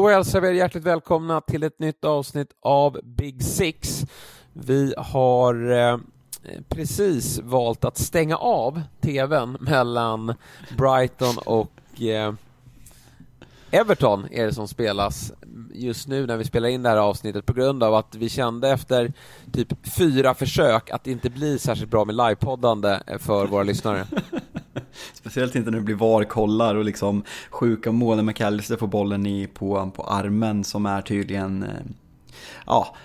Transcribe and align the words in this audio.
Då 0.00 0.08
hälsar 0.08 0.40
vi 0.40 0.48
er 0.48 0.52
hjärtligt 0.52 0.84
välkomna 0.84 1.40
till 1.40 1.62
ett 1.62 1.78
nytt 1.78 2.04
avsnitt 2.04 2.48
av 2.62 3.00
Big 3.04 3.42
Six. 3.42 4.04
Vi 4.52 4.94
har 4.98 5.70
eh, 5.70 5.98
precis 6.68 7.38
valt 7.38 7.84
att 7.84 7.98
stänga 7.98 8.36
av 8.36 8.82
tvn 9.00 9.56
mellan 9.60 10.34
Brighton 10.78 11.38
och 11.38 12.02
eh, 12.02 12.34
Everton 13.70 14.26
är 14.30 14.46
det 14.46 14.54
som 14.54 14.68
spelas 14.68 15.32
just 15.74 16.08
nu 16.08 16.26
när 16.26 16.36
vi 16.36 16.44
spelar 16.44 16.68
in 16.68 16.82
det 16.82 16.88
här 16.88 16.96
avsnittet 16.96 17.46
på 17.46 17.52
grund 17.52 17.82
av 17.82 17.94
att 17.94 18.14
vi 18.14 18.28
kände 18.28 18.70
efter 18.70 19.12
typ 19.52 19.86
fyra 19.96 20.34
försök 20.34 20.90
att 20.90 21.04
det 21.04 21.10
inte 21.10 21.30
blir 21.30 21.58
särskilt 21.58 21.90
bra 21.90 22.04
med 22.04 22.14
livepoddande 22.14 23.00
för 23.18 23.46
våra 23.46 23.62
lyssnare. 23.62 24.06
Speciellt 25.12 25.54
inte 25.54 25.70
när 25.70 25.78
det 25.78 25.84
blir 25.84 25.94
VAR-kollar 25.94 26.74
och 26.74 26.84
liksom 26.84 27.22
sjuka 27.50 27.92
mål 27.92 28.16
när 28.16 28.22
McAllister 28.22 28.76
får 28.76 28.86
bollen 28.86 29.26
i, 29.26 29.46
på, 29.46 29.90
på 29.96 30.02
armen 30.02 30.64
som 30.64 30.86
är 30.86 31.02
tydligen, 31.02 31.62
eh, 31.62 31.68
ja, 32.66 32.96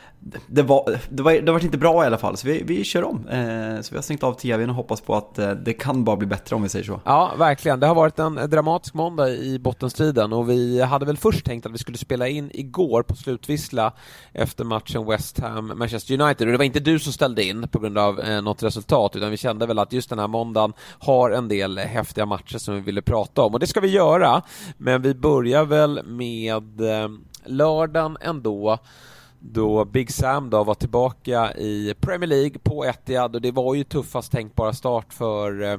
det 0.47 0.61
var, 0.61 0.99
det, 1.09 1.23
var, 1.23 1.33
det 1.33 1.51
var 1.51 1.63
inte 1.63 1.77
bra 1.77 2.03
i 2.03 2.07
alla 2.07 2.17
fall, 2.17 2.37
så 2.37 2.47
vi, 2.47 2.63
vi 2.63 2.83
kör 2.83 3.03
om. 3.03 3.27
Eh, 3.27 3.81
så 3.81 3.91
vi 3.91 3.97
har 3.97 4.01
stängt 4.01 4.23
av 4.23 4.33
tvn 4.33 4.69
och 4.69 4.75
hoppas 4.75 5.01
på 5.01 5.15
att 5.15 5.39
eh, 5.39 5.51
det 5.51 5.73
kan 5.73 6.03
bara 6.03 6.15
bli 6.15 6.27
bättre 6.27 6.55
om 6.55 6.63
vi 6.63 6.69
säger 6.69 6.85
så. 6.85 7.01
Ja, 7.05 7.33
verkligen. 7.37 7.79
Det 7.79 7.87
har 7.87 7.95
varit 7.95 8.19
en 8.19 8.35
dramatisk 8.49 8.93
måndag 8.93 9.29
i 9.29 9.59
bottenstriden 9.59 10.33
och 10.33 10.49
vi 10.49 10.81
hade 10.81 11.05
väl 11.05 11.17
först 11.17 11.45
tänkt 11.45 11.65
att 11.65 11.71
vi 11.71 11.77
skulle 11.77 11.97
spela 11.97 12.27
in 12.27 12.51
igår 12.53 13.03
på 13.03 13.15
slutvissla 13.15 13.93
efter 14.33 14.63
matchen 14.63 15.05
West 15.05 15.39
Ham-Manchester 15.39 16.21
United 16.21 16.47
och 16.47 16.51
det 16.51 16.57
var 16.57 16.65
inte 16.65 16.79
du 16.79 16.99
som 16.99 17.13
ställde 17.13 17.43
in 17.43 17.67
på 17.67 17.79
grund 17.79 17.97
av 17.97 18.19
eh, 18.19 18.41
något 18.41 18.63
resultat 18.63 19.15
utan 19.15 19.31
vi 19.31 19.37
kände 19.37 19.65
väl 19.65 19.79
att 19.79 19.93
just 19.93 20.09
den 20.09 20.19
här 20.19 20.27
måndagen 20.27 20.73
har 20.99 21.31
en 21.31 21.47
del 21.47 21.77
häftiga 21.77 22.25
matcher 22.25 22.57
som 22.57 22.75
vi 22.75 22.81
ville 22.81 23.01
prata 23.01 23.41
om 23.41 23.53
och 23.53 23.59
det 23.59 23.67
ska 23.67 23.79
vi 23.79 23.87
göra. 23.87 24.41
Men 24.77 25.01
vi 25.01 25.13
börjar 25.13 25.65
väl 25.65 26.03
med 26.05 26.81
eh, 26.81 27.09
lördagen 27.45 28.17
ändå 28.21 28.79
då 29.51 29.85
Big 29.85 30.11
Sam 30.11 30.49
då 30.49 30.63
var 30.63 30.75
tillbaka 30.75 31.53
i 31.53 31.93
Premier 31.99 32.27
League 32.27 32.59
på 32.63 32.85
Etihad 32.85 33.35
och 33.35 33.41
det 33.41 33.51
var 33.51 33.75
ju 33.75 33.83
tuffast 33.83 34.31
tänkbara 34.31 34.73
start 34.73 35.13
för 35.13 35.63
eh, 35.63 35.77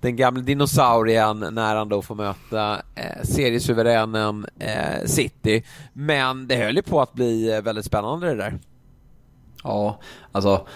den 0.00 0.16
gamla 0.16 0.42
dinosaurien 0.42 1.46
när 1.50 1.76
han 1.76 1.88
då 1.88 2.02
får 2.02 2.14
möta 2.14 2.82
eh, 2.94 3.22
seriesuveränen 3.22 4.46
eh, 4.58 5.04
City. 5.06 5.64
Men 5.92 6.48
det 6.48 6.56
höll 6.56 6.76
ju 6.76 6.82
på 6.82 7.00
att 7.00 7.12
bli 7.12 7.54
eh, 7.54 7.62
väldigt 7.62 7.84
spännande 7.84 8.26
det 8.26 8.34
där. 8.34 8.58
Ja, 9.62 10.00
alltså 10.32 10.66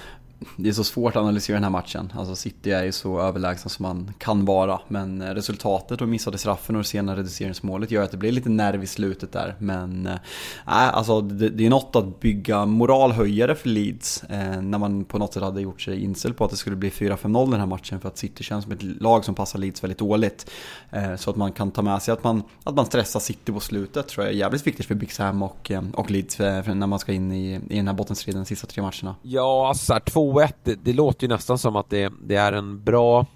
det 0.56 0.69
är 0.69 0.72
så 0.72 0.84
svårt 0.84 1.17
att 1.17 1.22
analysera 1.22 1.56
den 1.56 1.64
här 1.64 1.70
matchen. 1.70 2.12
Alltså 2.17 2.36
City 2.36 2.70
är 2.70 2.84
ju 2.84 2.92
så 2.92 3.20
överlägsna 3.20 3.69
som 3.69 3.83
man 3.83 4.14
kan 4.19 4.45
vara. 4.45 4.80
Men 4.89 5.22
eh, 5.22 5.34
resultatet 5.34 6.00
och 6.00 6.08
missade 6.08 6.39
straffen 6.39 6.77
och 6.77 6.83
det 6.83 6.89
sena 6.89 7.17
reduceringsmålet 7.17 7.91
gör 7.91 8.03
att 8.03 8.11
det 8.11 8.17
blir 8.17 8.33
lite 8.33 8.48
nerv 8.48 8.83
i 8.83 8.86
slutet 8.86 9.33
där. 9.33 9.55
Men 9.58 10.06
äh, 10.06 10.17
alltså 10.64 11.20
det, 11.20 11.48
det 11.48 11.67
är 11.67 11.70
något 11.70 11.97
att 11.97 12.20
bygga 12.20 12.67
moralhöjare 12.67 13.55
för 13.55 13.69
Leeds. 13.69 14.22
Eh, 14.22 14.62
när 14.62 14.78
man 14.78 15.05
på 15.05 15.19
något 15.19 15.34
sätt 15.34 15.42
hade 15.42 15.61
gjort 15.61 15.80
sig 15.80 16.05
inställd 16.05 16.36
på 16.36 16.45
att 16.45 16.50
det 16.50 16.56
skulle 16.56 16.77
bli 16.77 16.91
4-5-0 16.91 17.50
den 17.50 17.61
här 17.61 17.67
matchen. 17.67 18.00
För 18.00 18.08
att 18.08 18.19
City 18.19 18.45
känns 18.45 18.64
som 18.64 18.73
ett 18.73 18.83
lag 18.83 19.25
som 19.25 19.34
passar 19.34 19.58
Leeds 19.58 19.83
väldigt 19.83 19.98
dåligt. 19.98 20.51
Eh, 20.91 21.17
så 21.17 21.30
att 21.30 21.36
man 21.36 21.52
kan 21.52 21.70
ta 21.70 21.83
med 21.83 22.02
sig 22.02 22.12
att 22.12 22.24
man, 22.24 22.42
att 22.64 22.74
man 22.74 22.86
stressar 22.86 23.20
City 23.20 23.52
på 23.52 23.61
slutet 23.61 24.08
tror 24.08 24.27
jag 24.27 24.35
är 24.35 24.39
jävligt 24.39 24.67
viktigt 24.67 24.86
för 24.86 24.95
Big 24.95 25.12
Sam 25.12 25.42
och, 25.42 25.70
eh, 25.70 25.83
och 25.95 26.11
Leeds. 26.11 26.39
När 26.39 26.86
man 26.86 26.98
ska 26.98 27.12
in 27.12 27.33
i, 27.33 27.61
i 27.68 27.77
den 27.77 27.89
här 27.89 27.95
bottenstriden 27.95 28.42
de 28.42 28.46
sista 28.46 28.67
tre 28.67 28.83
matcherna. 28.83 29.17
Ja, 29.23 29.68
alltså 29.68 30.01
två 30.05 30.27
2-1, 30.33 30.52
det, 30.64 30.74
det, 30.74 30.92
låter 30.92 31.24
ju 31.24 31.28
nästan 31.28 31.58
som 31.58 31.77
att 31.77 31.90
det, 31.90 32.12
det 32.22 32.36
är 32.36 32.52
en 32.52 32.84
bra 32.84 33.27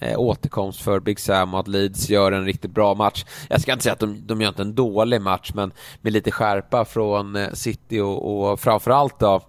eh, 0.00 0.18
återkomst 0.18 0.80
för 0.82 1.00
Big 1.00 1.20
Sam 1.20 1.54
och 1.54 1.60
att 1.60 1.68
Leeds 1.68 2.08
gör 2.08 2.32
en 2.32 2.44
riktigt 2.44 2.70
bra 2.70 2.94
match. 2.94 3.24
Jag 3.48 3.60
ska 3.60 3.72
inte 3.72 3.82
säga 3.82 3.92
att 3.92 3.98
de, 4.00 4.26
de 4.26 4.40
gör 4.40 4.48
inte 4.48 4.62
en 4.62 4.74
dålig 4.74 5.20
match, 5.20 5.50
men 5.54 5.72
med 6.00 6.12
lite 6.12 6.30
skärpa 6.30 6.84
från 6.84 7.36
eh, 7.36 7.52
City 7.52 8.00
och, 8.00 8.50
och 8.50 8.60
framförallt 8.60 9.18
då 9.18 9.40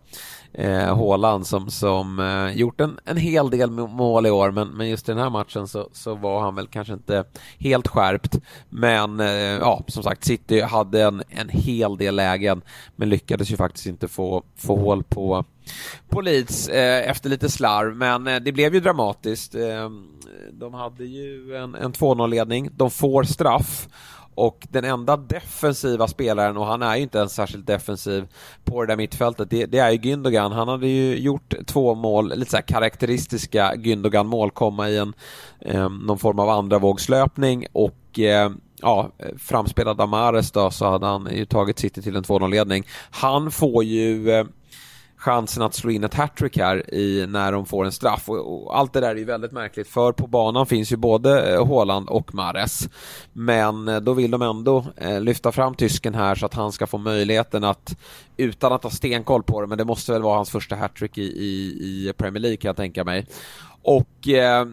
eh, 0.53 0.95
Håland 0.95 1.47
som, 1.47 1.69
som 1.69 2.19
eh, 2.19 2.57
gjort 2.57 2.81
en, 2.81 2.99
en 3.05 3.17
hel 3.17 3.49
del 3.49 3.71
mål 3.71 4.25
i 4.25 4.31
år 4.31 4.51
men, 4.51 4.67
men 4.67 4.89
just 4.89 5.09
i 5.09 5.11
den 5.11 5.21
här 5.21 5.29
matchen 5.29 5.67
så, 5.67 5.89
så 5.93 6.15
var 6.15 6.41
han 6.41 6.55
väl 6.55 6.67
kanske 6.67 6.93
inte 6.93 7.23
helt 7.59 7.87
skärpt. 7.87 8.39
Men 8.69 9.19
eh, 9.19 9.27
ja, 9.59 9.83
som 9.87 10.03
sagt, 10.03 10.23
City 10.23 10.61
hade 10.61 11.03
en, 11.03 11.23
en 11.29 11.49
hel 11.49 11.97
del 11.97 12.15
lägen 12.15 12.61
men 12.95 13.09
lyckades 13.09 13.51
ju 13.51 13.57
faktiskt 13.57 13.85
inte 13.87 14.07
få, 14.07 14.43
få 14.57 14.75
hål 14.75 15.03
på 15.03 15.45
på 16.09 16.21
Leeds 16.21 16.67
eh, 16.67 17.09
efter 17.09 17.29
lite 17.29 17.49
slarv, 17.49 17.95
men 17.95 18.27
eh, 18.27 18.39
det 18.39 18.51
blev 18.51 18.73
ju 18.73 18.79
dramatiskt. 18.79 19.55
Eh, 19.55 19.89
de 20.51 20.73
hade 20.73 21.05
ju 21.05 21.55
en, 21.55 21.75
en 21.75 21.93
2-0-ledning, 21.93 22.69
de 22.75 22.91
får 22.91 23.23
straff 23.23 23.87
och 24.35 24.67
den 24.69 24.83
enda 24.85 25.17
defensiva 25.17 26.07
spelaren, 26.07 26.57
och 26.57 26.65
han 26.65 26.81
är 26.81 26.95
ju 26.95 27.03
inte 27.03 27.17
ens 27.17 27.33
särskilt 27.33 27.67
defensiv 27.67 28.27
på 28.63 28.81
det 28.81 28.87
där 28.87 28.97
mittfältet, 28.97 29.49
det, 29.49 29.65
det 29.65 29.77
är 29.77 29.91
ju 29.91 29.97
Gündogan. 29.97 30.51
Han 30.51 30.67
hade 30.67 30.87
ju 30.87 31.17
gjort 31.17 31.53
två 31.65 31.95
mål, 31.95 32.33
lite 32.35 32.51
så 32.51 32.57
här 32.57 32.63
karaktäristiska 32.63 33.73
Gündogan-mål, 33.75 34.51
komma 34.51 34.89
i 34.89 34.97
en, 34.97 35.13
eh, 35.59 35.89
någon 35.89 36.19
form 36.19 36.39
av 36.39 36.49
andra 36.49 36.79
vågslöpning 36.79 37.65
och 37.71 38.19
eh, 38.19 38.51
ja, 38.81 39.09
framspelad 39.37 40.01
av 40.01 40.09
Mares 40.09 40.51
då 40.51 40.71
så 40.71 40.89
hade 40.89 41.05
han 41.05 41.29
ju 41.31 41.45
tagit 41.45 41.79
City 41.79 42.01
till 42.01 42.15
en 42.15 42.23
2-0-ledning. 42.23 42.83
Han 43.11 43.51
får 43.51 43.83
ju 43.83 44.31
eh, 44.31 44.45
chansen 45.21 45.63
att 45.63 45.73
slå 45.73 45.91
in 45.91 46.03
ett 46.03 46.13
hattrick 46.13 46.57
här 46.57 46.93
i, 46.93 47.25
när 47.27 47.51
de 47.51 47.65
får 47.65 47.85
en 47.85 47.91
straff. 47.91 48.29
Och, 48.29 48.53
och, 48.53 48.77
allt 48.77 48.93
det 48.93 48.99
där 48.99 49.09
är 49.09 49.15
ju 49.15 49.25
väldigt 49.25 49.51
märkligt 49.51 49.87
för 49.87 50.11
på 50.11 50.27
banan 50.27 50.65
finns 50.65 50.91
ju 50.91 50.95
både 50.95 51.53
eh, 51.53 51.65
Håland 51.65 52.09
och 52.09 52.35
Mares. 52.35 52.89
Men 53.33 53.87
eh, 53.87 53.99
då 53.99 54.13
vill 54.13 54.31
de 54.31 54.41
ändå 54.41 54.85
eh, 54.97 55.21
lyfta 55.21 55.51
fram 55.51 55.75
tysken 55.75 56.15
här 56.15 56.35
så 56.35 56.45
att 56.45 56.53
han 56.53 56.71
ska 56.71 56.87
få 56.87 56.97
möjligheten 56.97 57.63
att 57.63 57.97
utan 58.37 58.73
att 58.73 58.83
ha 58.83 58.89
stenkoll 58.89 59.43
på 59.43 59.61
det, 59.61 59.67
men 59.67 59.77
det 59.77 59.85
måste 59.85 60.11
väl 60.11 60.21
vara 60.21 60.35
hans 60.35 60.49
första 60.49 60.75
hattrick 60.75 61.17
i, 61.17 61.23
i, 61.23 61.49
i 62.09 62.13
Premier 62.17 62.41
League 62.41 62.57
kan 62.57 62.69
jag 62.69 62.77
tänka 62.77 63.03
mig. 63.03 63.27
Och 63.81 64.27
eh, 64.27 64.65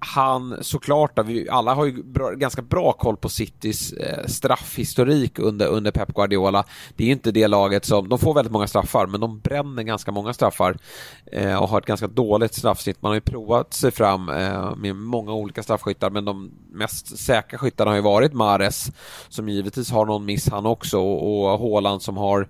han 0.00 0.56
såklart, 0.60 1.18
vi 1.24 1.48
alla 1.48 1.74
har 1.74 1.84
ju 1.84 2.02
bra, 2.02 2.30
ganska 2.30 2.62
bra 2.62 2.92
koll 2.92 3.16
på 3.16 3.28
Citys 3.28 3.92
eh, 3.92 4.26
straffhistorik 4.26 5.38
under, 5.38 5.66
under 5.66 5.90
Pep 5.90 6.14
Guardiola. 6.14 6.64
Det 6.96 7.04
är 7.04 7.06
ju 7.06 7.12
inte 7.12 7.30
det 7.30 7.48
laget 7.48 7.84
som, 7.84 8.08
de 8.08 8.18
får 8.18 8.34
väldigt 8.34 8.52
många 8.52 8.66
straffar, 8.66 9.06
men 9.06 9.20
de 9.20 9.40
bränner 9.40 9.82
ganska 9.82 10.12
många 10.12 10.32
straffar 10.32 10.76
eh, 11.32 11.62
och 11.62 11.68
har 11.68 11.78
ett 11.78 11.86
ganska 11.86 12.06
dåligt 12.06 12.54
straffsnitt. 12.54 13.02
Man 13.02 13.10
har 13.10 13.14
ju 13.14 13.20
provat 13.20 13.74
sig 13.74 13.90
fram 13.90 14.28
eh, 14.28 14.76
med 14.76 14.96
många 14.96 15.32
olika 15.32 15.62
straffskyttar, 15.62 16.10
men 16.10 16.24
de 16.24 16.50
mest 16.72 17.18
säkra 17.18 17.58
skyttarna 17.58 17.90
har 17.90 17.96
ju 17.96 18.02
varit 18.02 18.32
Mares, 18.32 18.90
som 19.28 19.48
givetvis 19.48 19.90
har 19.90 20.06
någon 20.06 20.24
miss 20.24 20.48
han 20.48 20.66
också, 20.66 20.98
och, 20.98 21.52
och 21.52 21.58
Haaland 21.58 22.02
som 22.02 22.16
har 22.16 22.48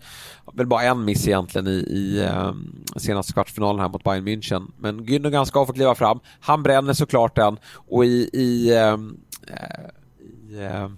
väl 0.55 0.67
bara 0.67 0.83
en 0.83 1.05
miss 1.05 1.29
egentligen 1.29 1.67
i, 1.67 1.71
i 1.71 2.23
eh, 2.25 2.53
senaste 2.97 3.33
kvartsfinalen 3.33 3.81
här 3.81 3.89
mot 3.89 4.05
Bayern 4.05 4.29
München. 4.29 4.73
Men 4.79 5.05
Gündogan 5.05 5.45
ska 5.47 5.67
få 5.67 5.73
kliva 5.73 5.95
fram. 5.95 6.21
Han 6.41 6.63
bränner 6.63 6.93
såklart 6.93 7.39
den 7.41 7.57
och 7.73 8.05
i, 8.05 8.31
i, 8.33 8.77
ehm, 8.77 9.17
eh, 9.47 9.85
i 10.29 10.65
eh, 10.65 10.89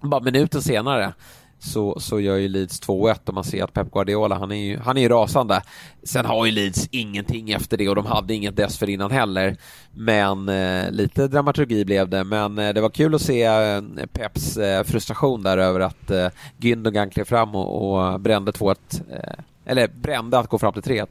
bara 0.00 0.20
minuten 0.20 0.62
senare 0.62 1.12
så, 1.62 2.00
så 2.00 2.20
gör 2.20 2.36
ju 2.36 2.48
Leeds 2.48 2.82
2-1 2.82 3.18
och 3.24 3.34
man 3.34 3.44
ser 3.44 3.64
att 3.64 3.72
Pep 3.72 3.90
Guardiola, 3.90 4.38
han 4.38 4.52
är 4.52 4.56
ju, 4.56 4.78
han 4.78 4.96
är 4.96 5.00
ju 5.00 5.08
rasande. 5.08 5.62
Sen 6.02 6.24
har 6.24 6.46
ju 6.46 6.52
Leeds 6.52 6.88
ingenting 6.90 7.50
efter 7.50 7.76
det 7.76 7.88
och 7.88 7.94
de 7.94 8.06
hade 8.06 8.34
inget 8.34 8.56
dessförinnan 8.56 9.10
heller. 9.10 9.56
Men 9.92 10.48
eh, 10.48 10.90
lite 10.90 11.28
dramaturgi 11.28 11.84
blev 11.84 12.08
det, 12.08 12.24
men 12.24 12.58
eh, 12.58 12.74
det 12.74 12.80
var 12.80 12.90
kul 12.90 13.14
att 13.14 13.22
se 13.22 13.42
eh, 13.42 13.82
Peps 14.12 14.56
eh, 14.56 14.84
frustration 14.84 15.42
där 15.42 15.58
över 15.58 15.80
att 15.80 16.10
eh, 16.10 16.28
Gündogan 16.58 17.10
klev 17.10 17.24
fram 17.24 17.54
och, 17.54 18.02
och 18.12 18.20
brände 18.20 18.50
2-1, 18.50 18.76
eh, 19.10 19.44
eller 19.64 19.88
brände 19.88 20.38
att 20.38 20.48
gå 20.48 20.58
fram 20.58 20.72
till 20.72 20.82
3-1. 20.82 21.06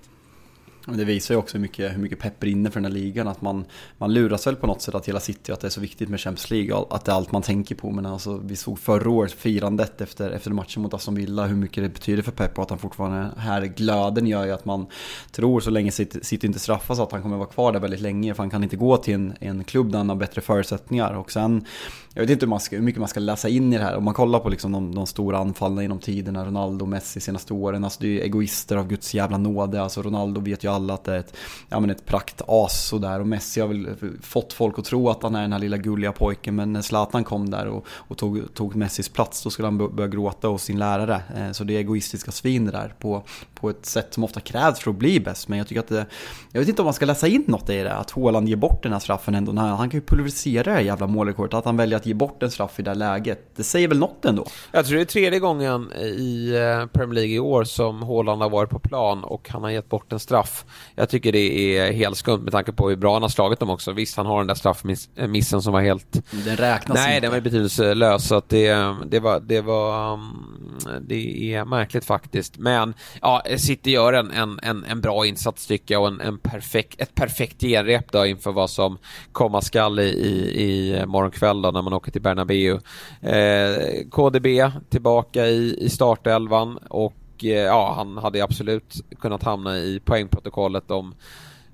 Det 0.86 1.06
visar 1.06 1.36
ju 1.36 1.40
också 1.40 1.58
hur 1.58 1.62
mycket, 1.62 1.94
hur 1.94 2.00
mycket 2.00 2.20
pepp 2.20 2.40
brinner 2.40 2.70
för 2.70 2.80
den 2.80 2.92
här 2.92 3.00
ligan. 3.00 3.28
Att 3.28 3.42
man, 3.42 3.66
man 3.98 4.14
luras 4.14 4.48
väl 4.48 4.56
på 4.56 4.68
något 4.68 4.82
sätt 4.82 4.96
att 4.96 5.08
hela 5.08 5.20
City, 5.20 5.52
att 5.52 5.60
det 5.60 5.68
är 5.68 5.70
så 5.70 5.82
viktigt 5.82 6.10
med 6.10 6.20
Champions 6.20 6.52
League. 6.52 6.86
Att 6.90 7.06
det 7.06 7.12
är 7.12 7.16
allt 7.16 7.32
man 7.32 7.42
tänker 7.42 7.76
på. 7.76 7.92
Men 7.92 8.06
alltså, 8.06 8.42
vi 8.46 8.56
såg 8.56 8.80
förra 8.80 9.10
året 9.10 9.32
firandet 9.32 10.02
efter, 10.02 10.32
efter 10.32 10.52
matchen 10.52 10.82
mot 10.82 10.94
Aston 10.94 11.16
Villa. 11.16 11.46
Hur 11.46 11.56
mycket 11.56 11.84
det 11.84 11.90
betyder 11.90 12.24
för 12.24 12.32
Pep 12.32 12.58
och 12.58 12.64
att 12.64 12.70
han 12.70 12.80
fortfarande 12.80 13.18
är 13.18 13.40
här. 13.40 13.62
Glöden 13.62 14.28
gör 14.28 14.46
ju 14.46 14.52
att 14.52 14.66
man 14.66 14.86
tror 15.32 15.60
så 15.60 15.70
länge 15.70 15.92
City, 15.92 16.20
City 16.24 16.48
inte 16.48 16.60
straffas 16.60 17.00
att 17.00 17.12
han 17.12 17.22
kommer 17.22 17.38
vara 17.38 17.48
kvar 17.48 17.72
där 17.72 17.80
väldigt 17.80 18.02
länge. 18.02 18.34
För 18.34 18.44
han 18.44 18.50
kan 18.50 18.64
inte 18.64 18.76
gå 18.76 18.98
till 18.98 19.14
en, 19.14 19.34
en 19.40 19.64
klubb 19.64 19.92
där 19.92 19.98
han 19.98 20.10
har 20.10 20.16
bättre 20.16 20.42
förutsättningar. 20.42 21.14
Och 21.14 21.32
sen, 21.32 21.66
jag 22.14 22.22
vet 22.22 22.30
inte 22.30 22.46
hur, 22.46 22.50
man 22.50 22.60
ska, 22.60 22.76
hur 22.76 22.84
mycket 22.84 23.00
man 23.00 23.10
ska 23.10 23.20
läsa 23.20 23.50
in 23.50 23.74
i 23.74 23.78
det 23.78 23.84
här. 23.84 23.98
Om 23.98 24.04
man 24.04 24.14
kollar 24.14 24.40
på 24.40 24.50
liksom 24.50 24.72
de, 24.72 24.96
de 24.96 25.08
stora 25.08 25.38
anfallen 25.38 25.82
genom 25.82 26.00
tiderna. 26.00 26.46
Ronaldo, 26.46 26.86
Messi 26.86 27.20
senaste 27.20 27.54
åren. 27.54 27.84
Alltså 27.84 28.00
det 28.02 28.08
är 28.08 28.12
ju 28.12 28.22
egoister 28.22 28.76
av 28.76 28.88
Guds 28.88 29.14
jävla 29.14 29.38
nåde. 29.38 29.82
Alltså 29.82 30.02
Ronaldo 30.02 30.42
vet 30.42 30.64
ju 30.64 30.71
alla 30.72 30.94
att 30.94 31.04
det 31.04 31.14
är 31.14 31.20
ett, 31.20 31.38
ja, 31.70 31.80
men 31.80 31.90
ett 31.90 32.06
praktas 32.06 32.88
sådär 32.88 33.20
och 33.20 33.28
Messi 33.28 33.62
har 33.62 33.68
väl 33.68 33.96
fått 34.22 34.54
folk 34.54 34.80
att 34.80 34.86
tro 34.86 35.10
att 35.10 35.24
han 35.24 35.36
är 35.36 35.42
den 35.42 35.54
här 35.54 35.60
lilla 35.60 35.78
gulliga 35.78 36.12
pojken 36.12 36.56
men 36.56 36.74
när 36.74 36.82
Zlatan 36.82 37.24
kom 37.24 37.50
där 37.50 37.68
och, 37.68 37.86
och 37.90 38.18
tog, 38.18 38.54
tog 38.54 38.76
Messis 38.76 39.10
plats 39.10 39.44
då 39.44 39.50
skulle 39.50 39.68
han 39.68 39.78
börja 39.78 40.08
gråta 40.08 40.48
hos 40.48 40.64
sin 40.64 40.80
lärare. 40.80 41.22
Eh, 41.36 41.52
så 41.52 41.64
det 41.64 41.74
är 41.74 41.80
egoistiska 41.80 42.32
svin 42.32 42.66
det 42.66 42.72
där 42.72 42.94
på, 43.00 43.24
på 43.62 43.70
ett 43.70 43.86
sätt 43.86 44.14
som 44.14 44.24
ofta 44.24 44.40
krävs 44.40 44.80
för 44.80 44.92
att 44.92 44.98
bli 44.98 45.20
bäst. 45.20 45.48
Men 45.48 45.58
jag 45.58 45.68
tycker 45.68 45.80
att 45.80 45.88
det, 45.88 46.06
jag 46.52 46.60
vet 46.60 46.70
inte 46.70 46.82
om 46.82 46.86
man 46.86 46.94
ska 46.94 47.06
läsa 47.06 47.28
in 47.28 47.44
något 47.48 47.70
i 47.70 47.84
det, 47.84 47.94
att 47.94 48.12
Haaland 48.12 48.50
ger 48.50 48.56
bort 48.56 48.84
den 48.84 48.92
här 48.92 49.00
straffen 49.00 49.36
ändå. 49.36 49.52
Han, 49.52 49.70
han 49.70 49.90
kan 49.90 50.00
ju 50.00 50.06
pulverisera 50.06 50.64
det 50.64 50.72
här 50.72 50.80
jävla 50.80 51.08
målrekordet, 51.08 51.54
att 51.54 51.66
han 51.66 51.78
väljer 51.78 51.98
att 51.98 52.06
ge 52.06 52.14
bort 52.14 52.44
en 52.44 52.52
straff 52.52 52.80
i 52.80 52.84
det 52.84 52.90
här 52.90 52.96
läget. 52.96 53.56
Det 53.56 53.64
säger 53.64 53.88
väl 53.88 54.00
något 54.00 54.26
ändå? 54.26 54.46
Jag 54.72 54.86
tror 54.86 54.96
det 54.96 55.04
är 55.04 55.06
tredje 55.06 55.40
gången 55.40 55.92
i 56.02 56.54
eh, 56.56 56.86
Premier 56.88 57.14
League 57.14 57.36
i 57.36 57.40
år 57.40 57.64
som 57.64 58.04
Haaland 58.04 58.42
har 58.42 58.50
varit 58.50 58.70
på 58.70 58.80
plan 58.80 59.24
och 59.24 59.50
han 59.50 59.64
har 59.64 59.70
gett 59.70 59.90
bort 59.90 60.14
en 60.14 60.20
straff. 60.20 60.66
Jag 60.96 61.10
tycker 61.10 61.32
det 61.32 61.78
är 61.78 61.92
helt 61.92 62.18
skumt 62.18 62.42
med 62.44 62.52
tanke 62.52 62.72
på 62.72 62.90
hur 62.90 62.96
bra 62.96 63.14
han 63.14 63.22
har 63.22 63.30
slagit 63.30 63.60
dem 63.60 63.70
också. 63.70 63.92
Visst, 63.92 64.18
han 64.18 64.26
har 64.26 64.38
den 64.38 64.48
där 64.48 64.56
straffmissen 64.56 65.62
som 65.62 65.74
var 65.74 65.82
helt... 65.82 66.12
Den 66.46 66.58
räknas 66.58 66.96
Nej, 66.96 67.16
inte. 67.16 67.28
den 67.28 67.34
var 67.34 67.42
betydelselös. 67.42 68.28
Så 68.28 68.36
att 68.36 68.50
det, 68.50 68.96
det, 69.06 69.20
var, 69.20 69.40
det, 69.40 69.62
var, 69.62 70.14
mm, 70.14 71.06
det 71.08 71.54
är 71.54 71.66
märkligt 71.66 72.06
faktiskt. 72.06 72.58
Men 72.58 72.94
ja, 73.22 73.42
Eh, 73.52 73.58
City 73.58 73.92
gör 73.92 74.14
en, 74.14 74.32
en, 74.32 74.60
en, 74.64 74.84
en 74.84 75.02
bra 75.02 75.26
insats 75.26 75.68
tycker 75.68 75.94
jag 75.94 76.02
och 76.02 76.08
en, 76.08 76.22
en 76.22 76.38
perfekt, 76.38 77.02
ett 77.02 77.16
perfekt 77.16 77.62
genrep 77.62 78.12
då 78.12 78.26
inför 78.26 78.52
vad 78.52 78.70
som 78.70 78.98
komma 79.32 79.62
skall 79.62 80.00
i, 80.00 80.04
i, 80.04 80.62
i 80.62 81.06
morgon 81.06 81.32
kväll 81.32 81.62
då 81.62 81.72
när 81.72 81.82
man 81.82 81.94
åker 81.94 82.12
till 82.12 82.22
Bernabéu. 82.22 82.80
Eh, 83.22 84.08
KDB 84.12 84.48
tillbaka 84.90 85.46
i, 85.46 85.78
i 85.80 85.90
startelvan 85.90 86.78
och 86.78 87.16
eh, 87.44 87.50
ja, 87.50 87.94
han 87.98 88.18
hade 88.18 88.44
absolut 88.44 88.96
kunnat 89.20 89.44
hamna 89.44 89.78
i 89.78 90.00
poängprotokollet 90.06 90.92
om 90.92 91.16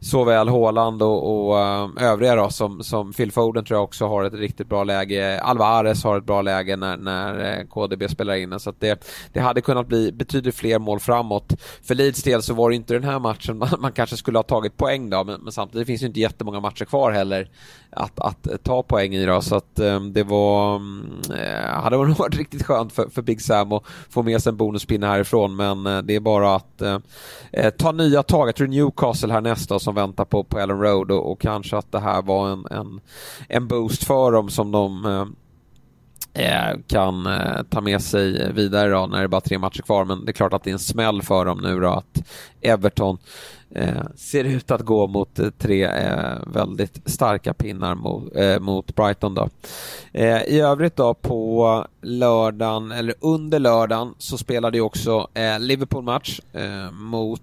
såväl 0.07 0.47
Håland 0.47 1.01
och, 1.01 1.47
och 1.49 1.59
eh, 1.59 1.89
övriga 1.97 2.35
då 2.35 2.49
som, 2.49 2.83
som 2.83 3.13
Phil 3.13 3.31
Foden 3.31 3.65
tror 3.65 3.77
jag 3.77 3.83
också 3.83 4.07
har 4.07 4.23
ett 4.23 4.33
riktigt 4.33 4.69
bra 4.69 4.83
läge. 4.83 5.39
Alvarez 5.41 6.03
har 6.03 6.17
ett 6.17 6.25
bra 6.25 6.41
läge 6.41 6.75
när, 6.75 6.97
när 6.97 7.59
eh, 7.59 7.65
KDB 7.65 8.09
spelar 8.09 8.35
in 8.35 8.59
så 8.59 8.69
att 8.69 8.79
det, 8.79 9.07
det 9.33 9.39
hade 9.39 9.61
kunnat 9.61 9.87
bli 9.87 10.11
betydligt 10.11 10.55
fler 10.55 10.79
mål 10.79 10.99
framåt. 10.99 11.53
För 11.83 11.95
Leeds 11.95 12.23
del 12.23 12.41
så 12.41 12.53
var 12.53 12.69
det 12.69 12.75
inte 12.75 12.93
den 12.93 13.03
här 13.03 13.19
matchen 13.19 13.57
man, 13.57 13.69
man 13.79 13.91
kanske 13.91 14.17
skulle 14.17 14.37
ha 14.37 14.43
tagit 14.43 14.77
poäng 14.77 15.09
då 15.09 15.23
men, 15.23 15.41
men, 15.41 15.51
samtidigt 15.51 15.87
finns 15.87 16.01
det 16.01 16.07
inte 16.07 16.19
jättemånga 16.19 16.59
matcher 16.59 16.85
kvar 16.85 17.11
heller 17.11 17.49
att, 17.89 18.19
att 18.19 18.47
eh, 18.47 18.57
ta 18.57 18.83
poäng 18.83 19.15
i 19.15 19.25
då 19.25 19.41
så 19.41 19.55
att 19.55 19.79
um, 19.79 20.13
det 20.13 20.23
var 20.23 20.75
uh, 20.75 21.81
hade 21.81 21.97
varit 21.97 22.37
riktigt 22.37 22.65
skönt 22.65 22.93
för, 22.93 23.09
för 23.09 23.21
Big 23.21 23.41
Sam 23.41 23.71
att 23.71 23.83
få 24.09 24.23
med 24.23 24.43
sig 24.43 24.49
en 24.49 24.57
bonuspinne 24.57 25.07
härifrån 25.07 25.55
men 25.55 25.83
det 25.83 26.15
är 26.15 26.19
bara 26.19 26.55
att 26.55 26.81
ta 27.77 27.91
nya 27.91 28.23
tag. 28.23 28.47
Jag 28.47 28.55
tror 28.55 28.67
Newcastle 28.67 29.33
här 29.33 29.41
nästa 29.41 29.79
som 29.79 29.96
väntar 29.97 30.25
på, 30.25 30.43
på 30.43 30.59
Ellen 30.59 30.79
Road 30.81 31.11
och, 31.11 31.31
och, 31.31 31.41
kanske 31.41 31.77
att 31.77 31.91
det 31.91 31.99
här 31.99 32.21
var 32.21 32.49
en, 32.49 32.65
en, 32.71 33.01
en 33.49 33.67
boost 33.67 34.03
för 34.03 34.31
dem 34.31 34.49
som 34.49 34.71
de 34.71 35.05
eh, 35.05 35.25
eh, 36.37 36.77
kan 36.87 37.25
eh, 37.25 37.63
ta 37.69 37.81
med 37.81 38.01
sig 38.01 38.53
vidare 38.53 38.89
då 38.89 39.07
när 39.07 39.17
det 39.17 39.23
är 39.23 39.27
bara 39.27 39.41
tre 39.41 39.57
matcher 39.57 39.81
kvar. 39.81 40.05
Men 40.05 40.25
det 40.25 40.31
är 40.31 40.33
klart 40.33 40.53
att 40.53 40.63
det 40.63 40.69
är 40.69 40.73
en 40.73 40.79
smäll 40.79 41.21
för 41.21 41.45
dem 41.45 41.59
nu 41.61 41.79
då 41.79 41.89
att 41.89 42.21
Everton 42.61 43.17
eh, 43.69 44.03
ser 44.15 44.43
ut 44.43 44.71
att 44.71 44.81
gå 44.81 45.07
mot 45.07 45.39
eh, 45.39 45.49
tre 45.57 45.85
eh, 45.85 46.37
väldigt 46.47 47.01
starka 47.05 47.53
pinnar 47.53 47.95
mot, 47.95 48.35
eh, 48.35 48.59
mot 48.59 48.95
Brighton 48.95 49.33
då. 49.33 49.49
Eh, 50.13 50.41
I 50.41 50.59
övrigt 50.59 50.95
då 50.95 51.13
på 51.13 51.85
lördagen, 52.01 52.91
eller 52.91 53.15
under 53.19 53.59
lördagen, 53.59 54.13
så 54.17 54.37
spelade 54.37 54.77
ju 54.77 54.81
också 54.81 55.27
eh, 55.33 55.59
Liverpool-match 55.59 56.41
mot 56.91 57.41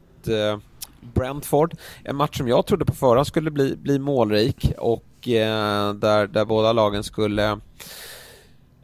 Brentford. 1.15 1.75
En 2.05 2.17
match 2.17 2.39
som 2.39 2.49
jag 2.49 2.67
trodde 2.67 2.85
på 2.85 2.95
förhand 2.95 3.27
skulle 3.27 3.51
bli, 3.51 3.77
bli 3.77 3.99
målrik 3.99 4.73
och 4.79 5.29
eh, 5.29 5.95
där, 5.95 6.27
där 6.27 6.45
båda 6.45 6.73
lagen 6.73 7.05
skulle 7.05 7.61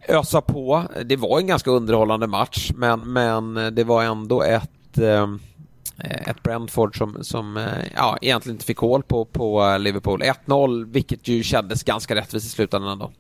ösa 0.09 0.41
på. 0.41 0.83
Det 1.05 1.17
var 1.17 1.39
en 1.39 1.47
ganska 1.47 1.71
underhållande 1.71 2.27
match 2.27 2.71
men, 2.75 3.13
men 3.13 3.75
det 3.75 3.85
var 3.85 4.05
ändå 4.05 4.43
ett 4.43 4.99
eh, 4.99 5.27
ett 6.03 6.43
Brentford 6.43 6.99
som, 6.99 7.25
som 7.25 7.57
eh, 7.57 7.85
ja, 7.97 8.19
egentligen 8.21 8.55
inte 8.55 8.67
fick 8.67 8.79
hål 8.79 9.03
på, 9.03 9.25
på 9.25 9.77
Liverpool. 9.79 10.23
1-0, 10.23 10.93
vilket 10.93 11.29
ju 11.29 11.43
kändes 11.43 11.83
ganska 11.83 12.15
rättvist 12.15 12.47
i 12.47 12.49
slutändan 12.49 12.93
ändå. 12.93 13.11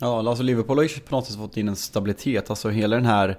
Ja, 0.00 0.28
alltså 0.28 0.42
Liverpool 0.42 0.76
har 0.76 0.82
ju 0.82 0.88
på 0.88 1.16
något 1.16 1.26
sätt 1.26 1.36
fått 1.36 1.56
in 1.56 1.68
en 1.68 1.76
stabilitet. 1.76 2.50
Alltså 2.50 2.70
hela 2.70 2.96
den 2.96 3.06
här 3.06 3.38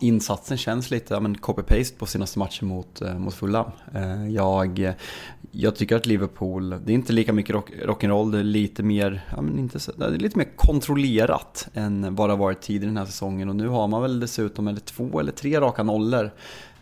insatsen 0.00 0.56
känns 0.56 0.90
lite 0.90 1.14
ja, 1.14 1.20
copy-paste 1.20 1.98
på 1.98 2.06
senaste 2.06 2.38
matchen 2.38 2.68
mot, 2.68 3.02
eh, 3.02 3.18
mot 3.18 3.34
Fulham. 3.34 3.70
Eh, 3.94 4.28
jag, 4.28 4.94
jag 5.50 5.76
tycker 5.76 5.96
att 5.96 6.06
Liverpool, 6.06 6.70
det 6.70 6.92
är 6.92 6.94
inte 6.94 7.12
lika 7.12 7.32
mycket 7.32 7.54
rock, 7.54 7.70
rock'n'roll, 7.70 8.32
det 8.32 8.38
är 8.38 8.44
lite 8.44 8.82
mer, 8.82 9.24
ja, 9.36 9.42
men 9.42 9.58
inte 9.58 9.80
så, 9.80 9.92
det 9.92 10.04
är 10.04 10.10
lite 10.10 10.38
mer 10.38 10.56
kontrollerat 10.56 11.68
än 11.74 12.14
vad 12.14 12.28
det 12.28 12.32
har 12.32 12.38
varit 12.38 12.60
tidigare 12.60 12.90
den 12.90 12.96
här 12.96 13.06
säsongen. 13.06 13.48
Och 13.48 13.56
nu 13.56 13.68
har 13.68 13.88
man 13.88 14.02
väl 14.02 14.20
dessutom 14.20 14.68
eller 14.68 14.80
två 14.80 15.20
eller 15.20 15.32
tre 15.32 15.60
raka 15.60 15.82
nollor 15.82 16.30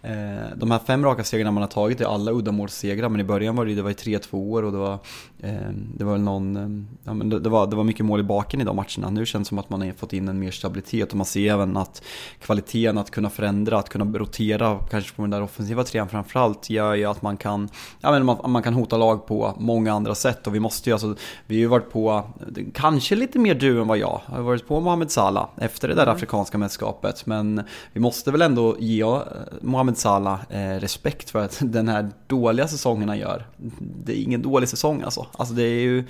Eh, 0.05 0.57
de 0.57 0.71
här 0.71 0.79
fem 0.79 1.05
raka 1.05 1.25
segrarna 1.25 1.51
man 1.51 1.63
har 1.63 1.69
tagit 1.69 2.01
är 2.01 2.05
alla 2.05 2.33
uddamålssegrar 2.33 3.09
men 3.09 3.21
i 3.21 3.25
början 3.25 3.57
var 3.57 3.67
det, 3.67 3.75
det 3.75 3.83
var 3.83 3.91
3-2 3.91 4.35
år 4.35 4.63
och 4.63 4.73
det 4.73 4.79
var, 4.79 4.99
eh, 5.39 5.71
det 5.97 6.05
var 6.05 6.19
någon, 6.19 6.57
eh, 6.57 6.85
ja, 7.05 7.15
men 7.15 7.31
det, 7.31 7.41
det, 7.41 7.49
var, 7.49 7.67
det 7.67 7.77
var 7.77 7.85
mycket 7.85 8.05
mål 8.05 8.21
i 8.21 8.23
baken 8.23 8.61
i 8.61 8.65
de 8.65 8.77
matcherna. 8.77 9.11
Nu 9.11 9.27
känns 9.27 9.49
det 9.49 9.49
som 9.49 9.59
att 9.59 9.71
man 9.71 9.83
har 9.83 9.93
fått 9.93 10.13
in 10.13 10.29
en 10.29 10.39
mer 10.39 10.51
stabilitet 10.51 11.11
och 11.11 11.17
man 11.17 11.27
ser 11.27 11.53
även 11.53 11.77
att 11.77 12.03
kvaliteten 12.41 12.99
att 12.99 13.11
kunna 13.11 13.31
förändra, 13.31 13.79
att 13.79 13.89
kunna 13.89 14.19
rotera 14.19 14.79
kanske 14.91 15.17
på 15.17 15.23
den 15.23 15.31
där 15.31 15.43
offensiva 15.43 15.85
trean 15.85 16.09
framförallt 16.09 16.71
gör 16.71 16.95
ju 16.95 17.05
att 17.05 17.23
man 17.23 17.37
kan, 17.37 17.69
ja, 18.01 18.11
men 18.11 18.25
man, 18.25 18.51
man 18.51 18.63
kan 18.63 18.75
hota 18.75 18.97
lag 18.97 19.27
på 19.27 19.55
många 19.59 19.93
andra 19.93 20.15
sätt 20.15 20.47
och 20.47 20.55
vi 20.55 20.61
måste 20.61 20.91
ju 20.91 20.93
alltså, 20.93 21.15
vi 21.47 21.55
har 21.55 21.61
ju 21.61 21.67
varit 21.67 21.91
på, 21.91 22.23
kanske 22.75 23.15
lite 23.15 23.39
mer 23.39 23.55
du 23.55 23.81
än 23.81 23.89
vad 23.89 23.99
jag, 23.99 24.21
har 24.25 24.43
varit 24.43 24.69
på 24.69 24.81
Mohamed 24.81 25.11
Salah 25.11 25.49
efter 25.57 25.89
det 25.89 25.95
där 25.95 26.03
mm. 26.03 26.15
afrikanska 26.15 26.59
mästerskapet 26.59 27.27
men 27.27 27.63
vi 27.93 28.01
måste 28.01 28.31
väl 28.31 28.43
ändå 28.43 28.77
ge 28.79 29.05
Mohamed 29.61 29.94
Mohamed 29.95 29.99
Salah 29.99 30.41
eh, 30.51 30.81
respekt 30.81 31.31
för 31.31 31.45
att 31.45 31.59
den 31.61 31.89
här 31.89 32.11
dåliga 32.27 32.69
säsongen 32.69 33.09
han 33.09 33.19
gör, 33.19 33.47
det 34.05 34.19
är 34.19 34.23
ingen 34.23 34.43
dålig 34.43 34.69
säsong 34.69 35.03
alltså. 35.03 35.27
Alltså 35.33 35.55
det 35.55 35.63
är 35.63 35.81
ju, 35.81 36.05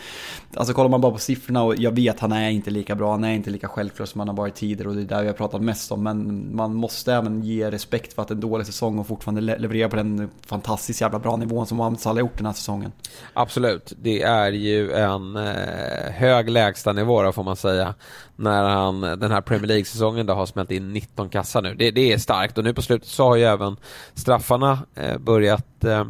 alltså 0.55 0.75
kollar 0.75 0.91
man 0.91 1.01
bara 1.01 1.13
på 1.13 1.19
siffrorna 1.19 1.63
och 1.63 1.77
jag 1.77 1.93
vet 1.93 2.21
han 2.21 2.33
är 2.33 2.51
inte 2.51 2.71
lika 2.71 2.95
bra, 2.95 3.11
han 3.11 3.25
är 3.25 3.33
inte 3.33 3.51
lika 3.51 3.69
självklar 3.69 4.07
som 4.07 4.19
han 4.19 4.29
har 4.29 4.37
varit 4.37 4.55
tidigare 4.55 4.89
och 4.89 4.95
det 4.95 5.01
är 5.01 5.05
där 5.05 5.23
vi 5.23 5.27
har 5.27 5.35
pratat 5.35 5.63
mest 5.63 5.93
om. 5.93 6.03
Men 6.03 6.49
man 6.57 6.75
måste 6.75 7.15
även 7.15 7.43
ge 7.43 7.71
respekt 7.71 8.13
för 8.13 8.23
att 8.23 8.31
en 8.31 8.41
dålig 8.41 8.67
säsong 8.67 8.99
och 8.99 9.07
fortfarande 9.07 9.41
leverera 9.41 9.89
på 9.89 9.97
den 9.97 10.31
fantastiskt 10.47 11.01
jävla 11.01 11.19
bra 11.19 11.37
nivån 11.37 11.67
som 11.67 11.77
Mohamed 11.77 12.01
Salah 12.01 12.21
gjort 12.21 12.37
den 12.37 12.47
här 12.47 12.53
säsongen. 12.53 12.93
Absolut, 13.35 13.93
det 14.03 14.23
är 14.23 14.53
ju 14.53 14.93
en 14.93 15.37
eh, 15.37 16.13
hög 16.13 16.51
lägstanivå 16.51 17.23
då 17.23 17.33
får 17.33 17.45
man 17.45 17.57
säga 17.57 17.95
när 18.37 18.63
han 18.63 19.01
den 19.01 19.31
här 19.31 19.41
Premier 19.41 19.69
League-säsongen 19.69 20.27
då 20.27 20.35
har 20.35 20.47
smält 20.47 20.71
in 20.71 20.93
19 20.93 21.29
kassar 21.29 21.63
nu. 21.63 21.75
Det, 21.75 21.91
det, 21.91 22.13
är 22.13 22.19
starkt 22.19 22.59
och 22.59 22.65
nu 22.65 22.75
på 22.75 22.83
slutet 22.83 23.09
så 23.09 23.25
har 23.25 23.37
ju 23.37 23.45
även 23.45 23.74
straffarna 24.15 24.79
eh, 24.95 25.19
börjat 25.19 25.85
eh, 25.85 26.05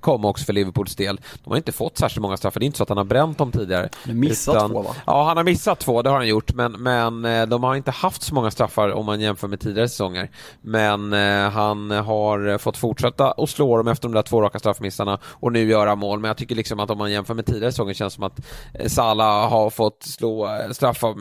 kom 0.00 0.24
också 0.24 0.44
för 0.44 0.52
Liverpools 0.52 0.96
del. 0.96 1.20
De 1.44 1.50
har 1.50 1.56
inte 1.56 1.72
fått 1.72 1.98
särskilt 1.98 2.22
många 2.22 2.36
straffar, 2.36 2.60
det 2.60 2.64
är 2.64 2.66
inte 2.66 2.78
så 2.78 2.82
att 2.82 2.88
han 2.88 2.98
har 2.98 3.04
bränt 3.04 3.38
dem 3.38 3.52
tidigare. 3.52 3.88
Han 4.06 4.20
missat 4.20 4.54
utan, 4.54 4.70
två 4.70 4.82
va? 4.82 4.94
Ja, 5.06 5.24
han 5.24 5.36
har 5.36 5.44
missat 5.44 5.80
två, 5.80 6.02
det 6.02 6.10
har 6.10 6.16
han 6.16 6.28
gjort, 6.28 6.54
men, 6.54 6.72
men 6.72 7.24
eh, 7.24 7.46
de 7.46 7.62
har 7.62 7.74
inte 7.74 7.90
haft 7.90 8.22
så 8.22 8.34
många 8.34 8.50
straffar 8.50 8.92
om 8.92 9.06
man 9.06 9.20
jämför 9.20 9.48
med 9.48 9.60
tidigare 9.60 9.88
säsonger. 9.88 10.30
Men 10.60 11.12
eh, 11.12 11.50
han 11.50 11.90
har 11.90 12.58
fått 12.58 12.76
fortsätta 12.76 13.30
och 13.30 13.48
slå 13.48 13.76
dem 13.76 13.88
efter 13.88 14.08
de 14.08 14.14
där 14.14 14.22
två 14.22 14.42
raka 14.42 14.58
straffmissarna 14.58 15.18
och 15.24 15.52
nu 15.52 15.68
göra 15.68 15.94
mål. 15.94 16.20
Men 16.20 16.28
jag 16.28 16.36
tycker 16.36 16.54
liksom 16.54 16.80
att 16.80 16.90
om 16.90 16.98
man 16.98 17.12
jämför 17.12 17.34
med 17.34 17.46
tidigare 17.46 17.72
säsonger 17.72 17.94
känns 17.94 18.12
det 18.12 18.14
som 18.14 18.24
att 18.24 18.40
eh, 18.74 18.88
Salah 18.88 19.50
har 19.50 19.70
fått 19.70 20.02
slå 20.02 20.48
straffar 20.72 21.14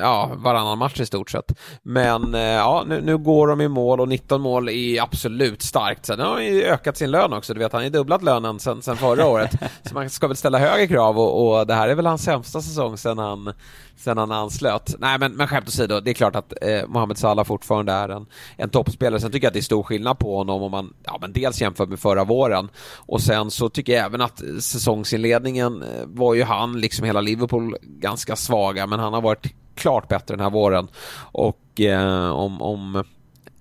ja, 0.00 0.30
varannan 0.36 0.78
match 0.78 1.00
i 1.00 1.06
stort 1.06 1.30
sett. 1.30 1.52
Men 1.82 2.34
ja, 2.34 2.84
nu, 2.86 3.00
nu 3.00 3.18
går 3.18 3.48
de 3.48 3.60
i 3.60 3.68
mål 3.68 4.00
och 4.00 4.08
19 4.08 4.40
mål 4.40 4.68
är 4.68 5.02
absolut 5.02 5.62
starkt. 5.62 6.06
Sen 6.06 6.20
har 6.20 6.30
han 6.30 6.44
ju 6.44 6.62
ökat 6.62 6.96
sin 6.96 7.10
lön 7.10 7.32
också, 7.32 7.54
du 7.54 7.60
vet 7.60 7.72
han 7.72 7.84
är 7.84 7.90
dubblat 7.94 8.22
lönen 8.22 8.60
sen, 8.60 8.82
sen 8.82 8.96
förra 8.96 9.26
året. 9.26 9.50
Så 9.82 9.94
man 9.94 10.10
ska 10.10 10.26
väl 10.26 10.36
ställa 10.36 10.58
högre 10.58 10.86
krav 10.86 11.18
och, 11.18 11.58
och 11.58 11.66
det 11.66 11.74
här 11.74 11.88
är 11.88 11.94
väl 11.94 12.06
hans 12.06 12.22
sämsta 12.22 12.60
säsong 12.60 12.96
sen 12.96 13.18
han, 13.18 13.52
sen 13.96 14.18
han 14.18 14.32
anslöt. 14.32 14.94
Nej 14.98 15.18
men, 15.18 15.32
men 15.32 15.48
skämt 15.48 15.68
åsido, 15.68 16.00
det 16.00 16.10
är 16.10 16.14
klart 16.14 16.36
att 16.36 16.52
eh, 16.62 16.86
Mohamed 16.86 17.18
Salah 17.18 17.44
fortfarande 17.44 17.92
är 17.92 18.08
en, 18.08 18.26
en 18.56 18.70
toppspelare. 18.70 19.20
Sen 19.20 19.32
tycker 19.32 19.46
jag 19.46 19.50
att 19.50 19.54
det 19.54 19.60
är 19.60 19.62
stor 19.62 19.82
skillnad 19.82 20.18
på 20.18 20.36
honom 20.36 20.62
om 20.62 20.70
man 20.70 20.94
ja, 21.04 21.18
men 21.20 21.32
dels 21.32 21.60
jämför 21.60 21.86
med 21.86 21.98
förra 21.98 22.24
våren 22.24 22.68
och 22.96 23.20
sen 23.20 23.50
så 23.50 23.68
tycker 23.68 23.92
jag 23.92 24.04
även 24.04 24.20
att 24.20 24.42
säsongsinledningen 24.60 25.82
eh, 25.82 26.06
var 26.06 26.34
ju 26.34 26.42
han, 26.42 26.80
liksom 26.80 27.06
hela 27.06 27.20
Liverpool, 27.20 27.76
ganska 27.82 28.36
svaga 28.36 28.86
men 28.86 29.00
han 29.00 29.12
har 29.12 29.20
varit 29.20 29.46
klart 29.74 30.08
bättre 30.08 30.36
den 30.36 30.44
här 30.44 30.50
våren. 30.50 30.88
Och 31.16 31.80
eh, 31.80 32.30
om, 32.30 32.62
om 32.62 33.04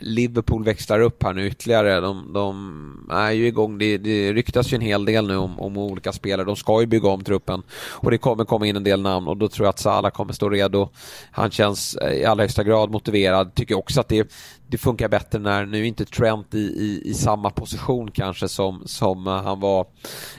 Liverpool 0.04 0.64
växlar 0.64 1.00
upp 1.00 1.24
här 1.24 1.34
nu 1.34 1.48
ytterligare. 1.48 2.00
De, 2.00 2.34
de 2.34 3.08
är 3.12 3.32
ju 3.32 3.48
igång. 3.48 3.78
Det, 3.78 3.98
det 3.98 4.34
ryktas 4.34 4.74
ju 4.74 4.76
en 4.76 4.82
hel 4.82 5.06
del 5.06 5.28
nu 5.28 5.38
om, 5.38 5.60
om, 5.60 5.78
olika 5.78 6.12
spelare. 6.12 6.46
De 6.46 6.56
ska 6.56 6.82
ju 6.82 6.88
bygga 6.88 7.10
om 7.10 7.24
truppen 7.24 7.64
och 7.90 8.12
det 8.12 8.18
kommer 8.18 8.46
komma 8.46 8.68
in 8.68 8.76
en 8.76 8.84
del 8.84 9.02
namn 9.02 9.28
och 9.28 9.38
då 9.38 9.48
tror 9.48 9.66
jag 9.66 9.70
att 9.70 9.80
Salah 9.80 10.12
kommer 10.12 10.34
stå 10.34 10.50
redo. 10.50 10.90
Han 11.32 11.52
känns 11.52 11.96
eh, 11.96 12.14
i 12.14 12.26
allra 12.26 12.44
högsta 12.44 12.64
grad 12.64 12.92
motiverad. 12.92 13.56
Tycker 13.56 13.78
också 13.78 14.00
att 14.00 14.08
det, 14.08 14.32
det 14.74 14.78
funkar 14.78 15.08
bättre 15.08 15.40
när 15.40 15.66
nu 15.66 15.86
inte 15.86 16.06
Trent 16.06 16.54
i, 16.54 16.58
i, 16.58 17.02
i 17.06 17.14
samma 17.14 17.50
position 17.50 18.12
kanske 18.12 18.48
som, 18.48 18.82
som 18.86 19.28
eh, 19.28 19.44
han 19.44 19.60
var 19.60 19.86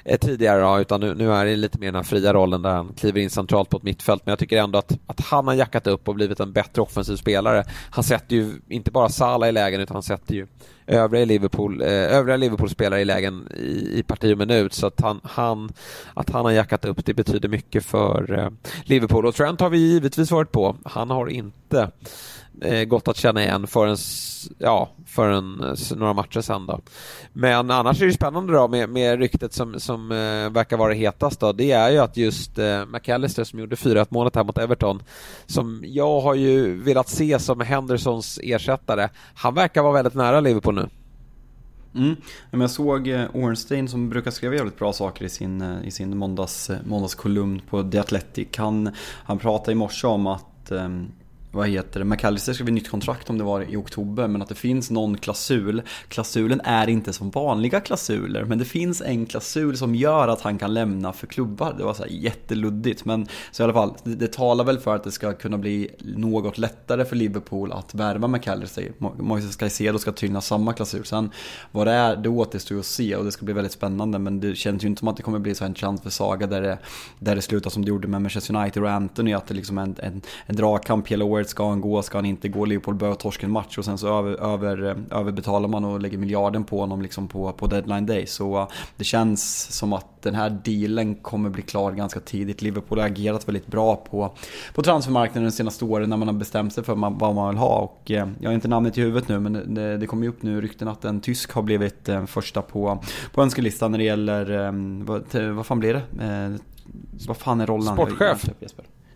eh, 0.04 0.18
tidigare 0.18 0.60
då, 0.60 0.80
utan 0.80 1.00
nu, 1.00 1.14
nu 1.14 1.32
är 1.32 1.44
det 1.44 1.56
lite 1.56 1.78
mer 1.78 1.86
den 1.86 1.94
här 1.94 2.02
fria 2.02 2.32
rollen 2.32 2.62
där 2.62 2.70
han 2.70 2.92
kliver 2.96 3.20
in 3.20 3.30
centralt 3.30 3.70
på 3.70 3.76
ett 3.76 3.82
mittfält. 3.82 4.26
Men 4.26 4.32
jag 4.32 4.38
tycker 4.38 4.62
ändå 4.62 4.78
att, 4.78 4.98
att 5.06 5.20
han 5.20 5.46
har 5.46 5.54
jackat 5.54 5.86
upp 5.86 6.08
och 6.08 6.14
blivit 6.14 6.40
en 6.40 6.52
bättre 6.52 6.82
offensiv 6.82 7.16
spelare. 7.16 7.64
Han 7.90 8.04
sätter 8.04 8.36
ju 8.36 8.52
inte 8.68 8.90
bara 8.90 9.08
Salah 9.08 9.48
i 9.48 9.52
lägen 9.52 9.80
utan 9.80 9.94
han 9.94 10.02
sätter 10.02 10.34
ju 10.34 10.46
övriga 10.86 11.24
Liverpool, 11.24 11.82
eh, 11.82 11.88
övriga 11.88 12.36
Liverpool-spelare 12.36 13.00
i 13.00 13.04
lägen 13.04 13.48
i, 13.56 13.98
i 13.98 14.02
parti 14.02 14.34
och 14.34 14.38
minut 14.38 14.72
så 14.72 14.86
att 14.86 15.00
han, 15.00 15.20
han, 15.22 15.72
att 16.14 16.30
han 16.30 16.44
har 16.44 16.52
jackat 16.52 16.84
upp 16.84 17.04
det 17.04 17.14
betyder 17.14 17.48
mycket 17.48 17.84
för 17.84 18.38
eh, 18.38 18.50
Liverpool 18.84 19.26
och 19.26 19.34
Trent 19.34 19.60
har 19.60 19.70
vi 19.70 19.78
givetvis 19.78 20.30
varit 20.30 20.52
på. 20.52 20.76
Han 20.84 21.10
har 21.10 21.26
inte 21.26 21.90
Eh, 22.60 22.84
gått 22.84 23.08
att 23.08 23.16
känna 23.16 23.42
igen 23.42 23.66
förrän, 23.66 23.96
ja, 24.58 24.88
förrän 25.06 25.76
några 25.96 26.12
matcher 26.12 26.40
sen 26.40 26.66
då. 26.66 26.80
Men 27.32 27.70
annars 27.70 28.02
är 28.02 28.06
det 28.06 28.12
spännande 28.12 28.52
då 28.52 28.68
med, 28.68 28.88
med 28.88 29.18
ryktet 29.18 29.52
som, 29.52 29.80
som 29.80 30.12
eh, 30.12 30.50
verkar 30.50 30.76
vara 30.76 30.92
hetast 30.92 31.40
då. 31.40 31.52
Det 31.52 31.72
är 31.72 31.90
ju 31.90 31.98
att 31.98 32.16
just 32.16 32.58
eh, 32.58 32.86
McAllister 32.86 33.44
som 33.44 33.58
gjorde 33.58 33.76
4-1 33.76 34.06
målet 34.10 34.36
här 34.36 34.44
mot 34.44 34.58
Everton, 34.58 35.02
som 35.46 35.82
jag 35.86 36.20
har 36.20 36.34
ju 36.34 36.82
velat 36.82 37.08
se 37.08 37.38
som 37.38 37.60
Hendersons 37.60 38.40
ersättare. 38.42 39.08
Han 39.34 39.54
verkar 39.54 39.82
vara 39.82 39.92
väldigt 39.92 40.14
nära 40.14 40.40
Liverpool 40.40 40.74
nu. 40.74 40.88
Mm. 41.94 42.16
Jag 42.50 42.70
såg 42.70 43.08
eh, 43.08 43.26
Ornstein 43.34 43.88
som 43.88 44.08
brukar 44.08 44.30
skriva 44.30 44.54
jävligt 44.54 44.78
bra 44.78 44.92
saker 44.92 45.24
i 45.24 45.28
sin, 45.28 45.60
eh, 45.60 45.86
i 45.86 45.90
sin 45.90 46.16
måndags, 46.16 46.70
måndagskolumn 46.84 47.60
på 47.70 47.82
The 47.82 47.98
Athletic. 47.98 48.48
Han, 48.56 48.90
han 49.24 49.38
pratade 49.38 49.72
i 49.72 49.74
morse 49.74 50.06
om 50.06 50.26
att 50.26 50.70
um, 50.70 51.08
vad 51.54 51.68
heter 51.68 52.00
det, 52.00 52.04
McAllister 52.04 52.52
skrev 52.52 52.72
nytt 52.72 52.90
kontrakt 52.90 53.30
om 53.30 53.38
det 53.38 53.44
var 53.44 53.62
i 53.62 53.76
oktober 53.76 54.28
men 54.28 54.42
att 54.42 54.48
det 54.48 54.54
finns 54.54 54.90
någon 54.90 55.18
klausul. 55.18 55.82
Klausulen 56.08 56.60
är 56.64 56.88
inte 56.88 57.12
som 57.12 57.30
vanliga 57.30 57.80
klausuler 57.80 58.44
men 58.44 58.58
det 58.58 58.64
finns 58.64 59.02
en 59.02 59.26
klausul 59.26 59.76
som 59.76 59.94
gör 59.94 60.28
att 60.28 60.40
han 60.40 60.58
kan 60.58 60.74
lämna 60.74 61.12
för 61.12 61.26
klubbar. 61.26 61.74
Det 61.78 61.84
var 61.84 61.94
så 61.94 62.02
här 62.02 62.10
jätteluddigt 62.10 63.04
men 63.04 63.26
så 63.50 63.62
i 63.62 63.64
alla 63.64 63.72
fall, 63.72 63.94
det, 64.04 64.14
det 64.14 64.32
talar 64.32 64.64
väl 64.64 64.78
för 64.78 64.94
att 64.94 65.04
det 65.04 65.12
ska 65.12 65.32
kunna 65.32 65.58
bli 65.58 65.90
något 65.98 66.58
lättare 66.58 67.04
för 67.04 67.16
Liverpool 67.16 67.72
att 67.72 67.94
värva 67.94 68.28
McAllister. 68.28 68.92
Moises 69.18 69.56
Caicedo 69.56 69.98
ska 69.98 70.12
tydligen 70.12 70.36
ha 70.36 70.42
samma 70.42 70.72
klausul. 70.72 71.04
Sen 71.04 71.30
vad 71.70 71.86
det 71.86 71.92
är, 71.92 72.16
det 72.16 72.28
återstår 72.28 72.78
att 72.78 72.86
se 72.86 73.16
och 73.16 73.24
det 73.24 73.32
ska 73.32 73.44
bli 73.44 73.54
väldigt 73.54 73.72
spännande 73.72 74.18
men 74.18 74.40
det 74.40 74.54
känns 74.54 74.84
ju 74.84 74.88
inte 74.88 74.98
som 74.98 75.08
att 75.08 75.16
det 75.16 75.22
kommer 75.22 75.38
bli 75.38 75.54
så 75.54 75.64
en 75.64 75.74
chans 75.74 76.02
för 76.02 76.10
Saga 76.10 76.46
där 76.46 76.62
det, 76.62 76.78
där 77.18 77.36
det 77.36 77.42
slutar 77.42 77.70
som 77.70 77.84
det 77.84 77.88
gjorde 77.88 78.08
med 78.08 78.22
Manchester 78.22 78.56
United 78.56 78.82
och 78.82 78.90
Anthony 78.90 79.32
att 79.32 79.46
det 79.46 79.54
liksom 79.54 79.78
är 79.78 79.82
en, 79.82 79.96
en, 80.02 80.22
en 80.46 80.56
dragkamp 80.56 81.08
hela 81.08 81.24
året 81.24 81.43
Forward, 81.44 81.48
ska 81.48 81.68
han 81.68 81.80
gå, 81.80 82.02
ska 82.02 82.18
han 82.18 82.24
inte 82.24 82.48
gå? 82.48 82.64
Liverpool 82.64 82.94
bör 82.94 83.14
torska 83.14 83.46
en 83.46 83.52
match 83.52 83.78
och 83.78 83.84
sen 83.84 83.98
så 83.98 84.18
över, 84.18 84.42
över, 84.42 84.84
eh, 84.84 85.18
överbetalar 85.20 85.68
man 85.68 85.84
och 85.84 86.00
lägger 86.00 86.18
miljarden 86.18 86.64
på 86.64 86.80
honom 86.80 87.02
liksom 87.02 87.28
på, 87.28 87.52
på 87.52 87.66
deadline 87.66 88.06
day. 88.06 88.26
Så 88.26 88.60
uh, 88.60 88.68
det 88.96 89.04
känns 89.04 89.72
som 89.72 89.92
att 89.92 90.22
den 90.22 90.34
här 90.34 90.50
dealen 90.64 91.14
kommer 91.14 91.50
bli 91.50 91.62
klar 91.62 91.92
ganska 91.92 92.20
tidigt. 92.20 92.62
Liverpool 92.62 92.98
har 92.98 93.06
agerat 93.06 93.48
väldigt 93.48 93.66
bra 93.66 93.96
på, 93.96 94.34
på 94.74 94.82
transfermarknaden 94.82 95.44
de 95.44 95.50
senaste 95.50 95.84
åren 95.84 96.10
när 96.10 96.16
man 96.16 96.28
har 96.28 96.34
bestämt 96.34 96.72
sig 96.72 96.84
för 96.84 96.94
vad 96.94 97.34
man 97.34 97.48
vill 97.48 97.58
ha. 97.58 97.78
Och, 97.78 98.10
eh, 98.10 98.28
jag 98.40 98.50
har 98.50 98.54
inte 98.54 98.68
namnet 98.68 98.98
i 98.98 99.00
huvudet 99.00 99.28
nu 99.28 99.40
men 99.40 99.74
det, 99.74 99.96
det 99.96 100.06
kommer 100.06 100.22
ju 100.22 100.28
upp 100.28 100.42
nu 100.42 100.60
rykten 100.60 100.88
att 100.88 101.04
en 101.04 101.20
tysk 101.20 101.52
har 101.52 101.62
blivit 101.62 102.08
eh, 102.08 102.24
första 102.26 102.62
på, 102.62 103.02
på 103.32 103.42
önskelistan 103.42 103.90
när 103.90 103.98
det 103.98 104.04
gäller, 104.04 104.72
vad, 105.04 105.34
vad 105.54 105.66
fan 105.66 105.80
blir 105.80 105.94
det? 105.94 106.24
Eh, 106.24 106.60
vad 107.26 107.36
fan 107.36 107.60
är 107.60 107.66
rollen? 107.66 107.94
Sportchef. 107.94 108.50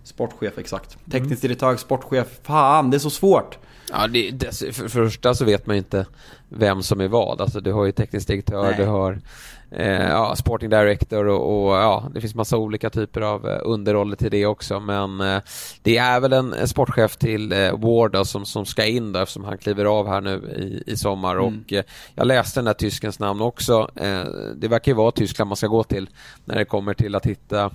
Sportchef, 0.09 0.59
exakt. 0.59 0.99
Teknisk 1.11 1.43
direktör, 1.43 1.77
sportchef. 1.77 2.27
Fan, 2.43 2.91
det 2.91 2.97
är 2.97 2.99
så 2.99 3.11
svårt! 3.11 3.59
Ja, 3.93 4.07
det, 4.07 4.31
det, 4.31 4.75
för 4.75 4.83
det 4.83 4.89
första 4.89 5.35
så 5.35 5.45
vet 5.45 5.67
man 5.67 5.77
inte 5.77 6.07
vem 6.49 6.83
som 6.83 7.01
är 7.01 7.09
vad. 7.09 7.41
Alltså 7.41 7.61
du 7.61 7.73
har 7.73 7.85
ju 7.85 7.93
teknisk 7.93 8.27
direktör, 8.29 8.63
Nej. 8.63 8.75
du 8.77 8.85
har 8.85 9.21
eh, 9.71 10.09
ja, 10.09 10.37
sporting 10.37 10.71
director 10.71 11.27
och, 11.27 11.69
och, 11.69 11.77
ja, 11.77 12.11
det 12.15 12.21
finns 12.21 12.35
massa 12.35 12.57
olika 12.57 12.91
typer 12.91 13.21
av 13.21 13.49
eh, 13.49 13.61
underroller 13.65 14.17
till 14.17 14.31
det 14.31 14.47
också. 14.47 14.81
Men 14.81 15.21
eh, 15.21 15.41
det 15.83 15.97
är 15.97 16.21
väl 16.21 16.33
en, 16.33 16.53
en 16.53 16.69
sportchef 16.69 17.17
till 17.17 17.53
eh, 17.53 17.79
Ward 17.79 18.13
då, 18.13 18.25
som, 18.25 18.47
som 18.47 18.67
ska 18.67 18.85
in 18.85 19.13
där 19.13 19.23
eftersom 19.23 19.45
han 19.45 19.59
kliver 19.59 19.85
av 19.85 20.09
här 20.09 20.21
nu 20.21 20.37
i, 20.87 20.93
i 20.93 20.97
sommar. 20.97 21.37
Mm. 21.37 21.45
Och 21.47 21.73
eh, 21.73 21.85
jag 22.15 22.27
läste 22.27 22.61
den 22.61 22.65
där 22.65 22.75
tyskens 22.75 23.19
namn 23.19 23.41
också. 23.41 23.91
Eh, 23.97 24.25
det 24.57 24.69
verkar 24.69 24.93
ju 24.93 24.97
vara 24.97 25.11
Tyskland 25.11 25.49
man 25.49 25.57
ska 25.57 25.67
gå 25.67 25.85
till 25.85 26.09
när 26.45 26.55
det 26.57 26.65
kommer 26.65 26.95
till 26.95 27.15
att 27.15 27.27
hitta 27.27 27.71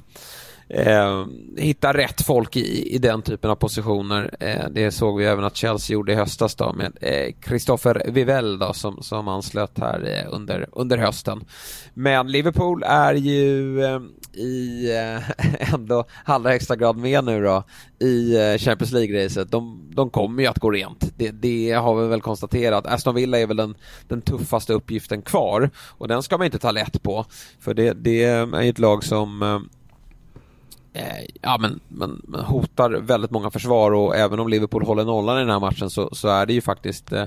eh, 0.74 1.26
hitta 1.58 1.94
rätt 1.94 2.22
folk 2.22 2.56
i, 2.56 2.96
i 2.96 2.98
den 2.98 3.22
typen 3.22 3.50
av 3.52 3.56
positioner. 3.56 4.36
Eh, 4.40 4.70
det 4.72 4.92
såg 4.92 5.18
vi 5.18 5.26
även 5.26 5.44
att 5.44 5.56
Chelsea 5.56 5.94
gjorde 5.94 6.12
i 6.12 6.16
höstas 6.16 6.56
då 6.56 6.74
med 6.74 6.98
eh, 7.02 7.34
Christopher 7.48 8.12
Vivell 8.12 8.60
då, 8.60 8.74
som, 8.74 9.02
som 9.02 9.28
anslöt 9.28 9.80
här 9.80 10.24
eh, 10.26 10.34
under, 10.36 10.68
under 10.72 10.98
hösten. 10.98 11.46
Men 11.94 12.32
Liverpool 12.32 12.84
är 12.84 13.14
ju 13.14 13.84
eh, 13.84 14.00
i 14.34 14.92
eh, 14.92 15.74
ändå 15.74 16.06
allra 16.24 16.52
högsta 16.52 16.76
grad 16.76 16.98
med 16.98 17.24
nu 17.24 17.44
då 17.44 17.64
i 18.00 18.36
eh, 18.36 18.58
Champions 18.58 18.92
League-racet. 18.92 19.52
De, 19.52 19.92
de 19.96 20.10
kommer 20.10 20.44
ju 20.44 20.50
att 20.50 20.60
gå 20.60 20.72
rent. 20.72 21.18
Det, 21.18 21.32
det, 21.32 21.72
har 21.72 22.02
vi 22.02 22.08
väl 22.08 22.22
konstaterat. 22.22 22.88
Aston 22.88 23.16
Villa 23.16 23.40
är 23.40 23.48
väl 23.48 23.58
den, 23.58 23.76
den 24.08 24.22
tuffaste 24.22 24.74
uppgiften 24.74 25.22
kvar 25.22 25.70
och 25.78 26.08
den 26.08 26.24
ska 26.24 26.38
man 26.38 26.46
inte 26.46 26.60
ta 26.60 26.72
lätt 26.72 27.04
på. 27.04 27.26
För 27.60 27.74
det, 27.74 27.94
det 27.94 28.24
är 28.24 28.62
ett 28.62 28.80
lag 28.80 29.04
som 29.04 29.42
eh, 29.42 29.60
Eh, 30.94 31.26
ja, 31.42 31.58
men, 31.58 31.80
men, 31.88 32.22
men, 32.24 32.42
hotar 32.42 32.92
väldigt 32.92 33.32
många 33.32 33.52
försvar 33.52 33.92
och 33.92 34.16
även 34.16 34.40
om 34.40 34.48
Liverpool 34.48 34.86
håller 34.86 35.06
nollan 35.06 35.38
i 35.38 35.40
den 35.40 35.50
här 35.50 35.60
matchen 35.60 35.90
så, 35.90 36.10
så 36.16 36.28
är 36.28 36.46
det 36.46 36.54
ju 36.54 36.62
faktiskt 36.62 37.12
eh, 37.12 37.26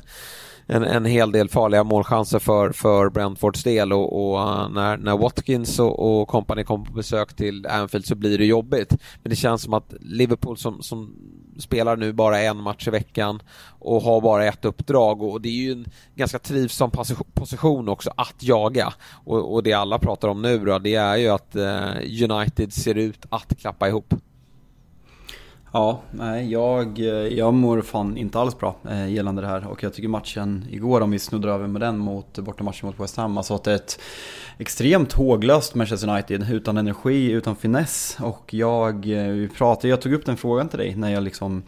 en, 0.67 0.85
en 0.85 1.05
hel 1.05 1.33
del 1.33 1.49
farliga 1.49 1.85
målchanser 1.85 2.39
för, 2.39 2.73
för 2.73 3.11
Brentfords 3.11 3.65
del 3.65 3.93
och, 3.93 4.31
och 4.31 4.41
eh, 4.41 4.69
när, 4.69 4.97
när 4.97 5.17
Watkins 5.17 5.79
och, 5.79 6.21
och 6.21 6.29
company 6.29 6.65
kommer 6.65 6.85
på 6.85 6.93
besök 6.93 7.37
till 7.37 7.67
Anfield 7.67 8.07
så 8.07 8.15
blir 8.15 8.39
det 8.39 8.47
jobbigt. 8.47 8.91
Men 9.23 9.31
det 9.31 9.37
känns 9.37 9.63
som 9.63 9.75
att 9.75 9.95
Liverpool 10.01 10.57
som, 10.57 10.83
som 10.83 11.17
spelar 11.59 11.97
nu 11.97 12.13
bara 12.13 12.41
en 12.41 12.63
match 12.63 12.89
i 12.89 12.91
veckan 12.91 13.43
och 13.79 14.03
har 14.03 14.21
bara 14.21 14.45
ett 14.45 14.65
uppdrag 14.65 15.23
och 15.23 15.41
det 15.41 15.49
är 15.49 15.63
ju 15.63 15.73
en 15.73 15.87
ganska 16.15 16.39
trivsam 16.39 16.91
position 17.35 17.89
också 17.89 18.11
att 18.17 18.43
jaga. 18.43 18.93
Och, 19.25 19.55
och 19.55 19.63
det 19.63 19.73
alla 19.73 19.99
pratar 19.99 20.29
om 20.29 20.43
nu 20.43 20.59
då, 20.59 20.79
det 20.79 20.95
är 20.95 21.17
ju 21.17 21.29
att 21.29 21.57
eh, 21.57 22.31
United 22.31 22.73
ser 22.73 22.95
ut 22.95 23.27
att 23.29 23.59
klappa 23.59 23.89
ihop. 23.89 24.15
Ja, 25.77 26.01
nej, 26.11 26.53
jag, 26.53 26.99
eh, 26.99 27.07
jag 27.07 27.55
mår 27.55 27.81
fan 27.81 28.17
inte 28.17 28.39
alls 28.39 28.59
bra 28.59 28.77
eh, 28.91 29.13
gällande 29.13 29.43
det 29.43 29.49
här. 29.49 29.67
Och 29.67 29.83
jag 29.83 29.95
tycker 29.95 30.09
matchen 30.09 30.65
igår, 30.71 31.01
om 31.01 31.11
vi 31.11 31.19
snuddar 31.19 31.49
över 31.49 31.67
med 31.67 31.81
den 31.81 31.99
mot 31.99 32.39
bortamatchen 32.39 32.87
mot 32.87 33.01
West 33.01 33.17
Ham, 33.17 33.39
alltså 33.39 33.55
att 33.55 33.65
det 33.65 33.71
är 33.71 33.77
ett 33.77 34.01
extremt 34.59 35.13
håglöst 35.13 35.75
Manchester 35.75 36.09
United 36.09 36.51
utan 36.51 36.77
energi, 36.77 37.31
utan 37.31 37.57
finess. 37.57 38.17
Och 38.21 38.55
jag, 38.55 38.95
eh, 38.95 39.29
vi 39.29 39.49
pratade, 39.49 39.89
jag 39.89 40.01
tog 40.01 40.13
upp 40.13 40.27
den 40.27 40.37
frågan 40.37 40.69
till 40.69 40.79
dig 40.79 40.97
när 40.97 41.13
jag 41.13 41.23
liksom 41.23 41.63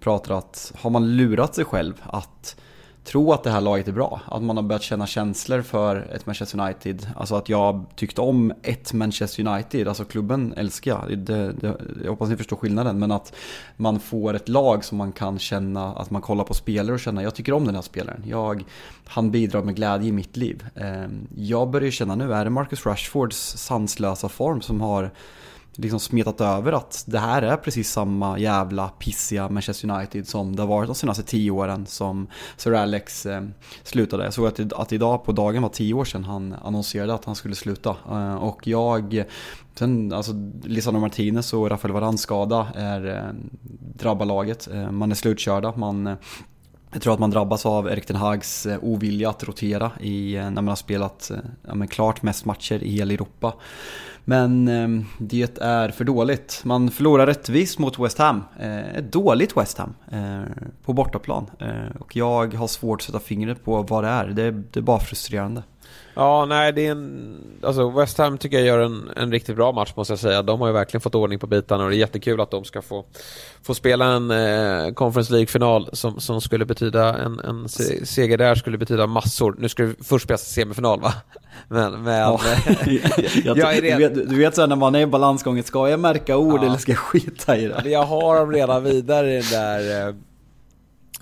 pratade 0.00 0.38
att 0.38 0.72
har 0.76 0.90
man 0.90 1.16
lurat 1.16 1.54
sig 1.54 1.64
själv 1.64 2.02
att 2.02 2.56
tro 3.04 3.32
att 3.32 3.42
det 3.42 3.50
här 3.50 3.60
laget 3.60 3.88
är 3.88 3.92
bra. 3.92 4.20
Att 4.26 4.42
man 4.42 4.56
har 4.56 4.64
börjat 4.64 4.82
känna 4.82 5.06
känslor 5.06 5.62
för 5.62 5.96
ett 5.96 6.26
Manchester 6.26 6.60
United. 6.60 7.06
Alltså 7.16 7.34
att 7.34 7.48
jag 7.48 7.84
tyckte 7.96 8.20
om 8.20 8.52
ett 8.62 8.92
Manchester 8.92 9.46
United, 9.46 9.88
alltså 9.88 10.04
klubben 10.04 10.54
älskar 10.56 10.90
jag. 10.90 11.18
Det, 11.18 11.52
det, 11.52 11.74
jag 12.02 12.10
hoppas 12.10 12.28
ni 12.28 12.36
förstår 12.36 12.56
skillnaden. 12.56 12.98
Men 12.98 13.12
att 13.12 13.34
man 13.76 14.00
får 14.00 14.34
ett 14.34 14.48
lag 14.48 14.84
som 14.84 14.98
man 14.98 15.12
kan 15.12 15.38
känna, 15.38 15.94
att 15.94 16.10
man 16.10 16.22
kollar 16.22 16.44
på 16.44 16.54
spelare 16.54 16.94
och 16.94 17.00
känner 17.00 17.22
jag 17.22 17.34
tycker 17.34 17.52
om 17.52 17.64
den 17.64 17.74
här 17.74 17.82
spelaren. 17.82 18.22
Jag, 18.26 18.64
han 19.04 19.30
bidrar 19.30 19.62
med 19.62 19.76
glädje 19.76 20.08
i 20.08 20.12
mitt 20.12 20.36
liv. 20.36 20.66
Ehm, 20.74 21.28
jag 21.36 21.70
börjar 21.70 21.90
känna 21.90 22.14
nu, 22.14 22.32
är 22.32 22.44
det 22.44 22.50
Marcus 22.50 22.86
Rashfords 22.86 23.56
sanslösa 23.56 24.28
form 24.28 24.60
som 24.60 24.80
har 24.80 25.10
liksom 25.76 26.00
smetat 26.00 26.40
över 26.40 26.72
att 26.72 27.04
det 27.06 27.18
här 27.18 27.42
är 27.42 27.56
precis 27.56 27.90
samma 27.90 28.38
jävla 28.38 28.88
pissiga 28.88 29.48
Manchester 29.48 29.90
United 29.90 30.28
som 30.28 30.56
det 30.56 30.62
har 30.62 30.68
varit 30.68 30.88
de 30.88 30.94
senaste 30.94 31.22
tio 31.22 31.50
åren 31.50 31.86
som 31.86 32.26
Sir 32.56 32.74
Alex 32.74 33.26
eh, 33.26 33.42
slutade. 33.82 34.24
Jag 34.24 34.34
såg 34.34 34.46
att, 34.46 34.72
att 34.72 34.92
idag 34.92 35.24
på 35.24 35.32
dagen 35.32 35.62
var 35.62 35.68
tio 35.68 35.94
år 35.94 36.04
sedan 36.04 36.24
han 36.24 36.54
annonserade 36.62 37.14
att 37.14 37.24
han 37.24 37.34
skulle 37.34 37.54
sluta. 37.54 37.96
Eh, 38.10 38.34
och 38.34 38.66
jag, 38.66 39.24
sen 39.74 40.12
alltså 40.12 40.32
Lisandro 40.64 41.00
Martinez 41.00 41.52
och 41.52 41.70
Rafael 41.70 41.92
Varane 41.94 42.18
skada 42.18 42.68
är, 42.74 43.06
eh, 43.06 43.34
drabbar 43.94 44.26
laget. 44.26 44.68
Eh, 44.72 44.90
man 44.90 45.10
är 45.10 45.14
slutkörda, 45.14 45.72
man 45.76 46.16
jag 46.94 47.02
tror 47.02 47.14
att 47.14 47.20
man 47.20 47.30
drabbas 47.30 47.66
av 47.66 47.88
Erik 47.88 48.06
Ten 48.06 48.16
Hags 48.16 48.66
eh, 48.66 48.78
ovilja 48.82 49.30
att 49.30 49.44
rotera 49.44 49.90
i, 50.00 50.36
eh, 50.36 50.42
när 50.42 50.50
man 50.50 50.68
har 50.68 50.76
spelat 50.76 51.30
eh, 51.30 51.36
ja, 51.80 51.86
klart 51.86 52.22
mest 52.22 52.44
matcher 52.44 52.82
i 52.82 52.90
hela 52.90 53.14
Europa. 53.14 53.54
Men 54.24 54.68
eh, 54.68 55.04
det 55.18 55.58
är 55.60 55.88
för 55.88 56.04
dåligt. 56.04 56.60
Man 56.64 56.90
förlorar 56.90 57.26
rättvist 57.26 57.78
mot 57.78 57.98
West 57.98 58.18
Ham. 58.18 58.42
Eh, 58.60 58.96
ett 58.96 59.12
dåligt 59.12 59.56
West 59.56 59.78
Ham 59.78 59.94
eh, 60.10 60.42
på 60.84 60.92
bortaplan. 60.92 61.50
Eh, 61.58 61.96
och 62.00 62.16
jag 62.16 62.54
har 62.54 62.66
svårt 62.66 63.00
att 63.00 63.06
sätta 63.06 63.20
fingret 63.20 63.64
på 63.64 63.82
vad 63.82 64.04
det 64.04 64.10
är. 64.10 64.26
Det, 64.26 64.50
det 64.50 64.80
är 64.80 64.82
bara 64.82 65.00
frustrerande. 65.00 65.62
Ja, 66.14 66.44
nej, 66.44 66.72
det 66.72 66.86
är 66.86 66.90
en... 66.90 67.36
Alltså 67.62 67.90
West 67.90 68.18
Ham 68.18 68.38
tycker 68.38 68.56
jag 68.56 68.66
gör 68.66 68.78
en, 68.78 69.10
en 69.16 69.32
riktigt 69.32 69.56
bra 69.56 69.72
match 69.72 69.92
måste 69.96 70.12
jag 70.12 70.18
säga. 70.18 70.42
De 70.42 70.60
har 70.60 70.66
ju 70.66 70.72
verkligen 70.72 71.00
fått 71.00 71.14
ordning 71.14 71.38
på 71.38 71.46
bitarna 71.46 71.84
och 71.84 71.90
det 71.90 71.96
är 71.96 71.98
jättekul 71.98 72.40
att 72.40 72.50
de 72.50 72.64
ska 72.64 72.82
få, 72.82 73.04
få 73.62 73.74
spela 73.74 74.04
en 74.04 74.30
eh, 74.30 74.92
Conference 74.92 75.32
League-final 75.32 75.88
som, 75.92 76.20
som 76.20 76.40
skulle 76.40 76.64
betyda 76.64 77.18
en, 77.18 77.40
en 77.40 77.68
seger 78.04 78.38
där 78.38 78.54
skulle 78.54 78.78
betyda 78.78 79.06
massor. 79.06 79.56
Nu 79.58 79.68
ska 79.68 79.82
det 79.82 79.94
först 80.04 80.24
spelas 80.24 80.42
semifinal 80.42 81.00
va? 81.00 81.14
Men, 81.68 82.02
men... 82.02 82.14
Ja. 82.14 82.40
jag, 83.44 83.56
jag, 83.58 83.76
är 83.76 83.82
redan... 83.82 84.00
Du 84.00 84.08
vet, 84.08 84.30
du 84.30 84.36
vet 84.36 84.54
så 84.54 84.66
när 84.66 84.76
man 84.76 84.94
är 84.94 85.00
i 85.00 85.06
balansgången, 85.06 85.64
ska 85.64 85.88
jag 85.88 86.00
märka 86.00 86.36
ord 86.36 86.60
ja. 86.60 86.66
eller 86.66 86.78
ska 86.78 86.92
jag 86.92 86.98
skita 86.98 87.56
i 87.56 87.66
det? 87.66 87.90
Jag 87.90 88.02
har 88.02 88.36
dem 88.36 88.52
redan 88.52 88.84
vidare 88.84 89.32
i 89.32 89.40
den 89.40 89.50
där 89.50 90.08
eh, 90.08 90.14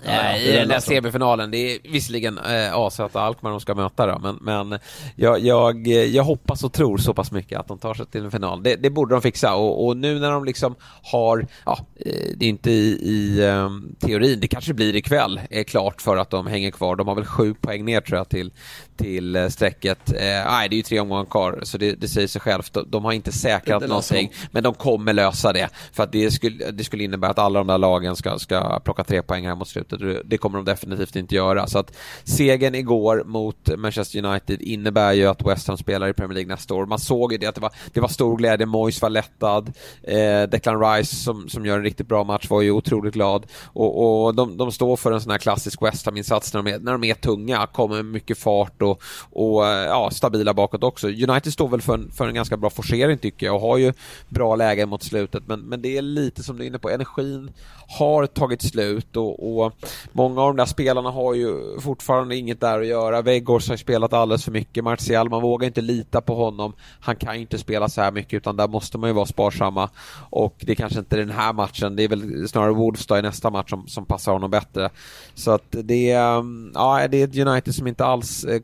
Ja, 0.05 0.37
I 0.37 0.51
den 0.51 0.67
där 0.67 0.79
semifinalen. 0.79 1.51
Det 1.51 1.57
är 1.57 1.79
visserligen 1.83 2.37
eh, 2.37 2.75
AZ 2.75 2.99
och 2.99 3.15
Alkmaar 3.15 3.51
de 3.51 3.59
ska 3.59 3.75
möta 3.75 4.05
då, 4.05 4.19
men, 4.19 4.37
men 4.41 4.79
jag, 5.15 5.39
jag, 5.39 5.87
jag 5.87 6.23
hoppas 6.23 6.63
och 6.63 6.73
tror 6.73 6.97
så 6.97 7.13
pass 7.13 7.31
mycket 7.31 7.59
att 7.59 7.67
de 7.67 7.77
tar 7.77 7.93
sig 7.93 8.05
till 8.05 8.25
en 8.25 8.31
final. 8.31 8.63
Det, 8.63 8.75
det 8.75 8.89
borde 8.89 9.15
de 9.15 9.21
fixa 9.21 9.55
och, 9.55 9.85
och, 9.85 9.97
nu 9.97 10.19
när 10.19 10.31
de 10.31 10.45
liksom 10.45 10.75
har, 11.03 11.47
ja, 11.65 11.79
eh, 11.95 12.11
det 12.35 12.45
är 12.45 12.49
inte 12.49 12.71
i, 12.71 12.99
i 13.01 13.41
um, 13.41 13.95
teorin, 13.99 14.39
det 14.39 14.47
kanske 14.47 14.73
blir 14.73 14.95
ikväll, 14.95 15.41
är 15.49 15.63
klart 15.63 16.01
för 16.01 16.17
att 16.17 16.29
de 16.29 16.47
hänger 16.47 16.71
kvar. 16.71 16.95
De 16.95 17.07
har 17.07 17.15
väl 17.15 17.25
sju 17.25 17.53
poäng 17.53 17.85
ner 17.85 18.01
tror 18.01 18.17
jag 18.17 18.29
till, 18.29 18.51
till 18.97 19.35
eh, 19.35 19.47
strecket. 19.47 20.13
Eh, 20.13 20.19
nej, 20.21 20.69
det 20.69 20.75
är 20.75 20.77
ju 20.77 20.83
tre 20.83 20.99
omgångar 20.99 21.25
kvar, 21.25 21.59
så 21.63 21.77
det, 21.77 21.91
det 21.91 22.07
säger 22.07 22.27
sig 22.27 22.41
självt. 22.41 22.73
De, 22.73 22.89
de 22.89 23.05
har 23.05 23.11
inte 23.11 23.31
säkrat 23.31 23.81
det 23.81 23.87
någonting, 23.87 24.31
men 24.51 24.63
de 24.63 24.73
kommer 24.73 25.13
lösa 25.13 25.53
det. 25.53 25.69
För 25.93 26.03
att 26.03 26.11
det 26.11 26.31
skulle, 26.31 26.71
det 26.71 26.83
skulle 26.83 27.03
innebära 27.03 27.31
att 27.31 27.39
alla 27.39 27.59
de 27.59 27.67
där 27.67 27.77
lagen 27.77 28.15
ska, 28.15 28.39
ska 28.39 28.79
plocka 28.79 29.03
tre 29.03 29.21
poäng 29.21 29.47
här 29.47 29.55
mot 29.55 29.67
slutet. 29.67 29.92
Det 30.25 30.37
kommer 30.37 30.57
de 30.57 30.65
definitivt 30.65 31.15
inte 31.15 31.35
göra. 31.35 31.67
Så 31.67 31.79
att 31.79 31.95
segern 32.23 32.75
igår 32.75 33.23
mot 33.25 33.77
Manchester 33.77 34.25
United 34.25 34.61
innebär 34.61 35.13
ju 35.13 35.25
att 35.25 35.45
West 35.45 35.67
Ham 35.67 35.77
spelar 35.77 36.07
i 36.07 36.13
Premier 36.13 36.33
League 36.33 36.55
nästa 36.55 36.73
år. 36.73 36.85
Man 36.85 36.99
såg 36.99 37.31
ju 37.31 37.37
det 37.37 37.47
att 37.47 37.55
det 37.55 37.61
var, 37.61 37.71
det 37.93 37.99
var 37.99 38.07
stor 38.07 38.37
glädje, 38.37 38.65
Moyes 38.65 39.01
var 39.01 39.09
lättad, 39.09 39.73
eh, 40.03 40.43
Declan 40.49 40.81
Rice 40.81 41.15
som, 41.15 41.49
som 41.49 41.65
gör 41.65 41.77
en 41.77 41.83
riktigt 41.83 42.07
bra 42.07 42.23
match 42.23 42.49
var 42.49 42.61
ju 42.61 42.71
otroligt 42.71 43.13
glad. 43.13 43.45
Och, 43.65 44.25
och 44.25 44.35
de, 44.35 44.57
de 44.57 44.71
står 44.71 44.95
för 44.95 45.11
en 45.11 45.21
sån 45.21 45.31
här 45.31 45.37
klassisk 45.37 45.81
West 45.81 46.05
Ham-insats 46.05 46.53
när, 46.53 46.63
de 46.63 46.73
är, 46.73 46.79
när 46.79 46.91
de 46.91 47.03
är 47.03 47.13
tunga, 47.13 47.67
kommer 47.67 47.95
med 47.95 48.05
mycket 48.05 48.37
fart 48.37 48.81
och, 48.81 49.01
och 49.31 49.67
eh, 49.67 49.85
ja, 49.85 50.09
stabila 50.11 50.53
bakåt 50.53 50.83
också. 50.83 51.07
United 51.07 51.53
står 51.53 51.67
väl 51.67 51.81
för 51.81 51.93
en, 51.93 52.11
för 52.11 52.27
en 52.27 52.33
ganska 52.33 52.57
bra 52.57 52.69
forcering 52.69 53.17
tycker 53.17 53.45
jag 53.45 53.55
och 53.55 53.61
har 53.61 53.77
ju 53.77 53.93
bra 54.29 54.55
lägen 54.55 54.89
mot 54.89 55.03
slutet 55.03 55.43
men, 55.47 55.59
men 55.59 55.81
det 55.81 55.97
är 55.97 56.01
lite 56.01 56.43
som 56.43 56.57
du 56.57 56.63
är 56.63 56.67
inne 56.67 56.79
på, 56.79 56.89
energin 56.89 57.51
har 57.87 58.25
tagit 58.25 58.61
slut 58.61 59.17
och, 59.17 59.57
och 59.57 59.72
många 60.11 60.41
av 60.41 60.47
de 60.47 60.57
där 60.57 60.65
spelarna 60.65 61.11
har 61.11 61.33
ju 61.33 61.79
fortfarande 61.79 62.35
inget 62.35 62.61
där 62.61 62.79
att 62.79 62.87
göra. 62.87 63.21
Weghorst 63.21 63.69
har 63.69 63.77
spelat 63.77 64.13
alldeles 64.13 64.45
för 64.45 64.51
mycket. 64.51 64.83
Martial, 64.83 65.29
man 65.29 65.41
vågar 65.41 65.67
inte 65.67 65.81
lita 65.81 66.21
på 66.21 66.35
honom. 66.35 66.73
Han 66.99 67.15
kan 67.15 67.35
inte 67.35 67.57
spela 67.57 67.89
så 67.89 68.01
här 68.01 68.11
mycket 68.11 68.33
utan 68.33 68.57
där 68.57 68.67
måste 68.67 68.97
man 68.97 69.09
ju 69.09 69.13
vara 69.13 69.25
sparsamma. 69.25 69.89
Och 70.29 70.55
det 70.59 70.75
kanske 70.75 70.99
inte 70.99 71.15
är 71.15 71.19
den 71.19 71.29
här 71.29 71.53
matchen, 71.53 71.95
det 71.95 72.03
är 72.03 72.07
väl 72.07 72.47
snarare 72.49 72.73
Wolves 72.73 73.11
i 73.11 73.21
nästa 73.21 73.49
match 73.49 73.69
som, 73.69 73.87
som 73.87 74.05
passar 74.05 74.31
honom 74.31 74.51
bättre. 74.51 74.89
Så 75.33 75.51
att 75.51 75.67
det 75.69 76.11
är, 76.11 76.43
ja, 76.73 77.07
det 77.07 77.17
är 77.17 77.27
ett 77.27 77.47
United 77.47 77.75
som 77.75 77.87
inte 77.87 78.05
alls 78.05 78.43
eh, 78.43 78.61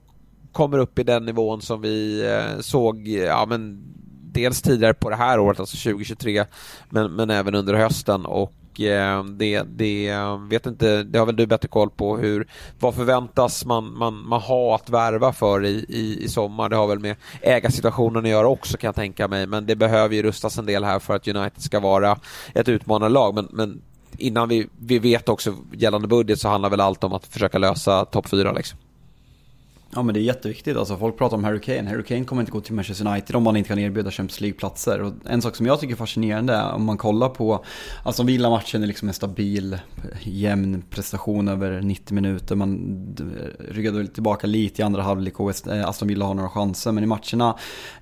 kommer 0.51 0.77
upp 0.77 0.99
i 0.99 1.03
den 1.03 1.25
nivån 1.25 1.61
som 1.61 1.81
vi 1.81 2.25
eh, 2.27 2.59
såg, 2.59 3.07
ja 3.07 3.45
men 3.49 3.83
dels 4.31 4.61
tidigare 4.61 4.93
på 4.93 5.09
det 5.09 5.15
här 5.15 5.39
året, 5.39 5.59
alltså 5.59 5.89
2023, 5.89 6.45
men, 6.89 7.15
men 7.15 7.29
även 7.29 7.55
under 7.55 7.73
hösten 7.73 8.25
och 8.25 8.53
Eh, 8.79 9.23
det, 9.23 9.63
det, 9.63 10.07
eh, 10.07 10.37
vet 10.37 10.65
inte, 10.65 11.03
det 11.03 11.19
har 11.19 11.25
väl 11.25 11.35
du 11.35 11.47
bättre 11.47 11.67
koll 11.67 11.89
på 11.89 12.17
hur, 12.17 12.47
vad 12.79 12.95
förväntas 12.95 13.65
man, 13.65 13.97
man, 13.97 14.27
man 14.27 14.41
ha 14.41 14.75
att 14.75 14.89
värva 14.89 15.33
för 15.33 15.65
i, 15.65 15.85
i, 15.89 16.23
i 16.23 16.29
sommar? 16.29 16.69
Det 16.69 16.75
har 16.75 16.87
väl 16.87 16.99
med 16.99 17.15
ägarsituationen 17.41 18.25
att 18.25 18.31
göra 18.31 18.47
också 18.47 18.77
kan 18.77 18.87
jag 18.87 18.95
tänka 18.95 19.27
mig, 19.27 19.47
men 19.47 19.65
det 19.65 19.75
behöver 19.75 20.15
ju 20.15 20.23
rustas 20.23 20.57
en 20.57 20.65
del 20.65 20.83
här 20.83 20.99
för 20.99 21.15
att 21.15 21.27
United 21.27 21.61
ska 21.63 21.79
vara 21.79 22.19
ett 22.53 22.69
utmanarlag, 22.69 23.35
men, 23.35 23.47
men 23.51 23.81
innan 24.17 24.49
vi, 24.49 24.67
vi 24.79 24.99
vet 24.99 25.29
också 25.29 25.53
gällande 25.71 26.07
budget 26.07 26.39
så 26.39 26.49
handlar 26.49 26.69
väl 26.69 26.81
allt 26.81 27.03
om 27.03 27.13
att 27.13 27.25
försöka 27.25 27.57
lösa 27.57 28.05
topp 28.05 28.29
fyra 28.29 28.51
liksom. 28.51 28.79
Ja 29.93 30.01
men 30.01 30.13
det 30.13 30.19
är 30.19 30.21
jätteviktigt, 30.21 30.77
alltså 30.77 30.97
folk 30.97 31.17
pratar 31.17 31.37
om 31.37 31.43
Harry 31.43 31.61
Kane. 31.61 31.89
Harry 31.89 32.03
Kane 32.03 32.25
kommer 32.25 32.41
inte 32.41 32.51
gå 32.51 32.61
till 32.61 32.73
Manchester 32.73 33.07
United 33.07 33.35
om 33.35 33.43
man 33.43 33.55
inte 33.55 33.67
kan 33.67 33.79
erbjuda 33.79 34.11
Champions 34.11 34.41
League-platser. 34.41 35.01
Och 35.01 35.13
en 35.25 35.41
sak 35.41 35.55
som 35.55 35.65
jag 35.65 35.79
tycker 35.79 35.93
är 35.93 35.97
fascinerande 35.97 36.53
är 36.53 36.71
om 36.73 36.85
man 36.85 36.97
kollar 36.97 37.29
på, 37.29 37.65
alltså 38.03 38.23
Villa-matchen 38.23 38.83
är 38.83 38.87
liksom 38.87 39.07
en 39.07 39.13
stabil, 39.13 39.79
jämn 40.21 40.83
prestation 40.89 41.47
över 41.47 41.81
90 41.81 42.15
minuter. 42.15 42.55
Man 42.55 43.15
ryggade 43.69 44.07
tillbaka 44.07 44.47
lite 44.47 44.81
i 44.81 44.85
andra 44.85 45.01
halvlek 45.01 45.39
och 45.39 45.67
eh, 45.67 45.89
Aston 45.89 46.07
Villa 46.07 46.25
har 46.25 46.33
några 46.33 46.49
chanser. 46.49 46.91
Men 46.91 47.03
i 47.03 47.07
matcherna 47.07 47.55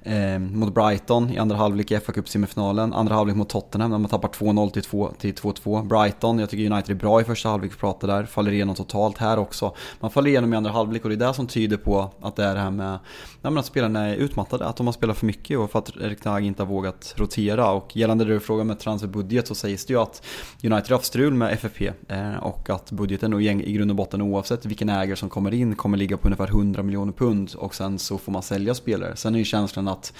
eh, 0.03 0.39
mot 0.39 0.73
Brighton 0.73 1.29
i 1.29 1.37
andra 1.37 1.55
halvlek 1.57 1.91
i 1.91 1.99
fa 1.99 2.11
Cup 2.11 2.29
semifinalen, 2.29 2.93
andra 2.93 3.15
halvlek 3.15 3.35
mot 3.35 3.49
Tottenham 3.49 3.91
när 3.91 3.97
man 3.97 4.09
tappar 4.09 4.29
2-0 4.29 4.69
till 5.17 5.33
2-2. 5.33 5.87
Brighton, 5.87 6.39
jag 6.39 6.49
tycker 6.49 6.71
United 6.71 6.95
är 6.95 6.99
bra 6.99 7.21
i 7.21 7.23
första 7.23 7.49
halvlek, 7.49 7.71
vi 7.71 7.75
pratar 7.75 8.07
där, 8.07 8.25
faller 8.25 8.51
igenom 8.51 8.75
totalt 8.75 9.17
här 9.17 9.39
också. 9.39 9.75
Man 9.99 10.11
faller 10.11 10.29
igenom 10.29 10.53
i 10.53 10.57
andra 10.57 10.71
halvlek 10.71 11.03
och 11.03 11.09
det 11.09 11.15
är 11.15 11.27
det 11.27 11.33
som 11.33 11.47
tyder 11.47 11.76
på 11.77 12.11
att 12.21 12.35
det 12.35 12.43
är 12.43 12.55
det 12.55 12.61
här 12.61 12.71
med 12.71 12.99
att 13.41 13.65
spelarna 13.65 14.07
är 14.07 14.15
utmattade, 14.15 14.65
att 14.65 14.77
de 14.77 14.85
har 14.85 14.93
spelat 14.93 15.17
för 15.17 15.25
mycket 15.25 15.57
och 15.57 15.71
för 15.71 15.79
att 15.79 15.97
Erik 15.97 16.25
Hag 16.25 16.45
inte 16.45 16.61
har 16.63 16.67
vågat 16.67 17.13
rotera. 17.17 17.71
Och 17.71 17.97
gällande 17.97 18.25
det 18.25 18.33
du 18.33 18.39
frågar 18.39 18.63
med 18.63 18.79
transferbudget 18.79 19.47
så 19.47 19.55
sägs 19.55 19.85
det 19.85 19.93
ju 19.93 19.99
att 19.99 20.25
United 20.63 20.89
har 20.89 20.95
haft 20.95 21.05
strul 21.05 21.33
med 21.33 21.53
FFP 21.53 21.91
eh, 22.07 22.35
och 22.35 22.69
att 22.69 22.91
budgeten 22.91 23.33
och 23.33 23.41
i 23.41 23.71
grund 23.71 23.91
och 23.91 23.97
botten 23.97 24.21
oavsett 24.21 24.65
vilken 24.65 24.89
ägare 24.89 25.15
som 25.15 25.29
kommer 25.29 25.53
in 25.53 25.75
kommer 25.75 25.97
ligga 25.97 26.17
på 26.17 26.27
ungefär 26.27 26.47
100 26.47 26.83
miljoner 26.83 27.13
pund 27.13 27.53
och 27.57 27.75
sen 27.75 27.99
så 27.99 28.17
får 28.17 28.31
man 28.31 28.43
sälja 28.43 28.75
spelare. 28.75 29.15
Sen 29.15 29.35
är 29.35 29.39
ju 29.39 29.45
känslan 29.45 29.87
att 29.87 30.13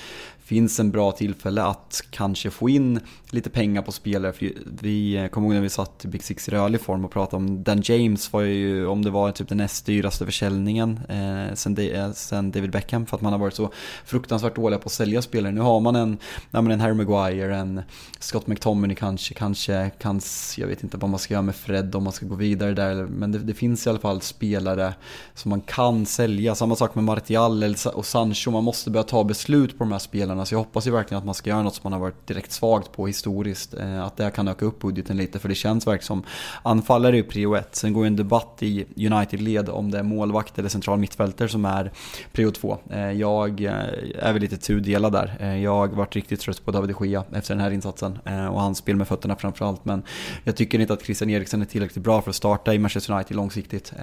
finns 0.47 0.79
en 0.79 0.91
bra 0.91 1.12
tillfälle 1.12 1.63
att 1.63 2.01
kanske 2.10 2.49
få 2.49 2.69
in 2.69 2.99
lite 3.29 3.49
pengar 3.49 3.81
på 3.81 3.91
spelare. 3.91 4.33
För 4.33 4.51
vi 4.81 5.15
eh, 5.15 5.27
kommer 5.27 5.47
ihåg 5.47 5.53
när 5.53 5.62
vi 5.62 5.69
satt 5.69 6.05
i 6.05 6.07
Big 6.07 6.23
Six 6.23 6.47
i 6.47 6.51
rörlig 6.51 6.81
form 6.81 7.05
och 7.05 7.12
pratade 7.12 7.36
om 7.36 7.63
Dan 7.63 7.81
James 7.83 8.33
var 8.33 8.41
ju, 8.41 8.88
om 8.88 9.05
det 9.05 9.10
var 9.10 9.31
typ 9.31 9.49
den 9.49 9.57
näst 9.57 9.86
dyraste 9.86 10.25
försäljningen 10.25 10.99
eh, 11.10 11.53
sen, 11.53 11.75
de, 11.75 11.91
eh, 11.91 12.12
sen, 12.12 12.51
David 12.51 12.71
Beckham 12.71 13.05
för 13.05 13.15
att 13.15 13.21
man 13.21 13.31
har 13.31 13.39
varit 13.39 13.53
så 13.53 13.71
fruktansvärt 14.05 14.55
dåliga 14.55 14.79
på 14.79 14.86
att 14.86 14.91
sälja 14.91 15.21
spelare. 15.21 15.51
Nu 15.51 15.62
har 15.62 15.79
man 15.79 15.95
en, 15.95 16.17
ja, 16.51 16.62
men 16.62 16.71
en 16.71 16.79
Harry 16.79 16.93
Maguire, 16.93 17.57
en 17.57 17.81
Scott 18.19 18.47
McTominay 18.47 18.95
kanske, 18.95 19.33
kanske, 19.33 19.91
kanske, 19.99 20.62
jag 20.62 20.67
vet 20.67 20.83
inte 20.83 20.97
vad 20.97 21.10
man 21.10 21.19
ska 21.19 21.33
göra 21.33 21.41
med 21.41 21.55
Fred 21.55 21.95
om 21.95 22.03
man 22.03 22.13
ska 22.13 22.25
gå 22.25 22.36
vidare 22.36 22.73
där. 22.73 22.95
Men 22.95 23.31
det, 23.31 23.39
det 23.39 23.53
finns 23.53 23.88
i 23.88 23.89
alla 23.89 23.99
fall 23.99 24.21
spelare 24.21 24.93
som 25.33 25.49
man 25.49 25.62
kan 25.62 26.05
sälja. 26.05 26.55
Samma 26.55 26.75
sak 26.75 26.95
med 26.95 27.03
Martial 27.03 27.75
och 27.93 28.05
Sancho, 28.05 28.51
man 28.51 28.63
måste 28.63 28.89
börja 28.89 29.03
ta 29.03 29.23
beslut 29.23 29.77
på 29.77 29.83
de 29.83 29.91
här 29.91 29.99
spelarna. 29.99 30.37
Så 30.38 30.41
alltså, 30.41 30.56
jag 30.56 30.60
hoppas 30.60 30.88
ju 30.88 30.91
verkligen 30.91 31.19
att 31.19 31.26
man 31.26 31.36
ska 31.36 31.50
göra 31.50 31.63
något 31.63 31.76
som 31.76 31.82
man 31.84 31.93
har 31.93 32.00
varit 32.00 32.28
direkt 32.28 32.52
svagt 32.52 32.91
på 32.91 33.08
historiskt. 33.08 33.73
Eh, 33.73 34.06
att 34.06 34.17
det 34.17 34.32
kan 34.32 34.47
öka 34.47 34.65
upp 34.65 34.80
budgeten 34.80 35.17
lite 35.17 35.39
för 35.39 35.50
det 35.50 35.56
känns 35.56 35.88
verkligen 35.88 36.06
som 36.06 36.23
anfallare 36.63 37.13
är 37.13 37.17
ju 37.17 37.23
prio 37.23 37.56
ett. 37.56 37.76
Sen 37.76 37.93
går 37.93 38.04
ju 38.04 38.08
en 38.08 38.15
debatt 38.15 38.58
i 38.60 38.86
United-led 38.95 39.69
om 39.69 39.91
det 39.91 40.00
är 40.00 40.04
målvakt 40.04 40.60
eller 40.60 40.69
central 40.69 41.00
mittfältare 41.00 41.50
som 41.50 41.65
är 41.65 41.91
prio 42.32 42.52
två. 42.52 42.78
Eh, 42.89 43.12
jag 43.12 43.62
eh, 43.62 43.71
är 44.19 44.34
väl 44.34 44.41
lite 44.41 44.58
tudelad 44.58 45.13
där. 45.13 45.56
Jag 45.56 45.76
har 45.76 45.88
varit 45.88 46.15
riktigt 46.15 46.39
trött 46.39 46.65
på 46.65 46.71
David 46.71 46.95
de 47.00 47.08
Gea 47.08 47.23
efter 47.34 47.54
den 47.56 47.63
här 47.63 47.71
insatsen 47.71 48.19
och 48.52 48.62
hans 48.62 48.78
spel 48.78 48.95
med 48.95 49.08
fötterna 49.08 49.36
framförallt. 49.36 49.86
Men 49.86 50.04
jag 50.43 50.56
tycker 50.56 50.80
inte 50.80 50.93
att 50.93 51.04
Christian 51.04 51.30
Eriksen 51.30 51.62
är 51.62 51.65
tillräckligt 51.65 52.04
bra 52.04 52.21
för 52.21 52.30
att 52.30 52.36
starta 52.36 52.73
i 52.73 52.80
Manchester 52.80 53.13
United 53.13 53.38
långsiktigt. 53.38 53.93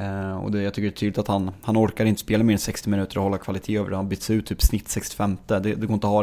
Och 0.42 0.52
det, 0.52 0.62
jag 0.62 0.74
tycker 0.74 0.88
det 0.88 0.94
är 0.94 0.98
tydligt 0.98 1.18
att 1.18 1.28
han, 1.28 1.50
han 1.62 1.76
orkar 1.76 2.04
inte 2.04 2.20
spela 2.20 2.44
mer 2.44 2.52
än 2.52 2.58
60 2.58 2.90
minuter 2.90 3.18
och 3.18 3.24
hålla 3.24 3.38
kvalitet 3.38 3.78
över 3.78 3.90
det. 3.90 3.96
Han 3.96 4.08
byts 4.08 4.30
ut 4.30 4.46
typ 4.46 4.62
snitt 4.62 4.88
65. 4.88 5.36
Det, 5.46 5.60
det 5.60 5.74
går 5.74 5.94
inte 5.94 6.06
att 6.06 6.12
ha 6.12 6.22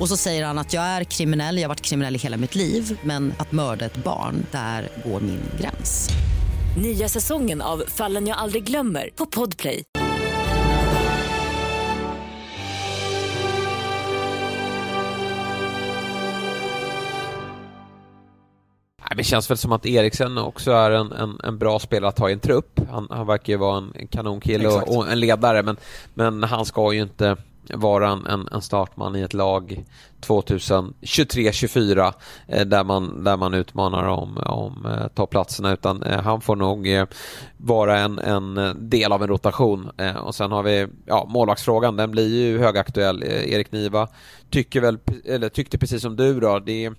Och 0.00 0.08
så 0.08 0.16
säger 0.16 0.44
han 0.44 0.58
att 0.58 0.72
jag 0.72 0.82
är 0.82 1.04
kriminell, 1.04 1.56
jag 1.56 1.64
har 1.64 1.68
varit 1.68 1.80
kriminell 1.80 2.14
i 2.14 2.18
hela 2.18 2.36
mitt 2.36 2.54
liv 2.54 2.98
men 3.02 3.34
att 3.38 3.52
mörda 3.52 3.84
ett 3.84 3.96
barn, 3.96 4.46
där 4.50 4.88
går 5.04 5.20
min 5.20 5.40
gräns. 5.60 6.10
Nya 6.82 7.08
säsongen 7.08 7.62
av 7.62 7.84
Fallen 7.88 8.26
jag 8.26 8.38
aldrig 8.38 8.64
glömmer 8.64 9.10
på 9.16 9.26
Podplay. 9.26 9.82
Det 19.16 19.24
känns 19.24 19.50
väl 19.50 19.56
som 19.56 19.72
att 19.72 19.86
Eriksen 19.86 20.38
också 20.38 20.72
är 20.72 20.90
en, 20.90 21.12
en, 21.12 21.40
en 21.44 21.58
bra 21.58 21.78
spelare 21.78 22.08
att 22.08 22.18
ha 22.18 22.30
i 22.30 22.32
en 22.32 22.40
trupp. 22.40 22.80
Han, 22.90 23.06
han 23.10 23.26
verkar 23.26 23.52
ju 23.52 23.56
vara 23.56 23.76
en 23.76 24.06
kanonkille 24.06 24.68
och, 24.68 24.96
och, 24.96 25.12
en 25.12 25.20
ledare 25.20 25.62
men, 25.62 25.76
men 26.14 26.42
han 26.42 26.66
ska 26.66 26.92
ju 26.92 27.02
inte 27.02 27.36
vara 27.74 28.10
en, 28.10 28.26
en, 28.26 28.48
en 28.52 28.62
startman 28.62 29.16
i 29.16 29.20
ett 29.20 29.34
lag 29.34 29.84
2023-24 30.20 32.12
eh, 32.46 32.66
där, 32.66 32.84
man, 32.84 33.24
där 33.24 33.36
man 33.36 33.54
utmanar 33.54 34.04
om, 34.04 34.36
om 34.36 34.86
eh, 34.86 35.08
topplatserna 35.08 35.72
utan 35.72 36.02
eh, 36.02 36.20
han 36.20 36.40
får 36.40 36.56
nog 36.56 36.88
eh, 36.88 37.06
vara 37.56 37.98
en, 37.98 38.18
en 38.18 38.76
del 38.90 39.12
av 39.12 39.22
en 39.22 39.28
rotation. 39.28 39.90
Och 40.22 40.34
sen 40.34 40.52
har 40.52 40.62
vi 40.62 40.86
ja, 41.06 41.26
målvaktsfrågan, 41.28 41.96
den 41.96 42.10
blir 42.10 42.28
ju 42.28 42.58
högaktuell. 42.58 43.22
Erik 43.22 43.72
Niva 43.72 44.08
tycker 44.50 44.80
väl, 44.80 44.98
eller 45.24 45.48
tyckte 45.48 45.78
precis 45.78 46.02
som 46.02 46.16
du 46.16 46.40
då, 46.40 46.58
det 46.58 46.92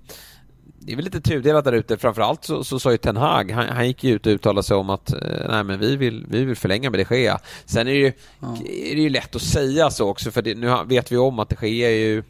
det 0.83 0.91
är 0.91 0.95
väl 0.95 1.05
lite 1.05 1.21
tudelat 1.21 1.65
där 1.65 1.73
ute. 1.73 1.97
Framförallt 1.97 2.45
så, 2.45 2.63
så 2.63 2.79
sa 2.79 2.91
ju 2.91 2.97
Ten 2.97 3.17
Hag, 3.17 3.51
han, 3.51 3.67
han 3.67 3.87
gick 3.87 4.03
ju 4.03 4.15
ut 4.15 4.25
och 4.25 4.31
uttalade 4.31 4.63
sig 4.63 4.77
om 4.77 4.89
att 4.89 5.13
nej 5.49 5.63
men 5.63 5.79
vi 5.79 5.95
vill, 5.95 6.25
vi 6.29 6.45
vill 6.45 6.55
förlänga 6.55 6.89
med 6.89 7.05
de 7.09 7.15
Gea. 7.17 7.39
Sen 7.65 7.87
är 7.87 7.91
det 7.91 7.99
ju, 7.99 8.13
ja. 8.39 8.57
är 8.65 8.95
det 8.95 9.01
ju 9.01 9.09
lätt 9.09 9.35
att 9.35 9.41
säga 9.41 9.89
så 9.89 10.09
också 10.09 10.31
för 10.31 10.41
det, 10.41 10.55
nu 10.55 10.75
vet 10.85 11.11
vi 11.11 11.17
om 11.17 11.39
att 11.39 11.49
de 11.49 11.67
Gea 11.67 11.89
är 11.89 11.95
ju 11.95 12.23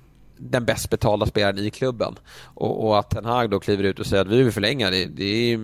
den 0.50 0.66
bäst 0.66 0.90
betalda 0.90 1.26
spelaren 1.26 1.58
i 1.58 1.70
klubben. 1.70 2.16
Och, 2.44 2.88
och, 2.88 3.00
att 3.00 3.10
Ten 3.10 3.26
Hag 3.26 3.50
då 3.50 3.60
kliver 3.60 3.84
ut 3.84 4.00
och 4.00 4.06
säger 4.06 4.22
att 4.22 4.32
vi 4.32 4.44
vill 4.44 4.52
förlänga, 4.52 4.90
det, 4.90 5.06
det 5.06 5.24
är, 5.24 5.60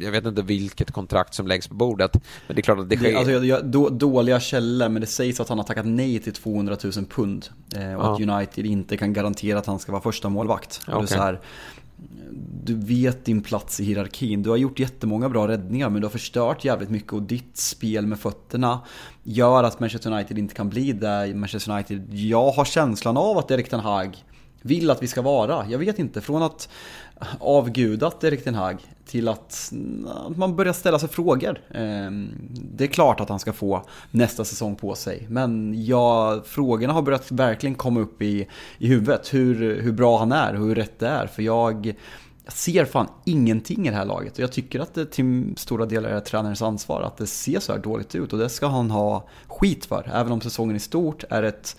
jag 0.00 0.10
vet 0.10 0.26
inte 0.26 0.42
vilket 0.42 0.90
kontrakt 0.90 1.34
som 1.34 1.46
läggs 1.46 1.68
på 1.68 1.74
bordet. 1.74 2.12
Men 2.46 2.56
det 2.56 2.60
är 2.60 2.62
klart 2.62 2.78
att 2.78 2.90
det 2.90 2.96
sker. 2.96 3.12
Det, 3.12 3.16
alltså, 3.16 3.32
jag, 3.32 3.44
jag, 3.44 3.64
då, 3.64 3.88
dåliga 3.88 4.40
källor, 4.40 4.88
men 4.88 5.00
det 5.00 5.06
sägs 5.06 5.40
att 5.40 5.48
han 5.48 5.58
har 5.58 5.64
tackat 5.64 5.86
nej 5.86 6.18
till 6.18 6.32
200 6.32 6.76
000 6.84 6.92
pund. 6.92 7.48
Eh, 7.76 7.94
och 7.94 8.04
ja. 8.04 8.14
att 8.14 8.20
United 8.20 8.66
inte 8.66 8.96
kan 8.96 9.12
garantera 9.12 9.58
att 9.58 9.66
han 9.66 9.78
ska 9.78 9.92
vara 9.92 10.02
första 10.02 10.28
målvakt. 10.28 10.80
Okay. 10.88 11.06
så 11.06 11.14
här, 11.14 11.40
du 12.64 12.74
vet 12.74 13.24
din 13.24 13.42
plats 13.42 13.80
i 13.80 13.84
hierarkin. 13.84 14.42
Du 14.42 14.50
har 14.50 14.56
gjort 14.56 14.78
jättemånga 14.78 15.28
bra 15.28 15.48
räddningar 15.48 15.90
men 15.90 16.00
du 16.00 16.06
har 16.06 16.12
förstört 16.12 16.64
jävligt 16.64 16.90
mycket 16.90 17.12
och 17.12 17.22
ditt 17.22 17.56
spel 17.56 18.06
med 18.06 18.18
fötterna 18.18 18.80
gör 19.22 19.64
att 19.64 19.80
Manchester 19.80 20.12
United 20.12 20.38
inte 20.38 20.54
kan 20.54 20.68
bli 20.68 20.92
där 20.92 21.34
Manchester 21.34 21.72
United, 21.72 22.14
jag 22.14 22.50
har 22.50 22.64
känslan 22.64 23.16
av 23.16 23.38
att 23.38 23.50
Erik 23.50 23.68
Ten 23.68 23.80
Hag 23.80 24.16
vill 24.62 24.90
att 24.90 25.02
vi 25.02 25.06
ska 25.06 25.22
vara. 25.22 25.66
Jag 25.68 25.78
vet 25.78 25.98
inte, 25.98 26.20
från 26.20 26.42
att 26.42 26.68
avgudat 27.38 28.24
Erik 28.24 28.44
Ten 28.44 28.54
Hag 28.54 28.78
till 29.10 29.28
att, 29.28 29.72
man 30.36 30.56
börjar 30.56 30.72
ställa 30.72 30.98
sig 30.98 31.08
frågor. 31.08 31.60
Ehm, 31.74 32.30
det 32.50 32.84
är 32.84 32.88
klart 32.88 33.20
att 33.20 33.28
han 33.28 33.38
ska 33.38 33.52
få 33.52 33.82
nästa 34.10 34.44
säsong 34.44 34.76
på 34.76 34.94
sig. 34.94 35.26
Men 35.28 35.84
ja, 35.84 36.40
frågorna 36.46 36.92
har 36.92 37.02
börjat 37.02 37.30
verkligen 37.30 37.74
komma 37.74 38.00
upp 38.00 38.22
i, 38.22 38.46
i 38.78 38.86
huvudet. 38.86 39.34
Hur, 39.34 39.80
hur 39.80 39.92
bra 39.92 40.18
han 40.18 40.32
är 40.32 40.54
och 40.54 40.66
hur 40.66 40.74
rätt 40.74 40.98
det 40.98 41.08
är. 41.08 41.26
För 41.26 41.42
jag, 41.42 41.94
jag 42.44 42.52
ser 42.52 42.84
fan 42.84 43.08
ingenting 43.24 43.86
i 43.86 43.90
det 43.90 43.96
här 43.96 44.04
laget. 44.04 44.32
Och 44.32 44.38
jag 44.38 44.52
tycker 44.52 44.80
att 44.80 44.94
det 44.94 45.06
till 45.06 45.54
stora 45.56 45.86
delar 45.86 46.10
är 46.10 46.20
tränarens 46.20 46.62
ansvar 46.62 47.02
att 47.02 47.16
det 47.16 47.26
ser 47.26 47.60
så 47.60 47.72
här 47.72 47.78
dåligt 47.78 48.14
ut. 48.14 48.32
Och 48.32 48.38
det 48.38 48.48
ska 48.48 48.66
han 48.66 48.90
ha 48.90 49.28
skit 49.46 49.86
för. 49.86 50.10
Även 50.14 50.32
om 50.32 50.40
säsongen 50.40 50.76
i 50.76 50.80
stort 50.80 51.24
är 51.30 51.42
ett 51.42 51.76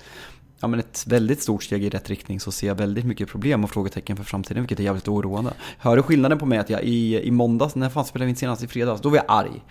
ja, 0.62 0.68
men 0.68 0.80
ett 0.80 1.04
väldigt 1.08 1.42
stort 1.42 1.64
steg 1.64 1.84
i 1.84 1.90
rätt 1.90 2.10
riktning 2.10 2.40
så 2.40 2.52
ser 2.52 2.68
jag 2.68 2.76
väldigt 2.76 3.06
mycket 3.06 3.30
problem 3.30 3.64
och 3.64 3.72
frågetecken 3.72 4.18
för 4.18 4.24
framtiden 4.24 4.64
vilket 4.64 4.80
är 4.80 4.84
jävligt 4.84 5.08
oroande. 5.08 5.54
Hör 5.78 5.96
du 5.96 6.04
skillnaden 6.04 6.40
på 6.40 6.46
mig 6.46 6.60
att 6.60 6.70
jag 6.70 6.84
i, 6.84 7.22
i 7.28 7.32
måndags, 7.32 7.76
när 7.76 7.90
fan 7.90 8.06
spelade 8.06 8.26
vi 8.26 8.30
in 8.30 8.36
senast 8.36 8.64
i 8.64 8.68
fredags, 8.68 9.02
då 9.02 9.10
var 9.10 9.18
jag 9.18 9.26
arg. 9.28 9.62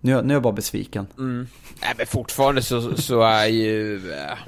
Nu, 0.00 0.22
nu 0.22 0.28
är 0.28 0.32
jag 0.32 0.42
bara 0.42 0.52
besviken. 0.52 1.06
Mm. 1.18 1.46
Nej 1.82 1.94
men 1.96 2.06
fortfarande 2.06 2.62
så, 2.62 2.96
så 2.96 3.22
är 3.22 3.46
ju... 3.46 3.96
Eh, 4.12 4.38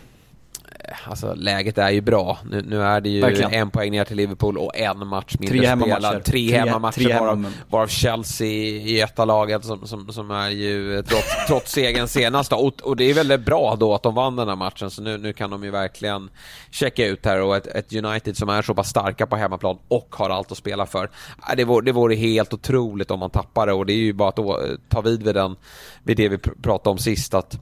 Äh 0.84 1.10
alltså 1.10 1.34
läget 1.34 1.78
är 1.78 1.90
ju 1.90 2.00
bra. 2.00 2.38
Nu, 2.50 2.62
nu 2.62 2.82
är 2.82 3.00
det 3.00 3.08
ju 3.08 3.20
Verkligen. 3.20 3.52
en 3.52 3.70
poäng 3.70 3.90
ner 3.90 4.04
till 4.04 4.16
Liverpool 4.16 4.58
och 4.58 4.76
en 4.76 5.06
match 5.06 5.36
mindre 5.38 5.58
tre 5.58 5.80
spelad. 5.80 6.12
Tre, 6.12 6.48
tre 6.48 6.58
hemmamatcher, 6.58 7.02
tre 7.02 7.18
varav, 7.18 7.52
varav 7.70 7.86
Chelsea 7.86 8.48
i 8.48 9.00
etta 9.00 9.24
laget 9.24 9.64
som, 9.64 9.86
som, 9.86 10.12
som 10.12 10.30
är 10.30 10.50
ju 10.50 11.02
trots, 11.02 11.26
trots 11.46 11.72
segern 11.72 12.08
senast. 12.08 12.52
Och, 12.52 12.80
och 12.82 12.96
det 12.96 13.04
är 13.04 13.14
väldigt 13.14 13.40
bra 13.40 13.76
då 13.80 13.94
att 13.94 14.02
de 14.02 14.14
vann 14.14 14.36
den 14.36 14.48
här 14.48 14.56
matchen, 14.56 14.90
så 14.90 15.02
nu, 15.02 15.18
nu 15.18 15.32
kan 15.32 15.50
de 15.50 15.64
ju 15.64 15.70
verkligen 15.70 16.30
checka 16.70 17.06
ut 17.06 17.26
här 17.26 17.40
och 17.40 17.56
ett, 17.56 17.66
ett 17.66 17.92
United 17.92 18.36
som 18.36 18.48
är 18.48 18.62
så 18.62 18.74
pass 18.74 18.88
starka 18.88 19.26
på 19.26 19.36
hemmaplan 19.36 19.78
och 19.88 20.14
har 20.18 20.30
allt 20.30 20.52
att 20.52 20.58
spela 20.58 20.86
för. 20.86 21.10
Det 21.56 21.64
vore, 21.64 21.84
det 21.84 21.92
vore 21.92 22.14
helt 22.14 22.54
otroligt 22.54 23.10
om 23.10 23.20
man 23.20 23.30
tappar 23.30 23.66
det 23.66 23.72
och 23.72 23.86
det 23.86 23.92
är 23.92 23.96
ju 23.96 24.12
bara 24.12 24.28
att 24.28 24.88
ta 24.88 25.00
vid 25.00 25.22
vid, 25.22 25.34
den, 25.34 25.56
vid 26.02 26.16
det 26.16 26.28
vi 26.28 26.38
pratade 26.38 26.90
om 26.90 26.98
sist. 26.98 27.34
att 27.34 27.58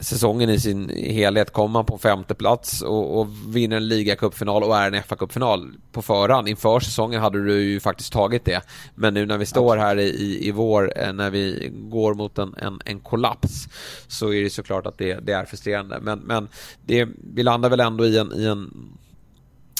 säsongen 0.00 0.50
i 0.50 0.60
sin 0.60 0.88
helhet 0.88 1.52
kommer 1.52 1.68
man 1.68 1.84
på 1.84 1.98
femte 1.98 2.34
plats 2.34 2.82
och, 2.82 3.20
och 3.20 3.28
vinner 3.46 3.76
en 3.76 3.88
ligacupfinal 3.88 4.62
och 4.62 4.76
är 4.76 4.92
en 4.92 5.02
FA-cupfinal 5.02 5.72
på 5.92 6.02
förhand. 6.02 6.48
Inför 6.48 6.80
säsongen 6.80 7.20
hade 7.20 7.44
du 7.44 7.62
ju 7.62 7.80
faktiskt 7.80 8.12
tagit 8.12 8.44
det. 8.44 8.60
Men 8.94 9.14
nu 9.14 9.26
när 9.26 9.38
vi 9.38 9.46
står 9.46 9.76
här 9.76 9.98
i, 9.98 10.48
i 10.48 10.50
vår, 10.50 10.92
eh, 10.96 11.12
när 11.12 11.30
vi 11.30 11.70
går 11.72 12.14
mot 12.14 12.38
en, 12.38 12.54
en, 12.58 12.80
en 12.84 13.00
kollaps, 13.00 13.68
så 14.08 14.32
är 14.32 14.42
det 14.42 14.50
såklart 14.50 14.86
att 14.86 14.98
det, 14.98 15.14
det 15.14 15.32
är 15.32 15.44
frustrerande. 15.44 15.98
Men, 16.00 16.18
men 16.18 16.48
det, 16.86 17.08
vi 17.34 17.42
landar 17.42 17.70
väl 17.70 17.80
ändå 17.80 18.06
i 18.06 18.18
en, 18.18 18.32
i 18.32 18.44
en 18.44 18.70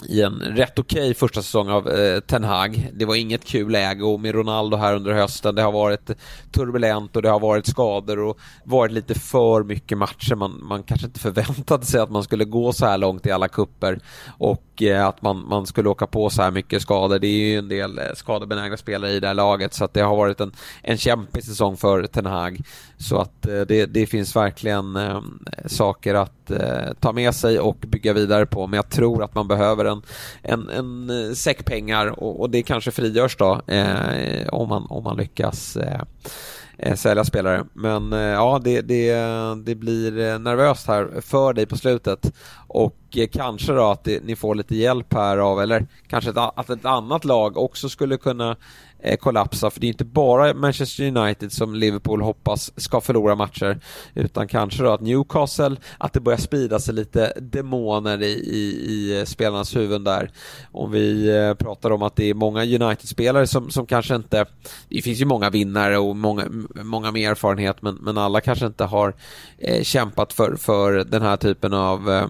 i 0.09 0.23
en 0.23 0.39
rätt 0.41 0.79
okej 0.79 1.01
okay 1.01 1.15
första 1.15 1.43
säsong 1.43 1.69
av 1.69 1.89
eh, 1.89 2.21
Ten 2.21 2.45
Hag. 2.45 2.91
Det 2.93 3.05
var 3.05 3.15
inget 3.15 3.45
kul 3.45 3.73
läge 3.73 4.05
och 4.05 4.21
med 4.21 4.35
Ronaldo 4.35 4.77
här 4.77 4.95
under 4.95 5.13
hösten, 5.13 5.55
det 5.55 5.63
har 5.63 5.73
varit 5.73 6.11
turbulent 6.53 7.17
och 7.17 7.23
det 7.23 7.29
har 7.29 7.41
varit 7.41 7.67
skador 7.67 8.19
och 8.19 8.39
varit 8.65 8.93
lite 8.93 9.15
för 9.15 9.65
mycket 9.65 9.99
matcher. 9.99 10.35
Man, 10.35 10.61
man 10.63 10.83
kanske 10.83 11.07
inte 11.07 11.21
förväntade 11.21 11.87
sig 11.87 12.01
att 12.01 12.11
man 12.11 12.25
skulle 12.25 12.45
gå 12.45 12.73
så 12.73 12.87
här 12.87 12.99
långt 12.99 13.27
i 13.27 13.31
alla 13.31 13.49
kupper 13.49 14.01
och 14.39 14.83
eh, 14.83 15.07
att 15.07 15.23
man, 15.23 15.49
man 15.49 15.67
skulle 15.67 15.89
åka 15.89 16.07
på 16.07 16.31
så 16.31 16.43
här 16.43 16.51
mycket 16.51 16.83
skador. 16.83 17.19
Det 17.19 17.27
är 17.27 17.51
ju 17.51 17.59
en 17.59 17.69
del 17.69 17.99
eh, 17.99 18.05
skadebenägna 18.15 18.77
spelare 18.77 19.11
i 19.11 19.21
det 19.21 19.27
här 19.27 19.35
laget 19.35 19.75
så 19.75 19.85
att 19.85 19.95
det 19.95 20.03
har 20.03 20.17
varit 20.17 20.41
en, 20.41 20.53
en 20.83 20.99
kämpig 20.99 21.45
säsong 21.45 21.77
för 21.77 22.07
Ten 22.07 22.27
Hag. 22.27 22.61
Så 22.97 23.19
att 23.19 23.47
eh, 23.47 23.61
det, 23.61 23.87
det 23.87 24.07
finns 24.07 24.37
verkligen 24.37 24.97
eh, 24.97 25.21
saker 25.67 26.15
att 26.15 26.51
eh, 26.51 26.93
ta 27.01 27.13
med 27.13 27.35
sig 27.35 27.61
och 27.61 27.77
bygga 27.77 28.13
vidare 28.13 28.47
på 28.47 28.67
men 28.67 28.77
jag 28.77 28.89
tror 28.89 29.25
att 29.25 29.35
man 29.35 29.49
behöver 29.49 29.85
en, 29.85 29.92
en, 30.43 30.69
en 30.69 30.83
en 30.83 31.29
eh, 31.29 31.35
säck 31.35 31.65
pengar 31.65 32.07
och, 32.23 32.41
och 32.41 32.51
det 32.51 32.63
kanske 32.63 32.91
frigörs 32.91 33.37
då 33.37 33.61
eh, 33.67 34.49
om, 34.49 34.69
man, 34.69 34.87
om 34.91 35.05
man 35.05 35.17
lyckas 35.17 35.77
eh, 35.77 36.01
eh 36.79 36.95
sälja 36.95 37.25
spelare. 37.25 37.65
Men 37.73 38.13
eh, 38.13 38.19
ja, 38.19 38.61
det, 38.65 38.81
det, 38.81 39.15
det 39.65 39.75
blir 39.75 40.19
eh, 40.19 40.39
nervöst 40.39 40.87
här 40.87 41.21
för 41.21 41.53
dig 41.53 41.67
på 41.67 41.77
slutet 41.77 42.33
och 42.67 42.97
kanske 43.33 43.73
då 43.73 43.91
att 43.91 44.05
det, 44.05 44.25
ni 44.25 44.37
får 44.37 44.55
lite 44.55 44.77
hjälp 44.77 45.15
här 45.15 45.39
av, 45.39 45.61
eller 45.61 45.87
kanske 46.09 46.31
ett, 46.31 46.37
att 46.37 46.71
ett 46.71 46.85
annat 46.85 47.25
lag 47.25 47.57
också 47.57 47.89
skulle 47.89 48.17
kunna 48.17 48.57
Eh, 49.05 49.17
kollapsa. 49.17 49.71
För 49.71 49.81
det 49.81 49.87
är 49.87 49.89
inte 49.89 50.05
bara 50.05 50.55
Manchester 50.55 51.17
United 51.17 51.53
som 51.53 51.75
Liverpool 51.75 52.23
hoppas 52.23 52.73
ska 52.77 53.01
förlora 53.01 53.35
matcher. 53.35 53.81
Utan 54.15 54.49
kanske 54.49 54.83
då 54.83 54.93
att 54.93 55.01
Newcastle, 55.01 55.77
att 55.99 56.13
det 56.13 56.21
börjar 56.21 56.39
sprida 56.39 56.79
sig 56.79 56.95
lite 56.95 57.33
demoner 57.41 58.23
i, 58.23 58.33
i, 58.33 58.93
i 58.93 59.19
eh, 59.19 59.25
spelarnas 59.25 59.77
huvuden 59.77 60.05
där. 60.05 60.31
Om 60.73 60.91
vi 60.91 61.37
eh, 61.37 61.55
pratar 61.55 61.91
om 61.91 62.03
att 62.03 62.17
det 62.17 62.31
är 62.31 62.35
många 62.35 62.63
United-spelare 62.63 63.47
som, 63.47 63.71
som 63.71 63.87
kanske 63.87 64.15
inte... 64.15 64.47
Det 64.89 65.03
finns 65.03 65.21
ju 65.21 65.25
många 65.25 65.51
vinnare 65.51 65.99
och 65.99 66.17
många, 66.17 66.45
många 66.75 67.11
med 67.11 67.31
erfarenhet 67.31 67.83
men, 67.83 67.95
men 67.95 68.19
alla 68.19 68.41
kanske 68.41 68.67
inte 68.67 68.85
har 68.85 69.15
eh, 69.59 69.83
kämpat 69.83 70.33
för, 70.33 70.57
för 70.57 70.93
den 70.93 71.23
här 71.23 71.37
typen 71.37 71.73
av... 71.73 72.11
Eh, 72.11 72.25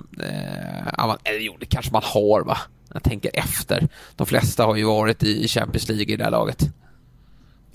eller 1.24 1.40
jo, 1.40 1.56
det 1.60 1.66
kanske 1.66 1.92
man 1.92 2.02
har 2.04 2.44
va? 2.44 2.58
Jag 2.92 3.02
tänker 3.02 3.30
efter. 3.34 3.88
De 4.16 4.26
flesta 4.26 4.64
har 4.64 4.76
ju 4.76 4.84
varit 4.84 5.22
i 5.22 5.48
Champions 5.48 5.88
League 5.88 6.14
i 6.14 6.16
det 6.16 6.24
här 6.24 6.30
laget. 6.30 6.68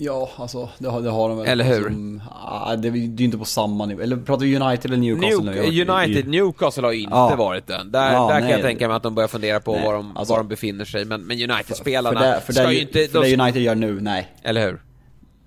Ja, 0.00 0.30
alltså 0.36 0.68
det 0.78 0.88
har, 0.88 1.02
det 1.02 1.10
har 1.10 1.28
de 1.28 1.38
väl. 1.38 1.46
Eller 1.48 1.64
hur? 1.64 1.82
Som, 1.82 2.22
ah, 2.44 2.76
det, 2.76 2.90
det 2.90 2.98
är 2.98 3.18
ju 3.18 3.24
inte 3.24 3.38
på 3.38 3.44
samma 3.44 3.86
nivå. 3.86 4.02
Eller 4.02 4.16
pratar 4.16 4.46
vi 4.46 4.56
United 4.56 4.90
eller 4.90 4.96
Newcastle 4.96 5.52
New, 5.52 5.74
nu? 5.74 5.92
United, 5.92 6.28
Newcastle 6.28 6.82
har 6.82 6.92
ju 6.92 7.00
inte 7.00 7.14
ja. 7.14 7.36
varit 7.36 7.66
den. 7.66 7.92
Där, 7.92 8.12
ja, 8.12 8.28
där 8.28 8.40
kan 8.40 8.50
jag 8.50 8.62
tänka 8.62 8.88
mig 8.88 8.96
att 8.96 9.02
de 9.02 9.14
börjar 9.14 9.28
fundera 9.28 9.60
på 9.60 9.72
var 9.72 9.94
de, 9.94 10.16
alltså, 10.16 10.34
var 10.34 10.38
de 10.38 10.48
befinner 10.48 10.84
sig. 10.84 11.04
Men, 11.04 11.26
men 11.26 11.50
United-spelarna 11.50 12.20
för, 12.20 12.40
för, 12.40 12.52
ska 12.52 12.72
ju 12.72 12.80
inte... 12.80 13.08
För 13.08 13.22
de, 13.22 13.36
det 13.36 13.42
United 13.42 13.62
gör 13.62 13.74
nu, 13.74 14.00
nej. 14.00 14.28
Eller 14.42 14.66
hur? 14.66 14.80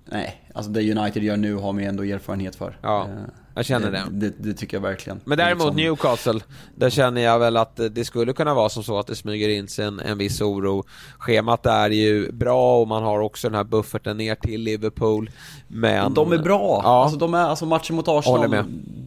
Nej, 0.04 0.42
alltså 0.54 0.70
det 0.70 0.98
United 0.98 1.22
gör 1.22 1.36
nu 1.36 1.54
har 1.54 1.72
man 1.72 1.82
ju 1.82 1.88
ändå 1.88 2.04
erfarenhet 2.04 2.56
för. 2.56 2.78
Ja. 2.82 3.06
Uh, 3.10 3.24
jag 3.54 3.64
känner 3.64 3.90
det. 3.90 4.02
Det, 4.10 4.28
det. 4.28 4.34
det, 4.38 4.54
tycker 4.54 4.76
jag 4.76 4.82
verkligen. 4.82 5.20
Men 5.24 5.38
däremot 5.38 5.64
liksom... 5.64 5.76
Newcastle, 5.76 6.40
där 6.74 6.90
känner 6.90 7.20
jag 7.20 7.38
väl 7.38 7.56
att 7.56 7.80
det 7.90 8.04
skulle 8.04 8.32
kunna 8.32 8.54
vara 8.54 8.68
som 8.68 8.82
så 8.82 8.98
att 8.98 9.06
det 9.06 9.14
smyger 9.14 9.48
in 9.48 9.68
sig 9.68 9.84
en, 9.84 10.00
en 10.00 10.18
viss 10.18 10.40
oro. 10.40 10.84
Schemat 11.18 11.66
är 11.66 11.90
ju 11.90 12.32
bra 12.32 12.80
och 12.80 12.88
man 12.88 13.02
har 13.02 13.20
också 13.20 13.48
den 13.48 13.56
här 13.56 13.64
bufferten 13.64 14.16
ner 14.16 14.34
till 14.34 14.60
Liverpool. 14.60 15.30
Men... 15.68 16.14
De 16.14 16.32
är 16.32 16.38
bra. 16.38 16.80
Ja. 16.84 17.02
Alltså, 17.02 17.18
de 17.18 17.34
är, 17.34 17.38
alltså 17.38 17.66
matchen 17.66 17.96
mot 17.96 18.08
Arsenal, 18.08 18.48
med. 18.48 18.64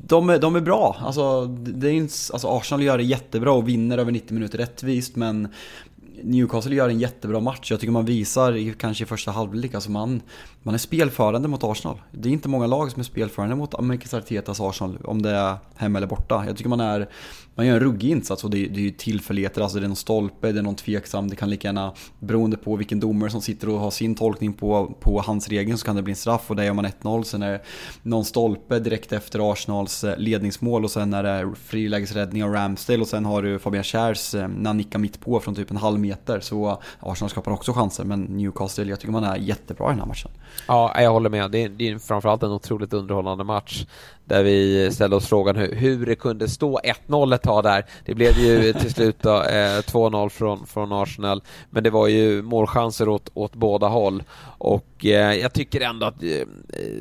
De, 0.08 0.29
är, 0.29 0.39
de 0.39 0.55
är 0.55 0.62
bra. 0.62 0.95
Alltså, 0.99 1.45
det 1.45 1.89
är, 1.89 2.01
alltså, 2.01 2.47
Arsenal 2.47 2.84
gör 2.84 2.97
det 2.97 3.03
jättebra 3.03 3.51
och 3.51 3.67
vinner 3.67 3.97
över 3.97 4.12
90 4.12 4.34
minuter 4.34 4.58
rättvist 4.58 5.15
men 5.15 5.47
Newcastle 6.23 6.75
gör 6.75 6.89
en 6.89 6.99
jättebra 6.99 7.39
match. 7.39 7.71
Jag 7.71 7.80
tycker 7.80 7.91
man 7.91 8.06
visar, 8.06 8.73
kanske 8.73 9.04
i 9.04 9.08
första 9.08 9.32
halvlek, 9.32 9.73
alltså 9.73 9.91
man, 9.91 10.21
man 10.63 10.73
är 10.73 10.78
spelförande 10.78 11.47
mot 11.47 11.63
Arsenal. 11.63 12.01
Det 12.12 12.30
är 12.30 12.34
inte 12.34 12.49
många 12.49 12.67
lag 12.67 12.91
som 12.91 12.99
är 12.99 13.04
spelförande 13.04 13.56
mot 13.56 13.73
Amerikas 13.73 14.13
Artetas 14.13 14.60
Arsenal, 14.60 14.97
om 15.04 15.21
det 15.21 15.30
är 15.30 15.58
hemma 15.75 15.97
eller 15.97 16.08
borta. 16.08 16.43
Jag 16.47 16.58
tycker 16.58 16.69
man 16.69 16.80
är 16.80 17.10
man 17.55 17.65
gör 17.65 17.73
en 17.73 17.79
ruggig 17.79 18.09
insats 18.09 18.43
och 18.43 18.49
det, 18.49 18.67
det 18.67 18.79
är 18.79 18.83
ju 18.83 18.91
tillfälligheter, 18.91 19.61
alltså 19.61 19.79
det 19.79 19.85
är 19.85 19.87
någon 19.87 19.95
stolpe, 19.95 20.51
det 20.51 20.59
är 20.59 20.63
någon 20.63 20.75
tveksam, 20.75 21.27
det 21.27 21.35
kan 21.35 21.49
lika 21.49 21.67
gärna, 21.67 21.93
beroende 22.19 22.57
på 22.57 22.75
vilken 22.75 22.99
domare 22.99 23.29
som 23.29 23.41
sitter 23.41 23.69
och 23.69 23.79
har 23.79 23.91
sin 23.91 24.15
tolkning 24.15 24.53
på, 24.53 24.95
på 24.99 25.21
hans 25.21 25.49
regeln 25.49 25.77
så 25.77 25.85
kan 25.85 25.95
det 25.95 26.01
bli 26.01 26.11
en 26.11 26.15
straff. 26.15 26.49
Och 26.49 26.55
där 26.55 26.63
gör 26.63 26.73
man 26.73 26.85
1-0, 26.85 27.23
sen 27.23 27.41
är 27.41 27.51
det 27.51 27.61
någon 28.03 28.25
stolpe 28.25 28.79
direkt 28.79 29.11
efter 29.11 29.51
Arsenals 29.51 30.03
eh, 30.03 30.17
ledningsmål 30.17 30.83
och 30.83 30.91
sen 30.91 31.13
är 31.13 31.23
det 31.23 31.55
frilägesräddning 31.55 32.43
av 32.43 32.53
Ramsdale 32.53 33.01
och 33.01 33.07
sen 33.07 33.25
har 33.25 33.41
du 33.41 33.59
Fabian 33.59 33.83
Schärs 33.83 34.35
eh, 34.35 34.47
när 34.47 34.69
han 34.69 34.77
nickar 34.77 34.99
mitt 34.99 35.19
på 35.19 35.39
från 35.39 35.55
typ 35.55 35.71
en 35.71 35.77
halv 35.77 35.99
meter. 35.99 36.39
Så 36.39 36.69
eh, 36.69 36.77
Arsenal 36.99 37.29
skapar 37.29 37.51
också 37.51 37.73
chanser 37.73 38.03
men 38.03 38.21
Newcastle, 38.21 38.85
jag 38.85 38.99
tycker 38.99 39.11
man 39.11 39.23
är 39.23 39.35
jättebra 39.35 39.87
i 39.87 39.89
den 39.89 39.99
här 39.99 40.07
matchen. 40.07 40.31
Ja, 40.67 41.01
jag 41.01 41.11
håller 41.11 41.29
med. 41.29 41.51
Det 41.51 41.63
är, 41.63 41.69
det 41.69 41.89
är 41.89 41.99
framförallt 41.99 42.43
en 42.43 42.51
otroligt 42.51 42.93
underhållande 42.93 43.43
match 43.43 43.85
där 44.25 44.43
vi 44.43 44.89
ställde 44.91 45.15
oss 45.15 45.27
frågan 45.27 45.55
hur, 45.55 45.75
hur 45.75 46.05
det 46.05 46.15
kunde 46.15 46.49
stå 46.49 46.79
1-0 47.07 47.35
ett 47.35 47.41
tag 47.41 47.63
där. 47.63 47.85
Det 48.05 48.15
blev 48.15 48.39
ju 48.39 48.73
till 48.79 48.93
slut 48.93 49.17
då, 49.21 49.35
eh, 49.35 49.79
2-0 49.81 50.29
från, 50.29 50.65
från 50.65 50.93
Arsenal, 50.93 51.41
men 51.69 51.83
det 51.83 51.89
var 51.89 52.07
ju 52.07 52.41
målchanser 52.41 53.09
åt, 53.09 53.29
åt 53.33 53.55
båda 53.55 53.88
håll 53.88 54.23
och 54.65 55.06
eh, 55.06 55.34
jag 55.34 55.54
tycker 55.54 55.82
ändå 55.82 56.06
att 56.06 56.23
eh, 56.23 56.47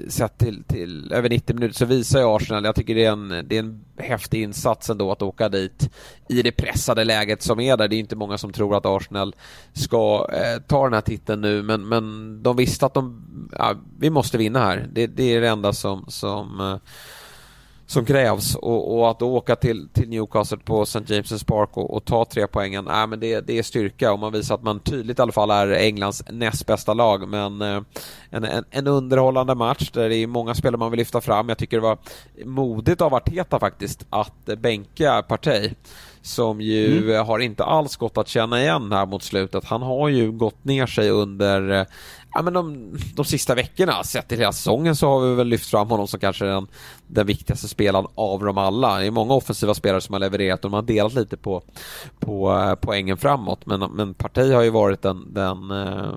sett 0.09 0.39
till, 0.39 0.65
till 0.65 1.13
över 1.13 1.29
90 1.29 1.55
minuter 1.55 1.75
så 1.75 1.85
visar 1.85 2.19
ju 2.21 2.27
Arsenal, 2.27 2.65
jag 2.65 2.75
tycker 2.75 2.95
det 2.95 3.05
är 3.05 3.13
en, 3.13 3.29
det 3.29 3.57
är 3.57 3.61
en 3.61 3.85
häftig 3.99 4.43
insats 4.43 4.91
ändå 4.91 5.13
att 5.13 5.23
åka 5.23 5.49
dit 5.49 5.91
i 6.29 6.43
det 6.43 6.53
pressade 6.53 7.05
läget 7.05 7.43
som 7.43 7.61
är 7.61 7.77
där. 7.77 7.89
Det 7.89 7.97
är 7.97 7.99
inte 7.99 8.17
många 8.17 8.39
som 8.39 8.53
tror 8.53 8.77
att 8.77 8.87
Arsenal 8.87 9.35
ska 9.73 10.29
eh, 10.33 10.63
ta 10.67 10.85
den 10.85 10.93
här 10.93 11.01
titeln 11.01 11.41
nu, 11.41 11.63
men, 11.63 11.89
men 11.89 12.43
de 12.43 12.57
visste 12.57 12.87
att 12.87 12.95
de, 12.95 13.23
ja, 13.59 13.75
vi 13.99 14.11
måste 14.11 14.39
vinna 14.39 14.59
här. 14.59 14.89
Det, 14.93 15.07
det 15.07 15.35
är 15.35 15.41
det 15.41 15.49
enda 15.49 15.73
som, 15.73 16.05
som 16.09 16.61
eh, 16.61 16.77
som 17.95 18.05
krävs 18.05 18.55
och, 18.55 18.99
och, 18.99 19.11
att 19.11 19.23
åka 19.23 19.57
till, 19.57 19.89
till 19.89 20.09
Newcastle 20.09 20.59
på 20.59 20.83
St. 20.83 20.99
James' 20.99 21.47
Park 21.47 21.77
och, 21.77 21.95
och, 21.97 22.05
ta 22.05 22.25
tre 22.25 22.47
poängen, 22.47 22.89
äh, 22.89 23.07
men 23.07 23.21
det, 23.21 23.41
det 23.41 23.59
är 23.59 23.63
styrka 23.63 24.13
och 24.13 24.19
man 24.19 24.33
visar 24.33 24.55
att 24.55 24.63
man 24.63 24.81
tydligt 24.81 25.19
i 25.19 25.23
alla 25.23 25.33
fall 25.33 25.51
är 25.51 25.71
Englands 25.71 26.23
näst 26.31 26.67
bästa 26.67 26.95
lag. 26.95 27.29
Men 27.29 27.63
eh, 27.63 27.81
en, 28.31 28.45
en, 28.45 28.65
en, 28.71 28.87
underhållande 28.87 29.55
match 29.55 29.91
där 29.91 30.09
det 30.09 30.17
är 30.17 30.27
många 30.27 30.55
spelare 30.55 30.79
man 30.79 30.91
vill 30.91 30.99
lyfta 30.99 31.21
fram. 31.21 31.49
Jag 31.49 31.59
tycker 31.59 31.77
det 31.77 31.83
var 31.83 31.99
modigt 32.45 33.01
av 33.01 33.15
Arteta 33.15 33.59
faktiskt 33.59 34.07
att 34.11 34.45
bänka 34.59 35.23
Partey 35.29 35.71
som 36.25 36.61
ju 36.61 37.11
mm. 37.11 37.27
har 37.27 37.39
inte 37.39 37.65
alls 37.65 37.97
gått 37.97 38.19
att 38.19 38.29
känna 38.29 38.63
igen 38.63 38.93
här 38.93 39.07
mot 39.07 39.23
slutet. 39.23 39.65
Han 39.65 39.83
har 39.83 40.09
ju 40.09 40.33
gått 40.33 40.65
ner 40.65 40.87
sig 40.87 41.11
under 41.11 41.71
eh, 41.71 41.87
ja, 42.35 42.43
men 42.43 42.53
de, 42.53 42.91
de 43.15 43.25
sista 43.25 43.55
veckorna, 43.55 44.05
sett 44.05 44.29
till 44.29 44.39
hela 44.39 44.53
säsongen, 44.53 44.97
så 44.97 45.09
har 45.09 45.29
vi 45.29 45.35
väl 45.35 45.47
lyft 45.47 45.71
fram 45.71 45.91
honom 45.91 46.09
som 46.09 46.21
kanske 46.21 46.45
den, 46.45 46.67
den 47.07 47.27
viktigaste 47.27 47.69
spelaren 47.69 48.07
av 48.15 48.45
dem 48.45 48.59
alla. 48.59 48.99
Det 48.99 49.07
är 49.07 49.11
många 49.11 49.35
offensiva 49.35 49.75
spelare 49.75 50.01
som 50.01 50.13
har 50.13 50.21
levererat 50.21 50.65
och 50.65 50.71
de 50.71 50.75
har 50.75 50.83
delat 50.83 51.15
lite 51.15 51.37
på, 51.37 51.63
på 52.21 52.53
uh, 52.53 52.75
poängen 52.75 53.17
framåt. 53.17 53.67
Men, 53.67 53.81
men 53.81 54.15
Partey 54.15 54.53
har 54.53 54.63
ju 54.63 54.71
varit 54.71 55.03
den, 55.03 55.35
den 55.35 55.71
uh, 55.71 56.15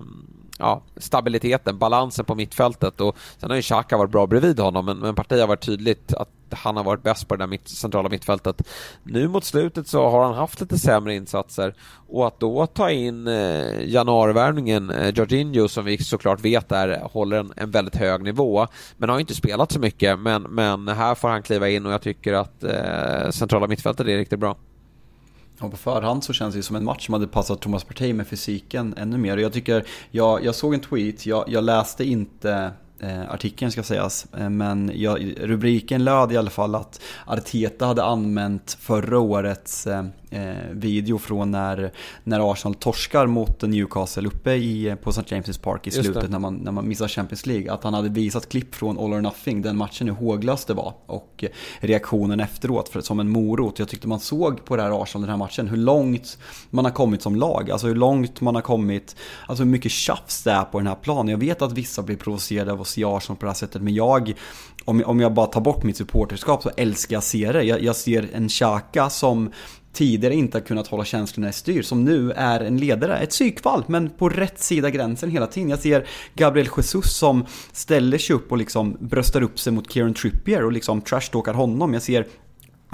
ja, 0.57 0.81
stabiliteten, 0.97 1.77
balansen 1.77 2.25
på 2.25 2.35
mittfältet 2.35 3.01
och 3.01 3.17
sen 3.37 3.49
har 3.49 3.55
ju 3.55 3.61
Xhaka 3.61 3.97
varit 3.97 4.11
bra 4.11 4.27
bredvid 4.27 4.59
honom 4.59 4.85
men, 4.85 4.97
men 4.97 5.15
Partey 5.15 5.39
har 5.39 5.47
varit 5.47 5.65
tydligt 5.65 6.13
att 6.13 6.29
han 6.49 6.77
har 6.77 6.83
varit 6.83 7.03
bäst 7.03 7.27
på 7.27 7.35
det 7.35 7.41
där 7.43 7.47
mitt, 7.47 7.67
centrala 7.67 8.09
mittfältet. 8.09 8.61
Nu 9.03 9.27
mot 9.27 9.43
slutet 9.43 9.87
så 9.87 10.09
har 10.09 10.23
han 10.23 10.33
haft 10.33 10.61
lite 10.61 10.77
sämre 10.77 11.15
insatser 11.15 11.73
och 12.07 12.27
att 12.27 12.39
då 12.39 12.65
ta 12.65 12.91
in 12.91 13.27
eh, 13.27 13.89
januarivärvningen 13.89 14.89
eh, 14.89 15.09
Jorginho 15.09 15.67
som 15.67 15.85
vi 15.85 15.97
såklart 15.97 16.39
vet 16.39 16.71
är, 16.71 16.99
håller 17.11 17.37
en, 17.37 17.53
en 17.55 17.71
väldigt 17.71 17.95
hög 17.95 18.23
nivå 18.23 18.67
men 18.97 19.09
har 19.09 19.19
inte 19.19 19.35
spelat 19.35 19.71
så 19.71 19.79
mycket 19.79 20.19
men, 20.19 20.41
men 20.43 20.87
här 20.87 21.15
får 21.15 21.27
han 21.27 21.43
kliva 21.43 21.69
in 21.69 21.85
och 21.85 21.91
jag 21.91 22.01
tycker 22.01 22.33
att 22.33 22.63
eh, 22.63 23.29
centrala 23.29 23.67
mittfältet 23.67 24.07
är 24.07 24.17
riktigt 24.17 24.39
bra. 24.39 24.55
Och 25.59 25.71
på 25.71 25.77
förhand 25.77 26.23
så 26.23 26.33
känns 26.33 26.55
det 26.55 26.63
som 26.63 26.75
en 26.75 26.83
match 26.83 27.05
som 27.05 27.13
hade 27.13 27.27
passat 27.27 27.61
Thomas 27.61 27.83
Partey 27.83 28.13
med 28.13 28.27
fysiken 28.27 28.93
ännu 28.97 29.17
mer. 29.17 29.37
Och 29.37 29.43
jag 29.43 29.53
tycker, 29.53 29.85
jag, 30.11 30.45
jag 30.45 30.55
såg 30.55 30.73
en 30.73 30.79
tweet, 30.79 31.25
jag, 31.25 31.43
jag 31.47 31.63
läste 31.63 32.03
inte 32.03 32.71
eh, 32.99 33.31
artikeln 33.31 33.71
ska 33.71 33.83
sägas. 33.83 34.27
Eh, 34.37 34.49
men 34.49 34.91
jag, 34.95 35.33
rubriken 35.41 36.03
löd 36.03 36.31
i 36.31 36.37
alla 36.37 36.49
fall 36.49 36.75
att 36.75 37.01
Arteta 37.25 37.85
hade 37.85 38.03
använt 38.03 38.77
förra 38.79 39.19
årets 39.19 39.87
eh, 39.87 40.05
eh, 40.29 40.71
video 40.71 41.17
från 41.17 41.51
när, 41.51 41.91
när 42.23 42.51
Arsenal 42.51 42.75
torskar 42.75 43.27
mot 43.27 43.61
Newcastle 43.61 44.27
uppe 44.27 44.53
i, 44.53 44.95
på 45.03 45.09
St. 45.09 45.35
James' 45.35 45.61
Park 45.61 45.87
i 45.87 45.91
slutet 45.91 46.29
när 46.29 46.39
man, 46.39 46.55
när 46.55 46.71
man 46.71 46.87
missar 46.87 47.07
Champions 47.07 47.45
League. 47.45 47.71
Att 47.71 47.83
han 47.83 47.93
hade 47.93 48.09
visat 48.09 48.49
klipp 48.49 48.75
från 48.75 48.97
All 48.97 49.13
or 49.13 49.21
Nothing, 49.21 49.61
den 49.61 49.77
matchen, 49.77 50.07
hur 50.07 50.15
håglös 50.15 50.65
det 50.65 50.73
var. 50.73 50.93
Och 51.05 51.43
reaktionen 51.79 52.39
efteråt 52.39 52.89
för, 52.89 53.01
som 53.01 53.19
en 53.19 53.29
morot. 53.29 53.79
Jag 53.79 53.87
tyckte 53.87 54.07
man 54.07 54.19
såg 54.19 54.65
på 54.65 54.75
det 54.75 54.81
här 54.81 55.03
Arsenal, 55.03 55.21
den 55.21 55.29
här 55.29 55.37
matchen, 55.37 55.67
hur 55.67 55.77
långt 55.77 56.37
man 56.69 56.85
har 56.85 56.91
kommit 56.91 57.21
som 57.21 57.35
lag. 57.35 57.71
Alltså 57.71 57.87
hur 57.87 57.95
långt 57.95 58.41
man 58.41 58.55
har 58.55 58.61
kommit, 58.61 59.15
alltså 59.47 59.63
hur 59.63 59.71
mycket 59.71 59.91
tjafs 59.91 60.43
det 60.43 60.51
är 60.51 60.63
på 60.63 60.77
den 60.77 60.87
här 60.87 60.95
planen. 60.95 61.27
Jag 61.27 61.37
vet 61.37 61.61
att 61.61 61.71
vissa 61.71 62.01
blir 62.01 62.15
provocerade 62.15 62.71
av 62.71 62.81
att 62.81 62.87
se 62.87 63.03
Arsenal 63.03 63.37
på 63.37 63.45
det 63.45 63.49
här 63.49 63.55
sättet, 63.55 63.81
men 63.81 63.93
jag 63.93 64.33
om, 64.87 65.03
om 65.05 65.19
jag 65.19 65.33
bara 65.33 65.45
tar 65.45 65.61
bort 65.61 65.83
mitt 65.83 65.97
supporterskap 65.97 66.63
så 66.63 66.71
älskar 66.77 67.15
jag 67.15 67.17
att 67.17 67.25
se 67.25 67.51
det. 67.51 67.63
Jag, 67.63 67.83
jag 67.83 67.95
ser 67.95 68.29
en 68.33 68.49
Xhaka 68.49 69.09
som 69.09 69.51
tidigare 69.97 70.35
inte 70.35 70.57
har 70.57 70.65
kunnat 70.65 70.87
hålla 70.87 71.05
känslorna 71.05 71.49
i 71.49 71.53
styr, 71.53 71.81
som 71.81 72.05
nu 72.05 72.31
är 72.31 72.59
en 72.59 72.77
ledare. 72.77 73.17
Ett 73.17 73.29
psykfall, 73.29 73.83
men 73.87 74.09
på 74.09 74.29
rätt 74.29 74.59
sida 74.59 74.89
gränsen 74.89 75.31
hela 75.31 75.47
tiden. 75.47 75.69
Jag 75.69 75.79
ser 75.79 76.07
Gabriel 76.35 76.69
Jesus 76.77 77.17
som 77.17 77.45
ställer 77.71 78.17
sig 78.17 78.35
upp 78.35 78.51
och 78.51 78.57
liksom 78.57 78.97
bröstar 78.99 79.41
upp 79.41 79.59
sig 79.59 79.73
mot 79.73 79.91
Kieran 79.91 80.13
Trippier 80.13 80.65
och 80.65 80.71
liksom 80.71 81.01
trashtalkar 81.01 81.53
honom. 81.53 81.93
Jag 81.93 82.01
ser 82.01 82.25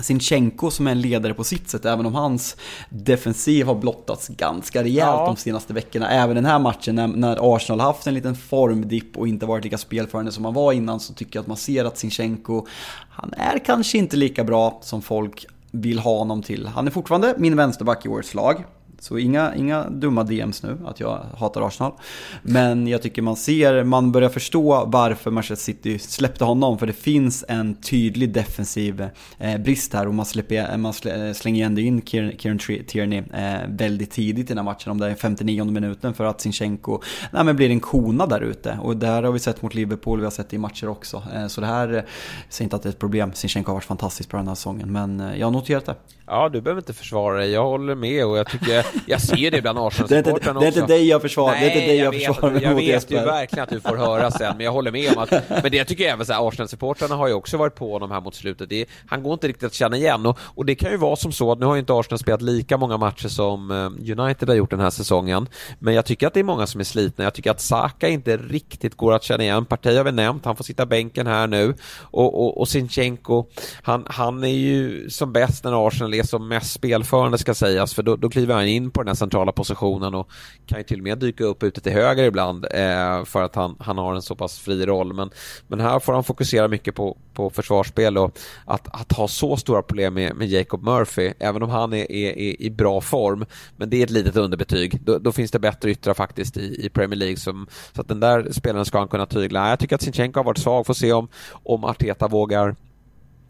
Sinchenko 0.02 0.72
som 0.72 0.88
är 0.88 0.92
en 0.92 1.02
ledare 1.02 1.34
på 1.34 1.44
sitt 1.44 1.70
sätt, 1.70 1.86
även 1.86 2.06
om 2.06 2.16
hans 2.16 2.58
defensiv 2.89 3.66
har 3.66 3.76
blottats 3.76 4.28
ganska 4.28 4.84
rejält 4.84 5.20
ja. 5.20 5.26
de 5.26 5.36
senaste 5.36 5.74
veckorna. 5.74 6.10
Även 6.10 6.36
den 6.36 6.46
här 6.46 6.60
matchen 6.60 6.96
när, 6.96 7.08
när 7.08 7.56
Arsenal 7.56 7.80
haft 7.80 8.08
en 8.08 8.13
liten 8.13 8.36
formdipp 8.36 9.18
och 9.18 9.28
inte 9.28 9.46
varit 9.46 9.63
lika 9.63 9.78
spelförande 9.78 10.32
som 10.32 10.44
man 10.44 10.54
var 10.54 10.74
innan 10.74 11.00
så 11.00 11.13
tycker 11.13 11.38
jag 11.38 11.42
att 11.42 11.48
man 11.48 11.58
ser 11.58 11.86
att 11.86 11.98
Sinchenko, 11.98 12.66
han 13.10 13.34
är 13.38 13.60
kanske 13.60 13.98
inte 13.98 14.18
lika 14.18 14.44
bra 14.44 14.80
som 14.82 15.02
folk 15.02 15.46
vill 15.74 16.00
ha 16.00 16.18
honom 16.18 16.42
till. 16.42 16.68
Han 16.68 16.88
är 16.88 16.92
fortfarande 16.92 17.36
min 17.38 17.56
vänsterback 17.56 18.06
i 18.06 18.10
årets 18.10 18.34
lag. 18.34 18.64
Så 19.04 19.18
inga, 19.18 19.56
inga 19.56 19.89
dumma 19.89 20.24
DMs 20.24 20.63
nu, 20.63 20.78
att 20.86 21.00
jag 21.00 21.26
hatar 21.38 21.68
Arsenal. 21.68 21.94
Men 22.42 22.88
jag 22.88 23.02
tycker 23.02 23.22
man 23.22 23.36
ser, 23.36 23.84
man 23.84 24.12
börjar 24.12 24.30
förstå 24.30 24.86
varför 24.86 25.32
Manchester 25.32 25.63
City 25.66 26.00
släppte 26.00 26.44
honom. 26.44 26.78
För 26.78 26.88
det 26.88 26.94
finns 26.94 27.46
en 27.48 27.76
tydlig 27.76 28.34
defensiv 28.34 29.10
eh, 29.39 29.58
brist 29.58 29.94
här 29.94 30.08
och 30.08 30.13
man, 30.13 30.26
släpper, 30.26 30.72
eh, 30.72 30.78
man 30.78 30.94
eh, 31.06 31.34
slänger 31.34 31.66
ändå 31.66 31.82
in 31.82 32.02
Kieran, 32.02 32.60
Tierney 32.88 33.24
eh, 33.34 33.60
väldigt 33.68 34.12
tidigt 34.12 34.46
i 34.46 34.48
den 34.48 34.58
här 34.58 34.63
matchen. 34.63 34.92
Om 34.92 34.98
det 34.98 35.08
är 35.08 35.16
59 35.16 35.63
minuten 35.66 36.13
för 36.13 36.26
att 36.26 36.42
Sinchenko 36.42 37.02
nej, 37.32 37.44
men 37.44 37.56
blir 37.56 37.70
en 37.70 37.80
kona 37.80 38.26
där 38.26 38.42
ute. 38.42 38.80
Och 38.82 38.98
det 38.98 39.08
här 39.08 39.24
har 39.24 39.32
vi 39.32 39.39
sett 39.39 39.62
mot 39.62 39.76
Liverpool, 39.76 40.20
vi 40.20 40.26
har 40.26 40.32
sett 40.32 40.50
det 40.50 40.56
i 40.56 40.60
matcher 40.60 40.89
också. 40.89 41.24
Eh, 41.36 41.48
så 41.48 41.62
det 41.62 41.68
här, 41.68 41.89
jag 41.89 42.04
säger 42.50 42.66
inte 42.66 42.76
att 42.76 42.84
det 42.84 42.89
är 42.89 42.94
ett 42.94 43.00
problem. 43.00 43.34
Sinchenko 43.34 43.70
har 43.70 43.76
varit 43.76 43.84
fantastiskt 43.84 44.30
bra 44.30 44.39
den 44.39 44.48
här 44.48 44.56
säsongen. 44.56 44.92
Men 44.92 45.20
jag 45.38 45.48
har 45.48 45.52
noterat 45.52 45.86
det. 45.86 45.96
Ja, 46.26 46.50
du 46.50 46.62
behöver 46.62 46.82
inte 46.82 46.94
försvara 46.94 47.38
dig. 47.38 47.52
Jag 47.52 47.64
håller 47.64 47.96
med 47.96 48.26
och 48.26 48.38
jag 48.38 48.48
tycker, 48.48 48.86
jag 49.06 49.22
ser 49.22 49.52
det 49.52 49.62
bland 49.62 49.80
Arsenal-supportrarna 49.80 50.60
också. 50.60 50.72
Det 50.72 50.78
är 50.78 50.82
inte 50.82 50.94
dig 50.94 51.08
jag 51.08 51.22
försvarar, 51.22 51.56
det 51.60 51.66
är 51.66 51.68
inte 51.68 51.80
dig 51.80 51.98
jag, 51.98 52.14
försvarar 52.14 52.62
Jag 52.62 52.76
vet 52.76 53.12
ju 53.12 53.16
verkligen 53.16 53.64
att 53.64 53.70
du 53.70 53.82
får 53.82 53.96
höra 53.96 54.32
sen, 54.32 54.58
men 54.58 54.66
jag 54.66 54.72
håller 54.72 54.92
med 54.92 55.12
om 55.12 55.24
att, 55.24 55.32
men 55.50 55.72
det 55.72 55.78
jag 55.78 55.88
tycker 55.88 56.10
även 56.10 56.26
så 56.26 56.34
här, 56.34 56.48
Arsenal-supportrarna 56.48 57.16
har 57.16 57.28
ju 57.28 57.34
också 57.34 57.58
varit 57.58 57.76
på 57.76 57.94
honom 57.94 58.12
här 58.12 58.22
mot 58.22 58.36
slutet. 58.36 58.70
Det, 58.70 58.86
han 59.08 59.24
går 59.24 59.34
inte 59.34 59.48
riktigt 59.48 59.64
att 59.64 59.74
känna 59.74 59.98
igen 59.98 60.26
och, 60.26 60.40
och 60.42 60.66
det 60.66 60.76
kan 60.76 60.92
ju 60.92 60.98
vara 60.98 61.16
som 61.16 61.32
så 61.32 61.52
att 61.52 61.60
nu 61.60 61.66
har 61.66 61.76
ju 61.76 61.80
inte 61.80 61.94
Arsenal 61.94 62.20
spelat 62.20 62.42
lika 62.42 62.78
många 62.78 62.98
matcher 62.98 63.28
som 63.28 63.72
eh, 63.72 64.20
United 64.20 64.50
har 64.50 64.56
gjort 64.56 64.72
den 64.72 64.80
här 64.80 64.90
säsongen, 64.90 65.48
men 65.80 65.94
jag 65.94 66.06
tycker 66.06 66.28
att 66.28 66.34
det 66.34 66.40
är 66.40 66.44
många 66.44 66.68
som 66.68 66.80
är 66.80 66.86
slitna. 66.86 67.24
Jag 67.24 67.34
tycker 67.34 67.52
att 67.52 67.62
Saka 67.62 68.08
inte 68.08 68.38
riktigt 68.38 68.98
går 68.98 69.14
att 69.14 69.24
känna 69.24 69.44
igen. 69.44 69.66
Parti 69.66 69.98
har 69.98 70.04
vi 70.04 70.12
nämnt, 70.12 70.46
han 70.46 70.56
får 70.56 70.64
sitta 70.64 70.86
bänken 70.86 71.28
här 71.28 71.48
nu 71.48 71.76
och, 72.02 72.44
och, 72.44 72.58
och 72.58 72.68
Sinchenko, 72.68 73.46
han, 73.82 74.06
han 74.10 74.44
är 74.44 74.48
ju 74.48 75.10
som 75.10 75.34
bäst 75.34 75.64
när 75.64 75.88
Arsenal 75.88 76.12
är 76.13 76.23
som 76.23 76.47
mest 76.47 76.73
spelförande 76.73 77.38
ska 77.38 77.54
sägas, 77.54 77.93
för 77.93 78.04
då, 78.04 78.15
då 78.15 78.30
kliver 78.30 78.56
han 78.56 78.67
in 78.67 78.91
på 78.91 79.02
den 79.02 79.08
här 79.08 79.15
centrala 79.15 79.52
positionen 79.52 80.15
och 80.15 80.30
kan 80.65 80.78
ju 80.78 80.84
till 80.84 80.99
och 80.99 81.04
med 81.04 81.17
dyka 81.17 81.43
upp 81.43 81.63
ute 81.63 81.82
till 81.82 81.91
höger 81.91 82.23
ibland 82.23 82.65
eh, 82.65 83.23
för 83.26 83.43
att 83.43 83.56
han, 83.56 83.76
han 83.80 83.97
har 83.97 84.15
en 84.15 84.21
så 84.21 84.36
pass 84.36 84.60
fri 84.60 84.86
roll. 84.86 85.13
Men, 85.13 85.30
men 85.67 85.80
här 85.80 85.99
får 85.99 86.13
han 86.13 86.23
fokusera 86.23 86.67
mycket 86.67 86.95
på, 86.95 87.17
på 87.34 87.49
försvarsspel 87.49 88.17
och 88.17 88.38
att, 88.65 89.02
att 89.02 89.12
ha 89.12 89.28
så 89.28 89.58
stora 89.58 89.82
problem 89.82 90.13
med, 90.13 90.36
med 90.36 90.47
Jacob 90.47 90.84
Murphy, 90.84 91.34
även 91.39 91.63
om 91.63 91.69
han 91.69 91.93
är, 91.93 92.12
är, 92.12 92.38
är 92.38 92.62
i 92.62 92.69
bra 92.69 93.02
form, 93.02 93.45
men 93.78 93.89
det 93.89 93.97
är 93.97 94.04
ett 94.04 94.10
litet 94.10 94.36
underbetyg. 94.36 95.02
Då, 95.02 95.17
då 95.17 95.32
finns 95.32 95.52
det 95.52 95.60
bättre 95.60 95.91
yttrar 95.91 96.13
faktiskt 96.13 96.58
i, 96.58 96.86
i 96.86 96.89
Premier 96.89 97.19
League, 97.19 97.38
som, 97.38 97.67
så 97.93 98.02
att 98.02 98.08
den 98.08 98.19
där 98.19 98.52
spelaren 98.52 98.86
ska 98.86 98.99
han 98.99 99.08
kunna 99.08 99.26
tygla. 99.26 99.69
Jag 99.69 99.80
tycker 99.80 99.95
att 99.95 100.02
Sinchenko 100.02 100.39
har 100.39 100.43
varit 100.43 100.58
svag, 100.58 100.86
får 100.86 100.93
se 100.93 101.13
om, 101.13 101.28
om 101.63 101.84
Arteta 101.84 102.28
vågar 102.28 102.76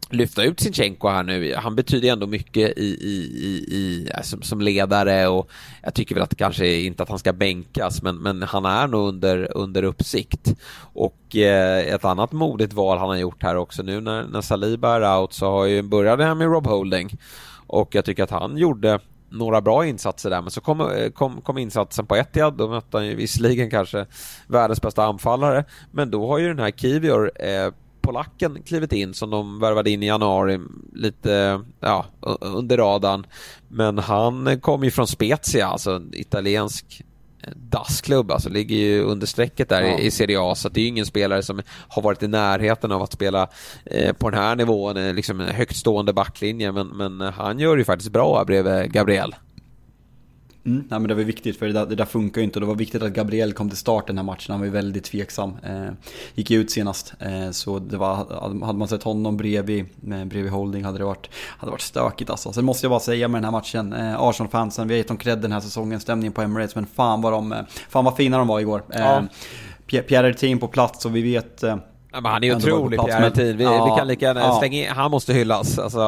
lyfta 0.09 0.43
ut 0.43 0.59
Sinchenko 0.59 1.09
här 1.09 1.23
nu. 1.23 1.55
Han 1.55 1.75
betyder 1.75 2.11
ändå 2.11 2.27
mycket 2.27 2.77
i, 2.77 2.85
i, 2.85 3.31
i, 3.35 3.75
i 3.75 4.09
som, 4.23 4.41
som, 4.41 4.61
ledare 4.61 5.27
och 5.27 5.49
jag 5.83 5.93
tycker 5.93 6.15
väl 6.15 6.23
att 6.23 6.29
det 6.29 6.35
kanske 6.35 6.75
inte 6.75 7.03
att 7.03 7.09
han 7.09 7.19
ska 7.19 7.33
bänkas 7.33 8.01
men, 8.01 8.15
men 8.15 8.43
han 8.43 8.65
är 8.65 8.87
nog 8.87 9.07
under, 9.07 9.57
under 9.57 9.83
uppsikt. 9.83 10.55
Och 10.93 11.35
eh, 11.35 11.93
ett 11.93 12.05
annat 12.05 12.31
modigt 12.31 12.73
val 12.73 12.97
han 12.97 13.09
har 13.09 13.15
gjort 13.15 13.43
här 13.43 13.55
också 13.55 13.83
nu 13.83 14.01
när, 14.01 14.23
när 14.23 14.41
Saliba 14.41 14.95
är 14.95 15.19
out 15.19 15.33
så 15.33 15.51
har 15.51 15.65
ju 15.65 15.81
börjat 15.81 16.17
det 16.17 16.25
här 16.25 16.35
med 16.35 16.47
Rob 16.47 16.67
Holding 16.67 17.17
och 17.67 17.95
jag 17.95 18.05
tycker 18.05 18.23
att 18.23 18.31
han 18.31 18.57
gjorde 18.57 18.99
några 19.29 19.61
bra 19.61 19.85
insatser 19.85 20.29
där 20.29 20.41
men 20.41 20.51
så 20.51 20.61
kom, 20.61 20.81
eh, 20.81 21.09
kom, 21.09 21.41
kom 21.41 21.57
insatsen 21.57 22.05
på 22.05 22.15
Etihad 22.15 22.57
då 22.57 22.67
mötte 22.67 22.97
han 22.97 23.05
ju 23.05 23.15
visserligen 23.15 23.69
kanske 23.69 24.05
världens 24.47 24.81
bästa 24.81 25.05
anfallare 25.05 25.65
men 25.91 26.11
då 26.11 26.27
har 26.27 26.37
ju 26.37 26.47
den 26.47 26.59
här 26.59 26.71
Kivior 26.71 27.31
eh, 27.35 27.71
polacken 28.03 28.63
klivit 28.63 28.93
in 28.93 29.13
som 29.13 29.29
de 29.29 29.59
värvade 29.59 29.89
in 29.89 30.03
i 30.03 30.05
januari 30.05 30.59
lite 30.93 31.61
ja, 31.79 32.05
under 32.41 32.77
radarn. 32.77 33.25
Men 33.67 33.97
han 33.97 34.59
kom 34.61 34.83
ju 34.83 34.91
från 34.91 35.07
Spezia, 35.07 35.67
alltså 35.67 36.01
italiensk 36.11 37.01
eh, 37.43 37.53
dassklubb, 37.55 38.31
alltså 38.31 38.49
ligger 38.49 38.75
ju 38.75 39.01
under 39.01 39.27
strecket 39.27 39.69
där 39.69 39.81
ja. 39.81 39.99
i, 39.99 40.11
Serie 40.11 40.41
A 40.41 40.55
så 40.55 40.69
det 40.69 40.79
är 40.79 40.81
ju 40.81 40.87
ingen 40.87 41.05
spelare 41.05 41.43
som 41.43 41.61
har 41.87 42.01
varit 42.01 42.23
i 42.23 42.27
närheten 42.27 42.91
av 42.91 43.01
att 43.01 43.13
spela 43.13 43.47
eh, 43.85 44.13
på 44.13 44.29
den 44.29 44.39
här 44.39 44.55
nivån, 44.55 44.97
eh, 44.97 45.13
liksom 45.13 45.39
en 45.39 45.55
högt 45.55 45.75
stående 45.75 46.13
backlinje 46.13 46.71
men, 46.71 46.87
men 46.87 47.21
han 47.21 47.59
gör 47.59 47.77
ju 47.77 47.85
faktiskt 47.85 48.11
bra 48.11 48.43
bredvid 48.45 48.91
Gabriel. 48.91 49.35
Mm, 50.65 50.83
nej, 50.89 50.99
men 50.99 51.07
det 51.07 51.15
var 51.15 51.23
viktigt 51.23 51.59
för 51.59 51.65
det 51.65 51.73
där, 51.73 51.85
det 51.85 51.95
där 51.95 52.05
funkar 52.05 52.41
ju 52.41 52.45
inte 52.45 52.59
och 52.59 52.61
det 52.61 52.67
var 52.67 52.75
viktigt 52.75 53.01
att 53.01 53.13
Gabriel 53.13 53.53
kom 53.53 53.69
till 53.69 53.77
start 53.77 54.07
den 54.07 54.17
här 54.17 54.23
matchen. 54.23 54.51
Han 54.51 54.59
var 54.59 54.65
ju 54.65 54.71
väldigt 54.71 55.03
tveksam. 55.03 55.57
Eh, 55.63 55.91
gick 56.35 56.51
ut 56.51 56.71
senast. 56.71 57.13
Eh, 57.19 57.51
så 57.51 57.79
det 57.79 57.97
var, 57.97 58.15
hade 58.65 58.79
man 58.79 58.87
sett 58.87 59.03
honom 59.03 59.37
bredvid, 59.37 59.85
med, 59.95 60.27
bredvid 60.27 60.51
Holding 60.51 60.83
hade 60.83 60.97
det 60.97 61.03
varit, 61.03 61.29
hade 61.33 61.71
varit 61.71 61.81
stökigt 61.81 62.29
alltså. 62.29 62.53
Sen 62.53 62.65
måste 62.65 62.85
jag 62.85 62.91
bara 62.91 62.99
säga 62.99 63.27
med 63.27 63.37
den 63.37 63.45
här 63.45 63.51
matchen, 63.51 63.93
eh, 63.93 64.21
Arsenal-fansen, 64.21 64.87
vi 64.87 64.93
har 64.93 64.97
gett 64.97 65.07
dem 65.07 65.17
cred 65.17 65.39
den 65.39 65.51
här 65.51 65.59
säsongen, 65.59 65.99
stämningen 65.99 66.33
på 66.33 66.41
Emirates, 66.41 66.75
men 66.75 66.85
fan 66.85 67.21
vad, 67.21 67.33
de, 67.33 67.51
eh, 67.51 67.59
fan 67.89 68.05
vad 68.05 68.15
fina 68.15 68.37
de 68.37 68.47
var 68.47 68.59
igår. 68.59 68.83
Eh, 68.89 69.01
ja. 69.01 69.23
Pierre 70.01 70.33
Team 70.33 70.59
på 70.59 70.67
plats 70.67 71.05
och 71.05 71.15
vi 71.15 71.21
vet 71.21 71.63
eh, 71.63 71.77
Ja, 72.13 72.21
men 72.21 72.31
han 72.31 72.43
är 72.43 72.47
ju 72.47 72.55
otrolig 72.55 72.99
Pierre 72.99 73.31
Tid. 73.31 73.55
Vi, 73.55 73.63
ja, 73.63 73.85
vi, 73.85 73.99
kan 73.99 74.07
lika 74.07 74.25
gärna 74.25 74.39
ja. 74.39 74.59
slänga 74.59 74.77
in, 74.77 74.89
han 74.89 75.11
måste 75.11 75.33
hyllas. 75.33 75.79
Alltså, 75.79 75.99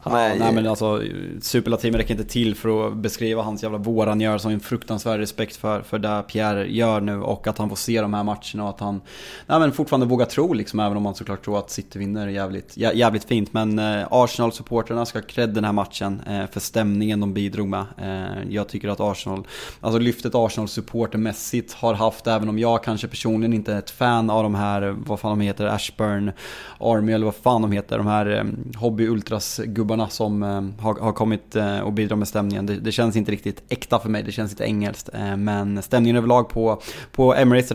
han 0.00 0.14
är... 0.14 0.38
nej 0.38 0.52
men 0.52 0.66
alltså 0.66 1.02
superlativen 1.40 2.00
räcker 2.00 2.14
inte 2.14 2.32
till 2.32 2.54
för 2.54 2.88
att 2.88 2.96
beskriva 2.96 3.42
hans 3.42 3.62
jävla 3.62 3.78
vår 3.78 4.06
han 4.06 4.20
gör. 4.20 4.38
Som 4.38 4.50
en 4.50 4.60
fruktansvärd 4.60 5.20
respekt 5.20 5.56
för, 5.56 5.82
för 5.82 5.98
det 5.98 6.24
Pierre 6.28 6.66
gör 6.72 7.00
nu 7.00 7.22
och 7.22 7.46
att 7.46 7.58
han 7.58 7.68
får 7.68 7.76
se 7.76 8.00
de 8.00 8.14
här 8.14 8.24
matcherna 8.24 8.64
och 8.64 8.68
att 8.68 8.80
han 8.80 9.00
nej, 9.46 9.60
men 9.60 9.72
fortfarande 9.72 10.06
vågar 10.06 10.26
tro 10.26 10.52
liksom. 10.52 10.80
Även 10.80 10.96
om 10.96 11.02
man 11.02 11.14
såklart 11.14 11.44
tror 11.44 11.58
att 11.58 11.70
City 11.70 11.98
vinner 11.98 12.28
jävligt, 12.28 12.76
jävligt 12.76 13.24
fint. 13.24 13.52
Men 13.52 13.78
eh, 13.78 14.06
Arsenal-supporterna 14.10 15.06
ska 15.06 15.18
ha 15.18 15.26
cred 15.26 15.50
den 15.50 15.64
här 15.64 15.72
matchen 15.72 16.22
eh, 16.26 16.46
för 16.52 16.60
stämningen 16.60 17.20
de 17.20 17.34
bidrog 17.34 17.68
med. 17.68 17.84
Eh, 17.98 18.52
jag 18.52 18.68
tycker 18.68 18.88
att 18.88 19.00
Arsenal, 19.00 19.46
alltså 19.80 19.98
lyftet 19.98 20.34
Arsenal-supportermässigt 20.34 21.74
har 21.74 21.94
haft, 21.94 22.26
även 22.26 22.48
om 22.48 22.58
jag 22.58 22.84
kanske 22.84 23.08
personligen 23.08 23.52
inte 23.52 23.72
är 23.72 23.78
ett 23.78 23.90
fan 23.90 24.30
av 24.30 24.42
de 24.42 24.54
här, 24.54 24.96
vad 25.06 25.19
fan 25.20 25.38
de 25.38 25.44
heter, 25.44 25.66
Ashburn 25.66 26.32
Army 26.80 27.12
eller 27.12 27.24
vad 27.24 27.34
fan 27.34 27.62
de 27.62 27.72
heter. 27.72 27.98
De 27.98 28.06
här 28.06 28.26
eh, 28.26 28.44
hobby-ultras-gubbarna 28.80 30.08
som 30.08 30.42
eh, 30.42 30.84
har, 30.84 31.00
har 31.00 31.12
kommit 31.12 31.56
eh, 31.56 31.80
och 31.80 31.92
bidrar 31.92 32.16
med 32.16 32.28
stämningen. 32.28 32.66
Det, 32.66 32.74
det, 32.74 32.92
känns 32.92 33.16
inte 33.16 33.32
riktigt 33.32 33.62
äkta 33.68 33.98
för 33.98 34.08
mig, 34.08 34.22
det 34.22 34.32
känns 34.32 34.50
inte 34.50 34.64
engelskt. 34.64 35.08
Eh, 35.14 35.36
men 35.36 35.82
stämningen 35.82 36.16
överlag 36.16 36.48
på, 36.48 36.82
på 37.12 37.34
Emirates 37.34 37.68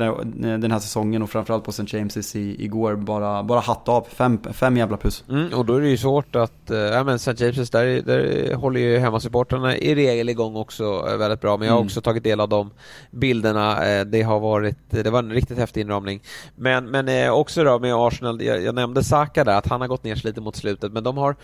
den 0.62 0.72
här 0.72 0.80
säsongen 0.80 1.22
och 1.22 1.30
framförallt 1.30 1.64
på 1.64 1.72
St. 1.72 1.98
James's 1.98 2.38
i, 2.38 2.64
igår, 2.64 2.96
bara, 2.96 3.44
bara 3.44 3.60
hatt 3.60 3.90
av. 3.90 4.08
Fem, 4.10 4.40
fem 4.54 4.78
jävla 4.78 4.98
puss. 4.98 5.24
Mm, 5.30 5.54
och 5.54 5.66
då 5.66 5.76
är 5.76 5.82
det 5.82 5.90
ju 5.90 5.98
svårt 5.98 6.36
att, 6.36 6.62
ja 6.68 7.04
men 7.04 7.16
St. 7.16 7.32
James's 7.32 7.72
där, 7.72 8.02
där 8.02 8.54
håller 8.56 8.80
ju 8.80 8.98
hemmasupportrarna 8.98 9.78
i 9.78 9.96
regel 9.96 10.30
igång 10.30 10.56
också 10.56 11.02
väldigt 11.18 11.42
bra. 11.42 11.58
Men 11.58 11.68
jag 11.68 11.74
har 11.74 11.80
mm. 11.80 11.88
också 11.88 12.02
tagit 12.02 12.24
del 12.24 12.40
av 12.40 12.50
de 12.50 12.72
bilderna. 13.12 14.04
Det 14.04 14.22
har 14.22 14.40
varit, 14.40 14.78
det 14.90 15.10
var 15.10 15.20
en 15.20 15.32
riktigt 15.32 15.58
häftig 15.58 15.82
inramning. 15.82 16.22
Men, 16.56 16.86
men 16.86 17.34
också 17.36 17.64
då 17.64 17.80
med 17.80 17.94
Arsenal, 17.96 18.42
jag, 18.42 18.64
jag 18.64 18.76
nämnde 18.76 19.04
Saka 19.04 19.44
där, 19.44 19.58
att 19.58 19.68
han 19.68 19.82
har 19.82 19.88
gått 19.88 20.04
ner 20.04 20.16
sig 20.16 20.30
lite 20.30 20.42
mot 20.42 20.56
slutet, 20.56 20.92
men 20.92 21.04
de 21.04 21.18
har 21.18 21.36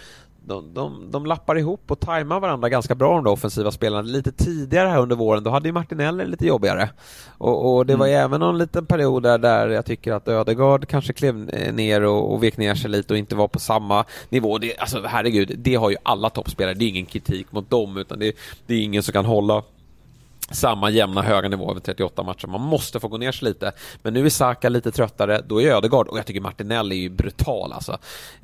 de, 0.45 0.73
de, 0.73 1.11
de 1.11 1.25
lappar 1.25 1.57
ihop 1.57 1.91
och 1.91 1.99
tajmar 1.99 2.39
varandra 2.39 2.69
ganska 2.69 2.95
bra 2.95 3.21
de 3.21 3.27
offensiva 3.27 3.71
spelarna. 3.71 4.01
Lite 4.01 4.31
tidigare 4.31 4.87
här 4.87 4.99
under 4.99 5.15
våren, 5.15 5.43
då 5.43 5.49
hade 5.49 5.67
ju 5.67 5.73
Martinelli 5.73 6.25
lite 6.25 6.45
jobbigare. 6.45 6.89
Och, 7.37 7.75
och 7.75 7.85
det 7.85 7.95
var 7.95 8.05
ju 8.05 8.13
mm. 8.13 8.25
även 8.25 8.39
någon 8.39 8.57
liten 8.57 8.85
period 8.85 9.23
där, 9.23 9.37
där 9.37 9.67
jag 9.67 9.85
tycker 9.85 10.13
att 10.13 10.27
Ödegaard 10.27 10.87
kanske 10.87 11.13
klev 11.13 11.35
ner 11.73 12.01
och, 12.01 12.33
och 12.33 12.43
vek 12.43 12.57
ner 12.57 12.75
sig 12.75 12.89
lite 12.89 13.13
och 13.13 13.17
inte 13.17 13.35
var 13.35 13.47
på 13.47 13.59
samma 13.59 14.05
nivå. 14.29 14.57
Det, 14.57 14.77
alltså 14.77 15.01
herregud, 15.05 15.55
det 15.57 15.75
har 15.75 15.89
ju 15.89 15.97
alla 16.03 16.29
toppspelare. 16.29 16.73
Det 16.73 16.85
är 16.85 16.89
ingen 16.89 17.05
kritik 17.05 17.51
mot 17.51 17.69
dem, 17.69 17.97
utan 17.97 18.19
det, 18.19 18.35
det 18.65 18.73
är 18.73 18.81
ingen 18.81 19.03
som 19.03 19.13
kan 19.13 19.25
hålla 19.25 19.63
samma 20.51 20.89
jämna 20.89 21.21
höga 21.21 21.49
nivå 21.49 21.71
över 21.71 21.79
38 21.79 22.23
matcher. 22.23 22.47
Man 22.47 22.61
måste 22.61 22.99
få 22.99 23.07
gå 23.07 23.17
ner 23.17 23.31
sig 23.31 23.47
lite. 23.47 23.71
Men 24.01 24.13
nu 24.13 24.25
är 24.25 24.29
Saka 24.29 24.69
lite 24.69 24.91
tröttare, 24.91 25.41
då 25.47 25.61
är 25.61 25.71
Ödegaard, 25.71 26.07
och 26.07 26.17
jag 26.17 26.25
tycker 26.25 26.41
Martinelli 26.41 26.95
är 26.95 27.01
ju 27.01 27.09
brutal 27.09 27.73
alltså. 27.73 27.97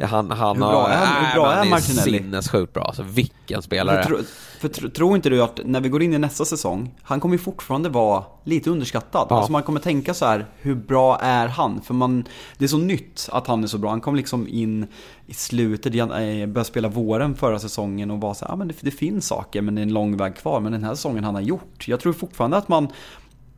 Han, 0.03 0.31
han 0.31 0.55
hur 0.55 0.61
bra 0.61 0.89
är, 0.89 1.05
han, 1.05 1.25
hur 1.25 1.33
bra 1.33 1.53
är, 1.53 1.65
är 1.65 1.69
Martinelli? 1.69 2.17
sinnessjukt 2.17 2.73
bra, 2.73 2.83
alltså 2.83 3.03
vilken 3.03 3.61
spelare. 3.61 4.03
För, 4.03 4.23
för, 4.59 4.81
för 4.81 4.89
tror 4.89 5.15
inte 5.15 5.29
du 5.29 5.43
att 5.43 5.59
när 5.65 5.81
vi 5.81 5.89
går 5.89 6.03
in 6.03 6.13
i 6.13 6.17
nästa 6.17 6.45
säsong, 6.45 6.95
han 7.03 7.19
kommer 7.19 7.35
ju 7.35 7.39
fortfarande 7.39 7.89
vara 7.89 8.23
lite 8.47 8.69
underskattad. 8.69 9.27
Ja. 9.29 9.35
Alltså 9.35 9.51
man 9.51 9.63
kommer 9.63 9.79
tänka 9.79 10.13
så 10.13 10.25
här, 10.25 10.45
hur 10.57 10.75
bra 10.75 11.19
är 11.19 11.47
han? 11.47 11.81
För 11.81 11.93
man, 11.93 12.25
det 12.57 12.65
är 12.65 12.69
så 12.69 12.77
nytt 12.77 13.29
att 13.31 13.47
han 13.47 13.63
är 13.63 13.67
så 13.67 13.77
bra. 13.77 13.89
Han 13.89 14.01
kom 14.01 14.15
liksom 14.15 14.47
in 14.47 14.87
i 15.25 15.33
slutet, 15.33 15.95
eh, 15.95 16.09
började 16.09 16.63
spela 16.63 16.87
våren 16.87 17.35
förra 17.35 17.59
säsongen 17.59 18.11
och 18.11 18.21
var 18.21 18.33
så 18.33 18.45
här, 18.45 18.51
ja 18.51 18.55
men 18.55 18.67
det, 18.67 18.73
det, 18.81 18.91
finns 18.91 19.27
saker 19.27 19.61
men 19.61 19.75
det 19.75 19.81
är 19.81 19.83
en 19.83 19.93
lång 19.93 20.17
väg 20.17 20.35
kvar. 20.35 20.59
Men 20.59 20.71
den 20.71 20.83
här 20.83 20.95
säsongen 20.95 21.23
han 21.23 21.35
har 21.35 21.41
gjort, 21.41 21.87
jag 21.87 21.99
tror 21.99 22.13
fortfarande 22.13 22.57
att 22.57 22.67
man 22.67 22.87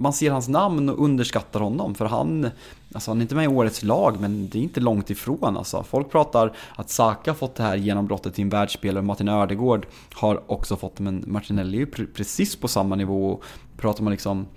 man 0.01 0.13
ser 0.13 0.31
hans 0.31 0.47
namn 0.47 0.89
och 0.89 1.03
underskattar 1.03 1.59
honom 1.59 1.95
för 1.95 2.05
han, 2.05 2.49
alltså 2.93 3.11
han 3.11 3.17
är 3.17 3.21
inte 3.21 3.35
med 3.35 3.43
i 3.43 3.47
årets 3.47 3.83
lag 3.83 4.15
men 4.19 4.49
det 4.49 4.57
är 4.57 4.61
inte 4.61 4.79
långt 4.79 5.09
ifrån 5.09 5.57
alltså. 5.57 5.83
Folk 5.83 6.11
pratar 6.11 6.55
att 6.75 6.89
Saka 6.89 7.33
fått 7.33 7.55
det 7.55 7.63
här 7.63 7.75
genombrottet 7.75 8.33
till 8.33 8.43
en 8.43 8.49
världsspelare, 8.49 9.03
Martin 9.03 9.27
Ödegård 9.27 9.87
har 10.13 10.51
också 10.51 10.75
fått 10.75 10.95
det 10.95 11.03
men 11.03 11.23
Martinelli 11.27 11.77
är 11.77 11.79
ju 11.79 12.07
precis 12.07 12.55
på 12.55 12.67
samma 12.67 12.95
nivå. 12.95 13.41
Pratar 13.77 14.03
man 14.03 14.11
liksom 14.11 14.47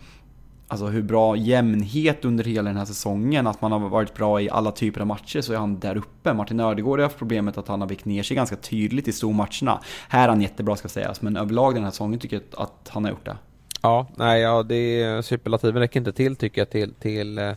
alltså 0.73 0.87
hur 0.87 1.03
bra 1.03 1.37
jämnhet 1.37 2.25
under 2.25 2.45
hela 2.45 2.71
den 2.71 2.77
här 2.77 2.85
säsongen, 2.85 3.47
att 3.47 3.61
man 3.61 3.73
har 3.73 3.79
varit 3.79 4.15
bra 4.15 4.41
i 4.41 4.51
alla 4.51 4.73
typer 4.73 5.01
av 5.01 5.07
matcher 5.07 5.41
så 5.41 5.53
är 5.53 5.57
han 5.57 5.79
där 5.79 5.97
uppe. 5.97 6.33
Martin 6.35 6.61
Ödegård 6.61 6.99
har 6.99 7.05
haft 7.05 7.19
problemet 7.19 7.59
att 7.59 7.69
han 7.69 7.81
har 7.81 7.89
vikt 7.89 8.05
ner 8.05 8.23
sig 8.23 8.35
ganska 8.35 8.57
tydligt 8.57 9.09
i 9.09 9.13
stormatcherna. 9.13 9.81
Här 10.09 10.25
är 10.25 10.29
han 10.29 10.41
jättebra 10.41 10.77
ska 10.77 10.89
sägas, 10.89 11.23
men 11.23 11.37
överlag 11.37 11.75
den 11.75 11.85
här 11.85 11.91
säsongen 11.91 12.21
tycker 12.21 12.37
jag 12.37 12.63
att 12.63 12.91
han 12.93 13.05
har 13.05 13.11
gjort 13.11 13.25
det. 13.25 13.37
Ja, 13.83 14.07
nej, 14.17 14.41
ja, 14.41 14.63
det 14.63 15.25
superlativen 15.25 15.83
räcker 15.83 16.01
inte 16.01 16.13
till 16.13 16.37
tycker 16.37 16.61
jag 16.61 16.71
till, 16.71 16.95
till 16.95 17.39
eh, 17.39 17.53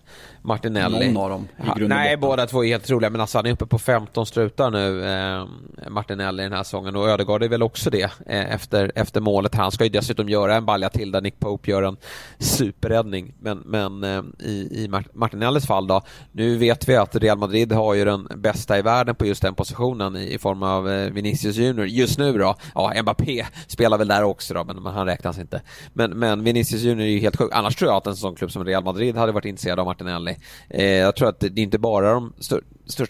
Martinelli. 0.45 1.11
Någon 1.11 1.23
av 1.23 1.29
dem 1.29 1.47
i 1.85 1.87
Nej, 1.87 2.17
båda 2.17 2.47
två 2.47 2.63
är 2.63 2.67
helt 2.67 2.83
otroliga, 2.83 3.09
men 3.09 3.21
alltså 3.21 3.37
han 3.37 3.45
är 3.45 3.51
uppe 3.51 3.65
på 3.65 3.79
15 3.79 4.25
strutar 4.25 4.71
nu, 4.71 5.05
eh, 5.05 5.45
Martinelli 5.89 6.43
den 6.43 6.53
här 6.53 6.63
säsongen 6.63 6.95
och 6.95 7.09
Ödegaard 7.09 7.43
är 7.43 7.49
väl 7.49 7.63
också 7.63 7.89
det 7.89 8.03
eh, 8.03 8.53
efter, 8.53 8.91
efter 8.95 9.21
målet. 9.21 9.55
Han 9.55 9.71
ska 9.71 9.83
ju 9.83 9.89
dessutom 9.89 10.29
göra 10.29 10.55
en 10.55 10.65
balja 10.65 10.89
till 10.89 11.11
där 11.11 11.21
Nick 11.21 11.39
Pope 11.39 11.71
gör 11.71 11.83
en 11.83 11.97
superräddning. 12.39 13.33
Men, 13.39 13.57
men 13.57 14.03
eh, 14.03 14.21
i, 14.39 14.83
i 14.83 14.89
Martinellis 15.13 15.67
fall 15.67 15.87
då, 15.87 16.01
nu 16.31 16.57
vet 16.57 16.89
vi 16.89 16.95
att 16.95 17.15
Real 17.15 17.37
Madrid 17.37 17.71
har 17.71 17.93
ju 17.93 18.05
den 18.05 18.27
bästa 18.35 18.77
i 18.79 18.81
världen 18.81 19.15
på 19.15 19.25
just 19.25 19.41
den 19.41 19.55
positionen 19.55 20.15
i, 20.15 20.33
i 20.33 20.37
form 20.37 20.63
av 20.63 20.89
eh, 20.89 21.11
Vinicius 21.11 21.55
Junior. 21.55 21.85
Just 21.85 22.19
nu 22.19 22.37
då, 22.37 22.55
ja 22.75 22.93
Mbappé 23.01 23.45
spelar 23.67 23.97
väl 23.97 24.07
där 24.07 24.23
också 24.23 24.53
då, 24.53 24.63
men, 24.63 24.83
men 24.83 24.93
han 24.93 25.05
räknas 25.05 25.39
inte. 25.39 25.61
Men, 25.93 26.11
men 26.11 26.43
Vinicius 26.43 26.81
Junior 26.81 27.07
är 27.07 27.11
ju 27.11 27.19
helt 27.19 27.35
sjuk. 27.35 27.49
Annars 27.53 27.75
tror 27.75 27.91
jag 27.91 27.97
att 27.97 28.07
en 28.07 28.15
sån 28.15 28.35
klubb 28.35 28.51
som 28.51 28.65
Real 28.65 28.83
Madrid 28.83 29.15
hade 29.15 29.31
varit 29.31 29.45
intresserad 29.45 29.79
av 29.79 29.85
Martinelli. 29.85 30.34
Eh, 30.69 30.85
jag 30.85 31.15
tror 31.15 31.29
att 31.29 31.39
det 31.39 31.47
är 31.47 31.59
inte 31.59 31.79
bara 31.79 32.13
de 32.13 32.33
största 32.39 32.65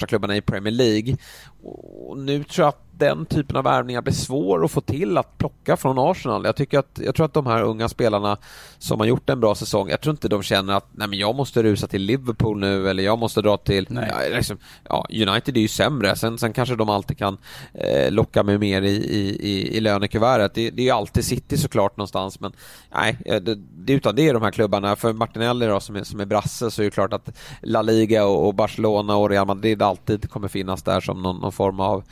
klubbarna 0.07 0.35
i 0.35 0.41
Premier 0.41 0.73
League. 0.73 1.17
Och 1.63 2.17
nu 2.17 2.43
tror 2.43 2.63
jag 2.63 2.69
att 2.69 2.85
den 2.97 3.25
typen 3.25 3.57
av 3.57 3.63
värvningar 3.63 4.01
blir 4.01 4.13
svår 4.13 4.65
att 4.65 4.71
få 4.71 4.81
till 4.81 5.17
att 5.17 5.37
plocka 5.37 5.77
från 5.77 5.99
Arsenal. 5.99 6.45
Jag, 6.45 6.55
tycker 6.55 6.79
att, 6.79 6.99
jag 7.03 7.15
tror 7.15 7.25
att 7.25 7.33
de 7.33 7.45
här 7.45 7.61
unga 7.61 7.89
spelarna 7.89 8.37
som 8.77 8.99
har 8.99 9.07
gjort 9.07 9.29
en 9.29 9.39
bra 9.39 9.55
säsong, 9.55 9.89
jag 9.89 10.01
tror 10.01 10.11
inte 10.11 10.27
de 10.27 10.43
känner 10.43 10.73
att 10.73 10.87
nej 10.91 11.07
men 11.07 11.19
jag 11.19 11.35
måste 11.35 11.63
rusa 11.63 11.87
till 11.87 12.01
Liverpool 12.01 12.59
nu 12.59 12.89
eller 12.89 13.03
jag 13.03 13.19
måste 13.19 13.41
dra 13.41 13.57
till... 13.57 13.87
Ja, 14.09 14.35
liksom, 14.35 14.57
ja, 14.89 15.05
United 15.09 15.57
är 15.57 15.61
ju 15.61 15.67
sämre, 15.67 16.15
sen, 16.15 16.37
sen 16.37 16.53
kanske 16.53 16.75
de 16.75 16.89
alltid 16.89 17.17
kan 17.17 17.37
eh, 17.73 18.11
locka 18.11 18.43
med 18.43 18.59
mer 18.59 18.81
i, 18.81 18.95
i, 18.95 19.77
i 19.77 19.79
lönekuvertet. 19.79 20.53
Det, 20.53 20.69
det 20.69 20.81
är 20.81 20.85
ju 20.85 20.91
alltid 20.91 21.25
City 21.25 21.57
såklart 21.57 21.97
någonstans 21.97 22.39
men 22.39 22.51
nej, 22.93 23.17
det, 23.25 23.55
det, 23.55 23.93
utan 23.93 24.15
det 24.15 24.27
är 24.27 24.33
de 24.33 24.43
här 24.43 24.51
klubbarna. 24.51 24.95
För 24.95 25.13
Martinelli 25.13 25.65
då 25.65 25.79
som 25.79 25.95
är, 25.95 26.03
som 26.03 26.19
är 26.19 26.25
brasse 26.25 26.71
så 26.71 26.81
är 26.81 26.85
det 26.85 26.91
klart 26.91 27.13
att 27.13 27.37
La 27.61 27.81
Liga 27.81 28.25
och, 28.25 28.47
och 28.47 28.55
Barcelona 28.55 29.15
och 29.15 29.29
Real 29.29 29.47
Madrid 29.47 29.64
alltid 29.73 30.29
kommer 30.29 30.47
finnas 30.47 30.83
där 30.83 31.01
som 31.01 31.21
någon, 31.21 31.37
någon 31.37 31.51
form 31.51 31.79
av 31.79 32.03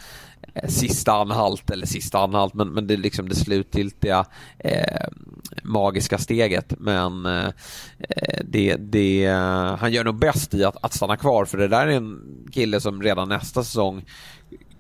eh, 0.53 0.69
sista 0.69 1.13
anhalt, 1.13 1.69
eller 1.69 1.85
sista 1.85 2.19
anhalt, 2.19 2.53
men, 2.53 2.67
men 2.67 2.87
det 2.87 2.93
är 2.93 2.97
liksom 2.97 3.29
det 3.29 3.35
slutgiltiga 3.35 4.25
eh, 4.59 5.07
magiska 5.63 6.17
steget. 6.17 6.73
Men 6.79 7.25
eh, 7.25 7.47
eh 7.99 8.39
det, 8.45 8.75
det, 8.75 9.25
eh, 9.25 9.75
han 9.75 9.91
gör 9.91 10.04
nog 10.04 10.15
bäst 10.15 10.54
i 10.54 10.63
att, 10.63 10.77
att 10.81 10.93
stanna 10.93 11.17
kvar 11.17 11.45
för 11.45 11.58
det 11.58 11.67
där 11.67 11.87
är 11.87 11.91
en 11.91 12.19
kille 12.51 12.81
som 12.81 13.01
redan 13.01 13.29
nästa 13.29 13.63
säsong 13.63 14.06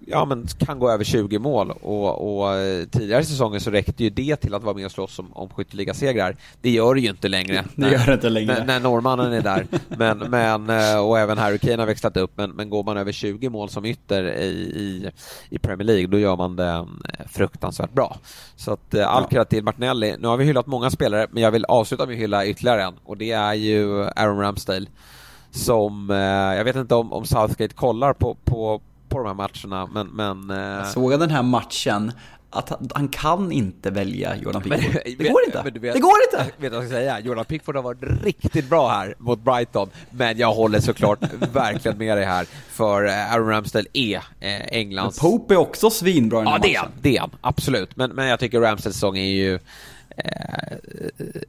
ja, 0.07 0.25
men 0.25 0.47
kan 0.47 0.79
gå 0.79 0.91
över 0.91 1.03
20 1.03 1.39
mål 1.39 1.71
och, 1.71 2.41
och 2.41 2.55
tidigare 2.91 3.23
säsonger 3.23 3.59
så 3.59 3.71
räckte 3.71 4.03
ju 4.03 4.09
det 4.09 4.35
till 4.35 4.53
att 4.53 4.63
vara 4.63 4.75
med 4.75 4.85
och 4.85 4.91
slåss 4.91 5.19
om, 5.19 5.33
om 5.33 5.49
skytteligasegrar. 5.49 6.35
Det 6.61 6.69
gör 6.69 6.95
det 6.95 7.01
ju 7.01 7.09
inte 7.09 7.27
längre. 7.27 7.65
Det 7.75 7.91
gör 7.91 8.05
det 8.05 8.13
inte 8.13 8.29
längre. 8.29 8.53
När, 8.53 8.65
när 8.65 8.79
norrmannen 8.79 9.33
är 9.33 9.41
där. 9.41 9.67
men, 9.87 10.17
men, 10.17 10.69
eh, 10.69 10.99
och 10.99 11.19
även 11.19 11.37
Harry 11.37 11.57
Kane 11.57 11.77
har 11.77 11.85
växlat 11.85 12.17
upp. 12.17 12.31
Men, 12.35 12.51
men 12.51 12.69
går 12.69 12.83
man 12.83 12.97
över 12.97 13.11
20 13.11 13.49
mål 13.49 13.69
som 13.69 13.85
ytter 13.85 14.23
i, 14.23 14.49
i, 14.49 15.11
i 15.49 15.59
Premier 15.59 15.85
League, 15.85 16.07
då 16.07 16.19
gör 16.19 16.35
man 16.35 16.55
det 16.55 16.69
eh, 16.69 16.85
fruktansvärt 17.27 17.93
bra. 17.93 18.17
Så 18.55 18.73
att 18.73 18.93
eh, 18.93 19.07
all 19.07 19.27
ja. 19.29 19.45
till 19.45 19.63
Martinelli. 19.63 20.15
Nu 20.19 20.27
har 20.27 20.37
vi 20.37 20.45
hyllat 20.45 20.67
många 20.67 20.89
spelare, 20.89 21.27
men 21.31 21.43
jag 21.43 21.51
vill 21.51 21.65
avsluta 21.65 22.05
med 22.05 22.13
att 22.13 22.19
hylla 22.19 22.45
ytterligare 22.45 22.83
en 22.83 22.93
och 23.03 23.17
det 23.17 23.31
är 23.31 23.53
ju 23.53 24.03
Aaron 24.03 24.39
Ramsdale 24.39 24.85
som, 25.51 26.09
jag 26.57 26.63
vet 26.63 26.75
inte 26.75 26.95
om, 26.95 27.13
om 27.13 27.25
Southgate 27.25 27.73
kollar 27.73 28.13
på, 28.13 28.37
på 28.45 28.81
på 29.13 29.23
de 29.23 29.27
här 29.27 29.33
matcherna, 29.33 29.89
men... 29.93 30.07
men 30.07 30.57
eh, 30.57 30.77
jag 30.77 30.87
såg 30.87 31.19
den 31.19 31.29
här 31.29 31.43
matchen, 31.43 32.11
att 32.55 32.71
han, 32.95 33.07
kan 33.07 33.51
inte 33.51 33.89
välja 33.89 34.37
Jordan 34.37 34.61
Pickford. 34.61 35.01
det 35.05 35.29
går 35.29 35.45
inte! 35.45 35.61
Vet, 35.63 35.93
det 35.93 35.99
går 35.99 36.13
inte! 36.31 36.37
Vet 36.43 36.53
du 36.57 36.69
vad 36.69 36.77
jag 36.77 36.89
ska 36.89 36.97
säga? 36.97 37.19
Jordan 37.19 37.45
Pickford 37.45 37.75
har 37.75 37.83
varit 37.83 38.23
riktigt 38.23 38.69
bra 38.69 38.89
här 38.89 39.15
mot 39.17 39.39
Brighton, 39.39 39.89
men 40.09 40.37
jag 40.37 40.53
håller 40.53 40.79
såklart 40.79 41.19
verkligen 41.53 41.97
med 41.97 42.17
dig 42.17 42.25
här, 42.25 42.45
för 42.69 43.05
eh, 43.05 43.33
Aaron 43.33 43.49
Ramsdale 43.49 43.85
är 43.93 44.15
eh, 44.39 44.61
Englands... 44.71 45.21
Men 45.21 45.31
Pope 45.31 45.53
är 45.53 45.57
också 45.57 45.89
svinbra 45.89 46.41
i 46.41 46.43
den 46.43 46.47
här 46.47 46.59
ja, 46.63 46.81
matchen. 46.81 46.91
Ja, 46.95 46.99
det 47.01 47.17
är 47.17 47.19
han, 47.19 47.31
absolut. 47.41 47.95
Men, 47.95 48.11
men 48.11 48.27
jag 48.27 48.39
tycker 48.39 48.61
Ramsdales 48.61 48.95
säsong 48.95 49.17
är 49.17 49.31
ju 49.31 49.59
Eh, 50.17 50.77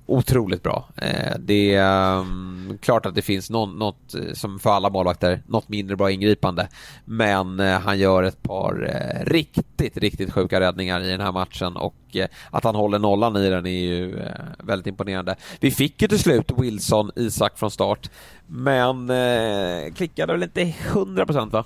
otroligt 0.07 0.62
bra. 0.62 0.89
Eh, 0.97 1.39
det 1.39 1.75
är 1.75 2.19
um, 2.19 2.79
klart 2.81 3.07
att 3.07 3.15
det 3.15 3.23
finns 3.23 3.51
någon, 3.51 3.79
något, 3.79 4.15
eh, 4.15 4.33
som 4.33 4.59
för 4.59 4.71
alla 4.71 4.91
målvakter, 4.91 5.43
något 5.47 5.69
mindre 5.69 5.97
bra 5.97 6.11
ingripande. 6.11 6.69
Men 7.05 7.61
eh, 7.61 7.81
han 7.81 7.99
gör 7.99 8.23
ett 8.23 8.43
par 8.43 8.91
eh, 8.91 9.31
riktigt, 9.31 9.97
riktigt 9.97 10.33
sjuka 10.33 10.61
räddningar 10.61 11.01
i 11.01 11.11
den 11.11 11.21
här 11.21 11.33
matchen 11.33 11.77
och 11.77 11.95
eh, 12.12 12.27
att 12.51 12.65
han 12.65 12.75
håller 12.75 12.99
nollan 12.99 13.37
i 13.37 13.51
den 13.51 13.67
är 13.67 13.71
ju 13.71 14.19
eh, 14.19 14.33
väldigt 14.59 14.87
imponerande. 14.87 15.37
Vi 15.61 15.71
fick 15.71 16.03
ju 16.03 16.09
till 16.09 16.19
slut 16.19 16.53
Wilson, 16.57 17.11
Isak 17.17 17.59
från 17.59 17.71
start, 17.71 18.11
men 18.47 19.11
eh, 19.11 19.93
klickade 19.95 20.33
väl 20.33 20.43
inte 20.43 20.65
100% 20.65 21.51
va? 21.51 21.65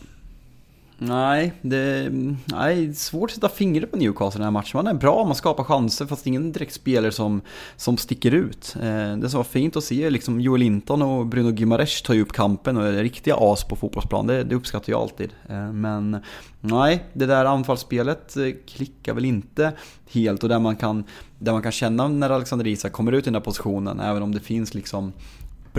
Nej, 1.01 1.53
det 1.63 2.11
nej, 2.45 2.95
svårt 2.95 3.31
att 3.31 3.35
sätta 3.35 3.49
fingret 3.49 3.91
på 3.91 3.97
Newcastle 3.97 4.39
i 4.39 4.41
den 4.41 4.45
här 4.45 4.51
matchen. 4.51 4.71
Man 4.73 4.87
är 4.87 4.95
bra, 4.95 5.25
man 5.25 5.35
skapar 5.35 5.65
chanser 5.65 6.07
fast 6.07 6.27
ingen 6.27 6.53
direkt 6.53 6.75
spelare 6.75 7.13
som, 7.13 7.41
som 7.77 7.97
sticker 7.97 8.35
ut. 8.35 8.77
Eh, 8.83 9.17
det 9.17 9.31
som 9.31 9.39
var 9.39 9.45
fint 9.45 9.77
att 9.77 9.85
se 9.85 10.11
liksom 10.11 10.41
Joel 10.41 10.61
Linton 10.61 11.03
och 11.03 11.27
Bruno 11.27 11.51
Gimares 11.51 12.03
ta 12.03 12.15
upp 12.15 12.33
kampen 12.33 12.77
och 12.77 12.87
är 12.87 12.93
riktiga 12.93 13.37
as 13.39 13.65
på 13.65 13.77
fotbollsplan. 13.77 14.27
Det, 14.27 14.45
det 14.45 14.55
uppskattar 14.55 14.93
jag 14.93 15.01
alltid. 15.01 15.33
Eh, 15.49 15.73
men 15.73 16.17
nej, 16.61 17.05
det 17.13 17.27
där 17.27 17.45
anfallsspelet 17.45 18.37
eh, 18.37 18.45
klickar 18.67 19.15
väl 19.15 19.25
inte 19.25 19.73
helt 20.11 20.43
och 20.43 20.49
där 20.49 20.59
man 20.59 20.77
kan, 20.77 21.05
där 21.39 21.53
man 21.53 21.63
kan 21.63 21.73
känna 21.73 22.09
när 22.09 22.31
Alexander 22.31 22.67
Isak 22.67 22.93
kommer 22.93 23.13
ut 23.13 23.25
i 23.25 23.25
den 23.25 23.35
här 23.35 23.41
positionen, 23.41 24.01
även 24.01 24.23
om 24.23 24.35
det 24.35 24.41
finns 24.41 24.75
liksom 24.75 25.13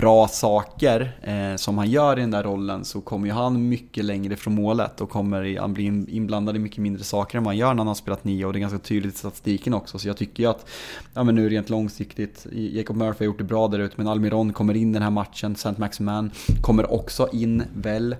bra 0.00 0.28
saker 0.28 1.12
eh, 1.22 1.56
som 1.56 1.78
han 1.78 1.90
gör 1.90 2.18
i 2.18 2.20
den 2.20 2.30
där 2.30 2.42
rollen 2.42 2.84
så 2.84 3.00
kommer 3.00 3.26
ju 3.26 3.32
han 3.32 3.68
mycket 3.68 4.04
längre 4.04 4.36
från 4.36 4.54
målet 4.54 5.00
och 5.00 5.10
kommer 5.10 5.58
han 5.58 5.74
bli 5.74 5.84
inblandad 6.08 6.56
i 6.56 6.58
mycket 6.58 6.78
mindre 6.78 7.04
saker 7.04 7.38
än 7.38 7.44
vad 7.44 7.50
han 7.50 7.58
gör 7.58 7.74
när 7.74 7.78
han 7.78 7.86
har 7.86 7.94
spelat 7.94 8.24
nio 8.24 8.44
och 8.44 8.52
det 8.52 8.58
är 8.58 8.60
ganska 8.60 8.78
tydligt 8.78 9.14
i 9.14 9.18
statistiken 9.18 9.74
också 9.74 9.98
så 9.98 10.08
jag 10.08 10.16
tycker 10.16 10.42
ju 10.42 10.50
att, 10.50 10.66
ja 11.14 11.24
men 11.24 11.34
nu 11.34 11.48
rent 11.48 11.70
långsiktigt, 11.70 12.46
Jacob 12.52 12.96
Murphy 12.96 13.24
har 13.24 13.26
gjort 13.26 13.38
det 13.38 13.44
bra 13.44 13.68
där 13.68 13.78
ute 13.78 13.94
men 13.96 14.08
Almiron 14.08 14.52
kommer 14.52 14.74
in 14.74 14.92
den 14.92 15.02
här 15.02 15.10
matchen, 15.10 15.52
St. 15.52 15.74
Maximan 15.76 16.30
kommer 16.62 16.92
också 16.92 17.28
in 17.32 17.62
väl. 17.74 18.16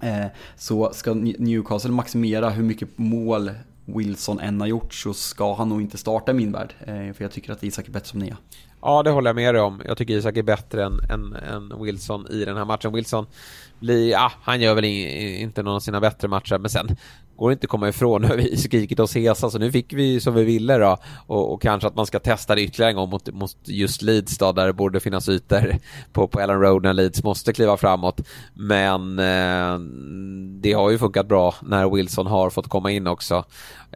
Eh, 0.00 0.26
så 0.56 0.90
ska 0.92 1.14
Newcastle 1.14 1.90
maximera 1.90 2.50
hur 2.50 2.62
mycket 2.62 2.88
mål 2.96 3.50
Wilson 3.84 4.40
än 4.40 4.60
har 4.60 4.68
gjort 4.68 4.94
så 4.94 5.14
ska 5.14 5.54
han 5.54 5.68
nog 5.68 5.82
inte 5.82 5.98
starta 5.98 6.30
i 6.30 6.34
min 6.34 6.52
värld. 6.52 6.74
Eh, 6.80 6.86
för 6.86 7.16
jag 7.18 7.32
tycker 7.32 7.52
att 7.52 7.62
Isak 7.62 7.88
är 7.88 7.92
bättre 7.92 8.08
som 8.08 8.20
nia. 8.20 8.36
Ja, 8.82 9.02
det 9.02 9.10
håller 9.10 9.28
jag 9.28 9.36
med 9.36 9.54
dig 9.54 9.62
om. 9.62 9.82
Jag 9.84 9.98
tycker 9.98 10.14
Isak 10.14 10.36
är 10.36 10.42
bättre 10.42 10.84
än, 10.84 11.00
än, 11.10 11.32
än 11.34 11.82
Wilson 11.82 12.26
i 12.30 12.44
den 12.44 12.56
här 12.56 12.64
matchen. 12.64 12.92
Wilson 12.92 13.26
blir, 13.80 14.10
ja, 14.10 14.32
han 14.42 14.60
gör 14.60 14.74
väl 14.74 14.84
inte 14.84 15.62
någon 15.62 15.74
av 15.74 15.80
sina 15.80 16.00
bättre 16.00 16.28
matcher, 16.28 16.58
men 16.58 16.70
sen 16.70 16.96
går 17.40 17.50
det 17.50 17.52
inte 17.52 17.64
att 17.64 17.70
komma 17.70 17.88
ifrån 17.88 18.24
hur 18.30 18.36
vi 18.36 18.56
skrikit 18.56 19.00
oss 19.00 19.14
hesa, 19.14 19.50
så 19.50 19.58
nu 19.58 19.72
fick 19.72 19.92
vi 19.92 20.20
som 20.20 20.34
vi 20.34 20.44
ville 20.44 20.78
då. 20.78 20.96
Och, 21.26 21.52
och, 21.52 21.62
kanske 21.62 21.88
att 21.88 21.94
man 21.96 22.06
ska 22.06 22.18
testa 22.18 22.54
det 22.54 22.62
ytterligare 22.62 22.90
en 22.90 22.96
gång 22.96 23.10
mot, 23.10 23.34
mot 23.34 23.56
just 23.64 24.02
Leeds 24.02 24.38
då, 24.38 24.52
där 24.52 24.66
det 24.66 24.72
borde 24.72 25.00
finnas 25.00 25.28
ytor 25.28 25.76
på, 26.12 26.28
på 26.28 26.40
Ellen 26.40 26.60
Road 26.60 26.82
när 26.82 26.92
Leeds 26.92 27.24
måste 27.24 27.52
kliva 27.52 27.76
framåt. 27.76 28.20
Men 28.54 29.18
eh, 29.18 29.78
det 30.60 30.72
har 30.72 30.90
ju 30.90 30.98
funkat 30.98 31.26
bra 31.28 31.54
när 31.62 31.90
Wilson 31.90 32.26
har 32.26 32.50
fått 32.50 32.68
komma 32.68 32.90
in 32.90 33.06
också. 33.06 33.44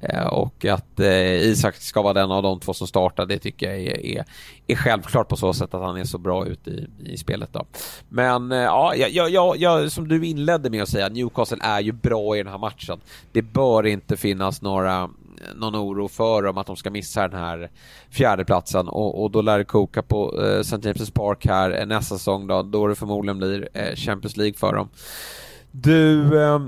Eh, 0.03 0.27
och 0.27 0.65
att 0.65 1.01
eh, 1.01 1.35
Isak 1.35 1.77
ska 1.77 2.03
vara 2.03 2.13
den 2.13 2.31
av 2.31 2.43
de 2.43 2.61
två 2.61 2.73
som 2.73 2.87
startar, 2.87 3.27
det 3.27 3.39
tycker 3.39 3.71
jag 3.71 3.81
är, 3.81 4.07
är, 4.07 4.25
är 4.67 4.77
självklart 4.77 5.29
på 5.29 5.37
så 5.37 5.53
sätt 5.53 5.75
att 5.75 5.83
han 5.83 5.97
är 5.97 6.05
så 6.05 6.19
bra 6.19 6.47
ute 6.47 6.71
i, 6.71 6.89
i 7.05 7.17
spelet. 7.17 7.53
Då. 7.53 7.67
Men 8.09 8.53
eh, 8.53 8.59
ja, 8.59 8.95
jag, 8.95 9.31
jag, 9.31 9.57
jag, 9.57 9.93
som 9.93 10.09
du 10.09 10.27
inledde 10.27 10.71
med 10.71 10.83
att 10.83 10.89
säga, 10.89 11.09
Newcastle 11.09 11.59
är 11.61 11.81
ju 11.81 11.93
bra 11.93 12.37
i 12.37 12.43
den 12.43 12.53
här 12.53 12.59
matchen. 12.59 13.01
Det 13.35 13.43
bör 13.43 13.87
inte 13.87 14.17
finnas 14.17 14.63
några 14.63 15.11
någon 15.55 15.77
oro 15.77 16.09
för 16.09 16.43
dem 16.43 16.59
att 16.59 16.67
de 16.67 16.77
ska 16.77 16.91
missa 16.91 17.29
den 17.29 17.41
här 17.41 17.71
fjärdeplatsen 18.11 18.89
och, 18.89 19.23
och 19.23 19.31
då 19.31 19.43
lär 19.43 19.59
det 19.59 19.65
koka 19.65 20.03
på 20.03 20.43
eh, 20.43 20.61
St. 20.61 20.77
James' 20.77 21.13
Park 21.13 21.47
här 21.47 21.81
eh, 21.81 21.87
nästa 21.87 22.19
säsong 22.19 22.47
då, 22.47 22.63
då 22.63 22.87
det 22.87 22.95
förmodligen 22.95 23.39
blir 23.39 23.69
eh, 23.75 23.95
Champions 23.95 24.37
League 24.37 24.55
för 24.55 24.73
dem. 24.73 24.89
Du, 25.71 26.43
eh, 26.43 26.61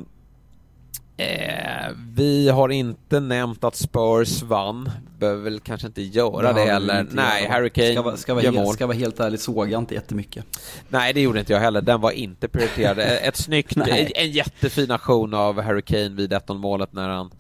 Eh, 1.18 1.92
vi 2.14 2.48
har 2.48 2.68
inte 2.68 3.20
nämnt 3.20 3.64
att 3.64 3.76
Spurs 3.76 4.42
vann. 4.42 4.90
Behöver 5.18 5.42
väl 5.42 5.60
kanske 5.60 5.86
inte 5.86 6.02
göra 6.02 6.52
det, 6.52 6.60
det 6.60 6.66
heller. 6.66 7.06
Nej, 7.10 7.48
Harry 7.48 7.70
Kane 7.70 7.92
ska, 7.92 8.02
vara, 8.02 8.16
ska, 8.16 8.34
vara 8.34 8.50
helt, 8.50 8.72
ska 8.74 8.86
vara 8.86 8.96
helt 8.96 9.20
ärlig, 9.20 9.40
såg 9.40 9.70
jag 9.70 9.78
inte 9.78 9.94
jättemycket. 9.94 10.44
Nej, 10.88 11.12
det 11.12 11.20
gjorde 11.20 11.40
inte 11.40 11.52
jag 11.52 11.60
heller. 11.60 11.80
Den 11.80 12.00
var 12.00 12.10
inte 12.10 12.48
prioriterad. 12.48 12.98
Ett 13.22 13.36
snyggt, 13.36 13.76
en, 13.76 14.08
en 14.14 14.30
jättefin 14.30 14.90
aktion 14.90 15.34
av 15.34 15.60
Harry 15.60 15.82
Kane 15.82 16.08
vid 16.08 16.32
1-0 16.32 16.58
målet 16.58 16.92
när 16.92 17.08
han 17.08 17.30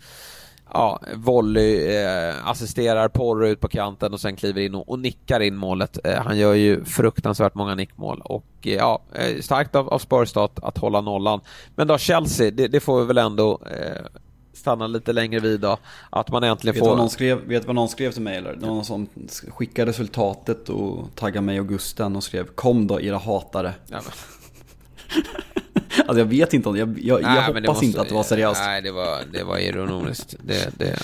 ja, 0.76 1.00
volley, 1.14 1.96
eh, 1.96 2.48
assisterar 2.48 3.08
Porro 3.08 3.46
ut 3.46 3.60
på 3.60 3.68
kanten 3.68 4.12
och 4.12 4.20
sen 4.20 4.36
kliver 4.36 4.60
in 4.62 4.74
och, 4.74 4.88
och 4.88 4.98
nickar 4.98 5.40
in 5.40 5.56
målet. 5.56 5.98
Eh, 6.04 6.22
han 6.22 6.38
gör 6.38 6.54
ju 6.54 6.84
fruktansvärt 6.84 7.54
många 7.54 7.74
nickmål 7.74 8.20
och 8.24 8.46
eh, 8.62 8.74
ja, 8.74 9.02
eh, 9.12 9.40
starkt 9.40 9.74
av, 9.74 9.88
av 9.88 9.98
Spurs 9.98 10.36
att, 10.36 10.64
att 10.64 10.78
hålla 10.78 11.00
nollan. 11.00 11.40
Men 11.74 11.86
då 11.86 11.98
Chelsea, 11.98 12.50
det, 12.50 12.68
det 12.68 12.80
får 12.80 13.00
vi 13.00 13.06
väl 13.06 13.18
ändå 13.18 13.60
eh, 13.70 14.20
stanna 14.52 14.86
lite 14.86 15.12
längre 15.12 15.40
vid 15.40 15.60
då. 15.60 15.78
Att 16.10 16.30
man 16.30 16.44
äntligen 16.44 16.74
vet 16.74 16.80
får... 16.80 16.88
Vad 16.88 16.98
någon 16.98 17.10
skrev, 17.10 17.38
vet 17.38 17.62
du 17.62 17.66
vad 17.66 17.74
någon 17.74 17.88
skrev 17.88 18.12
till 18.12 18.22
mig 18.22 18.36
eller? 18.36 18.56
Någon 18.56 18.84
som 18.84 19.08
skickade 19.48 19.90
resultatet 19.90 20.68
och 20.68 21.14
taggade 21.14 21.46
mig 21.46 21.60
och 21.60 21.68
Gusten 21.68 22.16
och 22.16 22.24
skrev 22.24 22.46
Kom 22.46 22.86
då 22.86 23.00
era 23.00 23.18
hatare. 23.18 23.74
Ja, 23.86 24.00
Alltså 25.98 26.18
jag 26.18 26.26
vet 26.26 26.54
inte 26.54 26.68
om 26.68 26.76
jag, 26.76 26.98
jag, 27.02 27.22
nej, 27.22 27.36
jag 27.36 27.42
hoppas 27.42 27.66
måste, 27.66 27.86
inte 27.86 28.00
att 28.00 28.08
det 28.08 28.14
var 28.14 28.22
seriöst. 28.22 28.62
Nej, 28.64 28.82
det 28.82 28.92
var, 28.92 29.22
det 29.32 29.44
var 29.44 29.58
ironiskt. 29.58 30.34
Det, 30.44 30.78
det, 30.78 30.98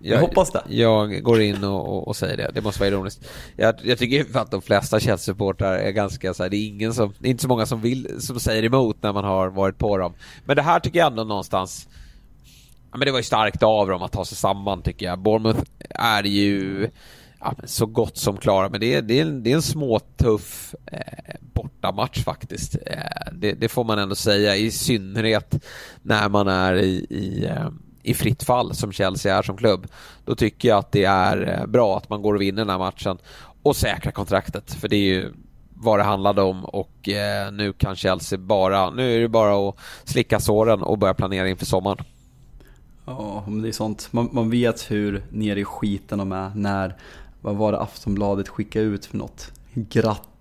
jag, 0.00 0.16
jag, 0.16 0.20
hoppas 0.20 0.50
det. 0.50 0.62
Jag 0.68 1.22
går 1.22 1.40
in 1.40 1.64
och, 1.64 1.88
och, 1.88 2.08
och, 2.08 2.16
säger 2.16 2.36
det. 2.36 2.50
Det 2.54 2.60
måste 2.60 2.80
vara 2.80 2.88
ironiskt. 2.88 3.28
Jag, 3.56 3.74
jag 3.82 3.98
tycker 3.98 4.38
att 4.38 4.50
de 4.50 4.62
flesta 4.62 4.98
Chelsea-supportrar 4.98 5.78
är 5.78 5.90
ganska 5.90 6.34
så 6.34 6.42
här, 6.42 6.50
det 6.50 6.56
är 6.56 6.68
ingen 6.68 6.94
som, 6.94 7.14
det 7.18 7.28
är 7.28 7.30
inte 7.30 7.42
så 7.42 7.48
många 7.48 7.66
som 7.66 7.80
vill, 7.80 8.22
som 8.22 8.40
säger 8.40 8.64
emot 8.64 9.02
när 9.02 9.12
man 9.12 9.24
har 9.24 9.48
varit 9.48 9.78
på 9.78 9.98
dem. 9.98 10.14
Men 10.44 10.56
det 10.56 10.62
här 10.62 10.80
tycker 10.80 10.98
jag 10.98 11.06
ändå 11.06 11.24
någonstans, 11.24 11.88
ja 12.90 12.98
men 12.98 13.06
det 13.06 13.12
var 13.12 13.18
ju 13.18 13.24
starkt 13.24 13.62
av 13.62 13.88
dem 13.88 14.02
att 14.02 14.12
ta 14.12 14.24
sig 14.24 14.36
samman 14.36 14.82
tycker 14.82 15.06
jag. 15.06 15.18
Bournemouth 15.18 15.62
är 15.90 16.22
ju, 16.22 16.90
ja, 17.40 17.54
så 17.64 17.86
gott 17.86 18.16
som 18.16 18.36
klara. 18.36 18.68
Men 18.68 18.80
det 18.80 18.94
är, 18.94 19.02
det 19.02 19.18
är, 19.18 19.22
en, 19.22 19.42
det 19.42 19.52
är 19.52 19.54
en 19.54 19.62
småtuff 19.62 20.74
eh, 20.86 21.34
bortamatch 21.62 22.24
faktiskt. 22.24 22.76
Eh, 22.86 23.32
det, 23.32 23.52
det, 23.52 23.68
får 23.68 23.84
man 23.84 23.98
ändå 23.98 24.14
säga, 24.14 24.56
i 24.56 24.70
synnerhet 24.70 25.64
när 26.02 26.28
man 26.28 26.48
är 26.48 26.74
i, 26.74 27.06
i, 27.10 27.46
eh, 27.46 27.68
i 28.02 28.14
fritt 28.14 28.42
fall 28.42 28.74
som 28.74 28.92
Chelsea 28.92 29.38
är 29.38 29.42
som 29.42 29.56
klubb. 29.56 29.86
Då 30.24 30.34
tycker 30.34 30.68
jag 30.68 30.78
att 30.78 30.92
det 30.92 31.04
är 31.04 31.58
eh, 31.58 31.66
bra 31.66 31.96
att 31.96 32.08
man 32.08 32.22
går 32.22 32.34
och 32.34 32.40
vinner 32.40 32.58
den 32.58 32.70
här 32.70 32.78
matchen 32.78 33.18
och 33.62 33.76
säkrar 33.76 34.12
kontraktet. 34.12 34.72
För 34.72 34.88
det 34.88 34.96
är 34.96 35.14
ju 35.14 35.32
vad 35.80 35.98
det 35.98 36.02
handlade 36.02 36.42
om 36.42 36.64
och 36.64 37.08
nu 37.52 37.72
kan 37.78 37.96
Chelsea 37.96 38.38
bara, 38.38 38.90
nu 38.90 39.16
är 39.16 39.20
det 39.20 39.28
bara 39.28 39.68
att 39.68 39.76
slicka 40.04 40.40
såren 40.40 40.82
och 40.82 40.98
börja 40.98 41.14
planera 41.14 41.48
inför 41.48 41.66
sommaren. 41.66 42.04
Ja, 43.04 43.44
men 43.46 43.62
det 43.62 43.68
är 43.68 43.72
sånt. 43.72 44.08
Man, 44.10 44.28
man 44.32 44.50
vet 44.50 44.90
hur 44.90 45.24
nere 45.30 45.60
i 45.60 45.64
skiten 45.64 46.18
de 46.18 46.32
är 46.32 46.50
när 46.54 46.96
vad 47.40 47.56
var 47.56 47.72
det 47.72 47.80
Aftonbladet 47.80 48.48
skickade 48.48 48.84
ut 48.84 49.06
för 49.06 49.16
något? 49.16 49.52
Grattis! 49.74 50.37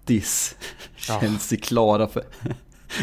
Chelsea 0.95 1.60
klara 1.62 2.08
för... 2.08 2.24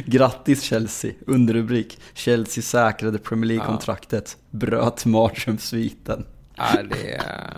Grattis 0.05 0.63
Chelsea! 0.63 1.13
Underrubrik. 1.27 1.99
Chelsea 2.15 2.63
säkrade 2.63 3.19
Premier 3.19 3.49
League-kontraktet. 3.49 4.37
Bröt 4.51 5.05
mardrömssviten. 5.05 6.27
Ja, 6.57 6.83
det 6.91 7.15
är... 7.15 7.51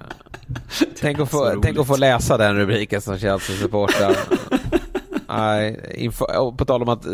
tänk, 1.01 1.19
att 1.19 1.31
få, 1.31 1.61
tänk 1.63 1.79
att 1.79 1.87
få 1.87 1.97
läsa 1.97 2.37
den 2.37 2.57
rubriken 2.57 3.01
som 3.01 3.19
Chelsea-supporter. 3.19 4.17
Nej, 5.29 5.93
inför, 5.95 6.51
på 6.57 6.65
tal 6.65 6.83
om 6.83 6.89
att 6.89 7.05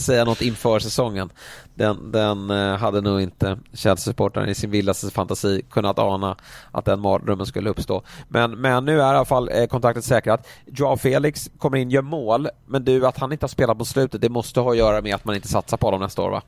säga 0.00 0.24
något 0.24 0.42
inför 0.42 0.78
säsongen. 0.78 1.30
Den, 1.74 2.12
den 2.12 2.50
eh, 2.50 2.76
hade 2.76 3.00
nog 3.00 3.20
inte 3.20 3.58
Chelsea-supportern 3.72 4.48
i 4.48 4.54
sin 4.54 4.70
vildaste 4.70 5.10
fantasi 5.10 5.62
kunnat 5.70 5.98
ana 5.98 6.36
att 6.70 6.84
den 6.84 7.00
mardrömmen 7.00 7.46
skulle 7.46 7.70
uppstå. 7.70 8.02
Men, 8.28 8.50
men 8.50 8.84
nu 8.84 8.92
är 8.92 9.12
i 9.12 9.16
alla 9.16 9.24
fall 9.24 9.48
eh, 9.52 9.66
kontraktet 9.66 10.04
säkrat. 10.04 10.46
Joao 10.66 10.96
Felix 10.96 11.50
kommer 11.58 11.78
in, 11.78 11.90
gör 11.90 12.02
mål, 12.02 12.48
men 12.66 12.84
du, 12.84 13.06
att 13.06 13.18
han 13.18 13.32
inte 13.32 13.44
har 13.44 13.48
spelat 13.48 13.78
på 13.78 13.84
slutet, 13.84 14.20
det 14.20 14.28
måste 14.28 14.60
ha 14.60 14.70
att 14.70 14.76
göra 14.76 15.00
med 15.00 15.14
att 15.14 15.24
man 15.24 15.34
inte 15.34 15.48
satsar 15.48 15.76
på 15.76 15.86
honom 15.86 16.00
nästa 16.00 16.22
år 16.22 16.30
va? 16.30 16.42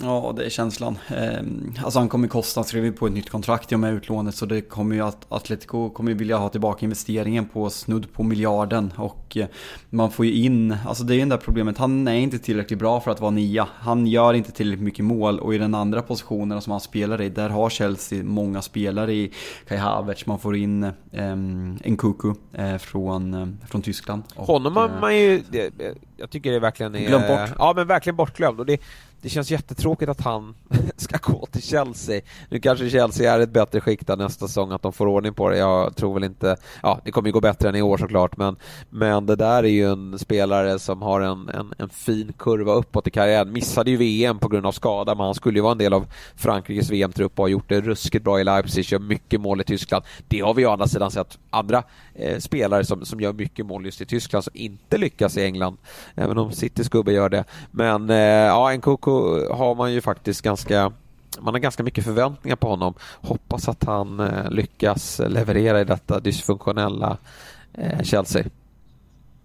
Ja, 0.00 0.34
det 0.36 0.44
är 0.44 0.50
känslan. 0.50 0.98
Ehm, 1.08 1.74
alltså 1.84 1.98
han 1.98 2.08
kommer 2.08 2.28
kosta, 2.28 2.60
han 2.60 2.64
skrev 2.64 2.96
på 2.96 3.06
ett 3.06 3.12
nytt 3.12 3.30
kontrakt 3.30 3.72
i 3.72 3.74
och 3.74 3.80
med 3.80 3.94
utlånet 3.94 4.34
så 4.34 4.46
det 4.46 4.60
kommer 4.60 4.94
ju 4.94 5.02
att 5.02 5.26
Atletico 5.28 5.90
kommer 5.90 6.14
vilja 6.14 6.36
ha 6.36 6.48
tillbaka 6.48 6.86
investeringen 6.86 7.48
på 7.48 7.70
snudd 7.70 8.12
på 8.12 8.22
miljarden 8.22 8.92
och 8.96 9.36
eh, 9.36 9.46
man 9.90 10.10
får 10.10 10.26
ju 10.26 10.32
in, 10.32 10.76
alltså 10.86 11.04
det 11.04 11.14
är 11.14 11.16
ju 11.16 11.24
det 11.24 11.30
där 11.30 11.36
problemet, 11.36 11.78
han 11.78 12.08
är 12.08 12.14
inte 12.14 12.38
tillräckligt 12.38 12.78
bra 12.78 13.00
för 13.00 13.10
att 13.10 13.20
vara 13.20 13.30
nia. 13.30 13.68
Han 13.78 14.06
gör 14.06 14.34
inte 14.34 14.52
tillräckligt 14.52 14.84
mycket 14.84 15.04
mål 15.04 15.40
och 15.40 15.54
i 15.54 15.58
den 15.58 15.74
andra 15.74 16.02
positionen 16.02 16.62
som 16.62 16.70
han 16.70 16.80
spelar 16.80 17.20
i, 17.20 17.28
där 17.28 17.48
har 17.48 17.70
Chelsea 17.70 18.24
många 18.24 18.62
spelare 18.62 19.12
i 19.12 19.32
Kai 19.68 19.78
Havertz, 19.78 20.26
man 20.26 20.38
får 20.38 20.56
in 20.56 20.84
um, 20.84 21.78
en 21.82 21.96
Kuku 21.96 22.32
eh, 22.52 22.76
från, 22.76 23.34
eh, 23.34 23.68
från 23.68 23.82
Tyskland. 23.82 24.22
Honom 24.34 24.76
har 24.76 25.00
man 25.00 25.16
ju, 25.16 25.42
jag 26.16 26.30
tycker 26.30 26.52
det 26.52 26.60
verkligen 26.60 26.94
är... 26.94 27.08
Glömt 27.08 27.28
bort. 27.28 27.56
Ja 27.58 27.72
men 27.76 27.86
verkligen 27.86 28.16
bortglömd 28.16 28.60
och 28.60 28.66
det 28.66 28.80
det 29.22 29.28
känns 29.28 29.50
jättetråkigt 29.50 30.10
att 30.10 30.20
han 30.20 30.54
ska 30.96 31.16
gå 31.32 31.46
till 31.46 31.62
Chelsea. 31.62 32.20
Nu 32.48 32.60
kanske 32.60 32.90
Chelsea 32.90 33.34
är 33.34 33.40
ett 33.40 33.50
bättre 33.50 33.80
skick 33.80 34.06
där 34.06 34.16
nästa 34.16 34.48
säsong, 34.48 34.72
att 34.72 34.82
de 34.82 34.92
får 34.92 35.06
ordning 35.06 35.34
på 35.34 35.48
det. 35.48 35.58
Jag 35.58 35.96
tror 35.96 36.14
väl 36.14 36.24
inte, 36.24 36.56
ja 36.82 37.00
det 37.04 37.10
kommer 37.10 37.28
ju 37.28 37.32
gå 37.32 37.40
bättre 37.40 37.68
än 37.68 37.76
i 37.76 37.82
år 37.82 37.98
såklart, 37.98 38.36
men, 38.36 38.56
men 38.90 39.26
det 39.26 39.36
där 39.36 39.62
är 39.62 39.68
ju 39.68 39.92
en 39.92 40.18
spelare 40.18 40.78
som 40.78 41.02
har 41.02 41.20
en, 41.20 41.48
en, 41.48 41.74
en 41.78 41.88
fin 41.88 42.32
kurva 42.38 42.72
uppåt 42.72 43.06
i 43.06 43.10
karriären. 43.10 43.52
Missade 43.52 43.90
ju 43.90 43.96
VM 43.96 44.38
på 44.38 44.48
grund 44.48 44.66
av 44.66 44.72
skada, 44.72 45.14
men 45.14 45.26
han 45.26 45.34
skulle 45.34 45.58
ju 45.58 45.62
vara 45.62 45.72
en 45.72 45.78
del 45.78 45.92
av 45.92 46.06
Frankrikes 46.36 46.90
VM-trupp 46.90 47.38
och 47.38 47.44
har 47.44 47.48
gjort 47.48 47.68
det 47.68 47.80
ruskigt 47.80 48.24
bra 48.24 48.40
i 48.40 48.44
Leipzig, 48.44 48.84
gör 48.84 48.98
mycket 48.98 49.40
mål 49.40 49.60
i 49.60 49.64
Tyskland. 49.64 50.04
Det 50.28 50.40
har 50.40 50.54
vi 50.54 50.66
å 50.66 50.70
andra 50.70 50.86
sidan 50.86 51.10
sett 51.10 51.38
andra 51.50 51.82
eh, 52.14 52.38
spelare 52.38 52.84
som, 52.84 53.04
som 53.04 53.20
gör 53.20 53.32
mycket 53.32 53.66
mål 53.66 53.84
just 53.84 54.00
i 54.00 54.06
Tyskland 54.06 54.44
som 54.44 54.52
inte 54.56 54.98
lyckas 54.98 55.36
i 55.36 55.44
England, 55.44 55.76
även 56.14 56.38
om 56.38 56.52
Citys 56.52 56.88
gubbe 56.88 57.12
gör 57.12 57.28
det. 57.28 57.44
Men 57.70 58.10
eh, 58.10 58.16
ja, 58.16 58.72
en 58.72 58.80
Koko 58.80 59.12
har 59.54 59.74
man 59.74 59.92
ju 59.92 60.00
faktiskt 60.00 60.42
ganska 60.42 60.92
man 61.40 61.54
har 61.54 61.58
ganska 61.58 61.82
mycket 61.82 62.04
förväntningar 62.04 62.56
på 62.56 62.68
honom. 62.68 62.94
Hoppas 63.20 63.68
att 63.68 63.84
han 63.84 64.20
eh, 64.20 64.50
lyckas 64.50 65.20
leverera 65.28 65.80
i 65.80 65.84
detta 65.84 66.20
dysfunktionella 66.20 67.16
eh, 67.74 68.02
Chelsea. 68.02 68.44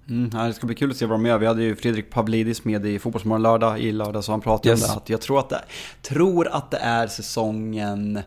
Mm, 0.10 0.30
det 0.30 0.54
ska 0.54 0.68
bli 0.68 0.76
kul 0.76 0.92
att 0.92 0.98
se 0.98 1.06
vad 1.06 1.20
de 1.20 1.26
gör. 1.26 1.38
Vi 1.38 1.46
hade 1.46 1.64
ju 1.64 1.76
Fredrik 1.76 2.10
Pavlidis 2.10 2.64
med 2.64 2.86
i 2.86 3.00
Fotbollsmorgon 3.00 3.42
lördag 3.42 3.80
i 3.80 3.92
lördag 3.92 4.24
så 4.24 4.32
han 4.32 4.42
pratade 4.42 4.70
yes. 4.70 4.84
om 4.84 4.88
det. 4.88 4.98
Att 4.98 5.10
jag 5.10 5.22
tror 5.22 5.40
att 5.40 5.50
det, 5.50 5.62
tror 6.02 6.48
att 6.48 6.72
det 6.72 6.78
är 6.78 7.08
säsongen 7.08 8.20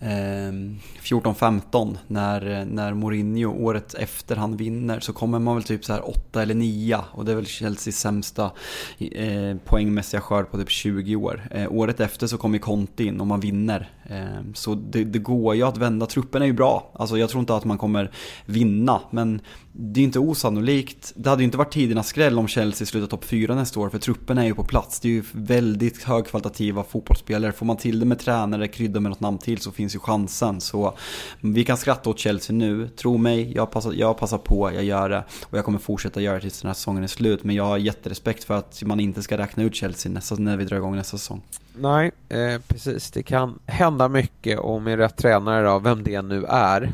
Ehm, 0.00 0.78
14-15 1.02 1.96
när, 2.06 2.64
när 2.64 2.94
Mourinho 2.94 3.64
året 3.64 3.94
efter 3.94 4.36
han 4.36 4.56
vinner 4.56 5.00
så 5.00 5.12
kommer 5.12 5.38
man 5.38 5.54
väl 5.54 5.64
typ 5.64 5.84
så 5.84 5.92
här 5.92 6.08
8 6.08 6.42
eller 6.42 6.54
9 6.54 6.98
och 7.12 7.24
det 7.24 7.32
är 7.32 7.36
väl 7.36 7.46
Chelseas 7.46 7.96
sämsta 7.96 8.50
eh, 8.98 9.56
poängmässiga 9.64 10.20
skörd 10.20 10.50
på 10.50 10.58
typ 10.58 10.70
20 10.70 11.16
år. 11.16 11.48
Eh, 11.50 11.72
året 11.72 12.00
efter 12.00 12.26
så 12.26 12.38
kommer 12.38 12.58
Conte 12.58 13.04
in 13.04 13.20
och 13.20 13.26
man 13.26 13.40
vinner. 13.40 13.90
Ehm, 14.08 14.54
så 14.54 14.74
det, 14.74 15.04
det, 15.04 15.18
går 15.18 15.54
ju 15.54 15.62
att 15.62 15.76
vända, 15.76 16.06
truppen 16.06 16.42
är 16.42 16.46
ju 16.46 16.52
bra. 16.52 16.90
Alltså 16.94 17.18
jag 17.18 17.30
tror 17.30 17.40
inte 17.40 17.54
att 17.54 17.64
man 17.64 17.78
kommer 17.78 18.10
vinna 18.46 19.00
men 19.10 19.40
det 19.80 20.00
är 20.00 20.04
inte 20.04 20.18
osannolikt. 20.18 21.12
Det 21.16 21.30
hade 21.30 21.42
ju 21.42 21.44
inte 21.44 21.58
varit 21.58 21.72
tidernas 21.72 22.08
skräll 22.08 22.38
om 22.38 22.48
Chelsea 22.48 22.86
slutar 22.86 23.06
topp 23.06 23.24
4 23.24 23.54
nästa 23.54 23.80
år 23.80 23.88
för 23.88 23.98
truppen 23.98 24.38
är 24.38 24.44
ju 24.44 24.54
på 24.54 24.64
plats. 24.64 25.00
Det 25.00 25.08
är 25.08 25.12
ju 25.12 25.22
väldigt 25.32 26.02
högkvalitativa 26.02 26.84
fotbollsspelare. 26.84 27.52
Får 27.52 27.66
man 27.66 27.76
till 27.76 28.00
det 28.00 28.06
med 28.06 28.18
tränare, 28.18 28.68
krydda 28.68 29.00
med 29.00 29.10
något 29.10 29.20
namn 29.20 29.38
till 29.38 29.58
så 29.58 29.70
finns 29.70 29.94
ju 29.94 29.98
chansen. 29.98 30.60
Så 30.60 30.94
vi 31.40 31.64
kan 31.64 31.76
skratta 31.76 32.10
åt 32.10 32.18
Chelsea 32.18 32.56
nu. 32.56 32.88
Tro 32.88 33.16
mig, 33.16 33.52
jag 33.54 33.70
passar, 33.70 33.92
jag 33.92 34.18
passar 34.18 34.38
på, 34.38 34.72
jag 34.74 34.84
gör 34.84 35.08
det. 35.08 35.24
Och 35.44 35.58
jag 35.58 35.64
kommer 35.64 35.78
fortsätta 35.78 36.20
göra 36.20 36.34
det 36.34 36.40
tills 36.40 36.60
den 36.62 36.68
här 36.68 36.74
säsongen 36.74 37.02
är 37.02 37.06
slut. 37.08 37.44
Men 37.44 37.56
jag 37.56 37.64
har 37.64 37.78
jätterespekt 37.78 38.44
för 38.44 38.54
att 38.54 38.82
man 38.82 39.00
inte 39.00 39.22
ska 39.22 39.38
räkna 39.38 39.62
ut 39.62 39.74
Chelsea 39.74 40.12
nästa, 40.12 40.34
när 40.34 40.56
vi 40.56 40.64
drar 40.64 40.76
igång 40.76 40.96
nästa 40.96 41.18
säsong. 41.18 41.42
Nej, 41.80 42.10
eh, 42.28 42.60
precis. 42.68 43.10
Det 43.10 43.22
kan 43.22 43.58
hända 43.66 43.97
mycket 44.08 44.58
och 44.58 44.82
med 44.82 44.98
rätt 44.98 45.16
tränare 45.16 45.66
då, 45.66 45.78
vem 45.78 46.02
det 46.02 46.22
nu 46.22 46.44
är 46.48 46.92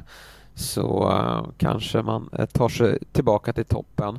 så 0.55 1.13
uh, 1.13 1.47
kanske 1.59 2.03
man 2.03 2.31
uh, 2.39 2.47
tar 2.47 2.69
sig 2.69 2.99
tillbaka 3.13 3.53
till 3.53 3.65
toppen. 3.65 4.19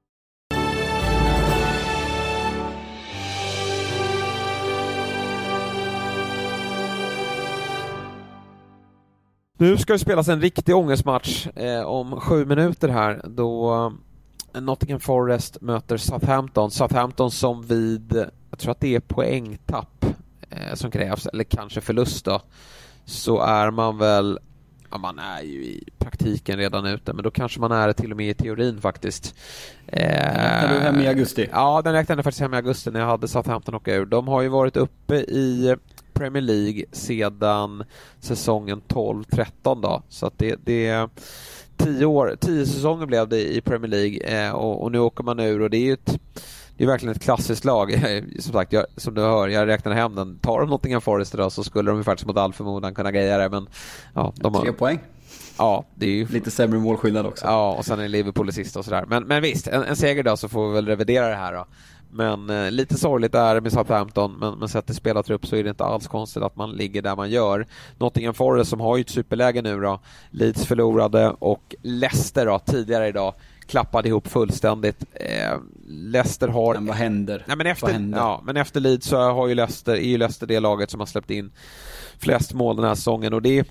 Nu 9.61 9.77
ska 9.77 9.93
det 9.93 9.99
spelas 9.99 10.27
en 10.27 10.41
riktig 10.41 10.75
ångestmatch 10.75 11.47
eh, 11.55 11.81
om 11.81 12.19
sju 12.19 12.45
minuter 12.45 12.89
här 12.89 13.21
då 13.23 13.93
Nottingham 14.53 14.99
Forest 14.99 15.61
möter 15.61 15.97
Southampton. 15.97 16.71
Southampton 16.71 17.31
som 17.31 17.61
vid, 17.61 18.25
jag 18.49 18.59
tror 18.59 18.71
att 18.71 18.79
det 18.79 18.95
är 18.95 18.99
poängtapp 18.99 20.05
eh, 20.49 20.73
som 20.73 20.91
krävs, 20.91 21.25
eller 21.25 21.43
kanske 21.43 21.81
förlust 21.81 22.25
då, 22.25 22.41
så 23.05 23.41
är 23.41 23.71
man 23.71 23.97
väl 23.97 24.39
Ja, 24.91 24.97
man 24.97 25.19
är 25.19 25.41
ju 25.41 25.63
i 25.63 25.89
praktiken 25.99 26.57
redan 26.57 26.85
ute, 26.85 27.13
men 27.13 27.23
då 27.23 27.31
kanske 27.31 27.59
man 27.59 27.71
är 27.71 27.93
till 27.93 28.11
och 28.11 28.17
med 28.17 28.29
i 28.29 28.33
teorin 28.33 28.81
faktiskt. 28.81 29.35
Räknar 29.85 30.73
du 30.73 30.79
hem 30.79 30.99
i 30.99 31.07
augusti? 31.07 31.49
Ja, 31.51 31.81
den 31.81 31.93
räknade 31.93 32.23
faktiskt 32.23 32.41
hem 32.41 32.53
i 32.53 32.57
augusti 32.57 32.91
när 32.91 32.99
jag 32.99 33.07
hade 33.07 33.27
Southampton 33.27 33.75
åka 33.75 33.95
ur. 33.95 34.05
De 34.05 34.27
har 34.27 34.41
ju 34.41 34.47
varit 34.47 34.77
uppe 34.77 35.15
i 35.15 35.75
Premier 36.21 36.41
League 36.41 36.85
sedan 36.91 37.83
säsongen 38.19 38.81
12-13 38.87 39.81
då, 39.81 40.03
så 40.09 40.25
att 40.25 40.37
det, 40.37 40.55
det 40.63 41.09
tio, 41.77 42.05
år, 42.05 42.35
tio 42.39 42.65
säsonger 42.65 43.05
blev 43.05 43.27
det 43.27 43.55
i 43.55 43.61
Premier 43.61 43.89
League 43.89 44.45
eh, 44.47 44.51
och, 44.51 44.83
och, 44.83 44.91
nu 44.91 44.99
åker 44.99 45.23
man 45.23 45.39
ur 45.39 45.61
och 45.61 45.69
det 45.69 45.77
är 45.77 45.85
ju 45.85 45.93
ett, 45.93 46.19
det 46.77 46.83
är 46.83 46.87
verkligen 46.87 47.15
ett 47.15 47.21
klassiskt 47.21 47.65
lag. 47.65 47.91
Som 48.39 48.53
sagt, 48.53 48.73
jag, 48.73 48.85
som 48.97 49.13
du 49.13 49.21
hör, 49.21 49.47
jag 49.47 49.67
räknar 49.67 49.91
hem 49.91 50.15
den. 50.15 50.37
Tar 50.37 50.59
de 50.59 50.69
Nottingham 50.69 51.01
Forest 51.01 51.33
idag 51.33 51.51
så 51.51 51.63
skulle 51.63 51.91
de 51.91 51.97
ju 51.97 52.03
faktiskt 52.03 52.27
mot 52.27 52.37
all 52.37 52.53
förmodan 52.53 52.93
kunna 52.93 53.11
greja 53.11 53.37
det. 53.37 53.49
Men, 53.49 53.67
ja, 54.13 54.33
de 54.35 54.55
har, 54.55 54.61
Tre 54.61 54.73
poäng. 54.73 54.99
Ja, 55.57 55.85
det 55.95 56.05
är 56.05 56.09
ju... 56.09 56.27
Lite 56.27 56.51
sämre 56.51 56.79
målskillnad 56.79 57.25
också. 57.25 57.45
Ja, 57.45 57.73
och 57.73 57.85
sen 57.85 57.99
är 57.99 58.07
Liverpool 58.07 58.49
i 58.49 58.51
sista 58.51 58.79
och 58.79 58.85
sådär. 58.85 59.05
Men, 59.07 59.23
men 59.23 59.41
visst, 59.41 59.67
en, 59.67 59.83
en 59.83 59.95
seger 59.95 60.23
då 60.23 60.37
så 60.37 60.49
får 60.49 60.67
vi 60.67 60.73
väl 60.73 60.87
revidera 60.87 61.27
det 61.27 61.35
här 61.35 61.53
då. 61.53 61.65
Men 62.13 62.49
eh, 62.49 62.71
lite 62.71 62.97
sorgligt 62.97 63.35
är 63.35 63.55
det 63.55 63.61
med 63.61 63.71
Southampton, 63.71 64.37
men, 64.39 64.59
men 64.59 64.69
sett 64.69 64.85
till 64.85 64.95
spelartrupp 64.95 65.45
så 65.45 65.55
är 65.55 65.63
det 65.63 65.69
inte 65.69 65.83
alls 65.83 66.07
konstigt 66.07 66.43
att 66.43 66.55
man 66.55 66.71
ligger 66.71 67.01
där 67.01 67.15
man 67.15 67.29
gör. 67.29 67.67
Nottingham 67.97 68.33
Forest 68.33 68.69
som 68.69 68.79
har 68.79 68.97
ju 68.97 69.01
ett 69.01 69.09
superläge 69.09 69.61
nu 69.61 69.79
då, 69.79 69.99
Leeds 70.31 70.65
förlorade 70.65 71.29
och 71.39 71.75
Leicester 71.81 72.45
då, 72.45 72.59
tidigare 72.59 73.07
idag 73.07 73.33
klappade 73.67 74.07
ihop 74.07 74.27
fullständigt. 74.27 75.05
Eh, 75.13 75.57
Leicester 75.87 76.47
har... 76.47 76.73
Men 76.73 76.85
vad 76.85 76.95
händer? 76.95 77.43
Nej, 77.47 77.57
men 77.57 77.67
efter, 77.67 77.87
händer? 77.87 78.19
Ja, 78.19 78.41
men 78.45 78.57
efter 78.57 78.79
Leeds 78.79 79.07
så 79.07 79.17
har 79.17 79.47
ju 79.47 79.55
Leicester, 79.55 79.93
är 79.93 80.09
ju 80.09 80.17
Leicester 80.17 80.47
det 80.47 80.59
laget 80.59 80.89
som 80.89 80.99
har 80.99 81.07
släppt 81.07 81.29
in 81.29 81.51
flest 82.19 82.53
mål 82.53 82.75
den 82.75 82.85
här 82.85 82.95
säsongen 82.95 83.33
och 83.33 83.41
det 83.41 83.67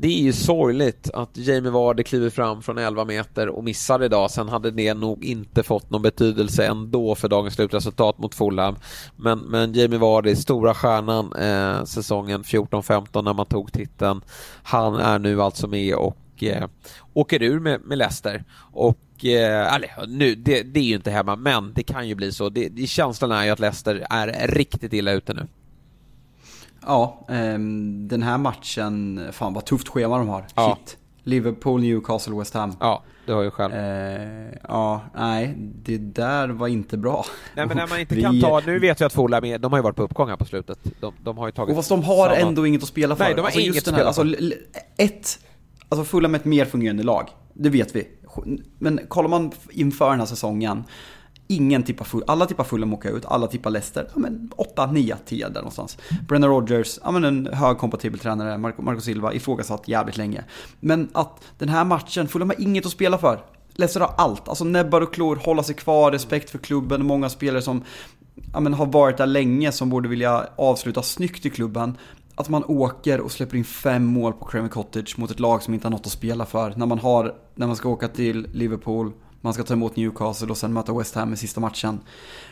det 0.00 0.08
är 0.08 0.22
ju 0.22 0.32
sorgligt 0.32 1.10
att 1.14 1.36
Jamie 1.36 1.70
Vardy 1.70 2.02
kliver 2.02 2.30
fram 2.30 2.62
från 2.62 2.78
11 2.78 3.04
meter 3.04 3.48
och 3.48 3.64
missar 3.64 4.02
idag. 4.02 4.30
Sen 4.30 4.48
hade 4.48 4.70
det 4.70 4.94
nog 4.94 5.24
inte 5.24 5.62
fått 5.62 5.90
någon 5.90 6.02
betydelse 6.02 6.66
ändå 6.66 7.14
för 7.14 7.28
dagens 7.28 7.54
slutresultat 7.54 8.18
mot 8.18 8.34
Fulham. 8.34 8.76
Men, 9.16 9.38
men 9.38 9.72
Jamie 9.72 9.98
Vardy, 9.98 10.36
stora 10.36 10.74
stjärnan 10.74 11.32
eh, 11.32 11.84
säsongen 11.84 12.42
14-15 12.42 13.22
när 13.22 13.34
man 13.34 13.46
tog 13.46 13.72
titeln. 13.72 14.20
Han 14.62 14.94
är 14.94 15.18
nu 15.18 15.42
alltså 15.42 15.66
med 15.66 15.94
och 15.94 16.42
eh, 16.42 16.68
åker 17.14 17.42
ur 17.42 17.60
med, 17.60 17.80
med 17.80 17.98
Leicester. 17.98 18.44
Och 18.72 19.24
eh, 19.24 19.74
eller, 19.74 20.06
nu, 20.06 20.34
det, 20.34 20.62
det, 20.62 20.80
är 20.80 20.84
ju 20.84 20.94
inte 20.94 21.10
hemma, 21.10 21.36
men 21.36 21.72
det 21.74 21.82
kan 21.82 22.08
ju 22.08 22.14
bli 22.14 22.32
så. 22.32 22.48
Det, 22.48 22.68
det, 22.68 22.86
känslan 22.86 23.32
är 23.32 23.44
ju 23.44 23.50
att 23.50 23.60
Leicester 23.60 24.06
är 24.10 24.48
riktigt 24.48 24.92
illa 24.92 25.12
ute 25.12 25.34
nu. 25.34 25.46
Ja, 26.86 27.26
eh, 27.28 27.58
den 28.08 28.22
här 28.22 28.38
matchen, 28.38 29.20
fan 29.32 29.54
vad 29.54 29.64
tufft 29.64 29.88
schema 29.88 30.18
de 30.18 30.28
har. 30.28 30.44
Ja. 30.54 30.78
Shit. 30.78 30.96
Liverpool, 31.22 31.80
Newcastle, 31.80 32.34
West 32.38 32.54
Ham. 32.54 32.76
Ja, 32.80 33.02
du 33.26 33.32
har 33.32 33.42
ju 33.42 33.50
själv. 33.50 33.74
Eh, 33.74 34.54
ja, 34.68 35.00
nej, 35.14 35.54
det 35.58 35.98
där 35.98 36.48
var 36.48 36.68
inte 36.68 36.96
bra. 36.96 37.24
Nej, 37.54 37.66
men 37.66 37.76
när 37.76 37.86
man 37.86 38.00
inte 38.00 38.14
vi... 38.14 38.22
kan 38.22 38.40
ta, 38.40 38.60
nu 38.66 38.78
vet 38.78 39.00
vi 39.00 39.04
att 39.04 39.12
Fulham 39.12 39.44
är, 39.44 39.58
de 39.58 39.72
har 39.72 39.78
ju 39.78 39.82
varit 39.82 39.96
på 39.96 40.02
uppgång 40.02 40.28
här 40.28 40.36
på 40.36 40.44
slutet. 40.44 40.78
De, 41.00 41.14
de 41.24 41.38
har 41.38 41.46
ju 41.46 41.52
tagit... 41.52 41.70
Och 41.70 41.76
fast 41.76 41.88
de 41.88 42.02
har 42.02 42.28
samma... 42.28 42.36
ändå 42.36 42.66
inget 42.66 42.82
att 42.82 42.88
spela 42.88 43.16
för. 43.16 43.24
Nej, 43.24 43.34
de 43.34 43.40
har 43.40 43.46
alltså, 43.46 43.60
inget 43.60 43.76
att 43.76 43.82
spela 43.82 43.96
här, 44.04 44.12
för. 44.12 44.22
Alltså, 44.22 44.56
ett, 44.96 45.38
alltså 45.88 46.04
Fulham 46.04 46.34
är 46.34 46.38
ett 46.38 46.44
mer 46.44 46.64
fungerande 46.64 47.02
lag. 47.02 47.28
Det 47.54 47.68
vet 47.68 47.96
vi. 47.96 48.08
Men 48.78 49.00
kollar 49.08 49.28
man 49.28 49.52
inför 49.70 50.10
den 50.10 50.18
här 50.18 50.26
säsongen, 50.26 50.84
ingen 51.48 51.82
tippar 51.82 52.04
full, 52.04 52.24
alla 52.26 52.46
tippar 52.46 52.64
Fulham 52.64 52.94
åka 52.94 53.10
ut, 53.10 53.24
alla 53.24 53.46
tippar 53.46 53.70
Leicester, 53.70 54.08
ja 54.14 54.18
men 54.20 54.50
8, 54.56 54.92
9, 54.92 55.16
10 55.24 55.48
där 55.48 55.54
någonstans. 55.54 55.98
Brennan 56.28 56.50
Rodgers, 56.50 56.98
ja 57.04 57.10
men 57.10 57.24
en 57.24 57.48
högkompatibel 57.52 58.20
tränare, 58.20 58.58
Marco, 58.58 58.82
Marco 58.82 59.00
Silva, 59.00 59.32
ifrågasatt 59.32 59.88
jävligt 59.88 60.16
länge. 60.16 60.44
Men 60.80 61.08
att 61.12 61.44
den 61.58 61.68
här 61.68 61.84
matchen, 61.84 62.28
Fulham 62.28 62.50
har 62.50 62.60
inget 62.60 62.86
att 62.86 62.92
spela 62.92 63.18
för. 63.18 63.40
Leicester 63.72 64.00
har 64.00 64.14
allt, 64.16 64.48
alltså 64.48 64.64
näbbar 64.64 65.00
och 65.00 65.14
klor, 65.14 65.36
hålla 65.36 65.62
sig 65.62 65.74
kvar, 65.74 66.12
respekt 66.12 66.50
för 66.50 66.58
klubben, 66.58 67.06
många 67.06 67.28
spelare 67.28 67.62
som 67.62 67.84
ja, 68.52 68.60
men 68.60 68.74
har 68.74 68.86
varit 68.86 69.16
där 69.16 69.26
länge 69.26 69.72
som 69.72 69.90
borde 69.90 70.08
vilja 70.08 70.46
avsluta 70.56 71.02
snyggt 71.02 71.46
i 71.46 71.50
klubben 71.50 71.96
att 72.34 72.48
man 72.48 72.64
åker 72.64 73.20
och 73.20 73.32
släpper 73.32 73.56
in 73.56 73.64
fem 73.64 74.04
mål 74.04 74.32
på 74.32 74.44
Craven 74.44 74.68
Cottage 74.68 75.18
mot 75.18 75.30
ett 75.30 75.40
lag 75.40 75.62
som 75.62 75.74
inte 75.74 75.86
har 75.86 75.90
något 75.90 76.06
att 76.06 76.12
spela 76.12 76.46
för. 76.46 76.74
När 76.76 76.86
man, 76.86 76.98
har, 76.98 77.34
när 77.54 77.66
man 77.66 77.76
ska 77.76 77.88
åka 77.88 78.08
till 78.08 78.48
Liverpool, 78.52 79.12
man 79.40 79.54
ska 79.54 79.62
ta 79.62 79.74
emot 79.74 79.96
Newcastle 79.96 80.48
och 80.48 80.56
sen 80.56 80.72
möta 80.72 80.98
West 80.98 81.14
Ham 81.14 81.32
i 81.32 81.36
sista 81.36 81.60
matchen. 81.60 82.00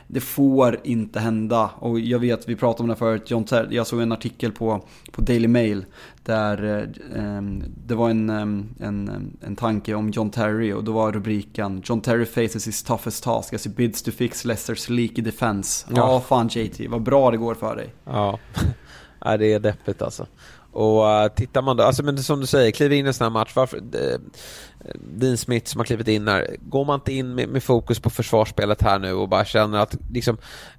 Det 0.06 0.20
får 0.20 0.80
inte 0.84 1.20
hända. 1.20 1.70
Och 1.78 2.00
jag 2.00 2.18
vet, 2.18 2.48
vi 2.48 2.56
pratade 2.56 2.82
om 2.82 2.88
det 2.88 2.96
förut, 2.96 3.30
John 3.30 3.44
Ter 3.44 3.68
jag 3.70 3.86
såg 3.86 4.00
en 4.00 4.12
artikel 4.12 4.52
på, 4.52 4.84
på 5.12 5.20
Daily 5.20 5.48
Mail 5.48 5.84
där 6.22 6.82
eh, 7.14 7.42
det 7.86 7.94
var 7.94 8.10
en, 8.10 8.30
en, 8.30 9.36
en 9.40 9.56
tanke 9.56 9.94
om 9.94 10.10
John 10.10 10.30
Terry 10.30 10.72
och 10.72 10.84
då 10.84 10.92
var 10.92 11.12
rubriken 11.12 11.82
John 11.84 12.00
Terry 12.00 12.26
faces 12.26 12.66
his 12.66 12.82
toughest 12.82 13.24
task 13.24 13.54
as 13.54 13.66
he 13.66 13.70
bids 13.70 14.02
to 14.02 14.10
fix 14.10 14.44
Leicesters 14.44 14.88
leaky 14.88 15.22
defense. 15.22 15.86
Ja, 15.94 16.02
ah, 16.02 16.20
fan 16.20 16.48
JT, 16.48 16.80
vad 16.88 17.02
bra 17.02 17.30
det 17.30 17.36
går 17.36 17.54
för 17.54 17.76
dig. 17.76 17.94
Ja. 18.04 18.38
Ja, 19.20 19.36
det 19.36 19.52
är 19.52 19.60
deppigt 19.60 20.02
alltså. 20.02 20.26
Och 20.72 21.04
uh, 21.04 21.28
tittar 21.28 21.62
man 21.62 21.76
då, 21.76 21.82
alltså 21.82 22.02
men 22.02 22.22
som 22.22 22.40
du 22.40 22.46
säger, 22.46 22.70
kliver 22.70 22.96
in 22.96 23.06
i 23.06 23.08
en 23.08 23.14
sån 23.14 23.24
här 23.24 23.30
match, 23.30 23.52
varför, 23.54 23.76
uh, 23.76 24.18
Dean 24.94 25.36
Smith 25.36 25.66
som 25.66 25.78
har 25.78 25.84
klivit 25.84 26.08
in 26.08 26.28
här, 26.28 26.56
går 26.60 26.84
man 26.84 26.94
inte 26.94 27.12
in 27.12 27.34
med, 27.34 27.48
med, 27.48 27.62
fokus 27.62 28.00
på 28.00 28.10
försvarsspelet 28.10 28.82
här 28.82 28.98
nu 28.98 29.12
och 29.12 29.28
bara 29.28 29.44
känner 29.44 29.78
att 29.78 29.96
liksom, 30.12 30.36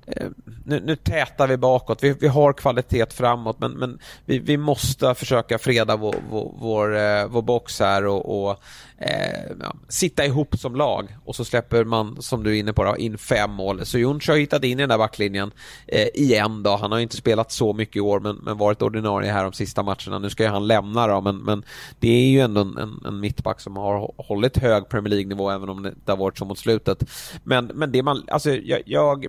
eh, 0.07 0.27
nu, 0.65 0.79
nu 0.79 0.95
tätar 0.95 1.47
vi 1.47 1.57
bakåt, 1.57 2.03
vi, 2.03 2.13
vi 2.13 2.27
har 2.27 2.53
kvalitet 2.53 3.13
framåt 3.13 3.59
men, 3.59 3.71
men 3.71 3.99
vi, 4.25 4.39
vi 4.39 4.57
måste 4.57 5.15
försöka 5.15 5.57
freda 5.57 5.95
vår, 5.95 6.15
vår, 6.29 6.53
vår, 6.59 6.97
eh, 6.97 7.25
vår 7.27 7.41
box 7.41 7.79
här 7.79 8.05
och, 8.05 8.49
och 8.49 8.59
eh, 8.97 9.51
ja, 9.61 9.75
sitta 9.87 10.25
ihop 10.25 10.57
som 10.57 10.75
lag 10.75 11.17
och 11.25 11.35
så 11.35 11.45
släpper 11.45 11.83
man, 11.83 12.21
som 12.21 12.43
du 12.43 12.55
är 12.55 12.59
inne 12.59 12.73
på, 12.73 12.83
då, 12.83 12.97
in 12.97 13.17
fem 13.17 13.51
mål. 13.51 13.85
Så 13.85 13.97
Junch 13.97 14.29
har 14.29 14.35
hittat 14.35 14.63
in 14.63 14.79
i 14.79 14.81
den 14.81 14.89
där 14.89 14.97
backlinjen 14.97 15.51
eh, 15.87 16.07
igen 16.13 16.63
då. 16.63 16.75
Han 16.75 16.91
har 16.91 16.99
inte 16.99 17.17
spelat 17.17 17.51
så 17.51 17.73
mycket 17.73 17.95
i 17.95 17.99
år 17.99 18.19
men, 18.19 18.35
men 18.35 18.57
varit 18.57 18.81
ordinarie 18.81 19.31
här 19.31 19.43
de 19.43 19.53
sista 19.53 19.83
matcherna. 19.83 20.19
Nu 20.19 20.29
ska 20.29 20.43
ju 20.43 20.49
han 20.49 20.67
lämna 20.67 21.07
då 21.07 21.21
men, 21.21 21.37
men 21.37 21.63
det 21.99 22.09
är 22.09 22.29
ju 22.29 22.39
ändå 22.39 22.61
en, 22.61 23.01
en 23.05 23.19
mittback 23.19 23.61
som 23.61 23.77
har 23.77 23.96
hållit 24.17 24.57
hög 24.57 24.89
Premier 24.89 25.09
League-nivå 25.09 25.49
även 25.49 25.69
om 25.69 25.83
det 25.83 25.89
inte 25.89 26.11
har 26.11 26.17
varit 26.17 26.37
så 26.37 26.45
mot 26.45 26.59
slutet. 26.59 27.03
Men, 27.43 27.65
men 27.65 27.91
det 27.91 28.03
man, 28.03 28.23
alltså 28.27 28.51
jag, 28.51 28.81
jag 28.85 29.27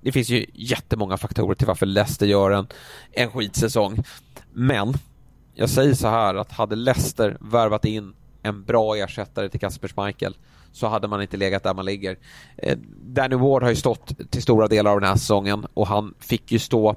det 0.00 0.12
finns 0.12 0.28
ju 0.28 0.46
jättemånga 0.52 1.16
faktorer 1.16 1.54
till 1.54 1.66
varför 1.66 1.86
Leicester 1.86 2.26
gör 2.26 2.50
en, 2.50 2.66
en 3.12 3.30
skitsäsong. 3.30 4.02
Men 4.52 4.94
jag 5.54 5.70
säger 5.70 5.94
så 5.94 6.08
här 6.08 6.34
att 6.34 6.52
hade 6.52 6.76
Leicester 6.76 7.36
värvat 7.40 7.84
in 7.84 8.14
en 8.42 8.64
bra 8.64 8.96
ersättare 8.96 9.48
till 9.48 9.60
Kasper 9.60 9.88
Schmeichel 9.88 10.36
så 10.72 10.86
hade 10.86 11.08
man 11.08 11.22
inte 11.22 11.36
legat 11.36 11.62
där 11.62 11.74
man 11.74 11.84
ligger. 11.84 12.18
Eh, 12.56 12.78
Danny 13.04 13.36
Ward 13.36 13.62
har 13.62 13.70
ju 13.70 13.76
stått 13.76 14.30
till 14.30 14.42
stora 14.42 14.68
delar 14.68 14.90
av 14.90 15.00
den 15.00 15.08
här 15.08 15.16
säsongen 15.16 15.66
och 15.74 15.86
han 15.86 16.14
fick 16.18 16.52
ju 16.52 16.58
stå 16.58 16.96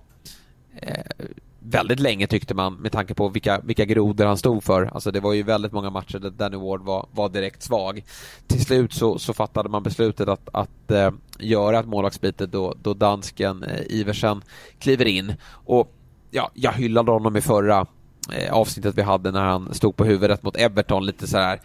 eh, 0.76 1.26
väldigt 1.70 2.00
länge 2.00 2.28
tyckte 2.28 2.54
man 2.54 2.74
med 2.74 2.92
tanke 2.92 3.14
på 3.14 3.30
vilka, 3.30 3.60
vilka 3.64 3.86
grodor 3.86 4.26
han 4.26 4.38
stod 4.38 4.64
för. 4.64 4.86
Alltså 4.86 5.12
det 5.12 5.20
var 5.20 5.34
ju 5.34 5.44
väldigt 5.44 5.72
många 5.72 5.90
matcher 5.90 6.20
där 6.20 6.30
Danny 6.30 6.58
Ward 6.58 6.82
var, 6.82 7.08
var 7.12 7.30
direkt 7.30 7.64
svag. 7.64 8.04
Till 8.48 8.66
slut 8.66 8.94
så, 8.94 9.20
så 9.20 9.34
fattade 9.34 9.70
man 9.70 9.84
beslutet 9.84 10.28
att, 10.28 10.50
att 10.54 10.92
eh, 10.92 11.12
göra 11.40 11.80
ett 11.80 11.88
målvaktsbyte 11.88 12.46
då, 12.46 12.74
då 12.82 12.94
dansken 12.94 13.64
eh, 13.64 13.82
Iversen 13.90 14.42
kliver 14.80 15.06
in. 15.06 15.34
Och 15.52 15.94
ja, 16.32 16.52
jag 16.54 16.72
hyllade 16.72 17.12
honom 17.12 17.36
i 17.36 17.42
förra 17.42 17.86
Eh, 18.32 18.54
avsnittet 18.54 18.98
vi 18.98 19.02
hade 19.02 19.32
när 19.32 19.44
han 19.44 19.74
stod 19.74 19.96
på 19.96 20.06
huvudet 20.06 20.44
mot 20.44 20.58
Everton 20.58 21.06
lite 21.06 21.28
så 21.28 21.38
här, 21.38 21.62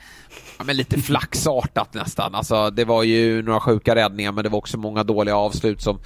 ja, 0.58 0.64
men 0.64 0.76
lite 0.76 0.98
flaxartat 1.00 1.94
nästan. 1.94 2.34
Alltså, 2.34 2.70
det 2.70 2.84
var 2.84 3.02
ju 3.02 3.42
några 3.42 3.60
sjuka 3.60 3.94
räddningar 3.94 4.32
men 4.32 4.44
det 4.44 4.50
var 4.50 4.58
också 4.58 4.78
många 4.78 5.02
dåliga 5.04 5.36
avslut 5.36 5.82
som 5.82 5.98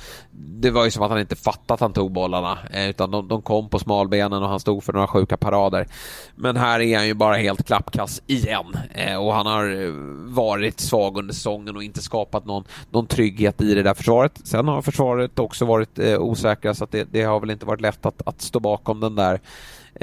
det 0.61 0.71
var 0.71 0.85
ju 0.85 0.91
som 0.91 1.03
att 1.03 1.11
han 1.11 1.21
inte 1.21 1.37
fattade 1.37 1.75
att 1.75 1.81
han 1.81 1.93
tog 1.93 2.13
bollarna 2.13 2.59
eh, 2.71 2.91
utan 2.91 3.11
de, 3.11 3.29
de, 3.29 3.43
kom 3.43 3.69
på 3.69 3.79
smalbenen 3.79 4.43
och 4.43 4.49
han 4.49 4.61
stod 4.61 4.85
för 4.85 4.93
några 4.93 5.07
sjuka 5.07 5.37
parader. 5.37 5.87
Men 6.35 6.57
här 6.57 6.81
är 6.81 6.97
han 6.97 7.07
ju 7.07 7.15
bara 7.15 7.37
helt 7.37 7.67
klappkass 7.67 8.23
igen 8.27 8.77
eh, 8.95 9.17
och 9.17 9.35
han 9.35 9.47
har 9.47 9.85
eh, 9.85 9.93
varit 10.35 10.81
svag 10.81 11.19
under 11.19 11.35
säsongen 11.35 11.77
och 11.77 11.83
inte 11.83 12.03
skapat 12.03 12.45
någon, 12.47 12.65
någon 12.91 13.07
trygghet 13.07 13.61
i 13.61 13.75
det 13.75 13.83
där 13.83 13.95
försvaret. 13.95 14.41
Sen 14.45 14.69
har 14.69 14.83
försvaret 14.83 15.39
också 15.39 15.65
varit 15.65 15.99
eh, 15.99 16.19
osäkra 16.19 16.75
så 16.75 16.85
att 16.85 16.91
det, 16.91 17.09
det 17.13 17.23
har 17.23 17.41
väl 17.41 17.51
inte 17.51 17.67
varit 17.67 17.81
lätt 17.81 18.07
att, 18.07 18.23
att 18.27 18.43
stå 18.43 18.61
bakom 18.61 19.01
den 19.01 19.15
där 19.15 19.41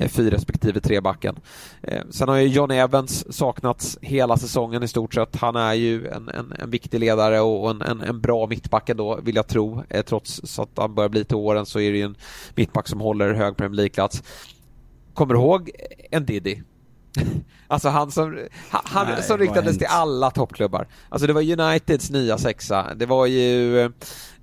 fyra 0.08 0.36
respektive 0.36 0.80
tre 0.80 1.02
backen. 1.02 1.36
Eh, 1.82 2.02
sen 2.10 2.30
har 2.30 2.36
ju 2.36 2.48
John 2.48 2.72
Evans 2.72 3.38
saknats 3.38 3.98
hela 4.02 4.38
säsongen 4.38 4.84
i 4.84 4.88
stort 4.88 5.14
sett. 5.14 5.36
Han 5.36 5.56
är 5.56 5.74
ju 5.74 6.08
en, 6.08 6.30
en, 6.30 6.54
en 6.60 6.70
viktig 6.70 7.00
ledare 7.00 7.42
och 7.42 7.70
en, 7.70 7.82
en, 7.82 8.02
en 8.02 8.22
bra 8.22 8.48
mittback 8.48 8.90
ändå, 8.90 9.20
vill 9.24 9.36
jag 9.36 9.48
tro. 9.48 9.84
Eh, 9.90 10.02
trots 10.02 10.60
att 10.60 10.70
han 10.76 10.96
börjar 10.96 11.10
bli 11.10 11.26
till 11.26 11.38
åren 11.38 11.66
så 11.66 11.80
är 11.80 11.92
det 11.92 11.98
ju 11.98 12.04
en 12.04 12.16
mittback 12.56 12.88
som 12.88 13.00
håller 13.00 13.34
hög 13.34 13.58
Premier 13.58 13.76
League-plats. 13.76 14.24
Kommer 15.14 15.34
du 15.34 15.40
ihåg 15.40 15.72
en 16.12 16.26
Diddy? 16.26 16.62
Alltså 17.68 17.90
han 17.90 18.12
som, 18.12 18.40
han, 18.70 19.08
Nej, 19.08 19.24
som 19.24 19.38
riktades 19.38 19.78
till 19.78 19.88
alla 19.90 20.32
toppklubbar. 20.32 20.88
Alltså 21.10 21.28
det 21.28 21.34
var 21.34 21.42
Uniteds 21.60 22.10
nya 22.10 22.38
sexa. 22.38 22.94
Det 22.96 23.06
var 23.06 23.26
ju, 23.26 23.78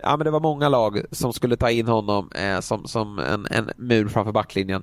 ja 0.02 0.16
men 0.16 0.24
det 0.24 0.30
var 0.30 0.40
många 0.40 0.68
lag 0.68 1.02
som 1.10 1.32
skulle 1.32 1.56
ta 1.56 1.70
in 1.70 1.88
honom 1.88 2.30
eh, 2.34 2.60
som, 2.60 2.86
som 2.86 3.18
en, 3.18 3.46
en 3.50 3.70
mur 3.76 4.08
framför 4.08 4.32
backlinjen. 4.32 4.82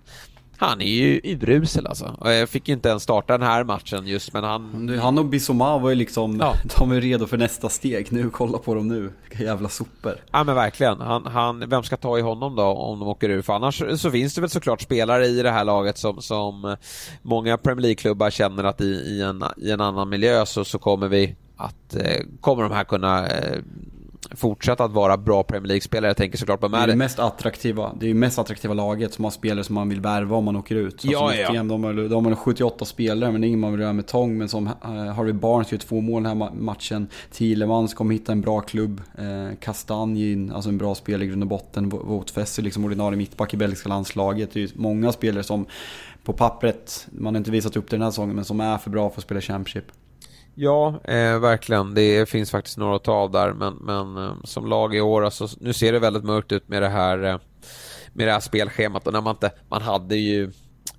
Han 0.61 0.81
är 0.81 0.85
ju 0.85 1.21
urusel 1.23 1.87
alltså. 1.87 2.15
Jag 2.23 2.49
fick 2.49 2.67
ju 2.67 2.73
inte 2.73 2.89
ens 2.89 3.03
starta 3.03 3.37
den 3.37 3.47
här 3.47 3.63
matchen 3.63 4.07
just 4.07 4.33
men 4.33 4.43
han... 4.43 4.99
Han 5.01 5.17
och 5.17 5.25
Bissoma 5.25 5.77
var 5.77 5.89
ju 5.89 5.95
liksom, 5.95 6.37
ja. 6.39 6.55
de 6.77 6.91
är 6.91 7.01
redo 7.01 7.27
för 7.27 7.37
nästa 7.37 7.69
steg 7.69 8.11
nu. 8.11 8.29
Kolla 8.29 8.57
på 8.57 8.75
dem 8.75 8.87
nu. 8.87 9.13
Vilka 9.29 9.43
jävla 9.43 9.69
sopor. 9.69 10.15
Ja 10.31 10.43
men 10.43 10.55
verkligen. 10.55 11.01
Han, 11.01 11.25
han, 11.25 11.69
vem 11.69 11.83
ska 11.83 11.97
ta 11.97 12.17
i 12.17 12.21
honom 12.21 12.55
då 12.55 12.63
om 12.63 12.99
de 12.99 13.07
åker 13.07 13.29
ur? 13.29 13.41
För 13.41 13.53
annars 13.53 13.83
så 14.01 14.11
finns 14.11 14.35
det 14.35 14.41
väl 14.41 14.49
såklart 14.49 14.81
spelare 14.81 15.25
i 15.25 15.41
det 15.41 15.51
här 15.51 15.63
laget 15.63 15.97
som, 15.97 16.21
som 16.21 16.75
många 17.21 17.57
Premier 17.57 17.81
League-klubbar 17.81 18.29
känner 18.29 18.63
att 18.63 18.81
i, 18.81 18.85
i, 18.85 19.21
en, 19.21 19.43
i 19.57 19.71
en 19.71 19.81
annan 19.81 20.09
miljö 20.09 20.45
så, 20.45 20.65
så 20.65 20.79
kommer 20.79 21.07
vi 21.07 21.35
att, 21.57 21.95
eh, 21.95 22.25
kommer 22.41 22.63
de 22.63 22.71
här 22.71 22.83
kunna 22.83 23.27
eh, 23.27 23.59
fortsätta 24.31 24.83
att 24.83 24.91
vara 24.91 25.17
bra 25.17 25.43
Premier 25.43 25.67
League-spelare. 25.67 26.09
Jag 26.09 26.17
tänker 26.17 26.37
såklart 26.37 26.59
på 26.59 26.69
med 26.69 26.79
det. 26.79 26.83
Är 26.83 26.87
det 26.87 26.95
mest 26.95 27.19
attraktiva, 27.19 27.91
det 27.99 28.05
är 28.05 28.07
ju 28.07 28.13
mest 28.13 28.39
attraktiva 28.39 28.73
laget 28.73 29.13
som 29.13 29.23
har 29.23 29.31
spelare 29.31 29.63
som 29.63 29.75
man 29.75 29.89
vill 29.89 30.01
värva 30.01 30.35
om 30.35 30.45
man 30.45 30.55
åker 30.55 30.75
ut. 30.75 30.93
Alltså 30.93 31.11
ja, 31.11 31.33
ja. 31.33 31.63
de, 31.63 31.83
har, 31.83 32.09
de 32.09 32.25
har 32.25 32.35
78 32.35 32.85
spelare 32.85 33.31
men 33.31 33.41
det 33.41 33.47
är 33.47 33.47
ingen 33.47 33.59
man 33.59 33.71
vill 33.71 33.81
göra 33.81 33.93
med 33.93 34.07
tång. 34.07 34.37
Men 34.37 34.49
som 34.49 34.67
uh, 34.67 34.73
Harvey 34.89 35.33
Barnes 35.33 35.71
gör 35.71 35.79
två 35.79 36.01
mål 36.01 36.23
den 36.23 36.41
här 36.41 36.51
matchen. 36.53 37.07
Thielemans 37.31 37.93
kommer 37.93 38.13
hitta 38.13 38.31
en 38.31 38.41
bra 38.41 38.61
klubb. 38.61 39.01
Kastanjin, 39.59 40.51
alltså 40.51 40.69
en 40.69 40.77
bra 40.77 40.95
spelare 40.95 41.25
i 41.25 41.27
grund 41.27 41.43
och 41.43 41.49
botten. 41.49 41.85
Är 41.85 42.61
liksom 42.61 42.85
ordinarie 42.85 43.17
mittback 43.17 43.53
i 43.53 43.57
belgiska 43.57 43.89
landslaget. 43.89 44.51
Det 44.53 44.59
är 44.59 44.61
ju 44.61 44.69
många 44.75 45.11
spelare 45.11 45.43
som 45.43 45.65
på 46.23 46.33
pappret, 46.33 47.07
man 47.11 47.33
har 47.33 47.37
inte 47.37 47.51
visat 47.51 47.77
upp 47.77 47.89
det 47.89 47.95
den 47.95 48.01
här 48.01 48.11
säsongen, 48.11 48.35
men 48.35 48.45
som 48.45 48.59
är 48.59 48.77
för 48.77 48.89
bra 48.89 49.09
för 49.09 49.17
att 49.17 49.23
spela 49.23 49.41
Championship. 49.41 49.91
Ja, 50.61 50.99
eh, 51.03 51.39
verkligen. 51.39 51.93
Det 51.93 52.29
finns 52.29 52.51
faktiskt 52.51 52.77
några 52.77 52.95
att 52.95 53.03
ta 53.03 53.13
av 53.13 53.31
där, 53.31 53.53
men, 53.53 53.73
men 53.73 54.17
eh, 54.17 54.33
som 54.43 54.65
lag 54.67 54.95
i 54.95 55.01
år, 55.01 55.25
alltså, 55.25 55.47
nu 55.59 55.73
ser 55.73 55.91
det 55.91 55.99
väldigt 55.99 56.23
mörkt 56.23 56.51
ut 56.51 56.67
med 56.67 56.81
det 56.81 56.89
här, 56.89 57.23
eh, 57.23 57.37
med 58.13 58.27
det 58.27 58.31
här 58.31 58.39
spelschemat. 58.39 59.07
Och 59.07 59.13
när 59.13 59.21
man, 59.21 59.35
inte, 59.35 59.51
man 59.69 59.81
hade 59.81 60.15
ju 60.15 60.51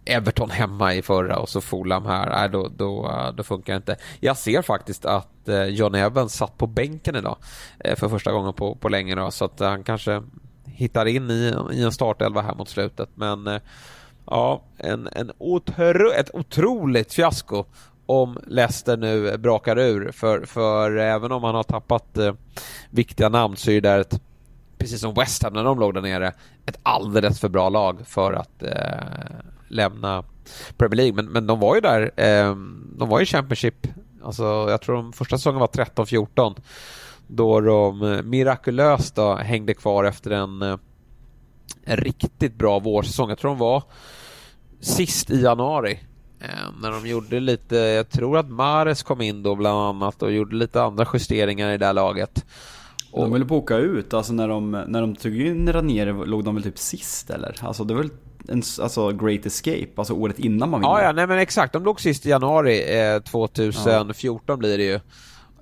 Everton 0.04 0.50
hemma 0.50 0.94
i 0.94 1.02
förra 1.02 1.38
och 1.38 1.48
så 1.48 1.61
Fulham 1.61 2.06
här, 2.06 2.30
nej, 2.30 2.48
då, 2.48 2.68
då, 2.76 3.08
eh, 3.08 3.32
då 3.32 3.42
funkar 3.42 3.72
det 3.72 3.76
inte. 3.76 3.96
Jag 4.20 4.36
ser 4.36 4.62
faktiskt 4.62 5.04
att 5.04 5.48
eh, 5.48 5.64
John 5.64 5.94
Evans 5.94 6.34
satt 6.34 6.58
på 6.58 6.66
bänken 6.66 7.16
idag 7.16 7.36
eh, 7.78 7.96
för 7.96 8.08
första 8.08 8.32
gången 8.32 8.52
på, 8.52 8.74
på 8.74 8.88
länge 8.88 9.14
då, 9.14 9.30
så 9.30 9.44
att 9.44 9.61
eh, 9.61 9.68
han 9.68 9.84
kanske 9.84 10.22
hittar 10.64 11.06
in 11.06 11.30
i, 11.30 11.54
i 11.72 11.82
en 11.82 11.92
startelva 11.92 12.42
här 12.42 12.54
mot 12.54 12.68
slutet. 12.68 13.08
Men 13.14 13.46
eh, 13.46 13.61
ja, 14.26 14.62
en, 14.76 15.08
en 15.12 15.32
otro, 15.38 16.12
ett 16.12 16.34
otroligt 16.34 17.14
fiasko 17.14 17.64
om 18.11 18.38
Leicester 18.46 18.96
nu 18.96 19.38
brakar 19.38 19.78
ur. 19.78 20.12
För, 20.12 20.46
för 20.46 20.96
även 20.96 21.32
om 21.32 21.42
man 21.42 21.54
har 21.54 21.62
tappat 21.62 22.18
eh, 22.18 22.34
viktiga 22.90 23.28
namn 23.28 23.56
så 23.56 23.70
är 23.70 23.80
det 23.80 23.88
där 23.88 23.98
ett, 23.98 24.20
precis 24.78 25.00
som 25.00 25.14
West 25.14 25.42
Ham 25.42 25.52
när 25.52 25.64
de 25.64 25.78
låg 25.78 25.94
där 25.94 26.00
nere, 26.00 26.32
ett 26.66 26.78
alldeles 26.82 27.40
för 27.40 27.48
bra 27.48 27.68
lag 27.68 28.06
för 28.06 28.32
att 28.32 28.62
eh, 28.62 29.36
lämna 29.68 30.24
Premier 30.76 30.96
League. 30.96 31.12
Men, 31.12 31.26
men 31.26 31.46
de 31.46 31.61
var 31.61 31.74
ju 31.74 31.80
där, 31.80 32.11
eh, 32.16 32.56
de 32.98 33.08
var 33.08 33.20
ju 33.20 33.26
Championship, 33.26 33.86
alltså 34.24 34.44
jag 34.44 34.80
tror 34.80 34.96
de 34.96 35.12
första 35.12 35.38
säsongen 35.38 35.61
var 35.61 35.66
13-14 35.66 36.61
då 37.26 37.61
de 37.61 38.02
eh, 38.02 38.22
mirakulöst 38.22 39.14
då 39.14 39.34
hängde 39.34 39.74
kvar 39.74 40.04
efter 40.04 40.30
en, 40.30 40.62
eh, 40.62 40.76
en 41.84 41.96
riktigt 41.96 42.54
bra 42.54 42.78
vårsäsong. 42.78 43.28
Jag 43.28 43.38
tror 43.38 43.50
de 43.50 43.58
var 43.58 43.82
sist 44.80 45.30
i 45.30 45.42
januari 45.42 46.00
när 46.82 46.91
de 46.91 47.07
gjorde 47.07 47.41
lite, 47.41 47.76
jag 47.76 48.09
tror 48.09 48.38
att 48.38 48.51
Mares 48.51 49.03
kom 49.03 49.20
in 49.20 49.43
då 49.43 49.55
bland 49.55 49.78
annat 49.78 50.22
och 50.22 50.32
gjorde 50.32 50.57
lite 50.57 50.82
andra 50.82 51.07
justeringar 51.12 51.72
i 51.72 51.78
det 51.78 51.86
här 51.86 51.93
laget. 51.93 52.45
Och 53.12 53.22
de 53.22 53.32
ville 53.32 53.47
åka 53.47 53.76
ut, 53.76 54.14
alltså 54.14 54.32
när 54.32 54.49
de, 54.49 54.70
när 54.70 55.01
de 55.01 55.16
tog 55.16 55.41
in 55.41 55.72
Ranieri 55.72 56.26
låg 56.26 56.45
de 56.45 56.55
väl 56.55 56.64
typ 56.64 56.78
sist 56.78 57.30
eller? 57.30 57.57
Alltså 57.61 57.84
det 57.84 57.95
var 57.95 58.03
väl 58.03 58.11
en 58.49 58.62
alltså, 58.82 59.12
Great 59.12 59.47
Escape, 59.47 59.88
alltså 59.97 60.14
året 60.14 60.38
innan 60.38 60.70
man 60.70 60.80
vinner? 60.80 60.95
Ja, 60.95 61.03
ja, 61.03 61.12
nej 61.12 61.26
men 61.26 61.38
exakt. 61.38 61.72
De 61.72 61.84
låg 61.84 62.01
sist 62.01 62.26
i 62.26 62.28
januari 62.28 63.01
eh, 63.01 63.22
2014 63.22 64.45
ja. 64.47 64.57
blir 64.57 64.78
det 64.78 64.84
ju. 64.84 65.01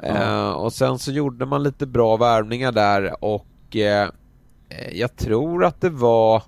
Eh, 0.03 0.51
och 0.51 0.72
sen 0.72 0.99
så 0.99 1.12
gjorde 1.12 1.47
man 1.47 1.62
lite 1.62 1.87
bra 1.87 2.16
värvningar 2.16 2.72
där 2.72 3.24
och 3.24 3.76
eh, 3.76 4.09
jag 4.93 5.16
tror 5.16 5.64
att 5.64 5.81
det 5.81 5.91
var 5.91 6.43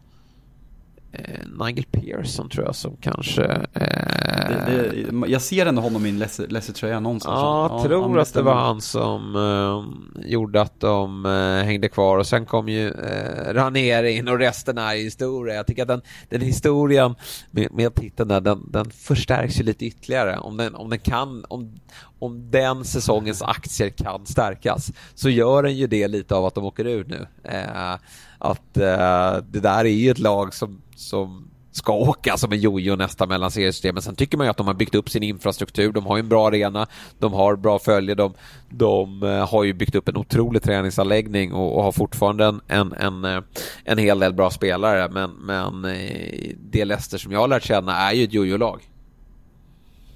eh, 1.13 1.67
Nigel 1.67 1.85
Pearson 1.91 2.49
tror 2.49 2.65
jag 2.65 2.75
som 2.75 2.97
kanske... 3.01 3.45
Eh... 3.75 4.31
Det, 4.51 4.65
det, 4.67 5.29
jag 5.29 5.43
ser 5.43 5.67
ändå 5.67 5.83
honom 5.83 6.07
i 6.07 6.09
en 6.09 6.19
Leicester-tröja 6.19 7.01
någonstans. 7.01 7.39
Ja, 7.41 7.69
jag 7.73 7.83
tror 7.83 8.19
att 8.19 8.35
det 8.35 8.43
var 8.43 8.55
han 8.55 8.81
som 8.81 9.37
eh, 9.37 10.31
gjorde 10.31 10.61
att 10.61 10.81
de 10.81 11.27
eh, 11.27 11.65
hängde 11.67 11.89
kvar 11.89 12.19
och 12.19 12.27
sen 12.27 12.47
kom 12.47 12.69
ju 12.69 12.89
eh, 12.89 13.55
Ranieri 13.55 14.17
in 14.17 14.29
och 14.29 14.39
resten 14.39 14.79
är 14.79 14.95
historia. 14.95 15.55
Jag 15.55 15.67
tycker 15.67 15.83
att 15.83 15.89
den, 15.89 16.03
den 16.29 16.41
historien 16.41 17.15
med, 17.51 17.73
med 17.73 17.95
titeln 17.95 18.29
där, 18.29 18.41
den, 18.41 18.71
den 18.71 18.91
förstärks 18.91 19.61
ju 19.61 19.65
lite 19.65 19.85
ytterligare. 19.87 20.39
Om 20.39 20.57
den, 20.57 20.75
om 20.75 20.91
den 20.91 20.99
kan, 20.99 21.45
om, 21.49 21.81
om 22.19 22.51
den 22.51 22.85
säsongens 22.85 23.43
aktier 23.43 23.91
kan 23.91 24.27
stärkas 24.27 24.93
så 25.15 25.31
gör 25.31 25.63
den 25.63 25.77
ju 25.77 25.87
det 25.87 26.09
lite 26.09 26.35
av 26.35 26.45
att 26.45 26.55
de 26.55 26.65
åker 26.65 26.87
ur 26.87 27.05
nu. 27.05 27.27
Eh, 27.45 27.95
att 28.41 28.77
eh, 28.77 29.37
det 29.51 29.61
där 29.61 29.85
är 29.85 29.89
ju 29.89 30.11
ett 30.11 30.19
lag 30.19 30.55
som, 30.55 30.83
som 30.97 31.51
ska 31.73 31.93
åka 31.93 32.37
som 32.37 32.53
en 32.53 32.61
jojo 32.61 32.97
nästa 32.97 33.27
mellan 33.27 33.51
seriesystemen. 33.51 34.03
Sen 34.03 34.15
tycker 34.15 34.39
man 34.39 34.47
ju 34.47 34.51
att 34.51 34.57
de 34.57 34.67
har 34.67 34.75
byggt 34.75 34.95
upp 34.95 35.11
sin 35.11 35.23
infrastruktur. 35.23 35.93
De 35.93 36.07
har 36.07 36.17
ju 36.17 36.21
en 36.21 36.29
bra 36.29 36.49
arena, 36.49 36.87
de 37.19 37.33
har 37.33 37.57
bra 37.57 37.79
följe, 37.79 38.15
de, 38.15 38.35
de 38.69 39.23
eh, 39.23 39.49
har 39.49 39.65
ju 39.65 39.73
byggt 39.73 39.95
upp 39.95 40.09
en 40.09 40.17
otrolig 40.17 40.63
träningsanläggning 40.63 41.53
och, 41.53 41.77
och 41.77 41.83
har 41.83 41.93
fortfarande 41.93 42.45
en, 42.45 42.61
en, 42.69 42.93
en, 42.93 43.25
eh, 43.25 43.43
en, 43.85 43.99
hel 43.99 44.19
del 44.19 44.35
bra 44.35 44.51
spelare. 44.51 45.09
Men, 45.13 45.31
men 45.31 45.85
eh, 45.85 46.55
det 46.71 46.85
Leicester 46.85 47.19
som 47.19 47.33
jag 47.33 47.41
har 47.41 47.49
lärt 47.49 47.65
känna 47.65 47.97
är 47.97 48.13
ju 48.13 48.25
ett 48.25 48.33
jojo-lag. 48.33 48.81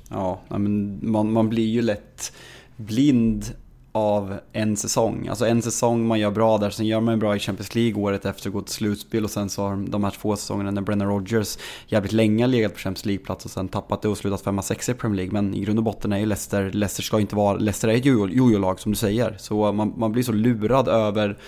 Ja, 0.08 0.40
men 0.48 0.98
man, 1.10 1.32
man 1.32 1.48
blir 1.48 1.68
ju 1.68 1.82
lätt 1.82 2.32
blind 2.76 3.54
av 3.94 4.38
en 4.52 4.76
säsong. 4.76 5.28
Alltså 5.28 5.46
en 5.46 5.62
säsong 5.62 6.06
man 6.06 6.20
gör 6.20 6.30
bra 6.30 6.58
där, 6.58 6.70
sen 6.70 6.86
gör 6.86 7.00
man 7.00 7.18
bra 7.18 7.36
i 7.36 7.38
Champions 7.38 7.74
League 7.74 8.02
året 8.02 8.24
efter, 8.24 8.50
går 8.50 8.62
till 8.62 8.74
slutspel 8.74 9.24
och 9.24 9.30
sen 9.30 9.50
så 9.50 9.62
har 9.62 9.76
de 9.76 10.04
här 10.04 10.10
två 10.10 10.36
säsongerna 10.36 10.70
när 10.70 10.82
Brennan 10.82 11.08
Rodgers 11.08 11.58
jävligt 11.86 12.12
länge 12.12 12.46
legat 12.46 12.72
på 12.72 12.78
Champions 12.78 13.04
League-plats 13.04 13.44
och 13.44 13.50
sen 13.50 13.68
tappat 13.68 14.02
det 14.02 14.08
och 14.08 14.18
slutat 14.18 14.44
5-6 14.44 14.90
i 14.90 14.94
Premier 14.94 15.16
League. 15.16 15.32
Men 15.32 15.54
i 15.54 15.60
grund 15.60 15.78
och 15.78 15.84
botten 15.84 16.12
är 16.12 16.18
ju 16.18 16.26
Leicester, 16.26 16.70
Leicester 16.70 17.02
ska 17.02 17.20
inte 17.20 17.36
vara, 17.36 17.56
Leicester 17.56 17.88
är 17.88 17.96
ett 17.96 18.04
jojo-lag 18.04 18.80
som 18.80 18.92
du 18.92 18.96
säger. 18.96 19.36
Så 19.38 19.72
man, 19.72 19.94
man 19.96 20.12
blir 20.12 20.22
så 20.22 20.32
lurad 20.32 20.88
över 20.88 21.38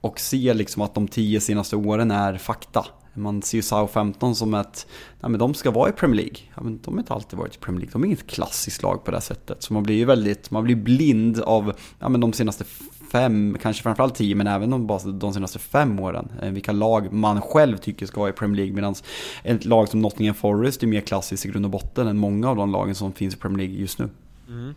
och 0.00 0.20
ser 0.20 0.54
liksom 0.54 0.82
att 0.82 0.94
de 0.94 1.08
tio 1.08 1.40
senaste 1.40 1.76
åren 1.76 2.10
är 2.10 2.38
fakta. 2.38 2.86
Man 3.20 3.42
ser 3.42 3.58
ju 3.58 3.62
Southampton 3.62 4.34
som 4.34 4.54
ett, 4.54 4.86
nej 5.20 5.30
men 5.30 5.38
de 5.38 5.54
ska 5.54 5.70
vara 5.70 5.88
i 5.88 5.92
Premier 5.92 6.16
League. 6.16 6.38
Ja, 6.54 6.62
men 6.62 6.80
de 6.82 6.94
har 6.94 7.00
inte 7.00 7.14
alltid 7.14 7.38
varit 7.38 7.56
i 7.56 7.58
Premier 7.58 7.80
League, 7.80 7.92
de 7.92 8.02
är 8.02 8.06
inget 8.06 8.26
klassiskt 8.26 8.82
lag 8.82 9.04
på 9.04 9.10
det 9.10 9.20
sättet. 9.20 9.62
Så 9.62 9.72
man 9.72 9.82
blir 9.82 9.96
ju 9.96 10.04
väldigt, 10.04 10.50
man 10.50 10.64
blir 10.64 10.76
blind 10.76 11.40
av, 11.40 11.72
ja 11.98 12.08
men 12.08 12.20
de 12.20 12.32
senaste 12.32 12.64
fem, 13.12 13.56
kanske 13.62 13.82
framförallt 13.82 14.14
tio, 14.14 14.34
men 14.34 14.46
även 14.46 14.70
de, 14.70 15.18
de 15.18 15.34
senaste 15.34 15.58
fem 15.58 16.00
åren. 16.00 16.28
Eh, 16.42 16.50
vilka 16.50 16.72
lag 16.72 17.12
man 17.12 17.40
själv 17.40 17.76
tycker 17.76 18.06
ska 18.06 18.20
vara 18.20 18.30
i 18.30 18.32
Premier 18.32 18.56
League. 18.56 18.74
Medan 18.74 18.94
ett 19.42 19.64
lag 19.64 19.88
som 19.88 20.00
Nottingham 20.00 20.34
Forest 20.34 20.82
är 20.82 20.86
mer 20.86 21.00
klassiskt 21.00 21.46
i 21.46 21.48
grund 21.48 21.64
och 21.64 21.70
botten 21.70 22.06
än 22.06 22.18
många 22.18 22.50
av 22.50 22.56
de 22.56 22.72
lagen 22.72 22.94
som 22.94 23.12
finns 23.12 23.34
i 23.34 23.38
Premier 23.38 23.58
League 23.58 23.80
just 23.80 23.98
nu. 23.98 24.08
Mm. 24.48 24.74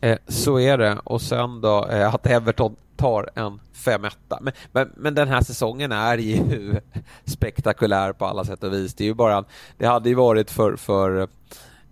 Eh, 0.00 0.18
så 0.28 0.60
är 0.60 0.78
det. 0.78 0.98
Och 1.04 1.22
sen 1.22 1.60
då 1.60 1.86
eh, 1.86 2.14
att 2.14 2.26
Everton 2.26 2.76
tar 2.96 3.30
en 3.34 3.60
5 3.72 4.02
men, 4.40 4.52
men, 4.72 4.90
men, 4.96 5.14
den 5.14 5.28
här 5.28 5.40
säsongen 5.40 5.92
är 5.92 6.18
ju 6.18 6.74
spektakulär 7.24 8.12
på 8.12 8.26
alla 8.26 8.44
sätt 8.44 8.62
och 8.62 8.72
vis. 8.72 8.94
Det 8.94 9.04
är 9.04 9.08
ju 9.08 9.14
bara, 9.14 9.44
det 9.78 9.86
hade 9.86 10.08
ju 10.08 10.14
varit 10.14 10.50
för, 10.50 10.76
för 10.76 11.28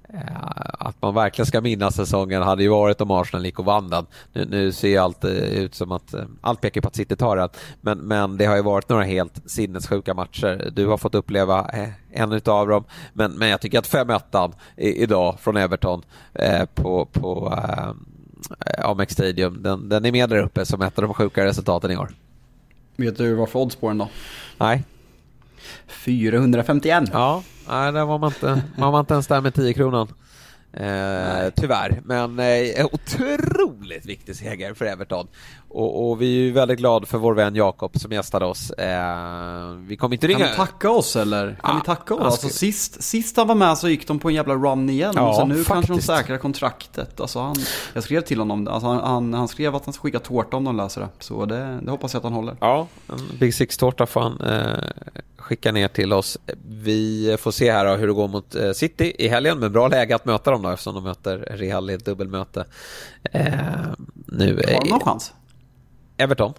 eh, 0.08 0.64
att 0.78 1.02
man 1.02 1.14
verkligen 1.14 1.46
ska 1.46 1.60
minnas 1.60 1.94
säsongen 1.96 2.42
hade 2.42 2.62
ju 2.62 2.68
varit 2.68 3.00
om 3.00 3.10
Arsenal 3.10 3.44
gick 3.44 3.58
och 3.58 3.64
vann 3.64 3.90
den. 3.90 4.06
Nu, 4.32 4.44
nu 4.44 4.72
ser 4.72 5.00
allt 5.00 5.24
eh, 5.24 5.30
ut 5.30 5.74
som 5.74 5.92
att 5.92 6.14
eh, 6.14 6.24
allt 6.40 6.60
pekar 6.60 6.80
på 6.80 6.88
att 6.88 6.96
City 6.96 7.16
tar 7.16 7.36
den. 7.36 7.48
Men, 7.80 7.98
men 7.98 8.36
det 8.36 8.46
har 8.46 8.56
ju 8.56 8.62
varit 8.62 8.88
några 8.88 9.04
helt 9.04 9.50
sinnessjuka 9.50 10.14
matcher. 10.14 10.70
Du 10.72 10.86
har 10.86 10.96
fått 10.96 11.14
uppleva 11.14 11.70
en 12.12 12.32
utav 12.32 12.68
dem. 12.68 12.84
Men, 13.12 13.32
men 13.32 13.48
jag 13.48 13.60
tycker 13.60 13.78
att 13.78 13.90
5-1 13.90 14.52
idag 14.76 15.40
från 15.40 15.56
Everton 15.56 16.02
eh, 16.34 16.64
på, 16.64 17.04
på 17.04 17.58
eh, 17.68 17.92
Amex 18.78 19.12
Stadium, 19.12 19.62
den, 19.62 19.88
den 19.88 20.04
är 20.04 20.12
med 20.12 20.28
där 20.28 20.38
uppe 20.38 20.66
som 20.66 20.82
ett 20.82 20.98
av 20.98 21.04
de 21.04 21.14
sjuka 21.14 21.44
resultaten 21.44 21.90
i 21.90 21.96
år. 21.96 22.10
Vet 22.96 23.18
du 23.18 23.34
varför 23.34 23.58
odds 23.58 23.76
på 23.76 23.88
den 23.88 23.98
då? 23.98 24.08
Nej. 24.58 24.84
451. 25.86 27.04
Ja, 27.12 27.42
nej, 27.68 27.92
där 27.92 28.04
var 28.04 28.18
man 28.18 28.30
inte, 28.30 28.62
man 28.78 28.92
var 28.92 29.00
inte 29.00 29.14
ens 29.14 29.26
där 29.26 29.40
med 29.40 29.54
10 29.54 29.74
kronan. 29.74 30.08
Eh, 30.72 31.50
tyvärr, 31.56 32.00
men 32.04 32.38
eh, 32.38 32.86
otroligt 32.92 34.06
viktig 34.06 34.36
seger 34.36 34.74
för 34.74 34.84
Everton. 34.84 35.28
Och, 35.74 36.10
och, 36.10 36.22
vi 36.22 36.26
är 36.26 36.40
ju 36.40 36.52
väldigt 36.52 36.78
glada 36.78 37.06
för 37.06 37.18
vår 37.18 37.34
vän 37.34 37.54
Jakob 37.54 37.98
som 37.98 38.12
gästade 38.12 38.44
oss. 38.44 38.70
Eh, 38.70 39.68
vi 39.86 39.96
kommer 39.96 40.14
inte 40.14 40.26
ringa... 40.26 40.38
Kan 40.38 40.50
vi 40.50 40.56
tacka 40.56 40.90
oss 40.90 41.16
eller? 41.16 41.46
Kan 41.46 41.56
ja, 41.62 41.74
vi 41.74 41.86
tacka 41.86 42.14
oss? 42.14 42.20
Alltså, 42.20 42.48
sist, 42.48 43.02
sist 43.02 43.36
han 43.36 43.48
var 43.48 43.54
med 43.54 43.78
så 43.78 43.88
gick 43.88 44.08
de 44.08 44.18
på 44.18 44.28
en 44.28 44.34
jävla 44.34 44.54
run 44.54 44.90
igen. 44.90 45.12
Ja, 45.16 45.34
så 45.34 45.46
nu 45.46 45.54
faktiskt. 45.54 45.68
kanske 45.68 45.92
de 45.92 46.00
säkrar 46.00 46.38
kontraktet. 46.38 47.20
Alltså 47.20 47.40
han, 47.40 47.56
jag 47.94 48.02
skrev 48.02 48.20
till 48.20 48.38
honom, 48.38 48.68
alltså 48.68 48.88
han, 48.88 48.98
han, 48.98 49.34
han 49.34 49.48
skrev 49.48 49.76
att 49.76 49.84
han 49.84 49.94
ska 49.94 50.02
skicka 50.02 50.18
tårta 50.18 50.56
om 50.56 50.64
de 50.64 50.76
löser 50.76 51.00
det. 51.00 51.08
Så 51.18 51.44
det, 51.44 51.78
det 51.82 51.90
hoppas 51.90 52.14
jag 52.14 52.20
att 52.20 52.24
han 52.24 52.32
håller. 52.32 52.56
Ja, 52.60 52.86
en 53.08 53.38
Big 53.38 53.54
Six-tårta 53.54 54.06
får 54.06 54.20
han 54.20 54.40
eh, 54.40 54.84
skicka 55.36 55.72
ner 55.72 55.88
till 55.88 56.12
oss. 56.12 56.38
Vi 56.68 57.36
får 57.40 57.50
se 57.50 57.72
här 57.72 57.84
då, 57.84 57.96
hur 57.96 58.06
det 58.06 58.12
går 58.12 58.28
mot 58.28 58.54
eh, 58.54 58.72
City 58.72 59.12
i 59.18 59.28
helgen, 59.28 59.58
men 59.58 59.72
bra 59.72 59.88
läge 59.88 60.14
att 60.14 60.24
möta 60.24 60.50
dem 60.50 60.62
då 60.62 60.68
eftersom 60.68 60.94
de 60.94 61.04
möter 61.04 61.38
Real 61.50 61.90
i 61.90 61.94
ett 61.94 62.04
dubbelmöte. 62.04 62.64
Eh, 63.22 63.44
nu, 64.26 64.56
Har 64.56 64.84
de 64.84 64.90
någon 64.90 65.00
chans? 65.00 65.32
Everton? 66.16 66.54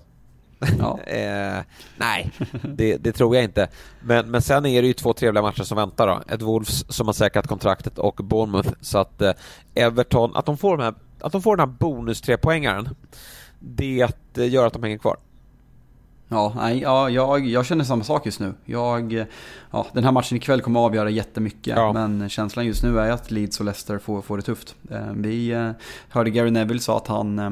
Ja. 0.80 1.00
eh, 1.08 1.64
nej, 1.98 2.32
det, 2.64 2.98
det, 2.98 3.12
tror 3.12 3.36
jag 3.36 3.44
inte. 3.44 3.68
Men, 4.02 4.32
men 4.32 4.42
sen 4.42 4.66
är 4.66 4.82
det 4.82 4.88
ju 4.88 4.94
två 4.94 5.14
trevliga 5.14 5.42
matcher 5.42 5.64
som 5.64 5.78
väntar. 5.78 6.08
Då. 6.08 6.34
Ett 6.34 6.42
Wolves 6.42 6.94
som 6.94 7.08
har 7.08 7.14
säkrat 7.14 7.48
kontraktet 7.48 7.98
och 7.98 8.16
Bournemouth. 8.16 8.70
Så 8.82 8.98
att 8.98 9.22
eh, 9.22 9.32
Everton, 9.76 10.36
att 10.36 10.46
de 10.46 10.58
får, 10.58 10.78
de 10.78 10.84
här, 10.84 10.94
att 11.20 11.32
de 11.32 11.42
får 11.42 11.58
den 11.58 11.70
här 11.70 11.76
bonus 11.78 12.22
trepoängaren, 12.22 12.90
det 13.60 14.08
gör 14.34 14.68
att 14.68 14.74
de 14.74 14.84
hänger 14.84 14.98
kvar. 14.98 15.18
Ja, 16.28 16.54
nej, 16.56 16.80
ja 16.80 17.10
jag, 17.10 17.48
jag 17.48 17.66
känner 17.66 17.84
samma 17.84 18.04
sak 18.04 18.26
just 18.26 18.40
nu. 18.40 18.54
Jag, 18.66 19.26
ja, 19.72 19.86
den 19.94 20.04
här 20.04 20.12
matchen 20.12 20.38
ikväll 20.38 20.62
kommer 20.62 20.80
att 20.80 20.86
avgöra 20.86 21.10
jättemycket. 21.10 21.78
Ja. 21.78 21.94
Men 21.94 22.30
känslan 22.30 22.66
just 22.66 22.84
nu 22.84 23.00
är 23.00 23.12
att 23.12 23.32
Leeds 23.32 23.60
och 23.60 23.66
Leicester 23.66 23.98
får, 23.98 24.22
får 24.22 24.38
det 24.38 24.44
tufft. 24.44 24.76
Eh, 24.92 25.12
vi 25.16 25.50
eh, 25.50 25.72
hörde 26.10 26.30
Gary 26.30 26.52
Neville 26.52 26.80
sa 26.80 26.98
att 26.98 27.08
han, 27.08 27.40
eh, 27.40 27.50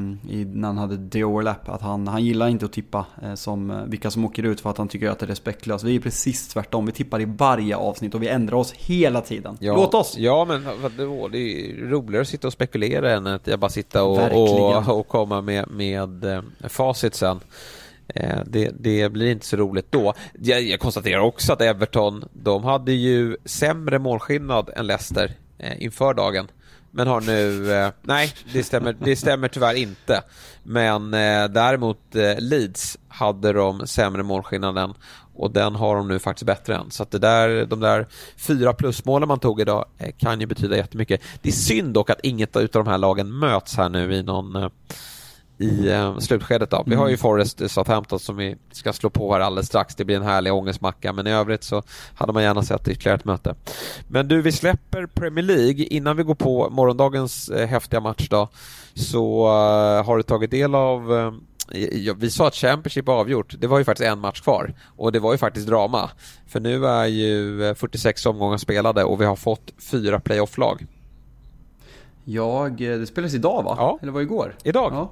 när 0.47 0.67
han 0.67 0.78
hade 0.78 1.09
The 1.09 1.24
Overlap, 1.24 1.69
att 1.69 1.82
han, 1.82 2.07
han 2.07 2.26
gillar 2.26 2.47
inte 2.47 2.65
att 2.65 2.74
tippa 2.74 3.05
som, 3.36 3.84
vilka 3.88 4.11
som 4.11 4.26
åker 4.26 4.43
ut 4.43 4.61
för 4.61 4.69
att 4.69 4.78
han 4.78 4.88
tycker 4.88 5.09
att 5.09 5.19
det 5.19 5.26
är 5.26 5.28
respektlöst. 5.28 5.84
Vi 5.84 5.95
är 5.95 5.99
precis 5.99 6.47
tvärtom. 6.47 6.86
Vi 6.86 6.91
tippar 6.91 7.21
i 7.21 7.26
varje 7.26 7.76
avsnitt 7.76 8.15
och 8.15 8.24
vi 8.24 8.28
ändrar 8.28 8.57
oss 8.57 8.71
hela 8.71 9.21
tiden. 9.21 9.57
Ja. 9.59 9.76
Låt 9.76 9.93
oss! 9.93 10.15
Ja, 10.17 10.45
men 10.45 10.63
det 10.95 11.03
är 11.03 11.89
roligare 11.89 12.21
att 12.21 12.28
sitta 12.28 12.47
och 12.47 12.53
spekulera 12.53 13.11
än 13.11 13.28
att 13.28 13.47
jag 13.47 13.59
bara 13.59 13.69
sitta 13.69 14.03
och, 14.03 14.32
och, 14.32 14.99
och 14.99 15.07
komma 15.07 15.41
med, 15.41 15.71
med 15.71 16.43
facit 16.69 17.15
sen. 17.15 17.39
Eh, 18.14 18.39
det, 18.45 18.72
det, 18.80 19.09
blir 19.09 19.32
inte 19.32 19.45
så 19.45 19.57
roligt 19.57 19.91
då. 19.91 20.14
Jag, 20.41 20.61
jag, 20.61 20.80
konstaterar 20.80 21.20
också 21.20 21.53
att 21.53 21.61
Everton, 21.61 22.26
de 22.34 22.64
hade 22.64 22.91
ju 22.91 23.38
sämre 23.45 23.99
målskillnad 23.99 24.70
än 24.76 24.88
Leicester 24.88 25.32
eh, 25.57 25.84
inför 25.84 26.14
dagen. 26.14 26.47
Men 26.91 27.07
har 27.07 27.22
nu, 27.22 27.74
eh, 27.74 27.89
nej 28.01 28.34
det 28.53 28.64
stämmer, 28.64 28.95
det 28.99 29.16
stämmer 29.16 29.47
tyvärr 29.47 29.74
inte. 29.74 30.24
Men 30.64 31.11
däremot 31.11 31.99
Leeds 32.38 32.97
hade 33.07 33.53
de 33.53 33.88
sämre 33.88 34.24
målskillnaden 34.24 34.93
och 35.36 35.51
den 35.51 35.76
har 35.76 35.95
de 35.95 36.07
nu 36.07 36.20
faktiskt 36.20 36.45
bättre 36.45 36.76
än. 36.76 36.91
Så 36.91 37.03
att 37.03 37.11
det 37.11 37.20
där, 37.20 37.66
de 37.66 37.80
där 37.80 38.07
fyra 38.38 38.74
plusmålen 38.74 39.28
man 39.28 39.39
tog 39.39 39.61
idag 39.61 39.86
kan 40.18 40.39
ju 40.39 40.45
betyda 40.45 40.78
jättemycket. 40.78 41.22
Det 41.41 41.49
är 41.49 41.53
synd 41.53 41.93
dock 41.93 42.09
att 42.09 42.20
inget 42.24 42.55
av 42.55 42.68
de 42.72 42.88
här 42.88 42.97
lagen 42.97 43.39
möts 43.39 43.78
här 43.78 43.89
nu 43.89 44.16
i 44.16 44.24
någon 44.24 44.70
i 45.58 45.89
eh, 45.89 46.18
slutskedet. 46.18 46.70
Då. 46.70 46.84
Vi 46.86 46.95
har 46.95 47.08
ju 47.08 47.12
mm. 47.12 47.18
Forest 47.18 47.72
Southampton 47.72 48.20
som 48.20 48.38
vi 48.38 48.56
ska 48.72 48.93
slå 48.93 49.10
på 49.10 49.34
här 49.34 49.39
alldeles 49.39 49.68
strax. 49.68 49.95
Det 49.95 50.06
blir 50.06 50.16
en 50.16 50.24
härlig 50.24 50.54
ångestmacka 50.54 51.14
men 51.14 51.28
i 51.28 51.32
övrigt 51.32 51.64
så 51.64 51.84
hade 52.16 52.34
man 52.34 52.43
gärna 52.43 52.64
sett 52.64 52.88
ytterligare 52.88 53.18
ett 53.18 53.26
möte. 53.26 53.56
Men 54.08 54.28
du, 54.28 54.41
vi 54.41 54.51
släpper 54.51 55.06
Premier 55.06 55.45
League. 55.45 55.86
Innan 55.86 56.18
vi 56.18 56.24
går 56.24 56.36
på 56.36 56.70
morgondagens 56.70 57.49
eh, 57.49 57.68
häftiga 57.68 57.99
match 57.99 58.28
då 58.30 58.49
så 58.93 59.45
uh, 59.45 60.06
har 60.06 60.18
du 60.18 60.24
tagit 60.24 60.51
del 60.51 60.76
av 60.76 61.12
uh, 61.12 61.32
vi 62.16 62.32
sa 62.32 62.47
att 62.47 62.56
Championship 62.56 63.08
var 63.08 63.20
avgjort. 63.20 63.56
Det 63.60 63.68
var 63.68 63.78
ju 63.78 63.84
faktiskt 63.84 64.10
en 64.10 64.20
match 64.20 64.41
kvar 64.41 64.74
och 64.97 65.12
det 65.12 65.20
var 65.20 65.32
ju 65.32 65.38
faktiskt 65.38 65.68
drama. 65.68 66.10
För 66.47 66.60
nu 66.60 66.86
är 66.88 67.06
ju 67.06 67.76
46 67.76 68.26
omgångar 68.26 68.58
spelade 68.58 69.04
och 69.04 69.22
vi 69.22 69.26
har 69.26 69.36
fått 69.36 69.74
fyra 69.78 70.20
playoff-lag. 70.20 70.86
Jag, 72.24 72.78
det 72.78 73.08
spelades 73.08 73.34
idag 73.34 73.64
va? 73.64 73.76
Ja. 73.78 73.99
Eller 74.01 74.12
var 74.12 74.20
det 74.20 74.24
igår? 74.24 74.56
Idag. 74.64 74.91
Ja. 74.93 75.12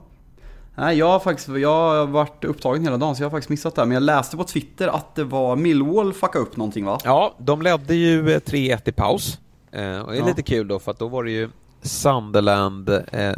Nej, 0.76 0.98
jag 0.98 1.08
har 1.08 1.20
faktiskt 1.20 1.50
jag 1.50 1.70
har 1.70 2.08
varit 2.08 2.44
upptagen 2.44 2.84
hela 2.84 2.98
dagen 2.98 3.16
så 3.16 3.24
jag 3.24 3.26
har 3.26 3.32
faktiskt 3.32 3.50
missat 3.50 3.76
det. 3.76 3.86
Men 3.86 3.92
jag 3.92 4.04
läste 4.04 4.38
på 4.38 4.44
Twitter 4.44 4.88
att 4.88 5.16
det 5.16 5.24
var 5.24 5.56
Millwall 5.56 6.14
fuckade 6.14 6.46
upp 6.46 6.58
någonting 6.58 6.86
va? 6.86 7.00
Ja, 7.04 7.36
de 7.38 7.62
ledde 7.62 7.96
ju 7.96 8.24
3-1 8.40 8.90
i 8.90 8.92
paus. 8.92 9.40
Eh, 9.72 10.00
och 10.00 10.12
det 10.12 10.18
är 10.18 10.20
ja. 10.20 10.26
lite 10.26 10.44
kul 10.44 10.68
då 10.68 10.80
för 10.80 10.92
att 10.92 11.00
då 11.00 11.08
var 11.08 11.24
det 11.24 11.32
ju 11.32 11.50
Sunderland, 11.82 12.90
eh, 12.90 13.34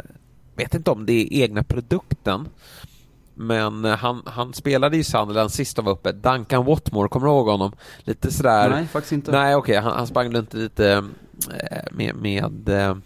vet 0.56 0.74
inte 0.74 0.90
om 0.90 1.06
det 1.06 1.12
är 1.12 1.42
egna 1.42 1.64
produkten, 1.64 2.48
men 3.34 3.84
han, 3.84 4.22
han 4.26 4.52
spelade 4.52 4.96
i 4.96 5.04
Sunderland 5.04 5.52
sist 5.52 5.76
de 5.76 5.84
var 5.84 5.92
uppe. 5.92 6.12
Duncan 6.12 6.64
Watmore, 6.64 7.08
kommer 7.08 7.26
du 7.26 7.32
ihåg 7.32 7.46
honom? 7.46 7.72
Lite 7.98 8.32
sådär... 8.32 8.70
Nej, 8.70 8.86
faktiskt 8.86 9.12
inte. 9.12 9.30
Nej, 9.30 9.54
okej, 9.54 9.78
okay. 9.78 9.82
han, 9.82 9.98
han 9.98 10.06
sprang 10.06 10.34
runt 10.34 10.54
lite 10.54 10.92
eh, 11.60 11.78
med, 11.90 12.16
med 12.16 12.68
eh, 12.68 12.96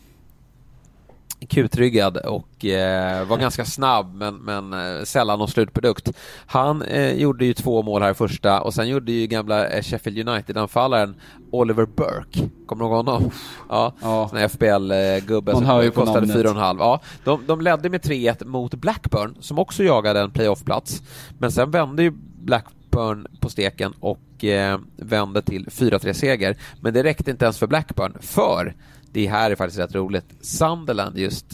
kutryggad 1.49 2.17
och 2.17 2.65
eh, 2.65 3.27
var 3.27 3.37
ganska 3.37 3.65
snabb 3.65 4.15
men, 4.15 4.35
men 4.37 4.73
eh, 4.73 5.05
sällan 5.05 5.39
någon 5.39 5.49
slutprodukt. 5.49 6.13
Han 6.47 6.83
eh, 6.83 7.13
gjorde 7.13 7.45
ju 7.45 7.55
två 7.55 7.83
mål 7.83 8.03
här 8.03 8.11
i 8.11 8.15
första 8.15 8.61
och 8.61 8.75
sen 8.75 8.89
gjorde 8.89 9.13
ju 9.13 9.27
gamla 9.27 9.69
eh, 9.69 9.83
Sheffield 9.83 10.29
United-anfallaren 10.29 11.15
Oliver 11.51 11.87
Burke. 11.87 12.49
Kommer 12.67 12.85
du 12.85 12.91
ihåg 12.91 12.97
honom? 12.97 13.31
Ja, 13.69 13.93
ja. 14.03 14.49
FBL-gubbe 14.49 15.53
som 15.53 15.91
kostade 15.95 16.27
4,5. 16.27 16.77
Ja, 16.79 17.01
de, 17.25 17.47
de 17.47 17.61
ledde 17.61 17.91
med 17.91 18.01
3-1 18.01 18.45
mot 18.45 18.75
Blackburn 18.75 19.37
som 19.41 19.59
också 19.59 19.85
jagade 19.85 20.21
en 20.21 20.31
playoff-plats. 20.31 21.03
Men 21.39 21.53
sen 21.53 21.71
vände 21.71 22.03
ju 22.03 22.13
Blackburn 22.43 23.27
på 23.41 23.51
steken 23.51 23.93
och 24.01 24.45
eh, 24.45 24.79
vände 24.97 25.43
till 25.43 25.67
4-3-seger. 25.67 26.57
Men 26.81 26.95
det 26.95 27.03
räckte 27.03 27.31
inte 27.31 27.45
ens 27.45 27.59
för 27.59 27.67
Blackburn, 27.67 28.17
för 28.21 28.75
det 29.13 29.27
här 29.27 29.51
är 29.51 29.55
faktiskt 29.55 29.79
rätt 29.79 29.95
roligt. 29.95 30.27
Sunderland 30.41 31.19
just, 31.19 31.47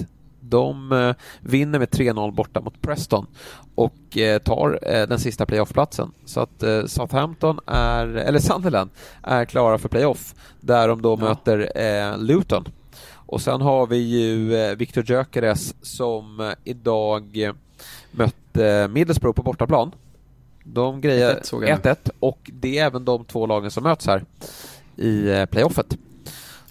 de 0.49 0.93
eh, 0.93 1.15
vinner 1.41 1.79
med 1.79 1.89
3-0 1.89 2.33
borta 2.33 2.61
mot 2.61 2.83
Preston 2.83 3.27
och 3.75 4.19
eh, 4.19 4.39
tar 4.39 4.79
eh, 4.83 5.07
den 5.07 5.19
sista 5.19 5.47
playoffplatsen. 5.47 6.13
Så 6.25 6.41
att 6.41 6.65
Southampton 6.87 7.61
är, 7.67 8.07
eller 8.07 8.39
Sunderland, 8.39 8.91
är 9.23 9.45
klara 9.45 9.79
för 9.79 9.89
playoff 9.89 10.35
där 10.61 10.89
de 10.89 11.03
då 11.03 11.19
ja. 11.21 11.29
möter 11.29 12.19
Luton. 12.19 12.69
Och 13.27 13.41
sen 13.41 13.61
har 13.61 13.87
vi 13.87 13.97
ju 13.97 14.75
Victor 14.75 15.05
Gyökeres 15.11 15.75
som 15.83 16.55
idag 16.65 17.53
mötte 18.11 18.89
Middlesbrough 18.89 19.37
på 19.37 19.43
bortaplan. 19.43 19.93
De 20.65 21.01
grejer 21.01 21.41
1-1 21.41 22.11
och 22.21 22.51
det 22.53 22.79
är 22.79 22.87
även 22.87 23.05
de 23.05 23.25
två 23.25 23.47
lagen 23.47 23.71
som 23.71 23.83
möts 23.83 24.07
här 24.07 24.25
i 24.97 25.47
playoffet. 25.51 25.97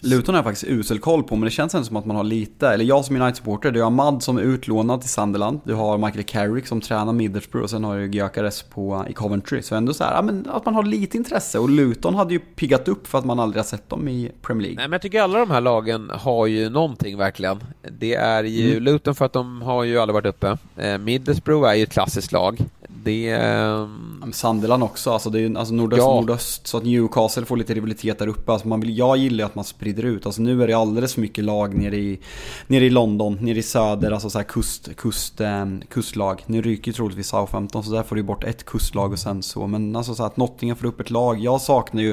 Luton 0.04 0.36
har 0.36 0.38
jag 0.38 0.46
faktiskt 0.46 0.72
usel 0.72 1.00
koll 1.00 1.24
på, 1.24 1.36
men 1.36 1.46
det 1.46 1.52
känns 1.52 1.76
ändå 1.76 1.86
som 1.86 1.98
att 1.98 2.06
man 2.06 2.16
har 2.16 2.24
lite, 2.24 2.70
eller 2.70 2.86
jag 2.86 3.06
som 3.06 3.16
United-supporter, 3.16 3.72
du 3.72 3.82
har 3.82 3.90
Mad 3.90 4.24
som 4.24 4.38
är 4.38 4.42
utlånad 4.42 5.02
till 5.02 5.10
Sunderland, 5.10 5.60
du 5.64 5.74
har 5.74 5.98
Michael 5.98 6.24
Carrick 6.24 6.68
som 6.68 6.82
tränar 6.82 7.14
Middlesbrough 7.14 7.64
och 7.64 7.70
sen 7.70 7.84
har 7.84 7.98
du 7.98 8.12
Gyökeres 8.12 8.64
på, 8.64 9.06
i 9.10 9.14
Coventry. 9.14 9.62
Så 9.62 9.76
ändå 9.76 9.94
så 9.94 10.04
här, 10.04 10.16
ja, 10.16 10.22
men 10.22 10.48
att 10.50 10.66
man 10.66 10.76
har 10.76 10.84
lite 10.84 11.18
intresse 11.18 11.60
och 11.60 11.70
Luton 11.70 12.16
hade 12.16 12.34
ju 12.34 12.40
piggat 12.40 12.88
upp 12.88 13.08
för 13.08 13.18
att 13.18 13.26
man 13.26 13.40
aldrig 13.40 13.60
har 13.60 13.68
sett 13.68 13.90
dem 13.90 14.08
i 14.08 14.32
Premier 14.42 14.62
League. 14.62 14.76
Nej 14.76 14.88
men 14.88 14.92
jag 14.92 15.02
tycker 15.02 15.22
alla 15.22 15.40
de 15.40 15.52
här 15.52 15.62
lagen 15.62 16.12
har 16.14 16.48
ju 16.48 16.70
någonting 16.70 17.18
verkligen. 17.18 17.64
Det 18.00 18.16
är 18.16 18.44
ju 18.44 18.72
mm. 18.72 18.84
Luton 18.84 19.16
för 19.16 19.26
att 19.26 19.34
de 19.34 19.62
har 19.62 19.84
ju 19.84 20.00
aldrig 20.00 20.14
varit 20.14 20.26
uppe. 20.26 20.58
Eh, 20.78 20.98
Middlesbrough 20.98 21.70
är 21.70 21.74
ju 21.74 21.84
ett 21.84 21.92
klassiskt 21.92 22.32
lag. 22.32 22.60
Det... 23.04 23.30
Eh... 23.30 23.88
Sunderland 24.32 24.84
också, 24.84 25.12
alltså 25.12 25.30
det 25.30 25.40
är 25.40 25.58
alltså 25.58 25.74
nordöst, 25.74 26.02
ja. 26.02 26.16
nordöst, 26.16 26.68
så 26.68 26.78
att 26.78 26.84
Newcastle 26.84 27.46
får 27.46 27.58
lite 27.58 27.74
rivalitet 27.74 28.20
där 28.20 28.28
uppe. 28.28 28.52
Alltså 28.52 28.68
man 28.68 28.80
vill, 28.80 28.98
jag 28.98 29.18
gillar 29.18 29.38
ju 29.38 29.46
att 29.46 29.56
man 29.56 29.66
sprider 29.66 30.04
ut. 30.04 30.26
Alltså 30.26 30.42
nu 30.42 30.64
är 30.64 30.68
det 30.68 30.74
alldeles 30.74 31.14
för 31.14 31.22
mycket 31.22 31.44
lag 31.44 31.76
nere 31.76 31.98
i, 31.98 32.20
nere 32.68 32.86
i 32.86 32.90
London, 32.90 33.38
nere 33.42 33.58
i 33.58 33.64
söder, 33.64 34.12
alltså 34.12 34.30
så 34.30 34.40
här 34.40 34.46
kust, 34.46 34.96
kust, 34.96 35.42
eh, 35.42 35.66
kustlag. 35.90 36.44
Nu 36.46 36.62
ryker 36.62 36.92
ju 36.92 36.94
troligtvis 36.94 37.28
Southampton, 37.28 37.84
så 37.84 37.92
där 37.92 38.04
får 38.04 38.16
du 38.16 38.24
bort 38.24 38.44
ett 38.44 38.66
kustlag 38.66 39.12
och 39.12 39.20
sen 39.20 39.44
så. 39.44 39.68
Men 39.68 39.96
alltså 39.96 40.16
så 40.16 40.24
att 40.24 40.38
Nottingham 40.38 40.78
får 40.78 40.88
upp 40.88 41.00
ett 41.00 41.10
lag. 41.10 41.40
Jag 41.40 41.62
saknar 41.62 42.02
ju, 42.02 42.12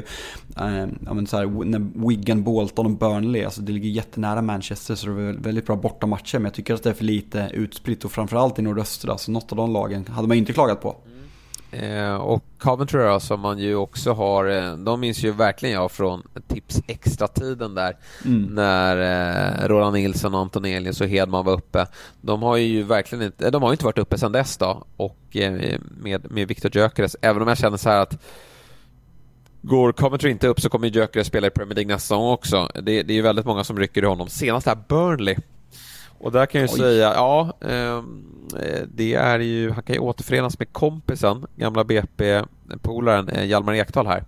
eh, 0.57 0.87
ja 1.07 1.15
men 1.15 1.27
så 1.27 1.37
här, 1.37 1.65
när 1.65 2.09
Wigan, 2.09 2.43
Bolton 2.43 2.87
och 2.87 2.93
Burnley, 2.93 3.45
alltså 3.45 3.61
det 3.61 3.73
ligger 3.73 3.89
jättenära 3.89 4.43
Manchester 4.43 4.95
så 4.95 5.07
det 5.07 5.13
är 5.13 5.33
väldigt 5.33 5.67
bra 5.67 5.77
bortamatcher. 5.77 6.39
Men 6.39 6.45
jag 6.45 6.55
tycker 6.55 6.75
att 6.75 6.83
det 6.83 6.91
är 6.91 6.95
för 6.95 7.05
lite 7.05 7.51
utspritt 7.55 8.05
och 8.05 8.13
framförallt 8.13 8.59
i 8.59 8.63
nordöstra, 8.63 9.19
så 9.19 9.31
något 9.31 9.53
av 9.53 9.57
de 9.57 9.73
lagen 9.73 10.07
hade 10.09 10.29
man 10.29 10.37
inte 10.37 10.53
klagat 10.53 10.80
på. 10.81 10.97
Eh, 11.73 12.15
och 12.15 12.45
Coventry 12.59 13.01
då, 13.01 13.21
som 13.21 13.41
man 13.41 13.59
ju 13.59 13.75
också 13.75 14.13
har, 14.13 14.47
eh, 14.47 14.77
de 14.77 15.01
minns 15.01 15.23
ju 15.23 15.31
verkligen 15.31 15.75
jag 15.75 15.91
från 15.91 16.23
Tips 16.49 16.83
Extra-tiden 16.87 17.75
där 17.75 17.97
mm. 18.25 18.43
när 18.43 18.97
eh, 18.97 19.69
Roland 19.69 19.95
Nilsson, 19.95 20.35
Antonelius 20.35 21.01
och 21.01 21.09
Hedman 21.09 21.45
var 21.45 21.53
uppe. 21.53 21.87
De 22.21 22.43
har 22.43 22.57
ju 22.57 22.83
verkligen 22.83 23.25
inte, 23.25 23.51
de 23.51 23.63
har 23.63 23.73
inte 23.73 23.85
varit 23.85 23.99
uppe 23.99 24.19
sedan 24.19 24.33
dess 24.33 24.57
då 24.57 24.85
och 24.97 25.37
eh, 25.37 25.79
med, 26.03 26.31
med 26.31 26.49
Victor 26.49 26.77
Gyökeres, 26.77 27.17
även 27.23 27.43
om 27.43 27.49
jag 27.49 27.59
känner 27.59 27.77
så 27.77 27.89
här 27.89 28.01
att 28.01 28.19
Går 29.63 29.93
Coventry 29.93 30.31
inte 30.31 30.49
upp 30.49 30.61
så 30.61 30.69
kommer 30.69 30.89
Gyökeres 30.89 31.27
spela 31.27 31.47
i 31.47 31.51
Premier 31.51 31.75
League 31.75 31.95
nästa 31.95 32.07
säsong 32.07 32.31
också. 32.31 32.69
Det, 32.75 33.03
det 33.03 33.13
är 33.13 33.15
ju 33.15 33.23
väldigt 33.23 33.47
många 33.47 33.65
som 33.65 33.79
rycker 33.79 34.03
i 34.03 34.07
honom. 34.07 34.29
Senast 34.29 34.67
här 34.67 34.79
Burnley 34.89 35.37
och 36.21 36.33
där 36.33 36.47
kan 36.47 36.61
jag 36.61 36.71
Oj. 36.71 36.79
säga, 36.79 37.15
ja, 37.15 37.53
ehm, 37.61 38.25
eh, 38.59 38.83
det 38.95 39.15
är 39.15 39.39
ju, 39.39 39.71
han 39.71 39.83
kan 39.83 39.95
ju 39.95 40.01
återförenas 40.01 40.59
med 40.59 40.73
kompisen, 40.73 41.47
gamla 41.57 41.85
BP-polaren 41.85 43.29
eh, 43.29 43.45
Hjalmar 43.45 43.75
Ekdal 43.75 44.07
här. 44.07 44.25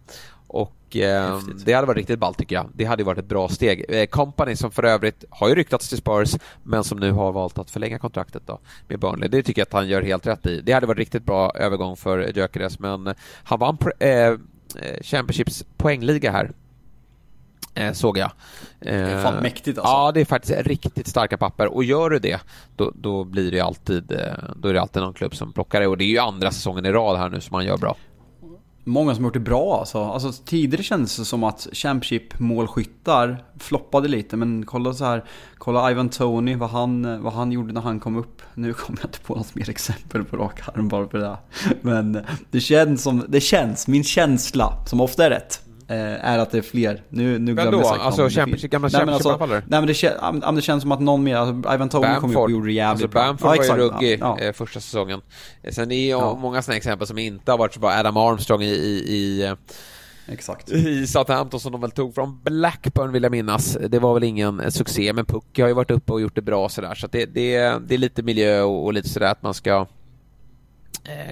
Och 0.47 0.97
eh, 0.97 1.38
det 1.64 1.72
hade 1.72 1.86
varit 1.86 1.97
riktigt 1.97 2.18
ballt 2.18 2.38
tycker 2.38 2.55
jag. 2.55 2.68
Det 2.74 2.84
hade 2.84 3.01
ju 3.01 3.05
varit 3.05 3.18
ett 3.18 3.28
bra 3.28 3.49
steg. 3.49 3.84
Eh, 3.88 4.07
Company 4.07 4.57
som 4.57 4.70
för 4.70 4.82
övrigt 4.82 5.24
har 5.30 5.49
ju 5.49 5.55
ryktats 5.55 5.88
till 5.88 5.99
Spurs, 5.99 6.36
men 6.62 6.84
som 6.84 6.99
nu 6.99 7.12
har 7.12 7.32
valt 7.32 7.59
att 7.59 7.70
förlänga 7.70 7.99
kontraktet 7.99 8.43
då 8.47 8.59
med 8.88 8.99
Burnley. 8.99 9.28
Det 9.28 9.43
tycker 9.43 9.61
jag 9.61 9.66
att 9.66 9.72
han 9.72 9.88
gör 9.88 10.03
helt 10.03 10.26
rätt 10.26 10.47
i. 10.47 10.61
Det 10.61 10.72
hade 10.72 10.86
varit 10.86 10.99
riktigt 10.99 11.24
bra 11.24 11.53
övergång 11.55 11.97
för 11.97 12.32
Gyökeres, 12.36 12.78
men 12.78 13.14
han 13.45 13.59
vann 13.59 13.78
eh, 13.99 14.34
Championships 15.03 15.64
poängliga 15.76 16.30
här 16.32 16.51
såg 17.92 18.18
jag. 18.18 18.30
Eh, 18.80 18.92
det 18.92 19.12
är 19.12 19.22
fan 19.22 19.42
mäktigt 19.42 19.78
alltså. 19.78 19.92
Ja, 19.92 20.12
det 20.12 20.20
är 20.20 20.24
faktiskt 20.24 20.66
riktigt 20.66 21.08
starka 21.08 21.36
papper 21.36 21.74
och 21.74 21.84
gör 21.84 22.10
du 22.10 22.18
det 22.18 22.40
då, 22.76 22.92
då 22.94 23.24
blir 23.24 23.50
det 23.50 23.60
alltid 23.60 24.12
eh, 24.12 24.18
då 24.56 24.68
är 24.68 24.74
det 24.74 24.80
alltid 24.80 25.02
någon 25.02 25.14
klubb 25.14 25.34
som 25.34 25.52
plockar 25.52 25.80
det 25.80 25.86
och 25.86 25.96
det 25.98 26.04
är 26.04 26.08
ju 26.08 26.18
andra 26.18 26.50
säsongen 26.50 26.86
i 26.86 26.92
rad 26.92 27.18
här 27.18 27.28
nu 27.28 27.40
som 27.40 27.54
man 27.54 27.64
gör 27.64 27.76
bra. 27.76 27.96
Många 28.84 29.14
som 29.14 29.24
har 29.24 29.28
gjort 29.28 29.34
det 29.34 29.40
bra 29.40 29.78
alltså. 29.78 30.04
alltså 30.04 30.42
tidigare 30.44 30.82
kändes 30.82 31.16
det 31.16 31.24
som 31.24 31.44
att 31.44 31.68
Championship 31.72 32.38
målskyttar 32.38 33.44
floppade 33.58 34.08
lite 34.08 34.36
men 34.36 34.66
kolla 34.66 34.94
så 34.94 35.04
här 35.04 35.24
Kolla 35.58 35.90
Ivan 35.90 36.08
Tony, 36.08 36.56
vad 36.56 36.70
han, 36.70 37.22
vad 37.22 37.32
han 37.32 37.52
gjorde 37.52 37.72
när 37.72 37.80
han 37.80 38.00
kom 38.00 38.16
upp. 38.16 38.42
Nu 38.54 38.72
kommer 38.72 38.98
jag 39.02 39.08
inte 39.08 39.20
på 39.20 39.34
något 39.34 39.54
mer 39.54 39.70
exempel 39.70 40.24
på 40.24 40.36
rak 40.36 40.68
arm 40.68 40.88
bara 40.88 41.08
för 41.08 41.18
det. 41.18 41.36
Men 41.80 42.24
det 42.50 42.60
känns 42.60 43.02
som, 43.02 43.24
det 43.28 43.40
känns, 43.40 43.88
min 43.88 44.04
känsla, 44.04 44.86
som 44.86 45.00
ofta 45.00 45.26
är 45.26 45.30
rätt 45.30 45.62
Eh, 45.62 45.71
är 45.97 46.38
att 46.38 46.51
det 46.51 46.59
är 46.59 46.62
fler. 46.62 47.03
Nu, 47.09 47.38
nu 47.38 47.55
Vem 47.55 47.70
då? 47.70 47.80
Alltså 47.80 48.28
Championship, 48.28 48.70
gamla 48.70 48.88
Championship-anfallare? 48.88 49.62
Nej 49.66 49.80
men 49.80 49.86
det, 49.86 50.43
nej, 50.47 50.55
det 50.55 50.62
känns 50.62 50.82
som 50.82 50.93
att 50.93 51.01
någon 51.01 51.24
mer, 51.24 51.36
alltså 51.36 51.74
Ivan 51.74 51.88
Tony 51.88 52.14
kom 52.20 52.30
upp 52.30 52.36
och 52.36 52.51
gjorde 52.51 52.66
det 52.66 52.72
jävligt 52.72 53.16
alltså, 53.16 53.18
Bamford 53.18 53.38
bra. 53.40 53.51
Bamford 53.51 53.68
var 53.68 53.76
ju 53.76 53.82
ruggig 53.82 54.18
ja, 54.20 54.36
ja. 54.40 54.45
Eh, 54.45 54.53
första 54.53 54.80
säsongen. 54.80 55.20
Eh, 55.62 55.72
sen 55.72 55.84
är 55.84 55.86
det 55.86 56.07
ja. 56.07 56.34
många 56.34 56.62
sådana 56.62 56.76
exempel 56.76 57.07
som 57.07 57.18
inte 57.18 57.51
har 57.51 57.59
varit 57.59 57.74
så 57.74 57.80
bra. 57.80 57.90
Adam 57.90 58.16
Armstrong 58.16 58.62
i, 58.62 58.66
i, 58.66 59.14
i 59.14 59.55
Exakt. 60.28 60.70
I 60.70 61.07
Southampton 61.07 61.61
som 61.61 61.72
de 61.72 61.80
väl 61.80 61.90
tog 61.90 62.14
från 62.14 62.40
Blackburn 62.43 63.12
vill 63.12 63.22
jag 63.22 63.32
minnas. 63.32 63.78
Det 63.88 63.99
var 63.99 64.14
väl 64.14 64.24
ingen 64.24 64.72
succé, 64.72 65.12
men 65.12 65.24
Pucke 65.24 65.62
har 65.62 65.68
ju 65.68 65.74
varit 65.74 65.90
uppe 65.90 66.12
och 66.12 66.20
gjort 66.20 66.34
det 66.34 66.43
bra 66.43 66.68
sådär. 66.68 66.95
Så 66.95 67.07
det, 67.07 67.26
det, 67.26 67.59
det 67.86 67.95
är 67.95 67.99
lite 67.99 68.22
miljö 68.22 68.62
och, 68.62 68.84
och 68.84 68.93
lite 68.93 69.09
sådär 69.09 69.30
att 69.30 69.43
man 69.43 69.55
ska 69.55 69.70
Eh, 69.80 69.86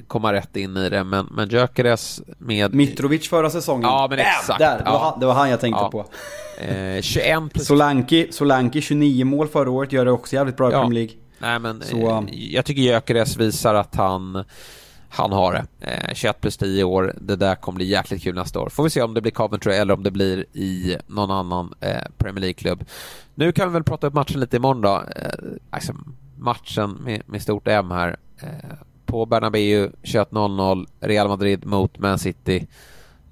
komma 0.06 0.32
rätt 0.32 0.56
in 0.56 0.76
i 0.76 0.90
det. 0.90 1.04
Men, 1.04 1.28
men 1.30 1.48
Gyökeres 1.48 2.22
med... 2.38 2.74
Mitrovic 2.74 3.28
förra 3.28 3.50
säsongen. 3.50 3.82
Ja, 3.82 4.06
men 4.10 4.18
exakt. 4.18 4.58
Där, 4.58 4.78
det, 4.78 4.90
var 4.90 4.98
han, 4.98 5.20
det 5.20 5.26
var 5.26 5.34
han 5.34 5.50
jag 5.50 5.60
tänkte 5.60 5.82
ja. 5.82 5.90
på. 5.90 6.06
Eh, 6.64 7.00
21 7.02 7.52
plus... 7.52 7.66
Solanki, 7.66 8.28
Solanki 8.32 8.80
29 8.80 9.24
mål 9.24 9.48
förra 9.48 9.70
året, 9.70 9.92
gör 9.92 10.04
det 10.04 10.10
också 10.10 10.36
jävligt 10.36 10.56
bra 10.56 10.70
i 10.70 10.72
ja. 10.72 10.80
Premier 10.80 10.94
League. 10.94 11.16
Nej, 11.38 11.58
men 11.58 11.82
Så, 11.82 12.10
eh, 12.10 12.22
jag 12.30 12.64
tycker 12.64 12.82
Gyökeres 12.82 13.36
visar 13.36 13.74
att 13.74 13.94
han 13.94 14.44
han 15.12 15.32
har 15.32 15.52
det. 15.52 15.66
Eh, 15.80 16.14
21 16.14 16.40
plus 16.40 16.56
10 16.56 16.84
år, 16.84 17.14
det 17.20 17.36
där 17.36 17.54
kommer 17.54 17.76
bli 17.76 17.84
jäkligt 17.84 18.22
kul 18.22 18.34
nästa 18.34 18.60
år. 18.60 18.68
Får 18.68 18.84
vi 18.84 18.90
se 18.90 19.02
om 19.02 19.14
det 19.14 19.20
blir 19.20 19.32
Coventry 19.32 19.72
eller 19.72 19.94
om 19.94 20.02
det 20.02 20.10
blir 20.10 20.44
i 20.52 20.96
någon 21.06 21.30
annan 21.30 21.74
eh, 21.80 22.02
Premier 22.18 22.40
League-klubb. 22.40 22.84
Nu 23.34 23.52
kan 23.52 23.68
vi 23.68 23.72
väl 23.72 23.84
prata 23.84 24.06
upp 24.06 24.14
matchen 24.14 24.40
lite 24.40 24.56
imorgon 24.56 24.80
då. 24.80 25.04
Eh, 25.16 25.32
alltså, 25.70 25.92
matchen 26.36 26.90
med, 26.90 27.22
med 27.26 27.42
stort 27.42 27.68
M 27.68 27.90
här. 27.90 28.16
Eh, 28.42 28.48
på 29.10 29.26
Bernabéu 29.26 29.90
21.00, 30.02 30.86
Real 31.00 31.28
Madrid 31.28 31.66
mot 31.66 31.98
Man 31.98 32.18
City 32.18 32.66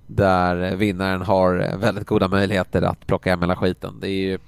där 0.06 0.76
vinnaren 0.76 1.22
har 1.22 1.76
väldigt 1.76 2.06
goda 2.06 2.28
möjligheter 2.28 2.82
att 2.82 3.06
plocka 3.06 3.30
hem 3.30 3.40
hela 3.40 3.56
skiten. 3.56 4.00
Det 4.00 4.08
är 4.08 4.20
ju 4.20 4.38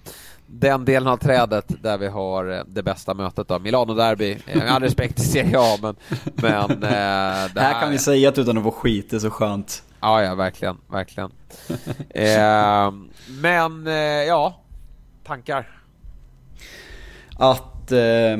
den 0.46 0.84
delen 0.84 1.08
av 1.08 1.16
trädet 1.16 1.82
där 1.82 1.98
vi 1.98 2.06
har 2.06 2.64
det 2.66 2.82
bästa 2.82 3.14
mötet 3.14 3.48
då. 3.48 3.58
Milano-derby, 3.58 4.38
med 4.54 4.70
all 4.70 4.82
respekt 4.82 5.16
till 5.16 5.30
Serie 5.30 5.58
A 5.58 5.78
men... 5.82 5.96
men 6.34 6.70
eh, 6.70 6.78
det 6.80 6.86
här, 7.60 7.72
här 7.72 7.80
kan 7.80 7.90
vi 7.90 7.98
säga 7.98 8.28
att 8.28 8.38
utan 8.38 8.58
att 8.58 8.64
få 8.64 8.70
skit, 8.70 9.10
det 9.10 9.16
är 9.16 9.20
så 9.20 9.30
skönt. 9.30 9.82
Ja, 10.00 10.22
ja, 10.22 10.34
verkligen, 10.34 10.78
verkligen. 10.88 11.30
eh, 12.10 12.92
men, 13.40 13.86
eh, 13.86 13.94
ja, 14.28 14.60
tankar? 15.24 15.66
Att 17.36 17.92
eh, 17.92 18.36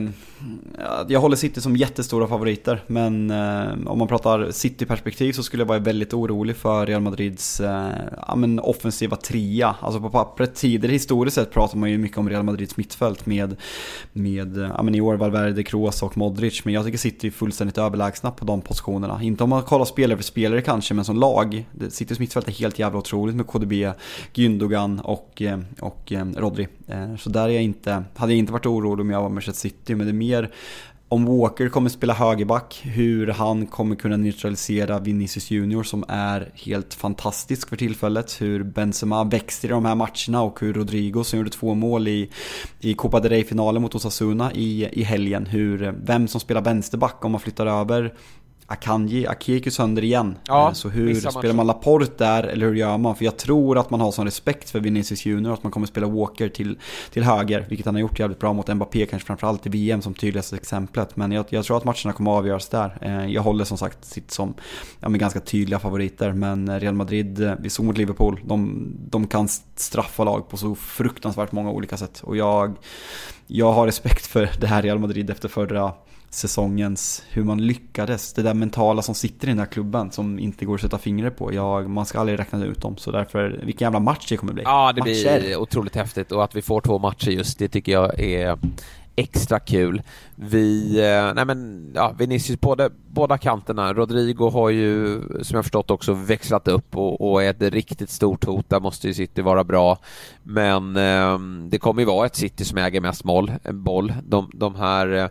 jag 1.09 1.20
håller 1.20 1.36
City 1.36 1.61
som 1.61 1.76
jättestora 1.76 2.26
favoriter, 2.26 2.84
men 2.86 3.30
eh, 3.30 3.72
om 3.86 3.99
man 3.99 4.09
pratar 4.09 4.51
City-perspektiv 4.51 5.32
så 5.32 5.43
skulle 5.43 5.61
jag 5.61 5.68
vara 5.68 5.78
väldigt 5.78 6.14
orolig 6.14 6.57
för 6.57 6.86
Real 6.86 7.03
Madrids 7.03 7.61
eh, 7.61 7.88
ja, 8.26 8.36
men 8.36 8.61
offensiva 8.61 9.16
trea. 9.16 9.76
Alltså 9.80 10.01
på 10.01 10.11
pappret, 10.11 10.55
tidigare 10.55 10.93
historiskt 10.93 11.34
sett 11.34 11.51
pratar 11.51 11.78
man 11.78 11.91
ju 11.91 11.99
mycket 11.99 12.18
om 12.18 12.28
Real 12.28 12.43
Madrids 12.43 12.76
mittfält 12.76 13.26
med, 13.26 13.57
med 14.12 14.59
eh, 14.59 14.70
ja, 14.76 14.82
men 14.82 14.95
i 14.95 15.01
år 15.01 15.14
Valverde, 15.14 15.62
Kroos 15.62 16.03
och 16.03 16.16
Modric, 16.16 16.64
men 16.64 16.74
jag 16.74 16.84
tycker 16.84 16.99
City 16.99 17.26
är 17.26 17.30
fullständigt 17.30 17.78
överlägsna 17.78 18.30
på 18.30 18.45
de 18.45 18.61
positionerna. 18.61 19.22
Inte 19.22 19.45
om 19.45 19.51
man 19.51 19.62
kollar 19.62 19.84
spelare 19.84 20.16
för 20.16 20.24
spelare 20.24 20.62
kanske, 20.62 20.95
men 20.95 21.05
som 21.05 21.16
lag. 21.16 21.66
Citys 21.88 22.18
mittfält 22.18 22.49
är 22.49 22.53
helt 22.53 22.78
jävla 22.78 22.99
otroligt 22.99 23.36
med 23.36 23.47
KDB, 23.47 23.72
Gündogan 24.34 25.01
och, 25.01 25.43
och 25.80 26.12
Rodri. 26.36 26.68
Så 27.18 27.30
där 27.30 27.45
är 27.45 27.49
jag 27.49 27.62
inte, 27.62 28.05
hade 28.14 28.32
jag 28.32 28.38
inte 28.38 28.53
varit 28.53 28.66
orolig 28.66 29.01
om 29.01 29.11
jag 29.11 29.22
var 29.22 29.28
Manchester 29.28 29.68
City, 29.68 29.95
men 29.95 30.07
det 30.07 30.11
är 30.11 30.14
mer 30.14 30.30
mer 30.31 30.51
om 31.12 31.24
Walker 31.24 31.68
kommer 31.68 31.91
spela 31.91 32.14
högerback, 32.14 32.81
hur 32.85 33.26
han 33.26 33.66
kommer 33.66 33.97
kunna 33.97 34.16
neutralisera 34.16 34.99
Vinicius 34.99 35.51
Junior 35.51 35.83
som 35.83 36.05
är 36.09 36.53
helt 36.55 36.95
fantastisk 36.95 37.68
för 37.68 37.76
tillfället. 37.76 38.41
Hur 38.41 38.62
Benzema 38.62 39.24
växte 39.24 39.66
i 39.66 39.70
de 39.70 39.85
här 39.85 39.95
matcherna 39.95 40.43
och 40.43 40.61
hur 40.61 40.74
Rodrigo 40.74 41.24
som 41.24 41.39
gjorde 41.39 41.51
två 41.51 41.74
mål 41.74 42.09
i, 42.09 42.31
i 42.81 42.95
Copa 42.95 43.20
del 43.20 43.31
Rey-finalen 43.31 43.83
mot 43.83 43.95
Osasuna 43.95 44.53
i, 44.53 44.89
i 44.93 45.03
helgen. 45.03 45.47
Hur, 45.47 45.95
vem 46.05 46.28
som 46.28 46.41
spelar 46.41 46.62
vänsterback 46.62 47.24
om 47.24 47.33
man 47.33 47.41
flyttar 47.41 47.66
över 47.66 48.14
Akanji, 48.72 49.26
Ake 49.26 49.52
gick 49.52 49.66
ju 49.66 49.70
sönder 49.70 50.04
igen. 50.04 50.38
Ja, 50.46 50.68
eh, 50.68 50.72
så 50.72 50.88
hur 50.88 51.14
spelar 51.14 51.54
man 51.54 51.66
Laporte 51.66 52.24
där, 52.24 52.42
eller 52.42 52.66
hur 52.66 52.74
gör 52.74 52.98
man? 52.98 53.16
För 53.16 53.24
jag 53.24 53.36
tror 53.36 53.78
att 53.78 53.90
man 53.90 54.00
har 54.00 54.12
sån 54.12 54.24
respekt 54.24 54.70
för 54.70 54.80
Vinicius 54.80 55.26
Junior 55.26 55.54
att 55.54 55.62
man 55.62 55.72
kommer 55.72 55.86
spela 55.86 56.06
Walker 56.06 56.48
till, 56.48 56.78
till 57.10 57.22
höger, 57.22 57.66
vilket 57.68 57.86
han 57.86 57.94
har 57.94 58.00
gjort 58.00 58.18
jävligt 58.18 58.38
bra 58.38 58.52
mot 58.52 58.74
Mbappé, 58.74 59.06
kanske 59.06 59.26
framförallt 59.26 59.66
i 59.66 59.68
VM 59.68 60.02
som 60.02 60.14
tydligaste 60.14 60.56
exemplet. 60.56 61.16
Men 61.16 61.32
jag, 61.32 61.44
jag 61.48 61.64
tror 61.64 61.76
att 61.76 61.84
matcherna 61.84 62.12
kommer 62.12 62.30
att 62.30 62.38
avgöras 62.38 62.68
där. 62.68 62.98
Eh, 63.00 63.26
jag 63.26 63.42
håller 63.42 63.64
som 63.64 63.78
sagt 63.78 64.04
sitt 64.04 64.30
som 64.30 64.54
ja, 65.00 65.08
med 65.08 65.20
ganska 65.20 65.40
tydliga 65.40 65.78
favoriter, 65.78 66.32
men 66.32 66.80
Real 66.80 66.94
Madrid, 66.94 67.42
eh, 67.42 67.54
vi 67.60 67.70
såg 67.70 67.86
mot 67.86 67.98
Liverpool, 67.98 68.40
de, 68.44 68.90
de 69.10 69.26
kan 69.26 69.48
straffa 69.76 70.24
lag 70.24 70.48
på 70.48 70.56
så 70.56 70.74
fruktansvärt 70.74 71.52
många 71.52 71.70
olika 71.70 71.96
sätt. 71.96 72.20
Och 72.22 72.36
jag, 72.36 72.76
jag 73.46 73.72
har 73.72 73.86
respekt 73.86 74.26
för 74.26 74.50
det 74.60 74.66
här 74.66 74.82
Real 74.82 74.98
Madrid 74.98 75.30
efter 75.30 75.48
förra 75.48 75.92
säsongens, 76.31 77.22
hur 77.31 77.45
man 77.45 77.66
lyckades. 77.66 78.33
Det 78.33 78.43
där 78.43 78.55
mentala 78.55 79.03
som 79.03 79.14
sitter 79.14 79.49
i 79.49 79.51
den 79.51 79.59
här 79.59 79.66
klubben 79.66 80.11
som 80.11 80.39
inte 80.39 80.64
går 80.64 80.74
att 80.74 80.81
sätta 80.81 80.99
fingret 80.99 81.37
på. 81.37 81.55
Jag, 81.55 81.91
man 81.91 82.07
ska 82.07 82.20
aldrig 82.20 82.39
räkna 82.39 82.64
ut 82.64 82.83
dem. 82.83 82.97
Så 82.97 83.11
därför, 83.11 83.61
vilken 83.64 83.87
jävla 83.87 84.01
match 84.01 84.26
det 84.28 84.37
kommer 84.37 84.53
bli. 84.53 84.62
Ja, 84.62 84.93
det 84.93 85.01
Matcher. 85.01 85.41
blir 85.41 85.57
otroligt 85.57 85.97
häftigt 85.97 86.33
och 86.33 86.45
att 86.45 86.57
vi 86.57 86.62
får 86.62 86.81
två 86.81 86.99
matcher 86.99 87.31
just 87.31 87.59
det 87.59 87.68
tycker 87.68 87.93
jag 87.93 88.20
är 88.20 88.59
extra 89.16 89.61
kul. 89.61 90.03
Vi, 90.35 90.99
eh, 90.99 91.35
nej 91.35 91.45
men, 91.45 91.91
ja, 91.95 92.14
Vinicius, 92.18 92.61
både, 92.61 92.91
båda 93.07 93.39
kanterna. 93.39 93.93
Rodrigo 93.93 94.51
har 94.51 94.70
ju, 94.70 95.20
som 95.43 95.55
jag 95.55 95.64
förstått 95.64 95.91
också, 95.91 96.12
växlat 96.12 96.68
upp 96.68 96.97
och, 96.97 97.31
och 97.31 97.43
är 97.43 97.51
ett 97.51 97.62
riktigt 97.62 98.11
stort 98.11 98.45
hot. 98.45 98.68
Där 98.68 98.81
måste 98.81 99.07
ju 99.07 99.14
City 99.14 99.43
vara 99.43 99.64
bra. 99.64 99.99
Men 100.43 100.97
eh, 100.97 101.39
det 101.68 101.78
kommer 101.78 102.03
ju 102.03 102.07
vara 102.07 102.26
ett 102.26 102.37
City 102.37 102.64
som 102.64 102.78
äger 102.78 103.01
mest 103.01 103.24
mål, 103.24 103.53
boll. 103.72 104.14
De, 104.28 104.51
de 104.55 104.74
här 104.74 105.12
eh, 105.12 105.28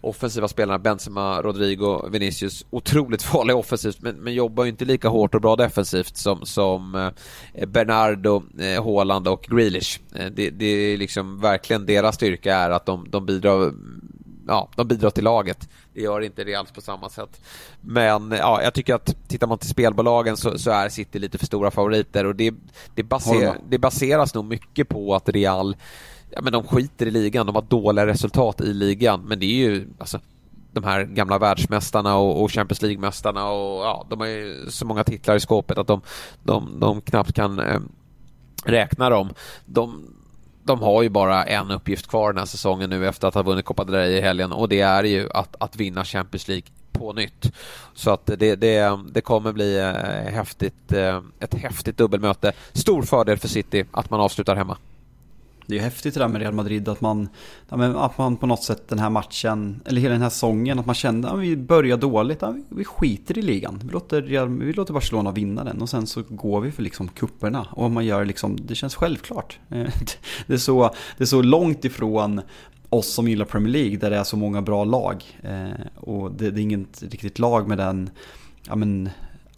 offensiva 0.00 0.48
spelarna 0.48 0.78
Benzema, 0.78 1.42
Rodrigo, 1.42 2.08
Vinicius 2.08 2.66
otroligt 2.70 3.22
farliga 3.22 3.56
offensivt 3.56 4.00
men, 4.00 4.16
men 4.16 4.34
jobbar 4.34 4.64
ju 4.64 4.70
inte 4.70 4.84
lika 4.84 5.08
hårt 5.08 5.34
och 5.34 5.40
bra 5.40 5.56
defensivt 5.56 6.16
som, 6.16 6.46
som 6.46 6.94
eh, 7.54 7.66
Bernardo, 7.66 8.42
eh, 8.58 8.84
Haaland 8.84 9.28
och 9.28 9.42
Grealish. 9.42 10.00
Eh, 10.14 10.26
det, 10.26 10.50
det, 10.50 10.66
är 10.66 10.96
liksom 10.96 11.40
verkligen 11.40 11.86
deras 11.86 12.14
styrka 12.14 12.56
är 12.56 12.70
att 12.70 12.86
de, 12.86 13.10
de 13.10 13.26
bidrar 13.26 13.72
ja, 14.48 14.68
de 14.76 14.88
bidrar 14.88 15.10
till 15.10 15.24
laget. 15.24 15.68
Det 15.94 16.00
gör 16.00 16.20
inte 16.20 16.44
Reals 16.44 16.70
på 16.70 16.80
samma 16.80 17.08
sätt. 17.08 17.40
Men 17.80 18.30
ja, 18.30 18.62
jag 18.62 18.74
tycker 18.74 18.94
att 18.94 19.28
tittar 19.28 19.46
man 19.46 19.58
till 19.58 19.68
spelbolagen 19.68 20.36
så, 20.36 20.58
så 20.58 20.70
är 20.70 20.88
City 20.88 21.18
lite 21.18 21.38
för 21.38 21.46
stora 21.46 21.70
favoriter 21.70 22.24
och 22.24 22.34
det, 22.34 22.54
det, 22.94 23.02
baser, 23.02 23.56
det 23.68 23.78
baseras 23.78 24.34
nog 24.34 24.44
mycket 24.44 24.88
på 24.88 25.14
att 25.14 25.28
Real 25.28 25.76
ja, 26.30 26.40
men 26.42 26.52
de 26.52 26.64
skiter 26.64 27.06
i 27.06 27.10
ligan, 27.10 27.46
de 27.46 27.54
har 27.54 27.62
dåliga 27.62 28.06
resultat 28.06 28.60
i 28.60 28.74
ligan, 28.74 29.22
men 29.24 29.38
det 29.38 29.46
är 29.46 29.70
ju 29.70 29.88
alltså, 29.98 30.20
de 30.72 30.84
här 30.84 31.04
gamla 31.04 31.38
världsmästarna 31.38 32.16
och, 32.16 32.42
och 32.42 32.52
Champions 32.52 32.82
League-mästarna 32.82 33.48
och 33.50 33.84
ja, 33.84 34.06
de 34.10 34.20
har 34.20 34.26
ju 34.26 34.70
så 34.70 34.86
många 34.86 35.04
titlar 35.04 35.36
i 35.36 35.40
skåpet 35.40 35.78
att 35.78 35.86
de, 35.86 36.00
de, 36.42 36.80
de 36.80 37.00
knappt 37.00 37.32
kan 37.32 37.58
eh, 37.58 37.80
räkna 38.64 39.10
dem. 39.10 39.30
De, 39.66 40.14
de 40.64 40.82
har 40.82 41.02
ju 41.02 41.08
bara 41.08 41.44
en 41.44 41.70
uppgift 41.70 42.06
kvar 42.06 42.32
den 42.32 42.38
här 42.38 42.46
säsongen 42.46 42.90
nu 42.90 43.08
efter 43.08 43.28
att 43.28 43.34
ha 43.34 43.42
vunnit 43.42 43.64
Copa 43.64 43.84
del 43.84 43.94
Rey 43.94 44.16
i 44.16 44.20
helgen 44.20 44.52
och 44.52 44.68
det 44.68 44.80
är 44.80 45.04
ju 45.04 45.28
att, 45.34 45.56
att 45.60 45.76
vinna 45.76 46.04
Champions 46.04 46.48
League 46.48 46.66
på 46.92 47.12
nytt. 47.12 47.52
Så 47.94 48.10
att 48.10 48.26
det, 48.26 48.56
det, 48.56 48.98
det 49.12 49.20
kommer 49.20 49.52
bli 49.52 49.78
eh, 49.78 50.32
häftigt, 50.32 50.92
eh, 50.92 51.22
ett 51.40 51.54
häftigt 51.54 51.96
dubbelmöte. 51.96 52.52
Stor 52.72 53.02
fördel 53.02 53.38
för 53.38 53.48
City 53.48 53.84
att 53.90 54.10
man 54.10 54.20
avslutar 54.20 54.56
hemma 54.56 54.76
det 55.68 55.74
är 55.74 55.76
ju 55.76 55.82
häftigt 55.82 56.14
det 56.14 56.20
där 56.20 56.28
med 56.28 56.40
Real 56.40 56.54
Madrid 56.54 56.88
att 56.88 57.00
man, 57.00 57.28
att 57.68 58.18
man 58.18 58.36
på 58.36 58.46
något 58.46 58.62
sätt 58.62 58.88
den 58.88 58.98
här 58.98 59.10
matchen, 59.10 59.80
eller 59.84 60.00
hela 60.00 60.12
den 60.12 60.22
här 60.22 60.30
säsongen, 60.30 60.78
att 60.78 60.86
man 60.86 60.94
kände 60.94 61.30
att 61.30 61.38
vi 61.38 61.56
börjar 61.56 61.96
dåligt, 61.96 62.42
vi 62.68 62.84
skiter 62.84 63.38
i 63.38 63.42
ligan. 63.42 63.80
Vi 63.84 63.92
låter, 63.92 64.22
vi 64.46 64.72
låter 64.72 64.92
Barcelona 64.92 65.30
vinna 65.30 65.64
den 65.64 65.82
och 65.82 65.88
sen 65.88 66.06
så 66.06 66.22
går 66.28 66.60
vi 66.60 66.72
för 66.72 66.82
liksom 66.82 67.08
kupperna 67.08 67.66
Och 67.70 67.90
man 67.90 68.06
gör 68.06 68.24
liksom, 68.24 68.58
det 68.62 68.74
känns 68.74 68.94
självklart. 68.94 69.58
Det 70.46 70.54
är 70.54 70.58
så, 70.58 70.94
det 71.18 71.24
är 71.24 71.26
så 71.26 71.42
långt 71.42 71.84
ifrån 71.84 72.40
oss 72.88 73.14
som 73.14 73.28
gillar 73.28 73.44
Premier 73.44 73.72
League 73.72 73.96
där 73.96 74.10
det 74.10 74.16
är 74.16 74.24
så 74.24 74.36
många 74.36 74.62
bra 74.62 74.84
lag. 74.84 75.24
Eh, 75.42 75.86
och 75.96 76.32
det, 76.32 76.50
det 76.50 76.60
är 76.60 76.62
inget 76.62 77.02
riktigt 77.02 77.38
lag 77.38 77.68
med 77.68 77.78
den, 77.78 78.10
ja 78.66 78.76
men, 78.76 79.10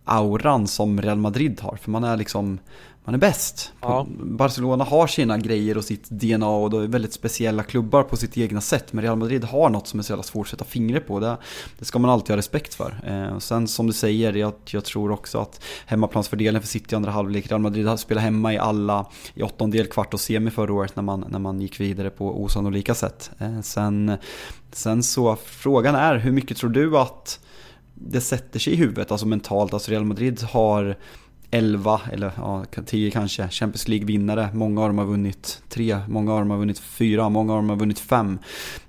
auran 0.04 0.66
som 0.66 1.02
Real 1.02 1.18
Madrid 1.18 1.60
har. 1.60 1.76
För 1.76 1.90
man 1.90 2.04
är 2.04 2.16
liksom 2.16 2.58
man 3.04 3.14
är 3.14 3.18
bäst. 3.18 3.72
Ja. 3.80 4.06
Barcelona 4.20 4.84
har 4.84 5.06
sina 5.06 5.38
grejer 5.38 5.76
och 5.76 5.84
sitt 5.84 6.10
DNA 6.10 6.48
och 6.48 6.70
de 6.70 6.82
är 6.82 6.86
väldigt 6.86 7.12
speciella 7.12 7.62
klubbar 7.62 8.02
på 8.02 8.16
sitt 8.16 8.38
egna 8.38 8.60
sätt. 8.60 8.92
Men 8.92 9.04
Real 9.04 9.18
Madrid 9.18 9.44
har 9.44 9.70
något 9.70 9.86
som 9.86 9.98
är 9.98 10.04
så 10.04 10.12
jävla 10.12 10.22
svårt 10.22 10.46
att 10.46 10.50
sätta 10.50 10.64
fingret 10.64 11.06
på. 11.06 11.20
Det, 11.20 11.36
det 11.78 11.84
ska 11.84 11.98
man 11.98 12.10
alltid 12.10 12.30
ha 12.30 12.36
respekt 12.36 12.74
för. 12.74 13.00
Eh, 13.06 13.34
och 13.34 13.42
sen 13.42 13.68
som 13.68 13.86
du 13.86 13.92
säger, 13.92 14.32
jag, 14.32 14.52
jag 14.70 14.84
tror 14.84 15.10
också 15.10 15.38
att 15.38 15.64
hemmaplansfördelen 15.86 16.60
för 16.60 16.68
City 16.68 16.94
i 16.94 16.96
andra 16.96 17.10
halvlek. 17.10 17.50
Real 17.50 17.60
Madrid 17.60 17.98
spelat 17.98 18.24
hemma 18.24 18.54
i 18.54 18.58
alla, 18.58 19.06
i 19.34 19.42
åttondel, 19.42 19.86
kvart 19.86 20.14
och 20.14 20.20
semi 20.20 20.50
förra 20.50 20.72
året 20.72 20.96
när 20.96 21.02
man, 21.02 21.24
när 21.28 21.38
man 21.38 21.60
gick 21.60 21.80
vidare 21.80 22.10
på 22.10 22.42
osannolika 22.42 22.94
sätt. 22.94 23.30
Eh, 23.38 23.60
sen, 23.60 24.16
sen 24.72 25.02
så, 25.02 25.36
frågan 25.44 25.94
är 25.94 26.16
hur 26.16 26.32
mycket 26.32 26.56
tror 26.56 26.70
du 26.70 26.98
att 26.98 27.40
det 27.94 28.20
sätter 28.20 28.58
sig 28.58 28.72
i 28.72 28.76
huvudet, 28.76 29.10
alltså 29.10 29.26
mentalt. 29.26 29.74
Alltså 29.74 29.90
Real 29.90 30.04
Madrid 30.04 30.42
har 30.42 30.96
11 31.50 32.00
eller 32.12 32.32
ja, 32.36 32.64
10 32.86 33.10
kanske 33.10 33.48
Champions 33.48 33.88
League-vinnare. 33.88 34.48
Många 34.54 34.82
av 34.82 34.88
dem 34.88 34.98
har 34.98 35.04
vunnit 35.04 35.62
3, 35.68 35.98
många 36.08 36.32
av 36.32 36.38
dem 36.38 36.50
har 36.50 36.58
vunnit 36.58 36.78
4, 36.78 37.28
många 37.28 37.52
av 37.52 37.58
dem 37.58 37.68
har 37.68 37.76
vunnit 37.76 37.98
5. 37.98 38.38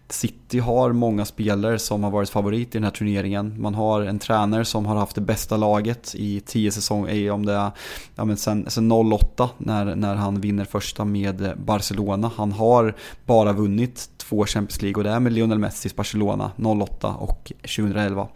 City 0.09 0.59
har 0.59 0.91
många 0.91 1.25
spelare 1.25 1.79
som 1.79 2.03
har 2.03 2.11
varit 2.11 2.29
favorit 2.29 2.67
i 2.67 2.71
den 2.71 2.83
här 2.83 2.91
turneringen. 2.91 3.61
Man 3.61 3.75
har 3.75 4.01
en 4.01 4.19
tränare 4.19 4.65
som 4.65 4.85
har 4.85 4.95
haft 4.95 5.15
det 5.15 5.21
bästa 5.21 5.57
laget 5.57 6.15
i 6.15 6.39
10 6.39 6.71
säsonger, 6.71 7.31
om 7.31 7.45
det 7.45 7.53
är 7.53 7.71
ja, 8.15 8.25
men 8.25 8.37
sen, 8.37 8.65
sen 8.69 8.91
08 8.91 9.49
när, 9.57 9.95
när 9.95 10.15
han 10.15 10.41
vinner 10.41 10.65
första 10.65 11.05
med 11.05 11.53
Barcelona. 11.65 12.31
Han 12.35 12.51
har 12.51 12.95
bara 13.25 13.53
vunnit 13.53 14.09
två 14.17 14.45
Champions 14.45 14.81
League 14.81 14.97
och 14.97 15.03
det 15.03 15.09
är 15.09 15.19
med 15.19 15.33
Lionel 15.33 15.59
Messis 15.59 15.95
Barcelona 15.95 16.51
08 16.57 17.07
och 17.07 17.51
2011 17.61 18.27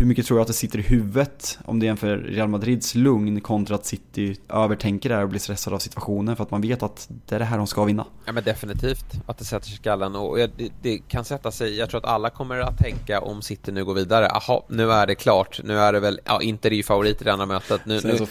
hur 0.00 0.06
mycket 0.06 0.26
tror 0.26 0.36
du 0.36 0.42
att 0.42 0.48
det 0.48 0.54
sitter 0.54 0.78
i 0.78 0.82
huvudet 0.82 1.58
om 1.64 1.80
det 1.80 1.86
jämför 1.86 2.16
Real 2.16 2.48
Madrids 2.48 2.94
lugn 2.94 3.40
kontra 3.40 3.74
att 3.74 3.86
City 3.86 4.36
övertänker 4.48 5.08
det 5.08 5.14
här 5.14 5.22
och 5.22 5.28
blir 5.28 5.40
stressad 5.40 5.74
av 5.74 5.78
situationen? 5.78 6.36
För 6.36 6.44
att 6.44 6.50
man 6.50 6.60
vet 6.60 6.82
att 6.82 7.08
det 7.26 7.34
är 7.34 7.38
det 7.38 7.44
här 7.44 7.58
de 7.58 7.66
ska 7.66 7.84
vinna? 7.84 8.06
Ja 8.26 8.32
men 8.32 8.44
definitivt 8.44 9.04
att 9.26 9.38
det 9.38 9.44
sätter 9.44 9.66
sig 9.66 9.74
i 9.74 9.76
skallen. 9.76 10.16
Och 10.16 10.36
det, 10.36 10.72
det, 10.82 10.98
kan 10.98 11.24
sätta 11.24 11.50
sig, 11.50 11.78
jag 11.78 11.90
tror 11.90 11.98
att 11.98 12.04
alla 12.04 12.30
kommer 12.30 12.58
att 12.58 12.78
tänka 12.78 13.20
om 13.20 13.42
City 13.42 13.72
nu 13.72 13.84
går 13.84 13.94
vidare, 13.94 14.30
aha, 14.30 14.66
nu 14.68 14.92
är 14.92 15.06
det 15.06 15.14
klart, 15.14 15.60
nu 15.64 15.78
är 15.78 15.92
det 15.92 16.00
väl, 16.00 16.20
ja 16.24 16.42
Inter 16.42 16.70
är 16.70 16.74
ju 16.74 16.82
favorit 16.82 17.20
i 17.20 17.24
det 17.24 17.32
andra 17.32 17.46
mötet. 17.46 17.80
Nu, 17.86 18.00
Sen 18.00 18.10
nu... 18.10 18.18
så 18.18 18.26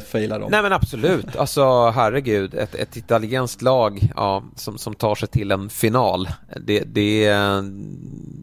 failar 0.00 0.40
de. 0.40 0.50
Nej 0.50 0.62
men 0.62 0.72
absolut, 0.72 1.36
alltså 1.36 1.90
herregud, 1.90 2.54
ett, 2.54 2.74
ett 2.74 2.96
italienskt 2.96 3.62
lag 3.62 4.12
ja, 4.16 4.44
som, 4.56 4.78
som 4.78 4.94
tar 4.94 5.14
sig 5.14 5.28
till 5.28 5.50
en 5.50 5.70
final, 5.70 6.28
det, 6.60 6.80
det, 6.80 7.30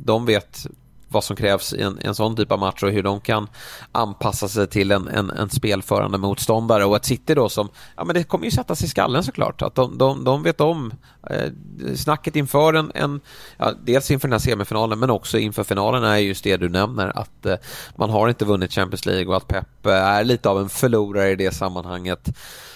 de 0.05 0.26
vet 0.26 0.67
vad 1.14 1.24
som 1.24 1.36
krävs 1.36 1.74
i 1.74 1.82
en, 1.82 1.99
en 2.01 2.16
sån 2.16 2.36
typ 2.36 2.51
av 2.51 2.59
match 2.59 2.84
och 2.84 2.91
hur 2.91 3.03
de 3.03 3.22
kan 3.22 3.47
anpassa 3.91 4.47
sig 4.47 4.68
till 4.68 4.91
en, 4.91 5.07
en, 5.07 5.30
en 5.30 5.49
spelförande 5.49 6.18
motståndare 6.18 6.86
och 6.86 6.95
ett 6.95 7.05
City 7.05 7.36
då 7.36 7.49
som, 7.49 7.70
ja 7.95 8.03
men 8.03 8.16
det 8.16 8.24
kommer 8.24 8.45
ju 8.45 8.51
sätta 8.51 8.76
sig 8.76 8.86
i 8.86 8.89
skallen 8.89 9.24
såklart, 9.24 9.61
att 9.61 9.76
de, 9.76 9.97
de, 9.97 10.24
de 10.24 10.43
vet 10.43 10.61
om 10.61 10.93
eh, 11.30 11.51
snacket 11.95 12.36
inför 12.36 12.74
en, 12.74 12.91
en 12.95 13.22
ja, 13.57 13.72
dels 13.86 14.11
inför 14.11 14.28
den 14.28 14.34
här 14.34 14.39
semifinalen 14.39 14.99
men 14.99 15.09
också 15.09 15.38
inför 15.38 15.64
finalen 15.64 16.03
är 16.03 16.18
just 16.18 16.43
det 16.43 16.57
du 16.57 16.70
nämner 16.70 17.18
att 17.20 17.45
eh, 17.45 17.55
man 17.95 18.09
har 18.09 18.30
inte 18.30 18.45
vunnit 18.45 18.74
Champions 18.74 19.05
League 19.05 19.28
och 19.28 19.38
att 19.38 19.47
Pep 19.47 19.86
eh, 19.86 19.93
är 19.93 20.24
lite 20.24 20.49
av 20.49 20.59
en 20.59 20.70
förlorare 20.70 21.32
i 21.32 21.36
det 21.36 21.51
sammanhanget. 21.51 22.30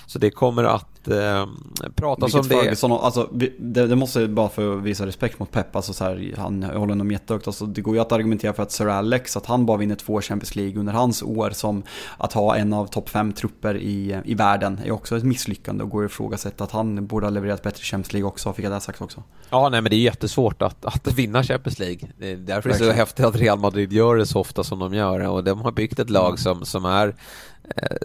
Så 0.06 0.20
det 0.20 0.32
kommer 0.32 0.64
att 0.64 0.97
eh, 1.08 1.46
pratas 1.96 2.36
Vilket 2.36 2.42
om 2.42 2.58
det. 2.58 2.64
Ferguson, 2.64 2.92
alltså, 2.92 3.30
det, 3.32 3.88
det 3.88 3.96
måste 3.96 4.28
bara 4.28 4.50
för 4.50 4.78
att 4.78 4.84
visa 4.84 5.06
respekt 5.06 5.40
mot 5.40 5.52
Pep, 5.52 5.76
alltså 5.76 5.94
så 5.94 6.04
här, 6.04 6.34
han 6.38 6.62
jag 6.62 6.80
håller 6.80 6.92
honom 6.92 7.12
jättehögt. 7.12 7.48
Alltså, 7.48 7.66
det 7.66 7.82
går 7.82 7.96
ju 7.96 8.02
att 8.02 8.12
argumentera 8.12 8.54
för 8.54 8.64
att 8.64 8.72
Sir 8.72 8.88
Alex, 8.88 9.38
att 9.38 9.46
han 9.46 9.66
bara 9.66 9.78
vinner 9.78 9.96
två 9.96 10.22
Champions 10.22 10.56
League 10.56 10.80
under 10.80 10.94
hans 10.94 11.24
år 11.24 11.50
som 11.50 11.84
att 12.18 12.34
ha 12.34 12.56
en 12.56 12.74
av 12.74 12.86
topp 12.86 13.10
fem 13.10 13.34
trupper 13.34 13.78
i, 13.78 14.22
i 14.26 14.34
världen 14.34 14.80
är 14.86 14.92
också 14.92 15.18
ett 15.18 15.24
misslyckande 15.24 15.84
och 15.84 15.90
går 15.90 16.06
att 16.06 16.12
ifrågasätta 16.12 16.64
att 16.64 16.72
han 16.72 17.08
borde 17.08 17.26
ha 17.26 17.32
levererat 17.32 17.64
bättre 17.64 17.84
Champions 17.84 18.14
League 18.14 18.28
också, 18.28 18.54
fick 18.54 18.66
jag 18.66 18.72
det 18.72 18.80
sagt 18.80 19.02
också. 19.02 19.24
Ja, 19.50 19.70
nej 19.70 19.82
men 19.82 19.90
det 19.90 19.96
är 19.96 20.02
jättesvårt 20.02 20.62
att, 20.62 20.86
att 20.86 21.14
vinna 21.14 21.44
Champions 21.44 21.80
League. 21.80 22.10
Det 22.18 22.32
är 22.32 22.36
därför 22.36 22.70
Verkligen. 22.70 22.80
det 22.80 22.86
är 22.86 22.94
så 22.94 22.98
häftigt 22.98 23.26
att 23.26 23.36
Real 23.36 23.60
Madrid 23.60 23.94
gör 23.94 24.16
det 24.16 24.26
så 24.26 24.40
ofta 24.40 24.64
som 24.64 24.80
de 24.80 24.94
gör 24.94 25.28
och 25.28 25.44
de 25.44 25.62
har 25.62 25.72
byggt 25.72 26.00
ett 26.00 26.10
lag 26.10 26.40
som, 26.40 26.66
som 26.66 26.86
är 26.86 27.16
eh, 27.76 27.98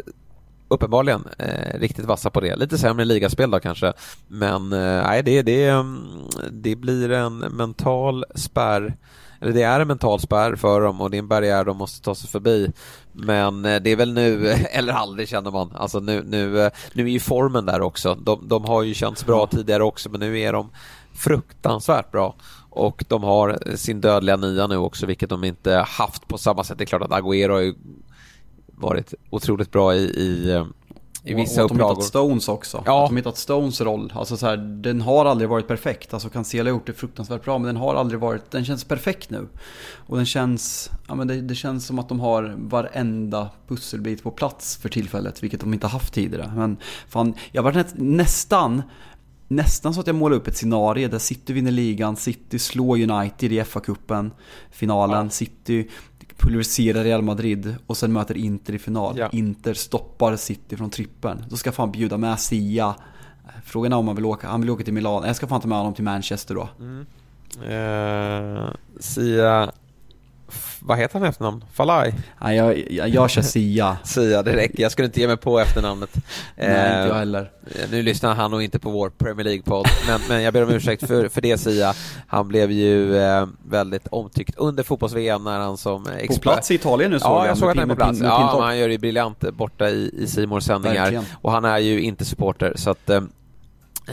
uppenbarligen 0.72 1.24
eh, 1.38 1.78
riktigt 1.78 2.04
vassa 2.04 2.30
på 2.30 2.40
det. 2.40 2.56
Lite 2.56 2.78
sämre 2.78 3.04
ligaspel 3.04 3.50
då 3.50 3.60
kanske, 3.60 3.92
men 4.28 4.72
eh, 4.72 5.02
nej, 5.02 5.22
det, 5.22 5.42
det, 5.42 5.66
mm, 5.66 6.00
det 6.50 6.76
blir 6.76 7.10
en 7.10 7.38
mental 7.38 8.24
spärr 8.34 8.96
eller 9.42 9.52
det 9.52 9.62
är 9.62 9.80
en 9.80 9.88
mental 9.88 10.20
spärr 10.20 10.56
för 10.56 10.80
dem 10.80 11.00
och 11.00 11.10
det 11.10 11.16
är 11.16 11.18
en 11.18 11.28
barriär 11.28 11.64
de 11.64 11.76
måste 11.76 12.04
ta 12.04 12.14
sig 12.14 12.30
förbi. 12.30 12.72
Men 13.12 13.64
eh, 13.64 13.82
det 13.82 13.90
är 13.90 13.96
väl 13.96 14.12
nu 14.12 14.48
eller 14.70 14.92
aldrig 14.92 15.28
känner 15.28 15.50
man. 15.50 15.72
Alltså 15.74 16.00
nu, 16.00 16.22
nu, 16.26 16.60
eh, 16.60 16.72
nu 16.92 17.02
är 17.02 17.08
ju 17.08 17.20
formen 17.20 17.66
där 17.66 17.80
också. 17.80 18.14
De, 18.14 18.48
de 18.48 18.64
har 18.64 18.82
ju 18.82 18.94
känts 18.94 19.26
bra 19.26 19.46
tidigare 19.46 19.82
också 19.82 20.10
men 20.10 20.20
nu 20.20 20.40
är 20.40 20.52
de 20.52 20.70
fruktansvärt 21.14 22.10
bra. 22.10 22.34
Och 22.70 23.04
de 23.08 23.22
har 23.22 23.76
sin 23.76 24.00
dödliga 24.00 24.36
nia 24.36 24.66
nu 24.66 24.76
också, 24.76 25.06
vilket 25.06 25.30
de 25.30 25.44
inte 25.44 25.74
haft 25.88 26.28
på 26.28 26.38
samma 26.38 26.64
sätt. 26.64 26.78
Det 26.78 26.84
är 26.84 26.86
klart 26.86 27.02
att 27.02 27.10
Agüero 27.10 27.52
har 27.52 27.60
ju 27.60 27.74
varit 28.76 29.14
otroligt 29.30 29.70
bra 29.70 29.94
i, 29.94 29.98
i, 29.98 30.52
eh, 30.52 30.66
i 31.24 31.34
vissa 31.34 31.64
och, 31.64 31.70
och 31.70 31.74
upplagor. 31.74 31.94
de 31.94 32.00
hittat 32.00 32.08
Stones 32.08 32.48
också. 32.48 32.82
Ja. 32.86 33.04
Att 33.04 33.10
de 33.10 33.16
hittat 33.16 33.36
Stones 33.36 33.80
roll. 33.80 34.12
Alltså 34.16 34.36
så 34.36 34.46
här, 34.46 34.56
den 34.56 35.00
har 35.00 35.24
aldrig 35.24 35.50
varit 35.50 35.68
perfekt. 35.68 36.14
Alltså 36.14 36.28
Cancelo 36.28 36.70
har 36.70 36.70
gjort 36.70 36.86
det 36.86 36.92
fruktansvärt 36.92 37.44
bra 37.44 37.58
men 37.58 37.66
den 37.66 37.76
har 37.76 37.94
aldrig 37.94 38.20
varit, 38.20 38.50
den 38.50 38.64
känns 38.64 38.84
perfekt 38.84 39.30
nu. 39.30 39.48
Och 40.06 40.16
den 40.16 40.26
känns, 40.26 40.90
ja 41.08 41.14
men 41.14 41.28
det, 41.28 41.40
det 41.40 41.54
känns 41.54 41.86
som 41.86 41.98
att 41.98 42.08
de 42.08 42.20
har 42.20 42.54
varenda 42.56 43.50
pusselbit 43.68 44.22
på 44.22 44.30
plats 44.30 44.76
för 44.76 44.88
tillfället. 44.88 45.42
Vilket 45.42 45.60
de 45.60 45.74
inte 45.74 45.86
haft 45.86 46.14
tidigare. 46.14 46.52
Men 46.56 46.76
fan, 47.08 47.34
jag 47.52 47.62
var 47.62 47.84
nästan 47.94 48.82
nästan 49.52 49.94
så 49.94 50.00
att 50.00 50.06
jag 50.06 50.16
målar 50.16 50.36
upp 50.36 50.46
ett 50.46 50.56
scenario 50.56 51.08
där 51.08 51.18
City 51.18 51.52
vinner 51.52 51.70
ligan, 51.70 52.16
City 52.16 52.58
slår 52.58 53.10
United 53.10 53.52
i 53.52 53.62
FA-cupen, 53.62 54.30
finalen, 54.70 55.24
ja. 55.24 55.30
City 55.30 55.88
pulveriserar 56.42 57.04
Real 57.04 57.22
Madrid 57.22 57.76
och 57.86 57.96
sen 57.96 58.12
möter 58.12 58.36
Inter 58.36 58.74
i 58.74 58.78
final. 58.78 59.18
Ja. 59.18 59.28
Inter 59.32 59.74
stoppar 59.74 60.36
City 60.36 60.76
från 60.76 60.90
trippen. 60.90 61.44
Då 61.48 61.56
ska 61.56 61.72
fan 61.72 61.92
bjuda 61.92 62.18
med 62.18 62.40
Sia. 62.40 62.94
Frågan 63.64 63.92
är 63.92 63.96
om 63.96 64.06
han 64.06 64.16
vill 64.16 64.24
åka. 64.24 64.48
Han 64.48 64.60
vill 64.60 64.70
åka 64.70 64.84
till 64.84 64.94
Milan. 64.94 65.24
Jag 65.26 65.36
ska 65.36 65.46
fan 65.46 65.60
ta 65.60 65.68
med 65.68 65.78
honom 65.78 65.94
till 65.94 66.04
Manchester 66.04 66.54
då. 66.54 66.68
Mm. 66.80 67.06
Uh, 67.70 68.70
Sia 69.00 69.72
vad 70.84 70.98
heter 70.98 71.18
han 71.18 71.28
efternamn? 71.28 71.64
Falai? 71.72 72.14
Nej, 72.40 72.56
jag, 72.56 72.90
jag, 72.90 73.08
jag 73.08 73.30
kör 73.30 73.42
Sia. 73.42 73.96
Sia, 74.04 74.42
det 74.42 74.56
räcker. 74.56 74.82
Jag 74.82 74.92
skulle 74.92 75.06
inte 75.06 75.20
ge 75.20 75.26
mig 75.26 75.36
på 75.36 75.60
efternamnet. 75.60 76.10
Nej, 76.56 76.66
inte 76.66 76.80
jag 76.80 77.08
eh, 77.08 77.14
heller. 77.14 77.50
Nu 77.90 78.02
lyssnar 78.02 78.34
han 78.34 78.50
nog 78.50 78.62
inte 78.62 78.78
på 78.78 78.90
vår 78.90 79.10
Premier 79.10 79.44
League-podd, 79.44 79.86
men, 80.06 80.20
men 80.28 80.42
jag 80.42 80.52
ber 80.52 80.62
om 80.62 80.70
ursäkt 80.70 81.06
för, 81.06 81.28
för 81.28 81.40
det 81.40 81.58
Sia. 81.58 81.94
Han 82.26 82.48
blev 82.48 82.70
ju 82.70 83.16
eh, 83.16 83.46
väldigt 83.68 84.06
omtyckt 84.06 84.54
under 84.56 84.82
fotbolls-VM 84.82 85.44
när 85.44 85.58
han 85.58 85.76
som 85.76 86.06
expert... 86.06 86.36
På 86.36 86.50
plats 86.50 86.70
i 86.70 86.74
Italien 86.74 87.10
nu 87.10 87.20
såg 87.20 87.30
ja, 87.30 87.38
jag. 87.38 87.50
jag 87.50 87.58
såg 87.58 87.70
att 87.70 87.76
han 87.76 87.90
är 87.90 87.94
på 87.94 88.00
plats. 88.00 88.20
Ja, 88.22 88.60
han 88.62 88.78
gör 88.78 88.88
det 88.88 88.98
briljant 88.98 89.40
borta 89.40 89.88
i, 89.88 90.10
i 90.18 90.26
Simors 90.26 90.64
sändningar. 90.64 91.24
Och 91.42 91.52
han 91.52 91.64
är 91.64 91.78
ju 91.78 92.02
inte 92.02 92.24
supporter, 92.24 92.72
så 92.76 92.90
att 92.90 93.10
eh, 93.10 93.20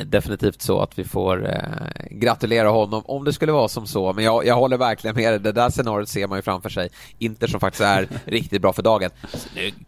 definitivt 0.05 0.61
så 0.61 0.81
att 0.81 0.99
vi 0.99 1.03
får 1.03 1.49
eh, 1.49 2.07
gratulera 2.11 2.69
honom 2.69 3.01
om 3.05 3.23
det 3.23 3.33
skulle 3.33 3.51
vara 3.51 3.67
som 3.67 3.87
så. 3.87 4.13
Men 4.13 4.23
jag, 4.23 4.45
jag 4.45 4.55
håller 4.55 4.77
verkligen 4.77 5.15
med 5.15 5.31
dig. 5.31 5.39
Det 5.39 5.51
där 5.51 5.69
scenariot 5.69 6.09
ser 6.09 6.27
man 6.27 6.37
ju 6.37 6.41
framför 6.41 6.69
sig. 6.69 6.89
Inter 7.17 7.47
som 7.47 7.59
faktiskt 7.59 7.81
är 7.81 8.07
riktigt 8.25 8.61
bra 8.61 8.73
för 8.73 8.81
dagen. 8.81 9.09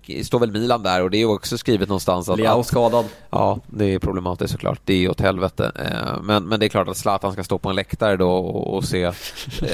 Nu 0.05 0.23
står 0.23 0.39
väl 0.39 0.51
Milan 0.51 0.83
där 0.83 1.03
och 1.03 1.11
det 1.11 1.17
är 1.17 1.25
också 1.25 1.57
skrivet 1.57 1.89
någonstans 1.89 2.29
att... 2.29 2.37
Leao 2.39 2.63
skadad. 2.63 3.05
Ja, 3.29 3.59
det 3.67 3.85
är 3.85 3.99
problematiskt 3.99 4.51
såklart. 4.51 4.79
Det 4.85 5.05
är 5.05 5.09
åt 5.09 5.21
helvete. 5.21 5.71
Eh, 5.75 6.21
men, 6.21 6.47
men 6.47 6.59
det 6.59 6.65
är 6.65 6.69
klart 6.69 6.87
att 6.87 6.97
Zlatan 6.97 7.33
ska 7.33 7.43
stå 7.43 7.57
på 7.57 7.69
en 7.69 7.75
läktare 7.75 8.17
då 8.17 8.31
och, 8.31 8.77
och 8.77 8.83
se. 8.83 9.11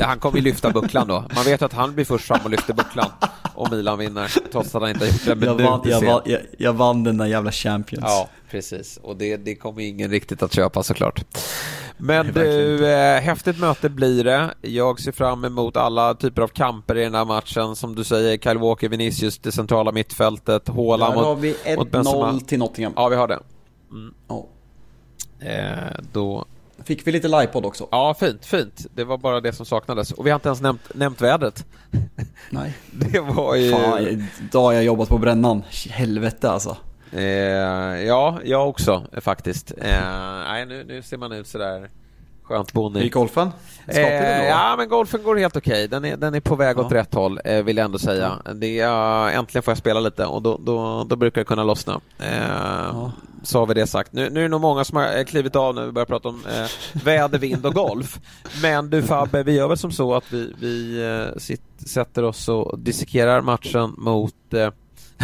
Han 0.02 0.20
kommer 0.20 0.38
ju 0.38 0.44
lyfta 0.44 0.70
bucklan 0.72 1.08
då. 1.08 1.24
Man 1.36 1.46
vet 1.46 1.62
att 1.62 1.74
han 1.74 1.96
blir 1.96 2.06
först 2.06 2.26
fram 2.26 2.40
och 2.44 2.50
lyfter 2.50 2.74
bucklan 2.74 3.10
om 3.56 3.68
Milan 3.72 4.00
vinner. 4.00 4.34
Trots 4.52 4.76
att 4.76 4.82
han 4.82 4.92
inte 4.92 5.06
har 5.06 5.12
gjort 5.12 5.40
det. 5.40 5.46
Jag 5.46 5.56
vann, 5.56 5.82
jag, 5.86 6.02
vann, 6.02 6.22
jag, 6.26 6.42
jag 6.58 6.74
vann 6.74 7.04
den 7.04 7.18
där 7.18 7.26
jävla 7.26 7.52
Champions. 7.52 8.06
Ja, 8.08 8.30
precis. 8.52 9.00
Och 9.04 9.18
det, 9.18 9.38
det 9.38 9.56
kommer 9.56 9.82
ingen 9.82 10.12
riktigt 10.12 10.44
att 10.44 10.54
köpa 10.54 10.84
såklart. 10.84 11.26
Men 11.98 12.34
du, 12.34 12.88
eh, 12.88 13.22
häftigt 13.22 13.60
möte 13.60 13.90
blir 13.90 14.24
det. 14.24 14.54
Jag 14.62 15.00
ser 15.00 15.12
fram 15.12 15.46
emot 15.46 15.78
alla 15.78 16.14
typer 16.14 16.42
av 16.42 16.48
kamper 16.48 16.98
i 16.98 17.04
den 17.04 17.16
här 17.16 17.26
matchen. 17.26 17.76
Som 17.76 17.96
du 17.96 18.04
säger, 18.04 18.38
Kyle 18.38 18.58
Walker, 18.58 18.90
Vinicius, 18.90 19.38
det 19.38 19.52
centrala 19.52 19.92
mittfältet, 19.92 20.68
Haaland 20.68 21.16
mot, 21.16 21.26
har 21.26 21.36
vi 21.36 21.54
1-0 21.54 22.40
till 22.40 22.60
Nottingham. 22.60 22.94
Ja, 22.96 23.08
vi 23.08 23.16
har 23.16 23.28
det. 23.28 23.40
Mm. 23.92 24.14
Oh. 24.28 24.46
Eh, 25.40 26.00
då 26.12 26.46
Fick 26.84 27.08
vi 27.08 27.12
lite 27.12 27.28
livepodd 27.28 27.66
också? 27.66 27.88
Ja, 27.92 28.16
fint, 28.20 28.46
fint. 28.46 28.86
Det 28.96 29.04
var 29.04 29.18
bara 29.18 29.42
det 29.42 29.54
som 29.54 29.66
saknades. 29.66 30.12
Och 30.12 30.26
vi 30.26 30.30
har 30.30 30.36
inte 30.36 30.50
ens 30.50 30.62
nämnt, 30.62 30.82
nämnt 30.94 31.22
vädret. 31.22 31.66
Nej. 32.50 32.74
Det 32.92 33.20
var 33.20 33.56
ju... 33.56 33.72
Fan, 33.72 34.28
idag 34.42 34.64
har 34.64 34.74
jag 34.74 34.84
jobbat 34.84 35.10
på 35.10 35.18
brännan. 35.18 35.64
Helvete 35.90 36.52
alltså. 36.52 36.78
Eh, 37.12 37.24
ja, 38.04 38.40
jag 38.44 38.70
också 38.70 39.06
faktiskt. 39.22 39.72
Eh, 39.78 40.02
nej, 40.48 40.66
nu, 40.66 40.84
nu 40.84 41.02
ser 41.02 41.18
man 41.18 41.32
ut 41.32 41.48
sådär 41.48 41.90
skönt 42.48 42.74
bonnig. 42.74 43.04
Gick 43.04 43.14
golfen? 43.14 43.52
Eh, 43.88 44.46
ja, 44.46 44.76
men 44.78 44.90
golfen 44.90 45.24
går 45.24 45.36
helt 45.36 45.56
okej. 45.56 45.74
Okay. 45.74 45.88
Den, 45.88 46.06
är, 46.06 46.18
den 46.18 46.36
är 46.36 46.40
på 46.40 46.56
väg 46.56 46.78
ja. 46.78 46.82
åt 46.82 46.92
rätt 46.92 47.14
håll, 47.14 47.40
eh, 47.46 47.64
vill 47.64 47.78
jag 47.78 47.86
ändå 47.86 48.00
säga. 48.00 48.34
Det 48.56 48.80
är, 48.80 49.30
äntligen 49.30 49.64
får 49.64 49.72
jag 49.72 49.78
spela 49.78 50.00
lite 50.00 50.26
och 50.26 50.42
då, 50.42 50.60
då, 50.62 51.04
då 51.04 51.16
brukar 51.16 51.42
det 51.42 51.46
kunna 51.46 51.64
lossna. 51.64 52.02
Eh, 52.20 52.48
ja. 52.94 53.12
Så 53.44 53.60
har 53.60 53.66
vi 53.66 53.74
det 53.74 53.88
sagt. 53.88 54.14
Nu, 54.14 54.30
nu 54.30 54.40
är 54.40 54.44
det 54.44 54.50
nog 54.50 54.62
många 54.62 54.84
som 54.84 54.98
har 54.98 55.24
klivit 55.24 55.56
av 55.56 55.76
när 55.76 55.86
vi 55.86 55.92
börjar 55.92 56.06
prata 56.06 56.30
om 56.30 56.42
eh, 56.46 57.02
väder, 57.04 57.40
vind 57.40 57.66
och 57.66 57.74
golf. 57.74 58.20
Men 58.62 58.90
du 58.90 59.04
Fabbe, 59.04 59.44
vi 59.44 59.54
gör 59.54 59.68
väl 59.68 59.78
som 59.78 59.92
så 59.92 60.16
att 60.16 60.34
vi, 60.34 60.54
vi 60.60 61.06
eh, 61.06 61.38
sitt, 61.40 61.62
sätter 61.88 62.24
oss 62.24 62.50
och 62.50 62.80
dissekerar 62.80 63.42
matchen 63.42 63.94
mot 63.98 64.54
eh, 64.54 64.70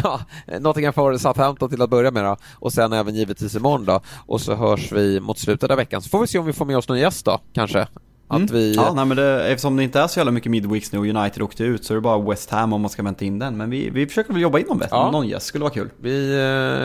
Ja, 0.03 0.19
Nottingham 0.59 0.93
Forest 0.93 1.23
Southampton 1.23 1.69
till 1.69 1.81
att 1.81 1.89
börja 1.89 2.11
med 2.11 2.23
då. 2.23 2.37
och 2.59 2.73
sen 2.73 2.93
även 2.93 3.15
givetvis 3.15 3.55
imorgon 3.55 3.85
då 3.85 4.01
och 4.25 4.41
så 4.41 4.55
hörs 4.55 4.91
vi 4.91 5.19
mot 5.19 5.39
slutet 5.39 5.71
av 5.71 5.77
veckan 5.77 6.01
så 6.01 6.09
får 6.09 6.21
vi 6.21 6.27
se 6.27 6.39
om 6.39 6.45
vi 6.45 6.53
får 6.53 6.65
med 6.65 6.77
oss 6.77 6.87
någon 6.87 6.99
gäst 6.99 7.25
då 7.25 7.39
kanske. 7.53 7.87
Att 8.33 8.37
mm. 8.37 8.53
vi... 8.53 8.75
Ja, 8.75 8.93
nej, 8.93 9.05
men 9.05 9.17
det, 9.17 9.47
eftersom 9.47 9.75
det 9.75 9.83
inte 9.83 9.99
är 9.99 10.07
så 10.07 10.19
jävla 10.19 10.31
mycket 10.31 10.51
midweeks 10.51 10.91
nu 10.91 10.99
och 10.99 11.05
United 11.05 11.41
åkte 11.43 11.63
ut 11.63 11.85
så 11.85 11.93
är 11.93 11.95
det 11.95 12.01
bara 12.01 12.19
West 12.19 12.49
Ham 12.49 12.73
om 12.73 12.81
man 12.81 12.89
ska 12.89 13.03
vänta 13.03 13.25
in 13.25 13.39
den. 13.39 13.57
Men 13.57 13.69
vi, 13.69 13.89
vi 13.89 14.07
försöker 14.07 14.33
väl 14.33 14.41
jobba 14.41 14.59
in 14.59 14.65
någon, 14.69 14.81
ja. 14.91 15.11
någon 15.11 15.27
gäst, 15.27 15.45
skulle 15.45 15.61
vara 15.61 15.73
kul. 15.73 15.89
Vi 16.01 16.33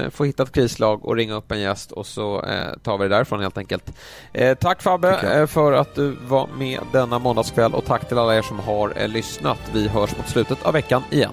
eh, 0.04 0.10
får 0.10 0.24
hitta 0.24 0.42
ett 0.42 0.52
krislag 0.52 1.04
och 1.04 1.16
ringa 1.16 1.34
upp 1.34 1.52
en 1.52 1.60
gäst 1.60 1.92
och 1.92 2.06
så 2.06 2.42
eh, 2.42 2.78
tar 2.82 2.98
vi 2.98 3.08
det 3.08 3.14
därifrån 3.14 3.40
helt 3.40 3.58
enkelt. 3.58 3.92
Eh, 4.32 4.54
tack 4.54 4.82
Fabbe 4.82 5.40
eh, 5.40 5.46
för 5.46 5.72
att 5.72 5.94
du 5.94 6.16
var 6.28 6.48
med 6.58 6.80
denna 6.92 7.18
måndagskväll 7.18 7.74
och 7.74 7.84
tack 7.84 8.08
till 8.08 8.18
alla 8.18 8.36
er 8.36 8.42
som 8.42 8.58
har 8.58 8.92
eh, 8.96 9.08
lyssnat. 9.08 9.58
Vi 9.72 9.88
hörs 9.88 10.16
mot 10.16 10.28
slutet 10.28 10.62
av 10.62 10.72
veckan 10.72 11.02
igen. 11.10 11.32